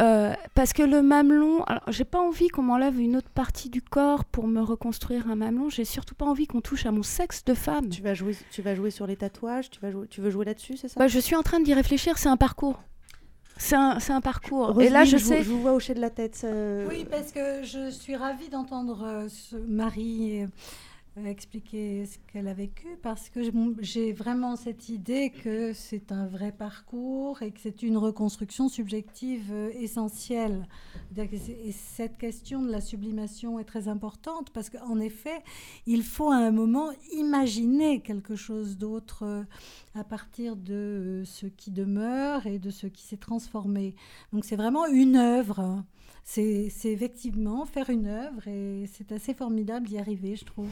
euh, 0.00 0.32
parce 0.54 0.72
que 0.72 0.82
le 0.82 1.02
mamelon, 1.02 1.64
alors 1.64 1.82
j'ai 1.88 2.04
pas 2.04 2.20
envie 2.20 2.48
qu'on 2.48 2.62
m'enlève 2.62 2.98
une 3.00 3.16
autre 3.16 3.30
partie 3.30 3.68
du 3.68 3.82
corps 3.82 4.24
pour 4.24 4.46
me 4.46 4.60
reconstruire 4.60 5.28
un 5.28 5.34
mamelon. 5.34 5.68
J'ai 5.70 5.84
surtout 5.84 6.14
pas 6.14 6.26
envie 6.26 6.46
qu'on 6.46 6.60
touche 6.60 6.86
à 6.86 6.92
mon 6.92 7.02
sexe 7.02 7.44
de 7.44 7.54
femme. 7.54 7.88
Tu 7.88 8.02
vas 8.02 8.14
jouer, 8.14 8.36
tu 8.50 8.62
vas 8.62 8.74
jouer 8.74 8.90
sur 8.90 9.06
les 9.06 9.16
tatouages. 9.16 9.70
Tu 9.70 9.80
vas 9.80 9.90
jouer, 9.90 10.06
tu 10.08 10.20
veux 10.20 10.30
jouer 10.30 10.44
là-dessus, 10.44 10.76
c'est 10.76 10.88
ça? 10.88 11.00
Bah, 11.00 11.08
Je 11.08 11.18
suis 11.18 11.36
en 11.36 11.42
train 11.42 11.60
d'y 11.60 11.74
réfléchir. 11.74 12.18
C'est 12.18 12.28
un 12.28 12.36
parcours. 12.36 12.78
C'est 13.56 13.74
un, 13.74 13.98
un, 14.08 14.20
parcours. 14.20 14.80
Et 14.80 14.88
là, 14.88 15.04
je, 15.04 15.16
sais. 15.16 15.42
je 15.42 15.50
vous 15.50 15.60
vois 15.60 15.72
hocher 15.72 15.94
de 15.94 16.00
la 16.00 16.10
tête. 16.10 16.46
Oui, 16.88 17.04
parce 17.10 17.32
que 17.32 17.64
je 17.64 17.90
suis 17.90 18.14
ravie 18.14 18.48
d'entendre 18.48 19.02
euh, 19.04 19.28
ce 19.28 19.56
mari 19.56 20.46
expliquer 21.26 22.06
ce 22.06 22.18
qu'elle 22.30 22.48
a 22.48 22.54
vécu 22.54 22.86
parce 23.02 23.28
que 23.28 23.40
j'ai 23.80 24.12
vraiment 24.12 24.56
cette 24.56 24.88
idée 24.88 25.30
que 25.30 25.72
c'est 25.72 26.12
un 26.12 26.26
vrai 26.26 26.52
parcours 26.52 27.42
et 27.42 27.50
que 27.50 27.60
c'est 27.60 27.82
une 27.82 27.96
reconstruction 27.96 28.68
subjective 28.68 29.50
euh, 29.52 29.70
essentielle. 29.74 30.66
Et 31.16 31.72
cette 31.72 32.18
question 32.18 32.62
de 32.62 32.70
la 32.70 32.80
sublimation 32.80 33.58
est 33.58 33.64
très 33.64 33.88
importante 33.88 34.50
parce 34.50 34.70
qu'en 34.70 34.98
effet, 35.00 35.42
il 35.86 36.02
faut 36.02 36.30
à 36.30 36.36
un 36.36 36.50
moment 36.50 36.90
imaginer 37.12 38.00
quelque 38.00 38.36
chose 38.36 38.76
d'autre 38.76 39.24
euh, 39.24 39.42
à 39.94 40.04
partir 40.04 40.56
de 40.56 40.74
euh, 40.74 41.24
ce 41.24 41.46
qui 41.46 41.70
demeure 41.70 42.46
et 42.46 42.58
de 42.58 42.70
ce 42.70 42.86
qui 42.86 43.02
s'est 43.02 43.16
transformé. 43.16 43.94
Donc 44.32 44.44
c'est 44.44 44.56
vraiment 44.56 44.86
une 44.86 45.16
œuvre. 45.16 45.84
C'est 46.24 46.70
effectivement 46.84 47.64
faire 47.64 47.88
une 47.88 48.06
œuvre 48.06 48.46
et 48.46 48.84
c'est 48.92 49.12
assez 49.12 49.32
formidable 49.32 49.88
d'y 49.88 49.98
arriver, 49.98 50.36
je 50.36 50.44
trouve. 50.44 50.68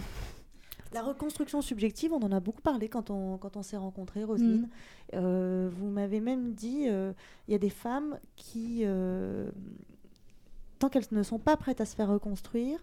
La 0.96 1.02
reconstruction 1.02 1.60
subjective, 1.60 2.14
on 2.14 2.22
en 2.22 2.32
a 2.32 2.40
beaucoup 2.40 2.62
parlé 2.62 2.88
quand 2.88 3.10
on, 3.10 3.36
quand 3.36 3.58
on 3.58 3.62
s'est 3.62 3.76
rencontrés, 3.76 4.24
Roselyne. 4.24 4.62
Mm. 4.62 4.68
Euh, 5.12 5.68
vous 5.70 5.90
m'avez 5.90 6.20
même 6.20 6.54
dit, 6.54 6.86
euh, 6.88 7.12
il 7.46 7.52
y 7.52 7.54
a 7.54 7.58
des 7.58 7.68
femmes 7.68 8.18
qui, 8.34 8.80
euh, 8.84 9.50
tant 10.78 10.88
qu'elles 10.88 11.04
ne 11.10 11.22
sont 11.22 11.38
pas 11.38 11.58
prêtes 11.58 11.82
à 11.82 11.84
se 11.84 11.94
faire 11.94 12.08
reconstruire, 12.08 12.82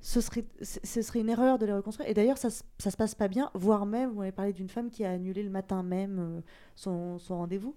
ce 0.00 0.20
serait, 0.20 0.44
ce 0.60 1.02
serait 1.02 1.20
une 1.20 1.28
erreur 1.28 1.60
de 1.60 1.66
les 1.66 1.72
reconstruire. 1.72 2.08
Et 2.10 2.14
d'ailleurs, 2.14 2.36
ça, 2.36 2.50
ça 2.50 2.90
se 2.90 2.96
passe 2.96 3.14
pas 3.14 3.28
bien, 3.28 3.48
voire 3.54 3.86
même, 3.86 4.10
vous 4.10 4.18
m'avez 4.18 4.32
parlé 4.32 4.52
d'une 4.52 4.68
femme 4.68 4.90
qui 4.90 5.04
a 5.04 5.12
annulé 5.12 5.44
le 5.44 5.50
matin 5.50 5.84
même 5.84 6.42
son, 6.74 7.20
son 7.20 7.36
rendez-vous. 7.36 7.76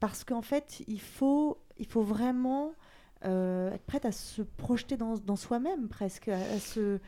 Parce 0.00 0.24
qu'en 0.24 0.40
fait, 0.40 0.82
il 0.88 1.00
faut, 1.00 1.58
il 1.76 1.86
faut 1.86 2.00
vraiment 2.00 2.72
être 3.20 3.84
prête 3.84 4.06
à 4.06 4.12
se 4.12 4.40
projeter 4.40 4.96
dans, 4.96 5.18
dans 5.18 5.36
soi-même, 5.36 5.88
presque, 5.88 6.28
à, 6.28 6.38
à 6.38 6.58
se... 6.58 6.98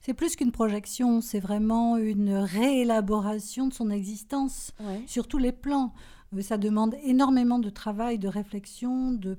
C'est 0.00 0.14
plus 0.14 0.36
qu'une 0.36 0.52
projection, 0.52 1.20
c'est 1.20 1.40
vraiment 1.40 1.96
une 1.96 2.34
réélaboration 2.34 3.68
de 3.68 3.72
son 3.74 3.90
existence 3.90 4.72
sur 5.06 5.26
tous 5.26 5.38
les 5.38 5.52
plans. 5.52 5.92
Euh, 6.36 6.42
ça 6.42 6.58
demande 6.58 6.94
énormément 7.04 7.58
de 7.58 7.70
travail, 7.70 8.18
de 8.18 8.28
réflexion, 8.28 9.12
de, 9.12 9.38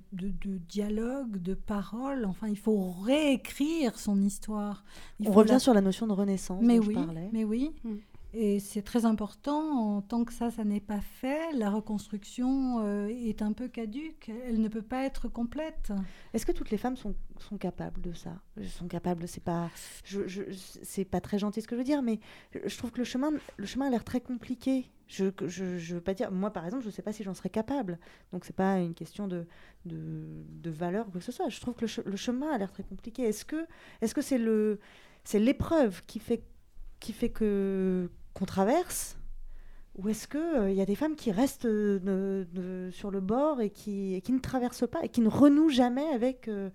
dialogue, 0.68 1.38
de 1.38 1.54
parole. 1.54 2.26
Enfin, 2.26 2.48
il 2.48 2.58
faut 2.58 2.92
réécrire 3.04 4.00
son 4.00 4.22
histoire. 4.22 4.84
On 5.26 5.32
revient 5.32 5.60
sur 5.60 5.74
la 5.74 5.82
notion 5.82 6.08
de 6.08 6.14
renaissance 6.14 6.62
mais 6.64 6.80
dont 6.80 6.88
oui, 6.88 6.96
je 6.96 7.00
parlais. 7.00 7.30
Mais 7.32 7.44
oui. 7.44 7.72
Mm. 7.84 7.96
Et 8.34 8.60
c'est 8.60 8.84
très 8.84 9.06
important, 9.06 9.96
en 9.98 10.02
tant 10.02 10.24
que 10.24 10.32
ça, 10.32 10.52
ça 10.52 10.64
n'est 10.64 10.80
pas 10.80 11.02
fait, 11.02 11.52
la 11.54 11.72
reconstruction 11.72 12.80
euh, 12.80 13.08
est 13.08 13.42
un 13.42 13.54
peu 13.54 13.68
caduque, 13.68 14.32
elle 14.46 14.62
ne 14.62 14.68
peut 14.68 14.84
pas 14.84 15.04
être 15.04 15.28
complète. 15.28 15.92
Est-ce 16.34 16.46
que 16.46 16.52
toutes 16.52 16.70
les 16.70 16.78
femmes 16.78 16.96
sont, 16.96 17.16
sont 17.40 17.58
capables 17.58 18.02
de 18.02 18.14
ça? 18.14 18.40
Sont 18.78 18.88
capables, 18.88 19.28
c'est 19.28 19.44
pas, 19.44 19.72
je, 20.04 20.44
c'est 20.84 21.06
pas 21.06 21.22
très 21.22 21.40
gentil 21.40 21.64
ce 21.64 21.68
que 21.68 21.76
je 21.76 21.80
veux 21.80 21.86
dire, 21.86 22.04
mais 22.04 22.20
je 22.64 22.78
trouve 22.78 22.92
que 22.92 23.00
le 23.00 23.04
chemin, 23.04 23.32
le 23.58 23.66
chemin 23.66 23.88
a 23.88 23.90
l'air 23.90 24.04
très 24.04 24.22
compliqué. 24.22 24.86
Je, 25.08 25.26
je, 25.48 25.80
je 25.80 25.96
veux 25.96 26.02
pas 26.02 26.14
dire, 26.14 26.32
moi 26.32 26.52
par 26.54 26.66
exemple, 26.66 26.84
je 26.84 26.92
sais 26.92 27.02
pas 27.02 27.14
si 27.14 27.24
j'en 27.24 27.34
serais 27.34 27.50
capable. 27.50 27.98
Donc 28.32 28.46
c'est 28.46 28.56
pas 28.56 28.78
une 28.78 28.94
question 28.94 29.28
de, 29.28 29.48
de, 29.86 30.46
de, 30.62 30.70
valeur 30.70 31.08
ou 31.08 31.12
quoi 31.12 31.20
que 31.20 31.26
ce 31.26 31.32
soit. 31.32 31.50
Je 31.50 31.60
trouve 31.60 31.74
que 31.74 31.86
le, 31.86 32.12
le 32.12 32.16
chemin 32.16 32.52
a 32.52 32.60
l'air 32.60 32.72
très 32.72 32.84
compliqué. 32.84 33.24
Est-ce 33.24 33.44
que, 33.44 33.66
est-ce 34.02 34.14
que 34.14 34.22
c'est 34.22 34.38
le, 34.38 34.80
c'est 35.24 35.40
l'épreuve 35.40 36.04
qui 36.06 36.20
fait 36.20 36.44
qui 37.00 37.14
fait 37.14 37.30
que 37.30 38.10
qu'on 38.34 38.46
traverse 38.46 39.20
ou 40.00 40.08
est-ce 40.08 40.28
qu'il 40.28 40.40
il 40.40 40.60
euh, 40.60 40.72
y 40.72 40.82
a 40.82 40.86
des 40.86 40.96
femmes 40.96 41.16
qui 41.16 41.32
restent 41.32 41.66
euh, 41.66 42.92
sur 42.92 43.12
le 43.12 43.20
bord 43.20 43.60
et 43.60 43.70
qui, 43.70 44.22
qui, 44.24 44.32
ne 44.32 44.40
traversent 44.40 44.88
pas 44.88 45.04
et 45.04 45.10
qui 45.10 45.20
ne 45.20 45.28
renouent 45.28 45.70
jamais 45.70 46.08
avec, 46.08 46.48
euh, 46.48 46.70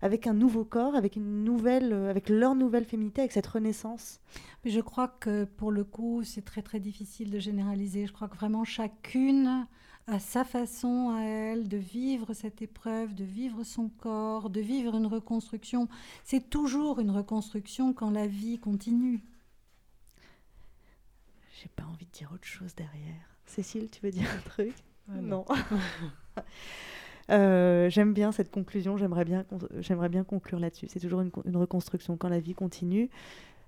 avec 0.00 0.28
un 0.28 0.34
nouveau 0.34 0.64
corps, 0.64 0.94
avec, 0.94 1.16
une 1.16 1.42
nouvelle, 1.42 1.92
avec 1.92 2.28
leur 2.28 2.54
nouvelle 2.54 2.84
féminité, 2.84 3.22
avec 3.22 3.32
cette 3.32 3.48
renaissance? 3.48 4.20
Je 4.64 4.80
crois 4.80 5.08
que 5.08 5.44
pour 5.44 5.72
le 5.72 5.82
coup, 5.82 6.22
c'est 6.22 6.44
très 6.44 6.62
très 6.62 6.78
difficile 6.78 7.30
de 7.30 7.40
généraliser. 7.40 8.06
Je 8.06 8.12
crois 8.12 8.28
que 8.28 8.36
vraiment 8.36 8.62
chacune 8.62 9.66
a 10.06 10.20
sa 10.20 10.44
façon 10.44 11.10
à 11.10 11.22
elle 11.22 11.68
de 11.68 11.76
vivre 11.76 12.32
cette 12.32 12.62
épreuve, 12.62 13.12
de 13.14 13.24
vivre 13.24 13.64
son 13.64 13.88
corps, 13.88 14.50
de 14.50 14.60
vivre 14.60 14.94
une 14.94 15.06
reconstruction. 15.06 15.88
C'est 16.22 16.48
toujours 16.48 17.00
une 17.00 17.10
reconstruction 17.10 17.92
quand 17.92 18.10
la 18.10 18.28
vie 18.28 18.58
continue. 18.58 19.20
J'ai 21.60 21.68
pas 21.74 21.84
envie 21.84 22.06
de 22.06 22.10
dire 22.12 22.30
autre 22.32 22.46
chose 22.46 22.74
derrière. 22.76 23.36
Cécile, 23.44 23.90
tu 23.90 24.00
veux 24.02 24.12
dire 24.12 24.28
un 24.30 24.48
truc? 24.48 24.74
Non. 25.08 25.44
Euh, 27.30 27.90
j'aime 27.90 28.14
bien 28.14 28.32
cette 28.32 28.50
conclusion. 28.50 28.96
J'aimerais 28.96 29.26
bien, 29.26 29.44
j'aimerais 29.80 30.08
bien 30.08 30.24
conclure 30.24 30.58
là-dessus. 30.58 30.86
C'est 30.88 30.98
toujours 30.98 31.20
une, 31.20 31.56
reconstruction 31.58 32.16
quand 32.16 32.30
la 32.30 32.40
vie 32.40 32.54
continue. 32.54 33.10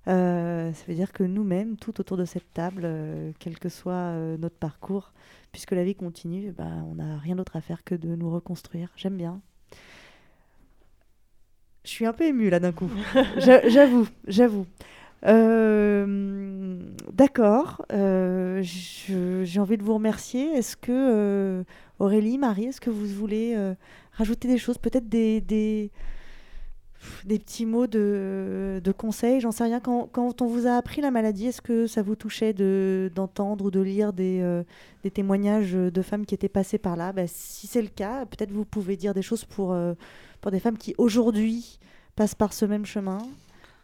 Euh, 0.09 0.73
ça 0.73 0.85
veut 0.89 0.95
dire 0.95 1.12
que 1.12 1.23
nous-mêmes, 1.25 1.77
tout 1.77 2.01
autour 2.01 2.17
de 2.17 2.25
cette 2.25 2.51
table, 2.55 2.85
euh, 2.87 3.33
quel 3.39 3.59
que 3.59 3.69
soit 3.69 4.15
notre 4.39 4.57
parcours, 4.57 5.12
puisque 5.53 5.73
la 5.73 5.85
vie 5.85 5.95
continue, 5.95 6.53
bah, 6.53 6.71
on 6.91 6.95
n'a 6.95 7.19
rien 7.19 7.37
d'autre 7.37 7.55
à 7.55 7.61
faire 7.61 7.85
que 7.85 7.95
de 7.95 8.17
nous 8.17 8.31
reconstruire. 8.31 8.89
J'aime 8.97 9.19
bien. 9.19 9.43
Je 11.85 11.91
suis 11.91 12.07
un 12.07 12.15
peu 12.15 12.25
émue 12.25 12.49
là 12.49 12.61
d'un 12.61 12.73
coup. 12.73 12.91
j'avoue, 13.37 14.09
j'avoue. 14.27 14.67
Euh, 15.26 16.78
d'accord. 17.12 17.84
Euh, 17.92 18.62
j'ai 18.62 19.60
envie 19.60 19.76
de 19.76 19.82
vous 19.82 19.94
remercier. 19.94 20.52
Est-ce 20.52 20.76
que 20.76 20.92
euh, 20.92 21.64
Aurélie, 21.98 22.38
Marie, 22.38 22.66
est-ce 22.66 22.80
que 22.80 22.90
vous 22.90 23.06
voulez 23.06 23.56
rajouter 24.12 24.48
des 24.48 24.59
choses 24.59 24.78
Peut-être 24.78 25.09
des, 25.09 25.90
petits 27.26 27.66
mots 27.66 27.86
de, 27.86 28.80
de 28.82 28.92
conseils? 28.92 29.40
J'en 29.40 29.52
sais 29.52 29.64
rien. 29.64 29.80
Quand, 29.80 30.42
on 30.42 30.47
vous 30.47 30.66
a 30.66 30.72
appris 30.72 31.01
la 31.01 31.10
maladie, 31.10 31.47
est-ce 31.47 31.62
que 31.62 31.86
ça 31.86 32.02
vous 32.02 32.16
touchait 32.16 32.55
d'entendre 33.14 33.66
ou 33.66 33.70
de 33.70 33.80
lire 33.80 34.12
des, 34.12 34.62
des, 35.02 35.10
témoignages 35.10 35.72
de 35.72 36.02
femmes 36.02 36.24
qui 36.24 36.34
étaient 36.34 36.48
passées 36.48 36.78
par 36.78 36.97
là? 36.97 37.12
Ben, 37.12 37.26
Si 37.28 37.66
c'est 37.66 37.82
le 37.82 37.88
cas, 37.88 38.24
peut-être 38.24 38.52
vous 38.52 38.64
pouvez 38.64 38.97
dire 38.97 39.12
des 39.12 39.22
choses 39.22 39.44
pour, 39.44 39.76
pour 40.40 40.51
des 40.51 40.60
femmes 40.60 40.78
qui 40.78 40.94
aujourd'hui 40.97 41.78
passent 42.16 42.34
par 42.34 42.55
ce 42.55 42.64
même 42.64 42.86
chemin 42.86 43.18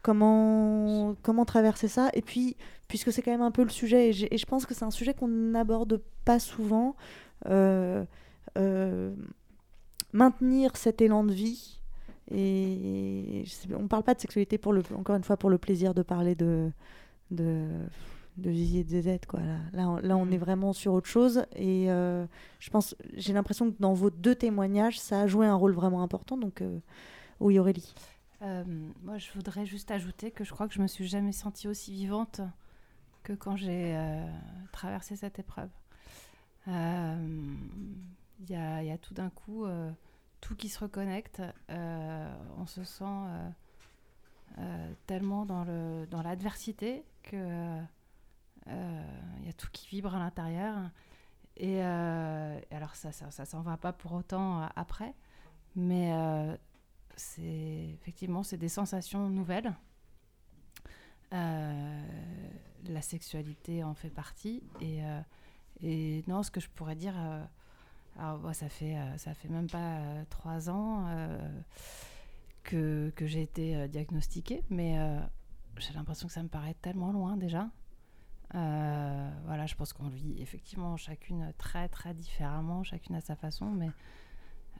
comment, 0.06 1.16
comment 1.22 1.44
traverser 1.44 1.88
ça. 1.88 2.10
Et 2.14 2.22
puis, 2.22 2.56
puisque 2.86 3.10
c'est 3.12 3.22
quand 3.22 3.32
même 3.32 3.42
un 3.42 3.50
peu 3.50 3.64
le 3.64 3.70
sujet, 3.70 4.10
et, 4.10 4.12
je 4.38 4.46
pense 4.46 4.64
que 4.64 4.72
c'est 4.72 4.84
un 4.84 4.92
sujet 4.92 5.14
qu'on 5.14 5.26
n'aborde 5.26 6.00
pas 6.24 6.38
souvent, 6.38 6.94
euh, 7.46 8.04
euh, 8.56 9.12
maintenir 10.12 10.76
cet 10.76 11.00
élan 11.02 11.24
de 11.24 11.32
vie 11.32 11.80
Et 12.30 13.42
je 13.46 13.50
sais- 13.50 13.68
on 13.74 13.88
parle 13.88 14.04
pas 14.04 14.14
de 14.14 14.20
sexualité 14.20 14.58
pour 14.58 14.72
le, 14.72 14.82
encore 14.96 15.16
une 15.16 15.24
fois 15.24 15.36
pour 15.36 15.50
le 15.50 15.58
plaisir 15.58 15.94
de 15.94 16.02
parler 16.02 16.34
de 16.36 16.70
de 17.30 17.66
de 18.38 18.50
Zizi 18.52 18.78
et 18.80 18.84
de 18.84 18.90
ZZ 18.90 19.18
quoi. 19.28 19.40
Là, 19.40 19.58
là, 19.72 19.88
on, 19.90 19.96
là, 19.98 20.16
on 20.16 20.30
est 20.30 20.38
vraiment 20.38 20.72
sur 20.72 20.92
autre 20.94 21.08
chose. 21.08 21.44
Et 21.56 21.90
euh, 21.90 22.26
je 22.60 22.70
pense, 22.70 22.94
j'ai 23.14 23.32
l'impression 23.32 23.70
que 23.70 23.76
dans 23.80 23.94
vos 23.94 24.10
deux 24.10 24.34
témoignages, 24.36 25.00
ça 25.00 25.22
a 25.22 25.26
joué 25.26 25.46
un 25.46 25.54
rôle 25.56 25.72
vraiment 25.74 26.02
important. 26.02 26.36
Donc 26.38 26.62
oui, 27.40 27.58
Aurélie. 27.58 27.94
Euh, 28.42 28.64
moi, 29.02 29.18
je 29.18 29.30
voudrais 29.32 29.66
juste 29.66 29.90
ajouter 29.90 30.30
que 30.30 30.44
je 30.44 30.52
crois 30.52 30.68
que 30.68 30.74
je 30.74 30.82
me 30.82 30.86
suis 30.86 31.06
jamais 31.06 31.32
sentie 31.32 31.68
aussi 31.68 31.92
vivante 31.92 32.40
que 33.22 33.32
quand 33.32 33.56
j'ai 33.56 33.96
euh, 33.96 34.26
traversé 34.72 35.16
cette 35.16 35.38
épreuve. 35.38 35.70
Euh, 36.68 37.56
Il 38.40 38.50
y, 38.50 38.54
a, 38.54 38.82
il 38.82 38.88
y 38.88 38.92
a 38.92 38.98
tout 38.98 39.14
d'un 39.14 39.30
coup 39.30 39.64
euh, 39.64 39.90
tout 40.42 40.54
qui 40.54 40.68
se 40.68 40.78
reconnecte. 40.78 41.40
Euh, 41.70 42.34
on 42.58 42.66
se 42.66 42.84
sent 42.84 43.04
euh, 43.04 43.50
euh, 44.58 44.92
tellement 45.06 45.46
dans 45.46 45.64
le 45.64 46.06
dans 46.10 46.22
l'adversité 46.22 47.02
que 47.22 47.80
euh, 48.68 49.04
il 49.40 49.46
y 49.46 49.48
a 49.48 49.52
tout 49.54 49.68
qui 49.72 49.88
vibre 49.88 50.14
à 50.14 50.18
l'intérieur. 50.18 50.90
Et 51.56 51.82
euh, 51.82 52.60
alors 52.70 52.94
ça, 52.94 53.10
ça, 53.12 53.30
ça 53.30 53.46
s'en 53.46 53.62
va 53.62 53.78
pas 53.78 53.94
pour 53.94 54.12
autant 54.12 54.62
euh, 54.62 54.66
après, 54.76 55.14
mais 55.74 56.12
euh, 56.12 56.54
c'est 57.16 57.90
effectivement 57.94 58.42
c'est 58.42 58.58
des 58.58 58.68
sensations 58.68 59.28
nouvelles. 59.28 59.74
Euh, 61.32 62.06
la 62.84 63.02
sexualité 63.02 63.82
en 63.82 63.94
fait 63.94 64.10
partie. 64.10 64.62
Et, 64.80 65.04
euh, 65.04 65.20
et 65.82 66.24
non 66.28 66.42
ce 66.42 66.50
que 66.50 66.60
je 66.60 66.68
pourrais 66.68 66.94
dire 66.94 67.14
euh, 67.18 67.42
alors 68.18 68.38
moi, 68.38 68.54
ça 68.54 68.68
fait 68.68 68.96
ça 69.18 69.34
fait 69.34 69.48
même 69.48 69.68
pas 69.68 70.00
trois 70.30 70.70
ans 70.70 71.06
que, 72.62 73.12
que 73.14 73.26
j'ai 73.26 73.42
été 73.42 73.88
diagnostiquée. 73.88 74.62
Mais 74.70 74.96
j'ai 75.76 75.92
l'impression 75.92 76.26
que 76.26 76.32
ça 76.32 76.42
me 76.42 76.48
paraît 76.48 76.76
tellement 76.80 77.12
loin 77.12 77.36
déjà. 77.36 77.68
Voilà 78.52 79.66
je 79.66 79.74
pense 79.74 79.92
qu'on 79.92 80.08
vit 80.08 80.40
effectivement 80.40 80.96
chacune 80.96 81.52
très 81.58 81.88
très 81.88 82.14
différemment. 82.14 82.84
Chacune 82.84 83.16
à 83.16 83.20
sa 83.20 83.36
façon. 83.36 83.66
Mais 83.66 83.90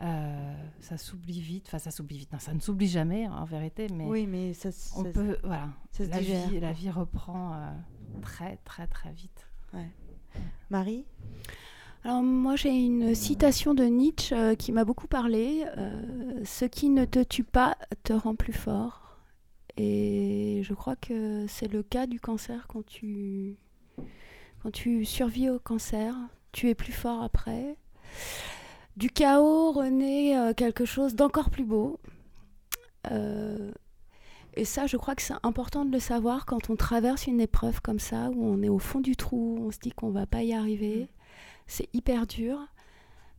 euh, 0.03 0.55
ça 0.81 0.97
s'oublie 0.99 1.41
vite, 1.41 1.65
enfin 1.69 1.79
ça 1.79 1.91
s'oublie 1.91 2.19
vite, 2.19 2.33
non, 2.33 2.39
ça 2.39 2.53
ne 2.55 2.61
s'oublie 2.61 2.89
jamais 2.89 3.27
en 3.29 3.45
vérité, 3.45 3.87
mais, 3.93 4.05
Oui, 4.05 4.27
mais 4.27 4.53
ça- 4.55 4.69
on 4.97 5.05
ça- 5.05 5.11
peut, 5.11 5.39
voilà, 5.43 5.69
ça 5.93 6.05
se 6.05 6.11
la 6.11 6.21
vie, 6.21 6.61
la 6.61 6.69
quoi. 6.69 6.73
vie 6.73 6.91
reprend 6.91 7.55
euh, 7.55 7.71
très 8.23 8.59
très 8.65 8.87
très 8.87 9.13
vite. 9.13 9.49
Ouais. 9.73 9.91
Marie? 10.71 11.05
Alors 12.05 12.23
moi 12.23 12.55
j'ai 12.57 12.71
une 12.71 13.15
citation 13.15 13.75
de 13.75 13.85
Nietzsche 13.85 14.33
euh, 14.37 14.55
qui 14.55 14.71
m'a 14.71 14.85
beaucoup 14.85 15.09
parlé. 15.09 15.65
euh, 15.77 16.41
Ce 16.45 16.65
qui 16.65 16.89
ne 16.91 17.05
te 17.05 17.23
tue 17.23 17.43
pas 17.45 17.77
te 18.05 18.13
rend 18.13 18.35
plus 18.37 18.53
fort. 18.53 19.03
Et 19.79 20.63
je 20.65 20.73
crois 20.75 20.97
que 20.97 21.47
c'est 21.49 21.69
le 21.71 21.83
cas 21.83 22.07
du 22.07 22.21
cancer 22.21 22.67
quand 22.69 22.85
tu 22.87 23.57
quand 24.63 24.71
tu 24.71 25.05
survis 25.05 25.49
au 25.51 25.59
cancer, 25.59 26.15
tu 26.53 26.69
es 26.69 26.75
plus 26.75 26.93
fort 26.93 27.23
après. 27.23 27.77
Du 28.97 29.11
chaos 29.11 29.73
renaît 29.73 30.39
euh, 30.39 30.55
quelque 30.55 30.87
chose 30.87 31.15
d'encore 31.15 31.51
plus 31.51 31.65
beau. 31.65 32.01
Euh, 33.11 33.71
et 34.55 34.65
ça, 34.65 34.87
je 34.87 34.97
crois 34.97 35.15
que 35.15 35.21
c'est 35.21 35.35
important 35.43 35.85
de 35.85 35.93
le 35.93 36.01
savoir 36.01 36.47
quand 36.47 36.71
on 36.71 36.77
traverse 36.77 37.27
une 37.27 37.43
épreuve 37.43 37.83
comme 37.83 37.99
ça, 37.99 38.31
où 38.31 38.45
on 38.45 38.63
est 38.63 38.71
au 38.71 38.79
fond 38.79 39.01
du 39.01 39.15
trou, 39.15 39.59
on 39.61 39.71
se 39.71 39.79
dit 39.79 39.91
qu'on 39.91 40.11
va 40.11 40.27
pas 40.27 40.43
y 40.43 40.55
arriver. 40.55 41.09
C'est 41.67 41.95
hyper 41.95 42.27
dur. 42.27 42.59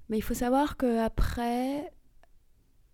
Mais 0.10 0.18
il 0.18 0.22
faut 0.22 0.36
savoir 0.36 0.78
qu'après, 0.78 1.92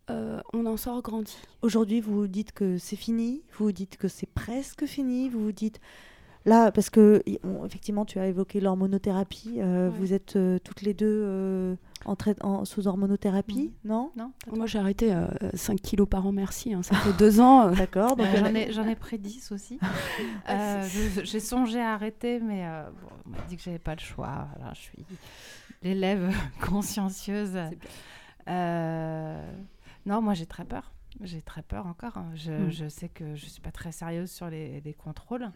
euh, 0.10 0.42
on 0.54 0.66
en 0.66 0.78
sort 0.78 1.02
grandi. 1.02 1.36
Aujourd'hui, 1.62 2.00
vous 2.00 2.28
dites 2.28 2.54
que 2.54 2.78
c'est 2.78 2.96
fini, 2.96 3.44
vous 3.58 3.66
vous 3.66 3.72
dites 3.74 3.98
que 3.98 4.08
c'est 4.08 4.30
presque 4.30 4.86
fini, 4.86 5.28
vous 5.28 5.44
vous 5.44 5.52
dites 5.52 5.82
là, 6.46 6.72
parce 6.72 6.90
que 6.90 7.22
effectivement, 7.66 8.06
tu 8.06 8.20
as 8.20 8.28
évoqué 8.28 8.60
l'hormonothérapie, 8.60 9.56
euh, 9.60 9.90
Ouais. 9.90 9.98
vous 9.98 10.14
êtes 10.14 10.36
euh, 10.36 10.60
toutes 10.60 10.82
les 10.82 10.94
deux 10.94 11.22
euh, 11.26 11.76
en 12.06 12.16
trai- 12.16 12.36
en- 12.42 12.66
sous 12.66 12.88
hormonothérapie, 12.88 13.72
non 13.86 14.12
Non? 14.18 14.32
Moi, 14.52 14.66
j'ai 14.66 14.80
arrêté 14.80 15.14
euh, 15.14 15.28
5 15.54 15.80
kilos 15.82 16.08
par 16.10 16.26
an, 16.28 16.32
merci. 16.32 16.74
hein, 16.74 16.84
ça 16.84 16.96
fait 16.96 17.14
deux 17.14 17.40
ans. 17.40 17.68
euh. 17.70 17.72
D'accord. 17.76 18.16
Euh, 18.20 18.26
j'en 18.38 18.54
ai, 18.56 18.72
j'en 18.74 18.88
ai 18.88 18.96
pris 18.96 19.18
10 19.20 19.52
aussi. 19.52 19.80
Euh, 20.50 20.82
je- 20.84 21.24
J'ai 21.24 21.40
songé 21.40 21.80
à 21.80 21.94
arrêter, 21.94 22.40
mais 22.40 22.66
euh, 22.66 22.84
bon, 23.02 23.08
on 23.26 23.30
m'a 23.30 23.42
dit 23.48 23.56
que 23.58 23.62
j'avais 23.64 23.80
pas 23.80 23.96
le 23.96 24.02
choix. 24.02 24.48
Je 24.74 24.80
suis 24.80 25.06
l'élève 25.82 26.34
consciencieuse. 26.62 27.58
Euh, 28.50 29.52
non, 30.06 30.22
moi 30.22 30.34
j'ai 30.34 30.46
très 30.46 30.66
peur. 30.66 30.92
J'ai 31.22 31.42
très 31.42 31.62
peur 31.62 31.86
encore. 31.88 32.18
hein. 32.18 32.32
Je, 32.36 32.52
Mm. 32.52 32.72
je 32.72 32.88
sais 32.90 33.08
que 33.10 33.36
je 33.36 33.46
suis 33.46 33.62
pas 33.62 33.72
très 33.72 33.92
sérieuse 33.92 34.32
sur 34.32 34.50
les, 34.50 34.82
les 34.82 34.94
contrôles. 34.94 35.50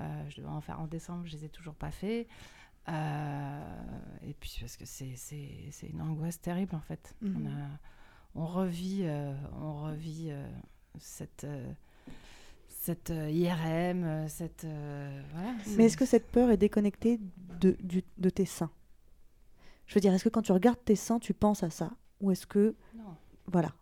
Euh, 0.00 0.24
je 0.28 0.36
devais 0.36 0.48
en 0.48 0.60
faire 0.60 0.80
en 0.80 0.86
décembre, 0.86 1.22
je 1.26 1.32
les 1.36 1.44
ai 1.44 1.48
toujours 1.48 1.74
pas 1.74 1.90
fait. 1.90 2.26
Euh, 2.88 3.60
et 4.26 4.34
puis 4.34 4.56
parce 4.60 4.76
que 4.76 4.84
c'est 4.84 5.16
une 5.90 6.00
angoisse 6.02 6.40
terrible 6.40 6.74
en 6.74 6.80
fait. 6.80 7.14
Mhm. 7.22 7.36
On, 7.46 7.50
a, 7.50 8.42
on 8.42 8.46
revit, 8.46 9.04
on 9.60 9.82
revit 9.84 10.28
euh, 10.30 10.46
cette, 10.98 11.46
cette 12.68 13.10
euh, 13.10 13.30
IRM, 13.30 14.28
cette 14.28 14.64
euh, 14.64 15.22
voilà. 15.32 15.52
Mais 15.76 15.84
est-ce 15.86 15.96
que 15.96 16.04
cette 16.06 16.30
peur 16.30 16.50
est 16.50 16.56
déconnectée 16.58 17.20
de, 17.60 17.76
du- 17.82 18.04
de 18.18 18.30
tes 18.30 18.44
seins? 18.44 18.70
Je 19.86 19.94
veux 19.94 20.00
dire, 20.00 20.12
est-ce 20.14 20.24
que 20.24 20.28
quand 20.30 20.42
tu 20.42 20.52
regardes 20.52 20.82
tes 20.84 20.96
seins, 20.96 21.18
tu 21.18 21.34
penses 21.34 21.62
à 21.62 21.70
ça? 21.70 21.90
Ou 22.20 22.30
est-ce 22.30 22.46
que... 22.46 22.74
Non. 22.96 23.16
Voilà. 23.46 23.72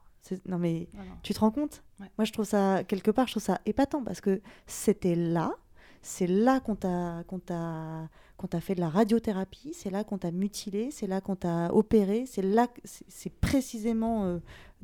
Non 0.46 0.58
mais 0.58 0.88
Non, 0.94 1.02
non. 1.04 1.14
tu 1.24 1.34
te 1.34 1.40
rends 1.40 1.50
compte? 1.50 1.82
Ouais. 2.00 2.08
Moi 2.16 2.24
je 2.24 2.32
trouve 2.32 2.44
ça, 2.44 2.84
quelque 2.84 3.10
part, 3.10 3.26
je 3.26 3.32
trouve 3.34 3.42
ça 3.42 3.60
épatant 3.66 4.04
parce 4.04 4.20
que 4.20 4.40
c'était 4.66 5.16
là, 5.16 5.52
c'est 6.02 6.26
là 6.26 6.60
qu'on 6.60 6.74
t'a 6.74 7.22
qu'on 7.28 7.38
t'a 8.48 8.60
fait 8.60 8.74
de 8.74 8.80
la 8.80 8.88
radiothérapie, 8.88 9.72
c'est 9.72 9.90
là 9.90 10.02
qu'on 10.04 10.18
t'a 10.18 10.32
mutilé, 10.32 10.90
c'est 10.90 11.06
là 11.06 11.20
qu'on 11.20 11.36
t'a 11.36 11.72
opéré, 11.72 12.24
c'est 12.26 12.42
là, 12.42 12.66
c'est 12.84 13.32
précisément 13.32 14.24
euh, 14.24 14.38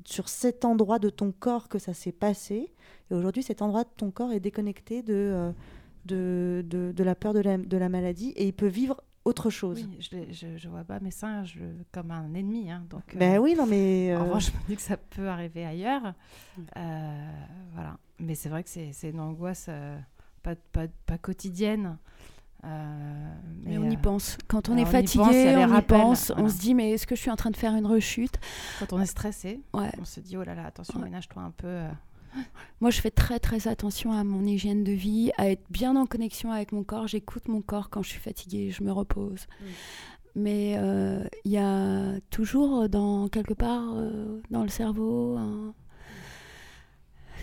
sur 0.04 0.28
cet 0.28 0.64
endroit 0.64 1.00
de 1.00 1.10
ton 1.10 1.32
corps 1.32 1.68
que 1.68 1.78
ça 1.80 1.92
s'est 1.92 2.12
passé. 2.12 2.72
Et 3.10 3.14
aujourd'hui, 3.14 3.42
cet 3.42 3.60
endroit 3.60 3.82
de 3.82 3.90
ton 3.96 4.12
corps 4.12 4.32
est 4.32 4.38
déconnecté 4.40 5.02
de, 5.02 5.14
euh, 5.14 5.52
de, 6.04 6.64
de, 6.68 6.92
de 6.92 7.04
la 7.04 7.16
peur 7.16 7.34
de 7.34 7.40
la, 7.40 7.58
de 7.58 7.76
la 7.76 7.88
maladie 7.88 8.30
et 8.36 8.46
il 8.46 8.52
peut 8.52 8.66
vivre 8.66 9.02
autre 9.24 9.50
chose. 9.50 9.86
Oui, 9.88 9.98
je, 10.00 10.32
je, 10.32 10.56
je 10.56 10.68
vois 10.68 10.84
pas 10.84 11.00
mes 11.00 11.10
je, 11.10 11.60
comme 11.92 12.10
un 12.10 12.32
ennemi. 12.34 12.70
Hein, 12.70 12.84
donc, 12.88 13.14
Ben 13.14 13.38
oui, 13.38 13.54
non, 13.54 13.66
mais, 13.66 14.14
En 14.16 14.20
euh, 14.20 14.24
revanche, 14.24 14.46
je 14.52 14.56
me 14.56 14.66
dis 14.68 14.76
que 14.76 14.82
ça 14.82 14.96
peut 14.96 15.28
arriver 15.28 15.64
ailleurs. 15.64 16.14
Euh, 16.76 17.30
voilà. 17.74 17.98
Mais 18.18 18.34
c'est 18.34 18.48
vrai 18.48 18.64
que 18.64 18.70
c'est 18.70 18.92
c'est 18.92 19.10
une 19.10 19.20
angoisse 19.20 19.66
euh, 19.68 19.98
pas, 20.42 20.54
pas, 20.72 20.86
pas 21.06 21.18
quotidienne. 21.18 21.98
Euh, 22.64 23.34
Mais 23.62 23.78
on 23.78 23.88
y 23.88 23.94
euh, 23.94 23.98
pense. 23.98 24.36
Quand 24.48 24.68
on 24.68 24.72
alors 24.72 24.86
est 24.86 24.88
y 24.88 24.92
fatigué, 24.92 25.54
on 25.56 25.78
y 25.78 25.82
pense. 25.82 26.32
On 26.36 26.48
se 26.48 26.58
dit, 26.58 26.74
mais 26.74 26.90
est-ce 26.92 27.06
que 27.06 27.14
je 27.14 27.20
suis 27.20 27.30
en 27.30 27.36
train 27.36 27.50
de 27.50 27.56
faire 27.56 27.74
une 27.74 27.86
rechute? 27.86 28.34
Quand 28.80 28.92
on 28.92 29.00
est 29.00 29.06
stressé, 29.06 29.60
Ouais. 29.72 29.90
on 30.00 30.04
se 30.04 30.18
dit 30.20 30.36
oh 30.36 30.42
là 30.42 30.54
là, 30.54 30.66
attention, 30.66 30.98
Ouais. 30.98 31.04
ménage-toi 31.04 31.42
un 31.42 31.52
peu. 31.52 31.66
euh. 31.68 31.88
Moi, 32.80 32.90
je 32.90 33.00
fais 33.00 33.10
très 33.12 33.38
très 33.38 33.68
attention 33.68 34.12
à 34.12 34.24
mon 34.24 34.44
hygiène 34.44 34.82
de 34.84 34.92
vie, 34.92 35.30
à 35.38 35.48
être 35.50 35.64
bien 35.70 35.94
en 35.96 36.04
connexion 36.06 36.50
avec 36.50 36.72
mon 36.72 36.82
corps. 36.82 37.06
J'écoute 37.06 37.46
mon 37.48 37.62
corps 37.62 37.90
quand 37.90 38.02
je 38.02 38.08
suis 38.10 38.20
fatiguée, 38.20 38.70
je 38.70 38.82
me 38.82 38.90
repose. 38.92 39.46
Mais 40.34 40.74
euh, 40.78 41.24
il 41.44 41.52
y 41.52 41.58
a 41.58 42.20
toujours 42.30 42.88
dans 42.88 43.28
quelque 43.28 43.54
part 43.54 43.84
dans 44.50 44.62
le 44.62 44.68
cerveau 44.68 45.36
un- 45.36 45.74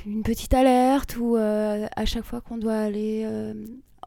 une 0.06 0.24
petite 0.24 0.54
alerte 0.54 1.18
où 1.18 1.36
euh, 1.36 1.88
à 1.96 2.06
chaque 2.06 2.24
fois 2.24 2.42
qu'on 2.42 2.58
doit 2.58 2.78
aller 2.78 3.24
euh, 3.26 3.54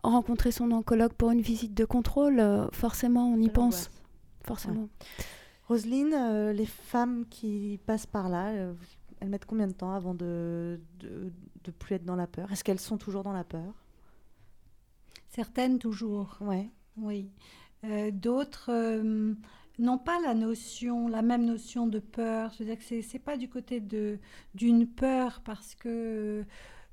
rencontrer 0.03 0.53
son 0.53 0.71
oncologue 0.71 1.13
pour 1.13 1.31
une 1.31 1.41
visite 1.41 1.75
de 1.75 1.85
contrôle, 1.85 2.41
euh, 2.41 2.69
forcément 2.73 3.29
on 3.29 3.41
y 3.41 3.51
pense. 3.51 3.91
Forcément. 4.43 4.89
Roselyne, 5.67 6.15
euh, 6.15 6.53
les 6.53 6.67
femmes 6.67 7.27
qui 7.29 7.79
passent 7.85 8.07
par 8.07 8.29
là, 8.29 8.49
euh, 8.49 8.73
elles 9.21 9.29
mettent 9.29 9.45
combien 9.45 9.67
de 9.67 9.73
temps 9.73 9.93
avant 9.93 10.15
de, 10.15 10.81
de, 11.01 11.33
de 11.65 11.71
plus 11.71 11.97
être 11.97 12.05
dans 12.05 12.17
la 12.17 12.27
peur? 12.27 12.51
Est-ce 12.51 12.65
qu'elles 12.65 12.81
sont 12.81 12.97
toujours 12.97 13.23
dans 13.23 13.33
la 13.35 13.45
peur? 13.45 13.75
Certaines 15.29 15.79
toujours. 15.79 16.39
Ouais. 16.41 16.71
Oui. 16.97 17.29
Euh, 17.85 18.11
D'autres 18.11 18.71
euh, 18.73 19.35
n'ont 19.79 19.99
pas 19.99 20.21
la 20.21 20.35
notion, 20.35 21.09
la 21.09 21.23
même 21.23 21.45
notion 21.45 21.87
de 21.87 21.99
peur. 21.99 22.53
C'est-à-dire 22.55 22.79
que 22.79 23.03
c'est 23.03 23.19
pas 23.19 23.37
du 23.37 23.49
côté 23.49 23.81
de 23.81 24.19
d'une 24.55 24.87
peur 24.87 25.41
parce 25.45 25.75
que 25.75 26.45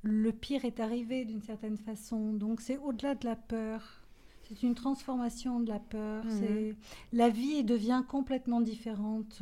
le 0.03 0.31
pire 0.31 0.65
est 0.65 0.79
arrivé 0.79 1.25
d'une 1.25 1.41
certaine 1.41 1.77
façon. 1.77 2.33
Donc 2.33 2.61
c'est 2.61 2.77
au-delà 2.77 3.15
de 3.15 3.25
la 3.25 3.35
peur. 3.35 4.01
C'est 4.43 4.61
une 4.61 4.75
transformation 4.75 5.59
de 5.59 5.69
la 5.69 5.79
peur. 5.79 6.23
Mhm. 6.25 6.31
C'est 6.39 6.75
la 7.13 7.29
vie 7.29 7.63
devient 7.63 8.03
complètement 8.07 8.61
différente. 8.61 9.41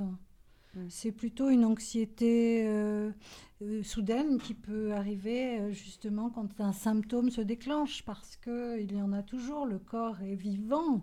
C'est 0.89 1.11
plutôt 1.11 1.49
une 1.49 1.65
anxiété 1.65 2.63
euh, 2.65 3.11
euh, 3.63 3.83
soudaine 3.83 4.39
qui 4.39 4.53
peut 4.53 4.93
arriver 4.93 5.59
euh, 5.59 5.71
justement 5.71 6.29
quand 6.29 6.59
un 6.59 6.73
symptôme 6.73 7.29
se 7.29 7.41
déclenche 7.41 8.03
parce 8.03 8.35
qu'il 8.35 8.91
y 8.91 9.01
en 9.01 9.13
a 9.13 9.21
toujours. 9.21 9.65
Le 9.65 9.79
corps 9.79 10.21
est 10.21 10.35
vivant, 10.35 11.01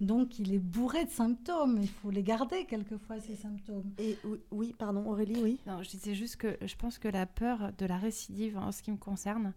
donc 0.00 0.38
il 0.38 0.54
est 0.54 0.58
bourré 0.58 1.04
de 1.04 1.10
symptômes. 1.10 1.78
Il 1.80 1.88
faut 1.88 2.10
les 2.10 2.22
garder 2.22 2.64
quelquefois, 2.64 3.20
ces 3.20 3.36
symptômes. 3.36 3.92
Et 3.98 4.18
oui, 4.50 4.74
pardon, 4.76 5.06
Aurélie, 5.06 5.40
oui. 5.42 5.60
Non, 5.66 5.82
je 5.82 5.90
disais 5.90 6.14
juste 6.14 6.36
que 6.36 6.56
je 6.62 6.74
pense 6.74 6.98
que 6.98 7.08
la 7.08 7.26
peur 7.26 7.72
de 7.78 7.86
la 7.86 7.98
récidive, 7.98 8.56
en 8.56 8.72
ce 8.72 8.82
qui 8.82 8.90
me 8.90 8.96
concerne, 8.96 9.52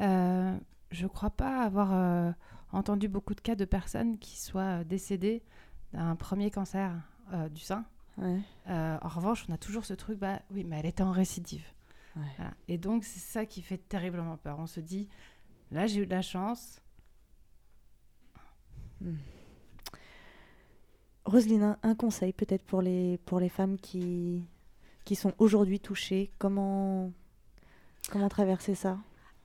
euh, 0.00 0.56
je 0.90 1.04
ne 1.04 1.08
crois 1.08 1.30
pas 1.30 1.62
avoir 1.62 2.34
entendu 2.72 3.08
beaucoup 3.08 3.34
de 3.34 3.40
cas 3.40 3.56
de 3.56 3.64
personnes 3.64 4.18
qui 4.18 4.38
soient 4.38 4.84
décédées 4.84 5.42
d'un 5.92 6.14
premier 6.16 6.50
cancer 6.50 6.92
du 7.50 7.60
sein. 7.60 7.84
En 8.18 9.08
revanche, 9.08 9.46
on 9.48 9.52
a 9.52 9.58
toujours 9.58 9.84
ce 9.84 9.94
truc, 9.94 10.18
bah 10.18 10.40
oui, 10.50 10.64
mais 10.64 10.78
elle 10.78 10.86
était 10.86 11.02
en 11.02 11.12
récidive. 11.12 11.64
Et 12.66 12.78
donc, 12.78 13.04
c'est 13.04 13.20
ça 13.20 13.46
qui 13.46 13.62
fait 13.62 13.78
terriblement 13.78 14.36
peur. 14.36 14.58
On 14.58 14.66
se 14.66 14.80
dit, 14.80 15.08
là, 15.70 15.86
j'ai 15.86 16.00
eu 16.00 16.06
de 16.06 16.10
la 16.10 16.22
chance. 16.22 16.80
Hmm. 19.00 19.16
Roselyne, 21.24 21.76
un, 21.82 21.94
conseil 21.94 22.32
peut-être 22.32 22.64
pour 22.64 22.80
les, 22.80 23.18
pour 23.26 23.38
les 23.38 23.48
femmes 23.48 23.76
qui, 23.76 24.44
qui 25.04 25.14
sont 25.14 25.34
aujourd'hui 25.38 25.78
touchées. 25.78 26.30
Comment, 26.38 27.12
comment 28.10 28.28
traverser 28.28 28.74
ça? 28.74 28.98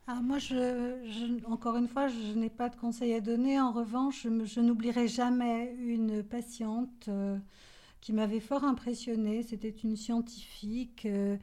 Ah, 0.08 0.22
moi, 0.22 0.38
je, 0.38 1.46
encore 1.46 1.78
une 1.78 1.88
fois, 1.88 2.08
je 2.08 2.34
n'ai 2.38 2.50
pas 2.50 2.70
de 2.70 2.76
conseil 2.76 3.14
à 3.14 3.22
donner. 3.22 3.60
En 3.60 3.72
revanche, 3.72 4.28
je, 4.46 4.60
n'oublierai 4.60 5.08
jamais 5.08 5.76
une 5.80 6.24
patiente 6.24 7.08
euh, 7.10 7.38
qui 8.04 8.12
m'avait 8.12 8.42
fort 8.42 8.66
impressionnée. 8.66 9.44
C'était 9.44 9.70
une 9.70 9.96
scientifique 9.96 11.06
euh, 11.06 11.38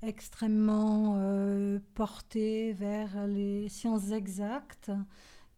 extrêmement 0.00 1.16
euh, 1.18 1.80
portée 1.94 2.72
vers 2.72 3.26
les 3.26 3.68
sciences 3.68 4.12
exactes 4.12 4.92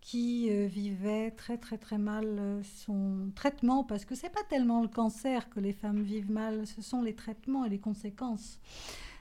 qui 0.01 0.49
euh, 0.51 0.67
vivait 0.67 1.31
très 1.33 1.59
très 1.59 1.77
très 1.77 1.99
mal 1.99 2.63
son 2.87 3.31
traitement 3.35 3.85
parce 3.85 4.07
que 4.07 4.15
c'est 4.15 4.31
pas 4.31 4.45
tellement 4.49 4.81
le 4.81 4.89
cancer 4.89 5.51
que 5.51 5.61
les 5.61 5.75
femmes 5.75 6.03
vivent 6.03 6.31
mal, 6.31 6.67
ce 6.67 6.81
sont 6.81 7.03
les 7.03 7.15
traitements 7.15 7.67
et 7.67 7.69
les 7.69 7.79
conséquences. 7.79 8.59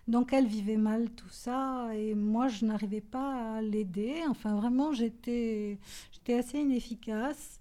Donc 0.07 0.31
elle 0.31 0.47
vivait 0.47 0.77
mal 0.77 1.09
tout 1.09 1.29
ça 1.31 1.89
et 1.93 2.15
moi 2.15 2.47
je 2.47 2.63
n'arrivais 2.63 3.01
pas 3.01 3.57
à 3.57 3.61
l'aider. 3.61 4.21
Enfin 4.29 4.55
vraiment 4.55 4.93
j'étais 4.93 5.79
j'étais 6.13 6.35
assez 6.35 6.59
inefficace. 6.59 7.59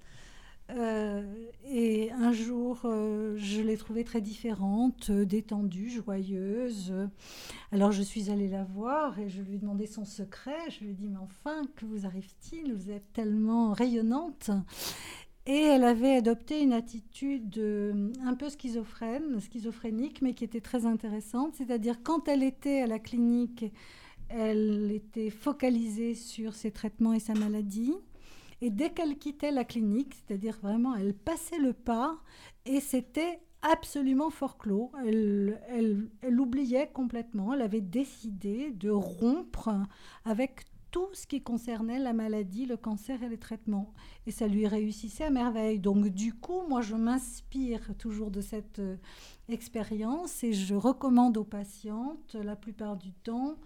Euh, 0.71 1.23
et 1.67 2.11
un 2.13 2.33
jour, 2.33 2.83
euh, 2.85 3.37
je 3.37 3.61
l'ai 3.61 3.77
trouvée 3.77 4.03
très 4.03 4.21
différente, 4.21 5.11
euh, 5.11 5.25
détendue, 5.25 5.91
joyeuse. 5.91 6.93
Alors 7.71 7.93
je 7.93 8.03
suis 8.03 8.31
allée 8.31 8.49
la 8.49 8.65
voir 8.65 9.19
et 9.19 9.29
je 9.29 9.43
lui 9.43 9.57
ai 9.57 9.59
demandé 9.59 9.87
son 9.87 10.05
secret. 10.05 10.71
Je 10.71 10.85
lui 10.85 10.91
ai 10.91 10.95
dit, 10.95 11.09
mais 11.09 11.19
enfin, 11.19 11.63
que 11.77 11.85
vous 11.85 12.07
arrive-t-il? 12.07 12.73
Vous 12.73 12.91
êtes 12.91 13.13
tellement 13.13 13.73
rayonnante. 13.73 14.51
Et 15.47 15.61
elle 15.61 15.85
avait 15.85 16.17
adopté 16.17 16.63
une 16.63 16.73
attitude 16.73 17.59
un 18.25 18.35
peu 18.35 18.49
schizophrène, 18.49 19.39
schizophrénique, 19.41 20.23
mais 20.23 20.33
qui 20.33 20.45
était 20.45 20.63
très 20.63 20.87
intéressante. 20.87 21.55
C'est-à-dire, 21.57 22.03
quand 22.03 22.29
elle 22.29 22.43
était 22.43 22.81
à 22.81 22.87
la 22.87 22.99
clinique, 22.99 23.67
elle 24.31 24.91
était 24.91 25.29
focalisée 25.29 26.15
sur 26.15 26.55
ses 26.55 26.71
traitements 26.71 27.13
et 27.13 27.21
sa 27.21 27.35
maladie. 27.35 27.93
Et 28.65 28.71
dès 28.71 28.89
qu'elle 28.89 29.19
quittait 29.19 29.51
la 29.51 29.63
clinique, 29.63 30.15
c'est-à-dire 30.15 30.57
vraiment, 30.63 30.95
elle 30.95 31.13
passait 31.13 31.59
le 31.59 31.75
pas 31.75 32.17
et 32.65 32.81
c'était 32.81 33.41
absolument 33.61 34.31
fort 34.31 34.57
clos. 34.57 34.91
Elle, 35.05 35.61
elle, 35.69 36.09
elle, 36.23 36.41
oubliait 36.41 36.89
complètement. 36.91 37.53
Elle 37.53 37.61
avait 37.61 37.83
décidé 37.83 38.71
de 38.71 38.89
rompre 38.89 39.69
avec 40.25 40.65
tout 40.91 41.11
ce 41.13 41.27
qui 41.27 41.43
concernait 41.43 41.99
la 41.99 42.15
maladie, 42.15 42.65
le 42.65 42.79
cancer 42.79 43.23
et 43.23 43.29
les 43.29 43.37
traitements. 43.37 43.93
Et 44.27 44.31
ça 44.31 44.49
lui 44.49 44.67
réussissait 44.67 45.25
à 45.25 45.31
merveille. 45.31 45.79
Donc 45.79 46.09
du 46.09 46.33
coup, 46.33 46.63
moi, 46.67 46.81
je 46.81 46.95
m'inspire 46.95 47.95
toujours 47.99 48.31
de 48.31 48.41
cette 48.41 48.79
euh, 48.79 48.97
expérience 49.51 50.43
et 50.43 50.55
je 50.55 50.75
recommande 50.75 51.37
aux 51.37 51.45
patientes, 51.45 52.35
la 52.43 52.57
plupart 52.57 52.97
du 52.97 53.13
temps, 53.13 53.59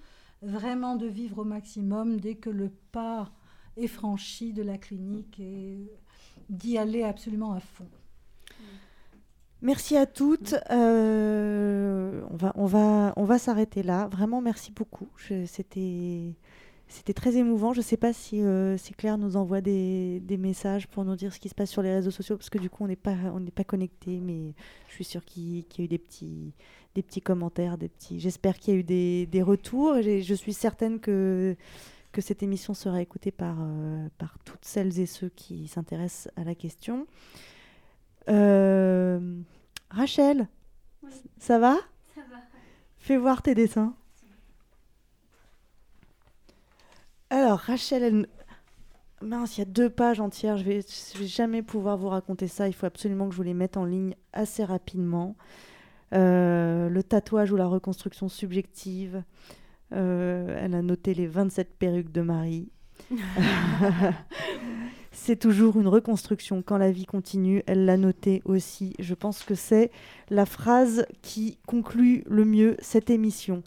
vraiment 0.42 0.96
de 0.96 1.06
vivre 1.06 1.38
au 1.38 1.44
maximum 1.44 2.18
dès 2.18 2.34
que 2.34 2.50
le 2.50 2.72
pas 2.90 3.30
est 3.78 3.88
franchi 3.88 4.52
de 4.52 4.62
la 4.62 4.78
clinique 4.78 5.38
et 5.40 5.90
d'y 6.48 6.78
aller 6.78 7.02
absolument 7.02 7.52
à 7.52 7.60
fond. 7.60 7.88
Merci 9.60 9.96
à 9.96 10.06
toutes. 10.06 10.54
Euh, 10.70 12.22
on 12.30 12.36
va, 12.36 12.52
on 12.54 12.66
va, 12.66 13.12
on 13.16 13.24
va 13.24 13.38
s'arrêter 13.38 13.82
là. 13.82 14.06
Vraiment, 14.08 14.40
merci 14.40 14.70
beaucoup. 14.70 15.08
C'était, 15.46 16.34
très 17.14 17.36
émouvant. 17.36 17.72
Je 17.72 17.80
ne 17.80 17.84
sais 17.84 17.96
pas 17.96 18.12
si, 18.12 18.40
euh, 18.40 18.76
si, 18.76 18.92
Claire 18.92 19.18
nous 19.18 19.36
envoie 19.36 19.60
des, 19.60 20.20
des, 20.20 20.36
messages 20.36 20.86
pour 20.86 21.04
nous 21.04 21.16
dire 21.16 21.34
ce 21.34 21.40
qui 21.40 21.48
se 21.48 21.56
passe 21.56 21.70
sur 21.70 21.82
les 21.82 21.92
réseaux 21.92 22.12
sociaux, 22.12 22.36
parce 22.36 22.50
que 22.50 22.58
du 22.58 22.70
coup, 22.70 22.84
on 22.84 22.86
n'est 22.86 22.94
pas, 22.96 23.16
pas 23.54 23.64
connecté. 23.64 24.20
Mais 24.20 24.54
je 24.88 24.94
suis 24.94 25.04
sûre 25.04 25.24
qu'il, 25.24 25.56
y 25.56 25.80
a 25.80 25.82
eu 25.82 25.88
des 25.88 25.98
petits, 25.98 26.52
des 26.94 27.02
petits 27.02 27.20
commentaires, 27.20 27.78
des 27.78 27.88
petits. 27.88 28.20
J'espère 28.20 28.58
qu'il 28.58 28.74
y 28.74 28.76
a 28.76 28.80
eu 28.80 28.84
des, 28.84 29.26
des 29.26 29.42
retours. 29.42 29.96
Et 29.96 30.22
je 30.22 30.34
suis 30.34 30.52
certaine 30.52 31.00
que 31.00 31.56
que 32.12 32.20
cette 32.20 32.42
émission 32.42 32.74
sera 32.74 33.02
écoutée 33.02 33.30
par, 33.30 33.56
euh, 33.60 34.08
par 34.18 34.38
toutes 34.44 34.64
celles 34.64 34.98
et 34.98 35.06
ceux 35.06 35.28
qui 35.28 35.68
s'intéressent 35.68 36.32
à 36.36 36.44
la 36.44 36.54
question. 36.54 37.06
Euh, 38.28 39.40
Rachel, 39.90 40.48
ça 41.38 41.58
va? 41.58 41.76
Ça 42.14 42.20
va. 42.30 42.38
Fais 42.98 43.16
voir 43.16 43.42
tes 43.42 43.54
dessins. 43.54 43.94
Alors, 47.30 47.58
Rachel, 47.58 48.02
elle... 48.02 48.26
Mince, 49.20 49.56
il 49.56 49.60
y 49.60 49.62
a 49.62 49.66
deux 49.66 49.90
pages 49.90 50.20
entières. 50.20 50.56
Je 50.58 50.64
vais, 50.64 50.80
je 50.80 51.18
vais 51.18 51.26
jamais 51.26 51.62
pouvoir 51.62 51.96
vous 51.96 52.08
raconter 52.08 52.46
ça. 52.46 52.68
Il 52.68 52.72
faut 52.72 52.86
absolument 52.86 53.26
que 53.26 53.32
je 53.32 53.36
vous 53.36 53.42
les 53.42 53.54
mette 53.54 53.76
en 53.76 53.84
ligne 53.84 54.14
assez 54.32 54.64
rapidement. 54.64 55.34
Euh, 56.14 56.88
le 56.88 57.02
tatouage 57.02 57.50
ou 57.52 57.56
la 57.56 57.66
reconstruction 57.66 58.28
subjective, 58.28 59.22
elle 59.90 60.74
a 60.74 60.82
noté 60.82 61.14
les 61.14 61.26
27 61.26 61.76
perruques 61.78 62.12
de 62.12 62.20
Marie. 62.22 62.68
c'est 65.12 65.36
toujours 65.36 65.78
une 65.80 65.88
reconstruction 65.88 66.62
quand 66.62 66.78
la 66.78 66.90
vie 66.90 67.06
continue. 67.06 67.62
Elle 67.66 67.84
l'a 67.84 67.96
noté 67.96 68.42
aussi. 68.44 68.94
Je 68.98 69.14
pense 69.14 69.42
que 69.44 69.54
c'est 69.54 69.90
la 70.30 70.46
phrase 70.46 71.06
qui 71.22 71.58
conclut 71.66 72.24
le 72.26 72.44
mieux 72.44 72.76
cette 72.80 73.10
émission. 73.10 73.62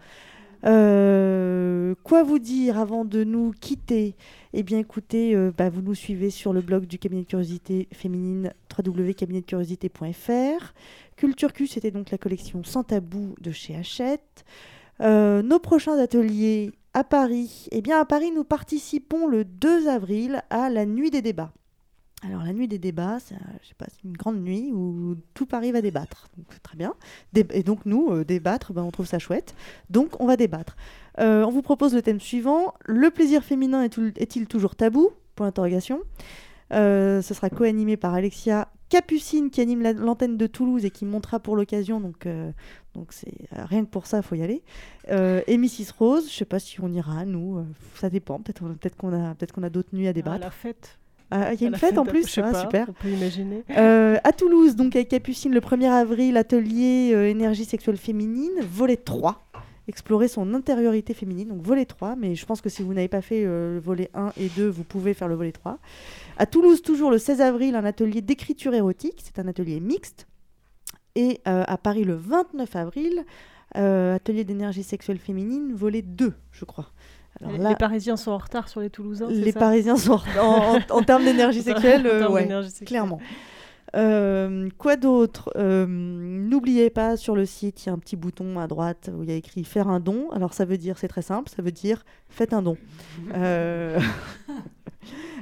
Euh, 0.63 1.95
quoi 2.03 2.23
vous 2.23 2.39
dire 2.39 2.77
avant 2.79 3.03
de 3.05 3.23
nous 3.23 3.51
quitter? 3.59 4.15
Eh 4.53 4.63
bien, 4.63 4.79
écoutez, 4.79 5.35
euh, 5.35 5.51
bah, 5.55 5.69
vous 5.69 5.81
nous 5.81 5.95
suivez 5.95 6.29
sur 6.29 6.53
le 6.53 6.61
blog 6.61 6.85
du 6.85 6.99
cabinet 6.99 7.23
de 7.23 7.27
curiosité 7.27 7.87
féminine 7.91 8.53
www.cabinetdecuriosité.fr. 8.77 10.73
Culture 11.15 11.53
Q, 11.53 11.67
c'était 11.67 11.91
donc 11.91 12.11
la 12.11 12.17
collection 12.17 12.63
Sans 12.63 12.83
tabou 12.83 13.35
de 13.41 13.51
chez 13.51 13.75
Hachette. 13.75 14.45
Euh, 15.01 15.41
nos 15.41 15.59
prochains 15.59 15.97
ateliers 15.97 16.71
à 16.93 17.03
Paris. 17.03 17.67
Eh 17.71 17.81
bien, 17.81 17.99
à 17.99 18.05
Paris, 18.05 18.31
nous 18.31 18.43
participons 18.43 19.27
le 19.27 19.43
2 19.45 19.87
avril 19.87 20.43
à 20.49 20.69
la 20.69 20.85
Nuit 20.85 21.09
des 21.09 21.21
débats. 21.21 21.51
Alors, 22.23 22.43
la 22.43 22.53
Nuit 22.53 22.67
des 22.67 22.77
débats, 22.77 23.17
c'est 23.19 23.35
une 24.05 24.15
grande 24.15 24.43
nuit 24.43 24.71
où 24.71 25.15
tout 25.33 25.47
Paris 25.47 25.71
va 25.71 25.81
débattre. 25.81 26.27
très 26.61 26.77
bien. 26.77 26.93
et 27.33 27.63
donc, 27.63 27.79
nous, 27.85 28.11
euh, 28.11 28.23
débattre, 28.23 28.73
ben, 28.73 28.83
on 28.83 28.91
trouve 28.91 29.07
ça 29.07 29.17
chouette. 29.17 29.55
Donc, 29.89 30.21
on 30.21 30.27
va 30.27 30.37
débattre. 30.37 30.75
Euh, 31.19 31.43
on 31.43 31.49
vous 31.49 31.63
propose 31.63 31.95
le 31.95 32.03
thème 32.03 32.19
suivant. 32.19 32.75
Le 32.85 33.09
plaisir 33.09 33.43
féminin 33.43 33.81
est-il 33.81 34.45
toujours 34.45 34.75
tabou? 34.75 35.09
Point 35.35 35.47
d'interrogation. 35.47 36.01
ce 36.69 37.21
sera 37.23 37.49
co-animé 37.49 37.97
par 37.97 38.13
Alexia 38.13 38.67
Capucine 38.91 39.49
qui 39.49 39.61
anime 39.61 39.83
l'antenne 39.93 40.35
de 40.35 40.47
Toulouse 40.47 40.83
et 40.83 40.91
qui 40.91 41.05
montera 41.05 41.39
pour 41.39 41.55
l'occasion. 41.55 42.01
Donc, 42.01 42.25
euh, 42.25 42.51
donc 42.93 43.13
c'est 43.13 43.31
euh, 43.57 43.63
rien 43.63 43.85
que 43.85 43.89
pour 43.89 44.05
ça, 44.05 44.17
il 44.17 44.23
faut 44.23 44.35
y 44.35 44.43
aller. 44.43 44.61
Euh, 45.09 45.41
et 45.47 45.57
Mrs 45.57 45.93
Rose, 45.97 46.29
je 46.29 46.35
sais 46.35 46.45
pas 46.45 46.59
si 46.59 46.81
on 46.81 46.91
ira, 46.91 47.23
nous, 47.23 47.59
euh, 47.59 47.63
ça 47.95 48.09
dépend. 48.09 48.39
Peut-être 48.39 48.59
peut 48.59 48.89
qu'on 48.97 49.13
a, 49.13 49.33
peut 49.33 49.47
qu'on 49.47 49.63
a 49.63 49.69
d'autres 49.69 49.95
nuits 49.95 50.09
à 50.09 50.13
débattre. 50.13 50.39
Ah, 50.41 50.45
la 50.45 50.51
fête. 50.51 50.99
Ah, 51.31 51.53
il 51.53 51.61
y 51.61 51.63
a 51.63 51.69
une 51.69 51.77
fête 51.77 51.97
en 51.97 52.03
plus, 52.03 52.37
ah, 52.39 52.53
super. 52.53 52.87
On 52.89 52.91
peut 52.91 53.07
imaginer. 53.07 53.63
à 53.69 54.31
Toulouse, 54.33 54.75
donc 54.75 54.93
avec 54.97 55.07
Capucine, 55.07 55.53
le 55.53 55.61
1er 55.61 55.89
avril, 55.89 56.35
atelier 56.35 57.13
énergie 57.29 57.63
sexuelle 57.63 57.95
féminine, 57.97 58.51
volet 58.61 58.97
3 58.97 59.41
explorer 59.87 60.27
son 60.27 60.53
intériorité 60.53 61.13
féminine, 61.13 61.49
donc 61.49 61.61
volet 61.63 61.85
3, 61.85 62.15
mais 62.15 62.35
je 62.35 62.45
pense 62.45 62.61
que 62.61 62.69
si 62.69 62.81
vous 62.81 62.93
n'avez 62.93 63.07
pas 63.09 63.21
fait 63.21 63.43
le 63.43 63.79
volet 63.83 64.09
1 64.13 64.31
et 64.37 64.47
2, 64.55 64.69
vous 64.69 64.83
pouvez 64.83 65.13
faire 65.13 65.27
le 65.27 65.35
volet 65.35 65.51
3. 65.51 65.79
À 66.37 66.45
Toulouse, 66.45 66.81
toujours 66.81 67.11
le 67.11 67.17
16 67.17 67.41
avril, 67.41 67.75
un 67.75 67.85
atelier 67.85 68.21
d'écriture 68.21 68.73
érotique. 68.73 69.21
C'est 69.23 69.39
un 69.39 69.47
atelier 69.47 69.79
mixte. 69.79 70.27
Et 71.15 71.41
euh, 71.47 71.63
à 71.67 71.77
Paris, 71.77 72.03
le 72.03 72.15
29 72.15 72.75
avril, 72.75 73.25
euh, 73.77 74.15
atelier 74.15 74.43
d'énergie 74.43 74.83
sexuelle 74.83 75.17
féminine, 75.17 75.73
volet 75.73 76.01
2, 76.01 76.33
je 76.51 76.65
crois. 76.65 76.87
Alors 77.41 77.69
les, 77.69 77.75
Parisiens 77.75 78.17
sont 78.17 78.31
en 78.31 78.37
retard 78.37 78.67
sur 78.69 78.81
les 78.81 78.89
Toulousains. 78.89 79.29
Les 79.29 79.53
Parisiens 79.53 79.97
sont 79.97 80.19
en, 80.39 80.79
en, 80.89 81.01
termes 81.05 81.23
d'énergie 81.23 81.61
sexuelle, 81.61 82.05
euh, 82.05 82.29
ouais, 82.29 82.47
clairement. 82.85 83.19
Euh, 83.95 84.69
quoi 84.77 84.95
d'autre? 84.95 85.51
Euh, 85.57 85.85
N'oubliez 85.87 86.89
pas, 86.89 87.17
sur 87.17 87.35
le 87.35 87.45
site, 87.45 87.85
il 87.85 87.87
y 87.87 87.89
a 87.89 87.93
un 87.93 87.97
petit 87.97 88.15
bouton 88.15 88.59
à 88.59 88.67
droite 88.67 89.09
où 89.13 89.23
il 89.23 89.29
y 89.29 89.33
a 89.33 89.35
écrit 89.35 89.63
faire 89.63 89.87
un 89.87 89.99
don. 89.99 90.29
Alors 90.31 90.53
ça 90.53 90.65
veut 90.65 90.77
dire, 90.77 90.97
c'est 90.97 91.07
très 91.07 91.21
simple, 91.21 91.49
ça 91.49 91.61
veut 91.61 91.71
dire 91.71 92.05
faites 92.29 92.53
un 92.53 92.61
don. 92.61 92.77
Euh, 93.33 93.99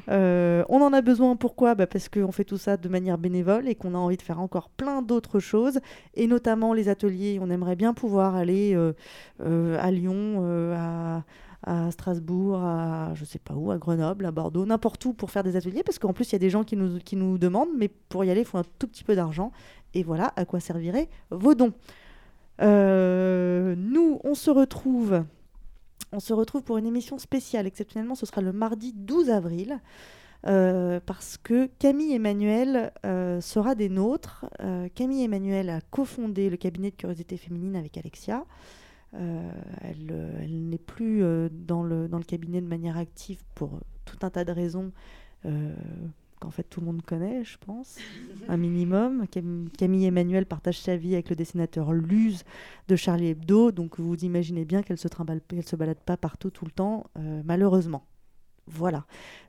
euh, 0.10 0.64
on 0.70 0.82
en 0.82 0.94
a 0.94 1.02
besoin, 1.02 1.36
pourquoi? 1.36 1.76
Bah, 1.76 1.88
Parce 1.88 2.10
qu'on 2.10 2.32
fait 2.32 2.44
tout 2.44 2.58
ça 2.58 2.78
de 2.78 2.90
manière 2.90 3.18
bénévole 3.18 3.68
et 3.68 3.76
qu'on 3.76 3.94
a 3.94 3.98
envie 3.98 4.18
de 4.18 4.22
faire 4.22 4.40
encore 4.40 4.70
plein 4.70 5.02
d'autres 5.02 5.40
choses, 5.40 5.80
et 6.16 6.28
notamment 6.28 6.74
les 6.74 6.90
ateliers. 6.90 7.40
On 7.42 7.50
aimerait 7.50 7.76
bien 7.76 7.94
pouvoir 7.94 8.36
aller 8.36 8.76
euh, 8.76 8.94
euh, 9.42 9.78
à 9.80 9.92
Lyon, 9.92 10.44
à 11.64 11.92
Strasbourg, 11.92 12.58
à 12.64 13.12
je 13.16 13.26
sais 13.26 13.40
pas 13.40 13.54
où, 13.54 13.72
à 13.72 13.78
Grenoble, 13.78 14.26
à 14.26 14.32
Bordeaux, 14.32 14.66
n'importe 14.66 15.04
où 15.06 15.14
pour 15.14 15.32
faire 15.32 15.44
des 15.44 15.56
ateliers, 15.56 15.84
parce 15.84 16.00
qu'en 16.00 16.14
plus 16.14 16.30
il 16.32 16.34
y 16.34 16.36
a 16.38 16.40
des 16.40 16.50
gens 16.50 16.64
qui 16.64 16.76
nous, 16.76 17.38
demandent, 17.38 17.70
mais 17.78 17.90
pour 18.10 18.24
y 18.24 18.32
aller 18.32 18.42
il 18.42 18.46
faut 18.46 18.58
un 18.58 18.64
tout 18.80 18.88
petit 18.88 19.04
peu 19.04 19.16
d'argent, 19.16 19.52
et 19.94 20.04
voilà 20.04 20.32
à 20.38 20.46
quoi 20.46 20.60
serviraient 20.60 21.10
vos 21.32 21.56
dons. 21.56 21.74
Nous, 22.62 24.20
on 24.24 24.36
se 24.36 24.50
retrouve, 24.50 25.24
on 26.12 26.20
se 26.20 26.34
retrouve 26.34 26.64
pour 26.64 26.78
une 26.78 26.86
émission 26.86 27.18
spéciale, 27.18 27.68
exceptionnellement 27.68 28.16
ce 28.16 28.26
sera 28.26 28.42
le 28.42 28.54
mardi 28.54 28.94
12 28.94 29.30
avril. 29.30 29.80
euh, 30.48 31.02
parce 31.06 31.38
que 31.38 31.70
Camille 31.80 32.14
Emmanuel 32.14 32.94
euh, 33.06 33.42
sera 33.42 33.76
des 33.76 33.90
nôtres. 33.90 34.46
Euh, 34.62 34.88
Camille 34.96 35.24
Emmanuel 35.24 35.70
a 35.70 35.82
cofondé 35.82 36.50
le 36.50 36.58
cabinet 36.58 36.92
de 36.92 36.96
curiosité 36.96 37.36
féminine 37.38 37.76
avec 37.76 37.98
Alexia. 37.98 38.46
Elle 39.12 40.70
n'est 40.70 40.78
plus 40.78 41.24
dans, 41.52 41.82
le, 41.82 42.08
cabinet 42.28 42.62
de 42.62 42.68
manière 42.68 42.96
active 42.96 43.42
pour 43.56 43.80
tout 44.06 44.20
un 44.22 44.30
tas 44.30 44.46
de 44.46 44.52
raisons 44.52 44.92
qu'en 46.40 46.50
fait 46.52 46.64
tout 46.64 46.80
le 46.80 46.88
monde 46.88 47.02
connaît, 47.02 47.44
je 47.44 47.58
pense, 47.58 47.98
un 48.48 48.58
minimum. 48.58 49.28
Cam- 49.28 49.70
Camille 49.78 50.06
Emmanuel 50.06 50.46
partage 50.46 50.80
sa 50.80 50.96
vie 50.96 51.14
avec 51.14 51.30
le 51.30 51.36
dessinateur 51.36 51.94
Luz 51.94 52.44
de 52.88 52.96
Charlie 52.96 53.28
Hebdo, 53.28 53.72
donc 53.72 54.00
vous 54.00 54.16
imaginez 54.16 54.66
bien 54.66 54.82
qu'elle 54.82 54.98
se 54.98 55.08
se 55.10 55.76
balade 55.76 56.00
pas 56.06 56.18
partout 56.18 56.50
tout 56.50 56.66
le 56.66 56.72
temps, 56.72 57.06
euh, 57.18 57.42
malheureusement. 57.46 58.06
Voilà. 58.72 59.06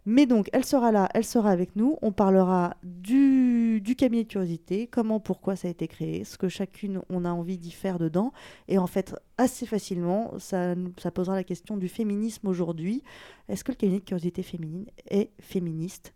Mais 0.07 0.25
donc, 0.25 0.49
elle 0.53 0.65
sera 0.65 0.93
là, 0.93 1.09
elle 1.13 1.25
sera 1.25 1.51
avec 1.51 1.77
nous. 1.77 1.99
On 2.01 2.11
parlera 2.11 2.77
du, 2.83 3.83
cabinet 3.97 4.25
de 4.25 4.29
curiosité, 4.29 4.87
comment, 4.87 5.21
pourquoi 5.21 5.57
ça 5.57 5.69
a 5.69 5.71
été 5.71 5.89
créé, 5.89 6.25
ce 6.25 6.39
que 6.39 6.49
chacune 6.49 7.03
on 7.11 7.27
a 7.27 7.31
envie 7.31 7.59
d'y 7.59 7.71
faire 7.71 7.99
dedans. 7.99 8.33
Et 8.67 8.79
en 8.79 8.87
fait, 8.87 9.15
assez 9.37 9.67
facilement, 9.67 10.33
ça, 10.39 10.75
ça 10.99 11.11
posera 11.11 11.37
la 11.37 11.45
question 11.45 11.77
du 11.77 11.89
féminisme 11.89 12.49
aujourd'hui. 12.49 13.03
Est-ce 13.49 13.63
que 13.63 13.73
le 13.73 13.77
cabinet 13.77 14.01
de 14.01 14.05
curiosité 14.05 14.43
féminine 14.43 14.87
est 15.11 15.31
féministe? 15.39 16.15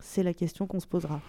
C'est 0.00 0.22
la 0.22 0.34
question 0.34 0.66
qu'on 0.66 0.80
se 0.80 0.86
posera. 0.86 1.20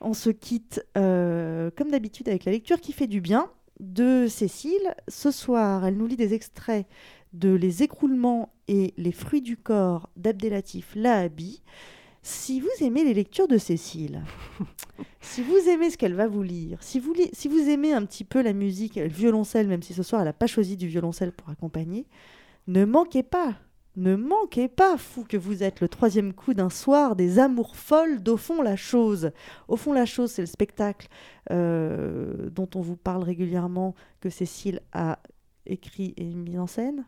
On 0.00 0.14
se 0.14 0.30
quitte, 0.30 0.84
euh, 0.96 1.70
comme 1.76 1.90
d'habitude, 1.90 2.28
avec 2.28 2.44
la 2.44 2.52
lecture 2.52 2.80
qui 2.80 2.92
fait 2.92 3.06
du 3.06 3.20
bien 3.20 3.50
de 3.80 4.26
Cécile. 4.28 4.94
Ce 5.08 5.30
soir, 5.30 5.84
elle 5.84 5.96
nous 5.96 6.06
lit 6.06 6.16
des 6.16 6.32
extraits 6.34 6.86
de 7.32 7.50
Les 7.50 7.82
écroulements 7.82 8.52
et 8.66 8.92
les 8.96 9.12
fruits 9.12 9.42
du 9.42 9.56
corps 9.56 10.08
d'Abdelatif 10.16 10.92
Lahabi. 10.94 11.62
Si 12.22 12.60
vous 12.60 12.68
aimez 12.80 13.04
les 13.04 13.14
lectures 13.14 13.48
de 13.48 13.56
Cécile, 13.56 14.22
si 15.20 15.42
vous 15.42 15.68
aimez 15.68 15.90
ce 15.90 15.96
qu'elle 15.96 16.14
va 16.14 16.26
vous 16.28 16.42
lire, 16.42 16.82
si 16.82 16.98
vous, 16.98 17.12
li- 17.14 17.30
si 17.32 17.48
vous 17.48 17.68
aimez 17.70 17.92
un 17.94 18.04
petit 18.04 18.24
peu 18.24 18.42
la 18.42 18.52
musique, 18.52 18.96
le 18.96 19.06
violoncelle, 19.08 19.68
même 19.68 19.82
si 19.82 19.94
ce 19.94 20.02
soir 20.02 20.20
elle 20.20 20.26
n'a 20.26 20.32
pas 20.34 20.46
choisi 20.46 20.76
du 20.76 20.86
violoncelle 20.86 21.32
pour 21.32 21.48
accompagner, 21.48 22.06
ne 22.66 22.84
manquez 22.84 23.22
pas, 23.22 23.54
ne 24.00 24.16
manquez 24.16 24.68
pas, 24.68 24.96
fou 24.96 25.24
que 25.28 25.36
vous 25.36 25.62
êtes, 25.62 25.80
le 25.80 25.88
troisième 25.88 26.32
coup 26.32 26.54
d'un 26.54 26.70
soir 26.70 27.16
des 27.16 27.38
amours 27.38 27.76
folles 27.76 28.22
d'Au 28.22 28.36
fond 28.36 28.62
la 28.62 28.76
chose. 28.76 29.30
Au 29.68 29.76
fond 29.76 29.92
la 29.92 30.06
chose, 30.06 30.30
c'est 30.30 30.42
le 30.42 30.46
spectacle 30.46 31.08
euh, 31.50 32.50
dont 32.50 32.68
on 32.74 32.80
vous 32.80 32.96
parle 32.96 33.22
régulièrement, 33.22 33.94
que 34.20 34.30
Cécile 34.30 34.80
a 34.92 35.18
écrit 35.66 36.14
et 36.16 36.24
mis 36.24 36.58
en 36.58 36.66
scène 36.66 37.04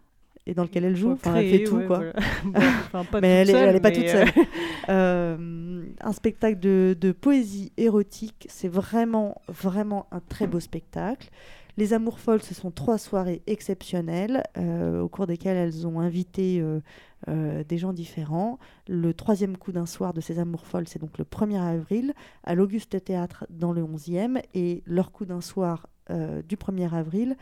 et 0.47 0.55
dans 0.55 0.63
lequel 0.65 0.85
elle 0.85 0.97
joue. 0.97 1.13
Enfin, 1.13 1.37
elle 1.37 1.51
fait 1.51 1.65
tout, 1.65 1.77
ouais, 1.77 1.87
quoi. 1.87 1.99
voilà. 1.99 2.13
Bon, 2.45 2.61
enfin, 2.87 3.05
pas 3.05 3.21
mais 3.21 3.29
elle 3.29 3.47
toute 3.47 3.55
est, 3.55 3.59
seule, 3.59 3.69
elle 3.69 3.77
est 3.77 3.81
pas 3.81 3.91
toute 3.91 4.05
euh, 4.05 4.27
seule. 4.27 4.45
Euh, 4.89 5.85
un 6.01 6.13
spectacle 6.13 6.59
de, 6.59 6.97
de 7.01 7.13
poésie 7.13 7.71
érotique, 7.77 8.49
c'est 8.51 8.69
vraiment, 8.69 9.41
vraiment 9.47 10.09
un 10.11 10.19
très 10.19 10.49
beau 10.49 10.59
spectacle. 10.59 11.31
Les 11.79 11.95
Amours 11.95 12.19
Folles, 12.19 12.43
ce 12.43 12.55
sont 12.55 12.71
trois 12.71 12.99
soirées 12.99 13.43
exceptionnelles 13.47 14.43
euh, 14.59 15.01
au 15.01 15.09
cours 15.09 15.27
desquelles 15.27 15.57
elles 15.57 15.87
ont 15.87 16.01
invité 16.01 16.61
euh, 16.61 16.81
euh, 17.29 17.65
des 17.65 17.79
gens 17.79 17.93
différents. 17.93 18.59
Le 18.89 19.15
troisième 19.15 19.57
coup 19.57 19.73
d'un 19.73 19.87
soir 19.87 20.13
de 20.13 20.21
ces 20.21 20.39
Amours 20.39 20.67
Folles, 20.67 20.87
c'est 20.87 20.99
donc 20.99 21.17
le 21.19 21.25
1er 21.25 21.61
avril 21.61 22.13
à 22.45 22.55
l'Auguste 22.55 23.03
Théâtre 23.03 23.47
dans 23.49 23.73
le 23.73 23.83
11e. 23.83 24.43
Et 24.55 24.83
leur 24.87 25.13
coup 25.13 25.25
d'un 25.25 25.41
soir 25.41 25.89
du 26.11 26.57
1er 26.57 26.93
avril, 26.93 27.37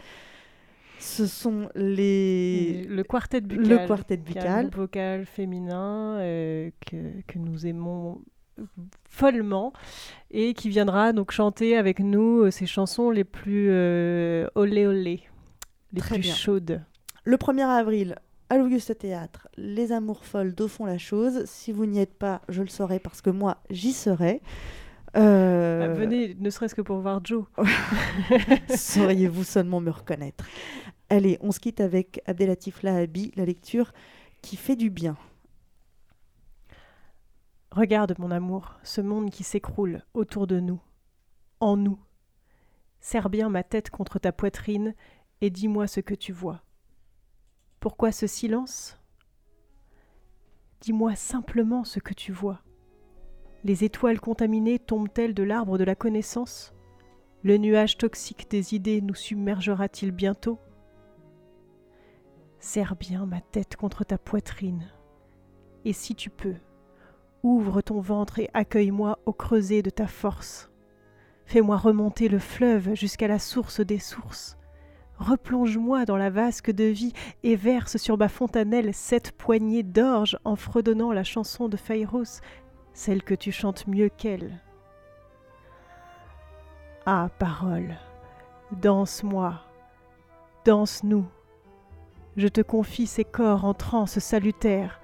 ce 1.01 1.27
sont 1.27 1.71
les... 1.75 2.85
Le 2.85 3.03
quartet 3.03 3.41
buccal. 3.41 3.69
Le 3.69 3.87
quartet 3.87 4.17
buccal. 4.19 4.69
vocal 4.71 5.25
féminin 5.25 6.19
euh, 6.19 6.71
que, 6.87 7.23
que 7.27 7.39
nous 7.39 7.67
aimons 7.67 8.21
follement 9.09 9.73
et 10.31 10.55
qui 10.55 10.69
viendra 10.69 11.13
donc 11.13 11.31
chanter 11.33 11.77
avec 11.77 11.99
nous 12.01 12.43
euh, 12.45 12.51
ses 12.51 12.67
chansons 12.67 13.11
les 13.11 13.25
plus 13.25 13.69
euh, 13.71 14.47
olé 14.55 14.87
olé, 14.87 15.23
les 15.93 16.01
Très 16.01 16.15
plus 16.17 16.23
bien. 16.23 16.35
chaudes. 16.35 16.83
Le 17.25 17.37
1er 17.37 17.63
avril, 17.67 18.17
à 18.49 18.57
l'Auguste 18.59 18.97
Théâtre, 18.99 19.49
Les 19.57 19.93
Amours 19.93 20.25
Folles 20.25 20.55
d'Au 20.55 20.69
fond 20.69 20.85
la 20.87 20.99
chose. 20.99 21.45
Si 21.45 21.71
vous 21.73 21.87
n'y 21.87 22.01
êtes 22.01 22.15
pas, 22.19 22.41
je 22.49 22.63
le 22.63 22.69
saurai 22.69 22.99
parce 22.99 23.21
que 23.21 23.31
moi, 23.31 23.59
j'y 23.71 23.93
serai. 23.93 24.41
Euh, 25.17 25.87
Ah, 25.87 25.89
venez, 25.95 26.37
ne 26.39 26.51
serait-ce 26.51 26.75
que 26.75 26.83
pour 26.83 26.99
voir 27.01 27.21
Joe. 27.25 27.45
Sauriez-vous 28.75 29.45
seulement 29.45 29.81
me 29.81 29.91
reconnaître 29.91 30.45
Allez, 31.09 31.39
on 31.41 31.51
se 31.53 31.59
quitte 31.61 31.81
avec 31.81 32.23
Abdelatif 32.27 32.83
Lahabi, 32.83 33.33
la 33.37 33.45
lecture 33.45 33.93
qui 34.43 34.57
fait 34.57 34.77
du 34.77 34.91
bien. 34.91 35.17
Regarde, 37.73 38.17
mon 38.19 38.33
amour, 38.33 38.75
ce 38.83 39.01
monde 39.01 39.31
qui 39.31 39.45
s'écroule 39.45 40.03
autour 40.13 40.49
de 40.49 40.59
nous, 40.59 40.81
en 41.61 41.77
nous. 41.77 42.01
Serre 42.99 43.31
bien 43.31 43.49
ma 43.49 43.63
tête 43.63 43.91
contre 43.91 44.19
ta 44.19 44.33
poitrine 44.33 44.95
et 45.41 45.51
dis-moi 45.51 45.87
ce 45.87 46.01
que 46.01 46.15
tu 46.15 46.33
vois. 46.33 46.63
Pourquoi 47.79 48.11
ce 48.11 48.27
silence? 48.27 48.99
Dis-moi 50.81 51.15
simplement 51.15 51.85
ce 51.85 52.01
que 52.01 52.13
tu 52.13 52.33
vois. 52.33 52.61
Les 53.63 53.85
étoiles 53.85 54.21
contaminées 54.21 54.79
tombent-elles 54.79 55.35
de 55.35 55.43
l'arbre 55.45 55.79
de 55.79 55.85
la 55.85 55.95
connaissance? 55.95 56.75
Le 57.43 57.57
nuage 57.57 57.99
toxique 57.99 58.51
des 58.51 58.75
idées 58.75 59.01
nous 59.01 59.15
submergera-t-il 59.15 60.11
bientôt? 60.11 60.59
Serre 62.59 62.97
bien 62.97 63.27
ma 63.27 63.41
tête 63.41 63.77
contre 63.77 64.05
ta 64.05 64.19
poitrine. 64.19 64.91
Et 65.85 65.93
si 65.93 66.15
tu 66.15 66.31
peux, 66.31 66.57
Ouvre 67.43 67.81
ton 67.81 68.01
ventre 68.01 68.39
et 68.39 68.51
accueille-moi 68.53 69.19
au 69.25 69.33
creuset 69.33 69.83
de 69.83 69.91
ta 69.91 70.07
force. 70.07 70.71
Fais-moi 71.47 71.77
remonter 71.77 72.29
le 72.29 72.39
fleuve 72.39 72.95
jusqu'à 72.95 73.29
la 73.29 73.39
source 73.39 73.81
des 73.81 73.99
sources. 73.99 74.59
Replonge-moi 75.19 76.05
dans 76.05 76.17
la 76.17 76.31
vasque 76.31 76.71
de 76.71 76.85
vie 76.85 77.13
et 77.43 77.57
verse 77.57 77.97
sur 77.97 78.17
ma 78.17 78.29
fontanelle 78.29 78.95
sept 78.95 79.33
poignées 79.33 79.83
d'orge 79.83 80.39
en 80.45 80.57
fredonnant 80.57 81.13
la 81.13 81.25
chanson 81.25 81.69
de 81.69 81.77
Fairos, 81.77 82.41
celle 82.95 83.23
que 83.23 83.35
tu 83.35 83.53
chantes 83.53 83.87
mieux 83.87 84.11
qu'elle. 84.11 84.61
Ah, 87.07 87.31
parole, 87.39 87.97
danse-moi, 88.73 89.61
danse-nous. 90.65 91.27
Je 92.37 92.49
te 92.49 92.61
confie 92.61 93.07
ces 93.07 93.25
corps 93.25 93.65
en 93.65 93.75
transe 93.75 94.19
salutaire, 94.21 95.00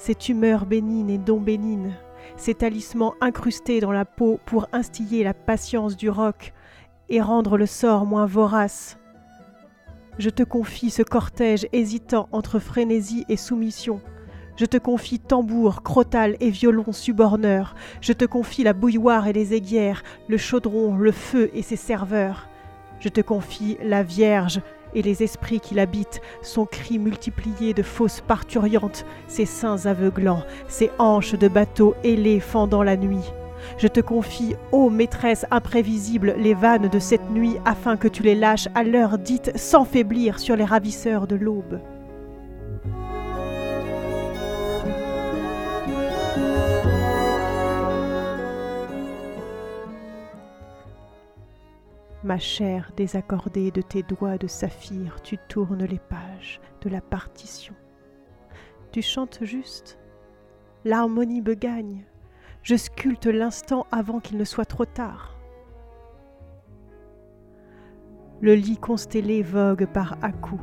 ces 0.00 0.14
tumeurs 0.14 0.64
bénignes 0.64 1.10
et 1.10 1.18
non 1.18 1.38
bénignes, 1.38 1.92
ces 2.38 2.54
talismans 2.54 3.14
incrustés 3.20 3.80
dans 3.80 3.92
la 3.92 4.06
peau 4.06 4.40
pour 4.46 4.66
instiller 4.72 5.22
la 5.22 5.34
patience 5.34 5.94
du 5.94 6.08
roc 6.08 6.54
et 7.10 7.20
rendre 7.20 7.58
le 7.58 7.66
sort 7.66 8.06
moins 8.06 8.24
vorace. 8.24 8.98
Je 10.18 10.30
te 10.30 10.42
confie 10.42 10.88
ce 10.88 11.02
cortège 11.02 11.66
hésitant 11.72 12.30
entre 12.32 12.58
frénésie 12.60 13.26
et 13.28 13.36
soumission. 13.36 14.00
Je 14.56 14.64
te 14.64 14.78
confie 14.78 15.18
tambour, 15.18 15.82
crotal 15.82 16.36
et 16.40 16.48
violon 16.48 16.92
suborneur. 16.92 17.74
Je 18.00 18.14
te 18.14 18.24
confie 18.24 18.64
la 18.64 18.72
bouilloire 18.72 19.26
et 19.26 19.34
les 19.34 19.52
aiguières, 19.52 20.02
le 20.28 20.38
chaudron, 20.38 20.96
le 20.96 21.12
feu 21.12 21.50
et 21.52 21.62
ses 21.62 21.76
serveurs. 21.76 22.48
Je 23.00 23.10
te 23.10 23.20
confie 23.20 23.76
la 23.82 24.02
Vierge 24.02 24.62
et 24.94 25.02
les 25.02 25.22
esprits 25.22 25.60
qui 25.60 25.74
l'habitent, 25.74 26.20
son 26.42 26.66
cri 26.66 26.98
multiplié 26.98 27.74
de 27.74 27.82
fausses 27.82 28.20
parturiantes, 28.20 29.04
ses 29.28 29.46
seins 29.46 29.86
aveuglants, 29.86 30.42
ses 30.68 30.90
hanches 30.98 31.34
de 31.34 31.48
bateau 31.48 31.94
ailées 32.04 32.40
fendant 32.40 32.82
la 32.82 32.96
nuit. 32.96 33.32
Je 33.78 33.88
te 33.88 34.00
confie, 34.00 34.56
ô 34.72 34.90
maîtresse 34.90 35.46
imprévisible, 35.50 36.34
les 36.38 36.54
vannes 36.54 36.88
de 36.88 36.98
cette 36.98 37.30
nuit, 37.30 37.56
afin 37.64 37.96
que 37.96 38.08
tu 38.08 38.22
les 38.22 38.34
lâches 38.34 38.68
à 38.74 38.82
l'heure 38.82 39.18
dite 39.18 39.52
sans 39.56 39.84
faiblir 39.84 40.38
sur 40.38 40.56
les 40.56 40.64
ravisseurs 40.64 41.26
de 41.26 41.36
l'aube. 41.36 41.80
Ma 52.30 52.38
chair 52.38 52.92
désaccordée 52.96 53.72
de 53.72 53.82
tes 53.82 54.04
doigts 54.04 54.38
de 54.38 54.46
saphir, 54.46 55.20
tu 55.20 55.36
tournes 55.48 55.84
les 55.84 55.98
pages 55.98 56.60
de 56.80 56.88
la 56.88 57.00
partition. 57.00 57.74
Tu 58.92 59.02
chantes 59.02 59.40
juste, 59.42 59.98
l'harmonie 60.84 61.40
me 61.40 61.54
gagne, 61.54 62.04
je 62.62 62.76
sculpte 62.76 63.26
l'instant 63.26 63.84
avant 63.90 64.20
qu'il 64.20 64.38
ne 64.38 64.44
soit 64.44 64.64
trop 64.64 64.84
tard. 64.84 65.34
Le 68.40 68.54
lit 68.54 68.78
constellé 68.78 69.42
vogue 69.42 69.86
par 69.86 70.16
à-coups. 70.22 70.62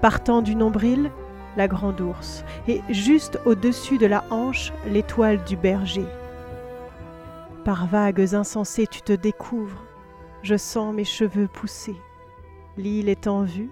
Partant 0.00 0.42
du 0.42 0.56
nombril, 0.56 1.12
la 1.56 1.68
grande 1.68 2.00
ours, 2.00 2.44
et 2.66 2.80
juste 2.90 3.38
au-dessus 3.46 3.96
de 3.96 4.06
la 4.06 4.24
hanche, 4.32 4.72
l'étoile 4.88 5.44
du 5.44 5.56
berger. 5.56 6.08
Par 7.64 7.86
vagues 7.86 8.34
insensées, 8.34 8.88
tu 8.88 9.02
te 9.02 9.12
découvres, 9.12 9.84
je 10.42 10.56
sens 10.56 10.94
mes 10.94 11.04
cheveux 11.04 11.48
pousser. 11.48 11.96
L'île 12.76 13.08
est 13.08 13.26
en 13.26 13.42
vue. 13.42 13.70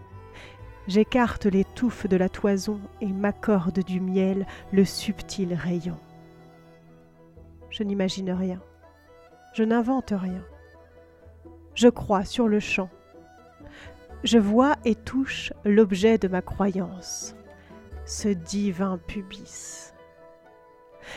J'écarte 0.87 1.47
les 1.47 1.65
touffes 1.65 2.07
de 2.07 2.17
la 2.17 2.29
toison 2.29 2.81
et 3.01 3.07
m'accorde 3.07 3.81
du 3.81 4.01
miel 4.01 4.47
le 4.73 4.85
subtil 4.85 5.55
rayon. 5.55 5.99
Je 7.71 7.83
n'imagine 7.83 8.33
rien. 8.33 8.61
Je 9.53 9.65
n'invente 9.65 10.13
rien. 10.17 10.45
Je 11.75 11.89
crois 11.89 12.25
sur 12.25 12.49
le 12.49 12.61
champ. 12.61 12.91
Je 14.23 14.39
vois 14.39 14.77
et 14.85 14.95
touche 14.95 15.53
l'objet 15.65 16.19
de 16.19 16.29
ma 16.29 16.43
croyance, 16.43 17.35
ce 18.05 18.29
divin 18.29 18.99
pubis. 18.99 19.93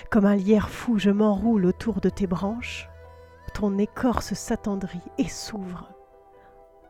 Comme 0.09 0.25
un 0.25 0.35
lierre 0.35 0.69
fou, 0.69 0.97
je 0.97 1.09
m'enroule 1.09 1.65
autour 1.65 1.99
de 1.99 2.09
tes 2.09 2.27
branches 2.27 2.87
ton 3.53 3.77
écorce 3.77 4.33
s'attendrit 4.33 5.01
et 5.17 5.27
s'ouvre. 5.27 5.89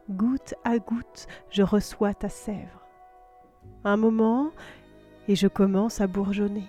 Goutte 0.10 0.56
à 0.64 0.80
goutte, 0.80 1.28
je 1.50 1.64
reçois 1.64 2.14
ta 2.14 2.30
sève. 2.30 2.78
Un 3.84 3.98
moment, 3.98 4.52
et 5.28 5.36
je 5.36 5.48
commence 5.48 6.02
à 6.02 6.08
bourgeonner. 6.08 6.68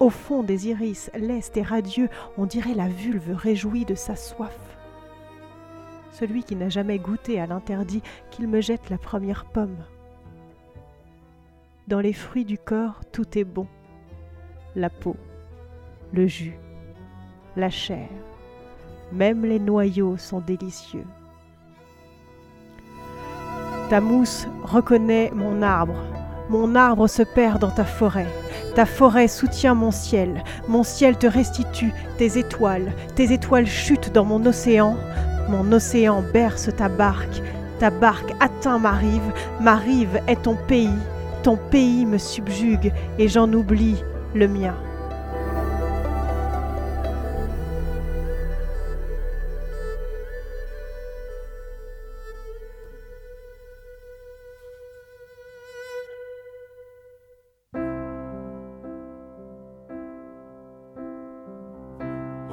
Au 0.00 0.10
fond 0.10 0.42
des 0.42 0.68
iris, 0.68 1.10
leste 1.14 1.56
et 1.56 1.62
radieux, 1.62 2.08
on 2.38 2.46
dirait 2.46 2.74
la 2.74 2.88
vulve 2.88 3.34
réjouie 3.34 3.84
de 3.84 3.94
sa 3.94 4.16
soif. 4.16 4.58
Celui 6.10 6.42
qui 6.42 6.56
n'a 6.56 6.68
jamais 6.68 6.98
goûté 6.98 7.40
à 7.40 7.46
l'interdit, 7.46 8.02
qu'il 8.30 8.48
me 8.48 8.60
jette 8.60 8.90
la 8.90 8.98
première 8.98 9.44
pomme. 9.44 9.84
Dans 11.86 12.00
les 12.00 12.12
fruits 12.12 12.44
du 12.44 12.58
corps, 12.58 13.04
tout 13.12 13.38
est 13.38 13.44
bon. 13.44 13.66
La 14.74 14.90
peau, 14.90 15.16
le 16.12 16.26
jus, 16.26 16.58
la 17.56 17.70
chair. 17.70 18.08
Même 19.12 19.44
les 19.44 19.58
noyaux 19.58 20.16
sont 20.16 20.40
délicieux. 20.40 21.06
Ta 23.88 24.00
mousse 24.00 24.46
reconnaît 24.62 25.32
mon 25.34 25.62
arbre. 25.62 25.96
Mon 26.48 26.74
arbre 26.76 27.08
se 27.08 27.22
perd 27.22 27.60
dans 27.60 27.70
ta 27.70 27.84
forêt. 27.84 28.28
Ta 28.74 28.86
forêt 28.86 29.26
soutient 29.26 29.74
mon 29.74 29.90
ciel. 29.90 30.44
Mon 30.68 30.84
ciel 30.84 31.16
te 31.16 31.26
restitue 31.26 31.92
tes 32.18 32.38
étoiles. 32.38 32.92
Tes 33.16 33.32
étoiles 33.32 33.66
chutent 33.66 34.12
dans 34.12 34.24
mon 34.24 34.46
océan. 34.46 34.96
Mon 35.48 35.72
océan 35.72 36.22
berce 36.32 36.70
ta 36.76 36.88
barque. 36.88 37.42
Ta 37.80 37.90
barque 37.90 38.32
atteint 38.38 38.78
ma 38.78 38.92
rive. 38.92 39.32
Ma 39.60 39.74
rive 39.74 40.20
est 40.28 40.42
ton 40.42 40.56
pays. 40.68 40.88
Ton 41.42 41.56
pays 41.56 42.06
me 42.06 42.18
subjugue 42.18 42.92
et 43.18 43.26
j'en 43.26 43.52
oublie 43.52 43.96
le 44.34 44.46
mien. 44.46 44.74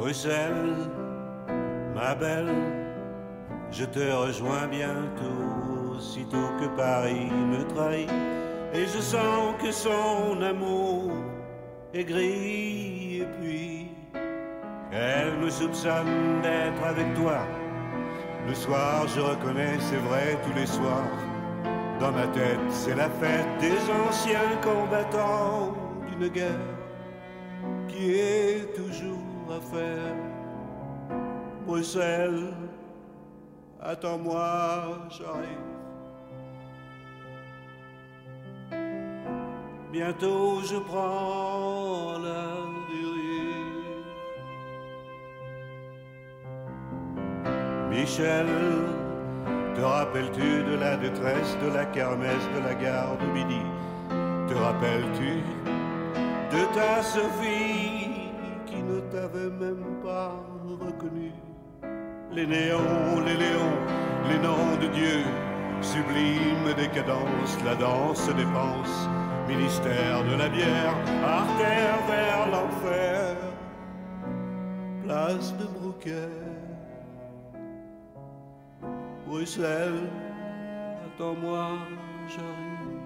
Bruxelles, 0.07 0.87
ma 1.93 2.15
belle, 2.15 2.55
je 3.69 3.83
te 3.83 3.99
rejoins 3.99 4.65
bientôt, 4.67 5.99
sitôt 5.99 6.49
que 6.61 6.67
Paris 6.77 7.29
me 7.29 7.67
trahit, 7.75 8.09
et 8.73 8.85
je 8.85 9.01
sens 9.01 9.61
que 9.61 9.69
son 9.69 10.41
amour 10.41 11.11
est 11.93 12.05
gris, 12.05 13.17
et 13.19 13.27
puis 13.37 13.91
elle 14.93 15.39
me 15.39 15.49
soupçonne 15.49 16.39
d'être 16.41 16.83
avec 16.85 17.13
toi. 17.15 17.39
Le 18.47 18.55
soir, 18.55 19.05
je 19.13 19.19
reconnais, 19.19 19.75
c'est 19.77 20.03
vrai, 20.07 20.37
tous 20.45 20.57
les 20.57 20.67
soirs, 20.67 21.17
dans 21.99 22.13
ma 22.13 22.27
tête, 22.27 22.65
c'est 22.69 22.95
la 22.95 23.09
fête 23.09 23.57
des 23.59 23.77
anciens 24.07 24.55
combattants 24.63 25.75
d'une 26.07 26.29
guerre 26.29 26.71
qui 27.89 28.11
est 28.13 28.73
toujours 28.73 29.26
Bruxelles, 31.65 32.53
attends-moi, 33.81 35.07
j'arrive. 35.09 35.65
Bientôt 39.91 40.61
je 40.61 40.77
prends 40.77 42.17
la 42.19 42.43
dérive. 42.89 44.05
Michel, 47.89 48.47
te 49.75 49.81
rappelles-tu 49.81 50.63
de 50.63 50.75
la 50.77 50.97
détresse 50.97 51.57
de 51.63 51.69
la 51.73 51.85
kermesse 51.85 52.47
de 52.55 52.59
la 52.67 52.75
gare 52.75 53.17
de 53.17 53.25
midi? 53.27 53.61
Te 54.47 54.53
rappelles-tu 54.55 55.41
de 56.51 56.61
ta 56.73 57.01
Sophie? 57.01 57.76
Les 62.37 62.45
néons, 62.45 63.19
les 63.25 63.35
léons, 63.35 63.79
les 64.29 64.37
noms 64.37 64.75
de 64.79 64.85
Dieu, 64.93 65.23
sublime 65.81 66.71
décadence, 66.77 67.57
la 67.65 67.73
danse 67.73 68.27
dépense, 68.35 69.09
ministère 69.47 70.23
de 70.23 70.35
la 70.35 70.47
bière, 70.47 70.93
artère 71.25 71.97
vers 72.07 72.47
l'enfer, 72.51 73.37
place 75.03 75.51
de 75.57 75.65
Brouquet, 75.79 76.29
Bruxelles, 79.25 80.07
attends-moi, 81.07 81.69
j'arrive. 82.27 83.01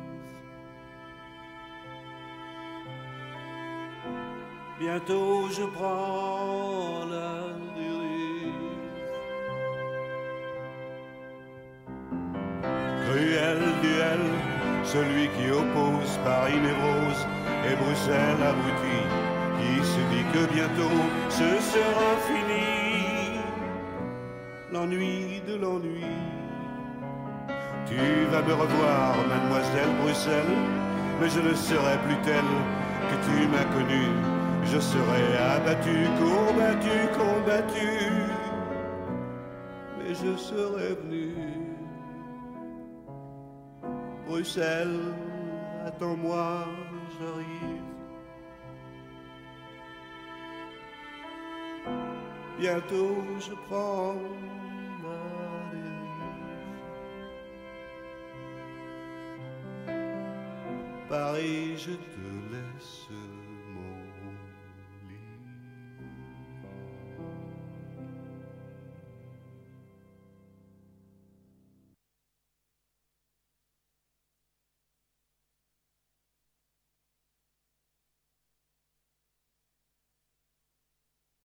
Bientôt 4.77 5.47
je 5.49 5.63
prends 5.63 7.05
la 7.09 7.70
celui 14.93 15.27
qui 15.35 15.49
oppose 15.51 16.13
Paris 16.25 16.59
névrose 16.67 17.21
et 17.67 17.75
Bruxelles 17.81 18.43
abruti, 18.51 18.99
qui 19.57 19.73
se 19.93 20.01
dit 20.13 20.25
que 20.33 20.53
bientôt 20.53 20.99
ce 21.29 21.49
sera 21.73 22.11
fini. 22.27 23.39
L'ennui 24.73 25.41
de 25.47 25.55
l'ennui. 25.61 26.05
Tu 27.87 28.01
vas 28.31 28.41
me 28.41 28.53
revoir, 28.53 29.15
mademoiselle 29.29 29.93
Bruxelles, 30.01 30.57
mais 31.19 31.29
je 31.29 31.39
ne 31.39 31.53
serai 31.53 31.97
plus 32.05 32.19
telle 32.23 32.53
que 33.09 33.15
tu 33.25 33.47
m'as 33.47 33.67
connue 33.75 34.11
je 34.65 34.79
serai 34.79 35.37
abattu, 35.37 36.07
combattu, 36.19 36.97
combattu, 37.17 37.87
mais 39.97 40.13
je 40.13 40.37
serai 40.37 40.95
venu. 41.01 41.60
Bruxelles, 44.31 45.13
attends-moi, 45.85 46.65
j'arrive. 47.19 47.83
Bientôt 52.57 53.17
je 53.45 53.53
prends 53.67 54.15
ma 55.03 55.21
dérive. 55.73 56.21
Paris, 61.09 61.75
je 61.75 61.91
te 61.91 62.25
laisse 62.53 63.00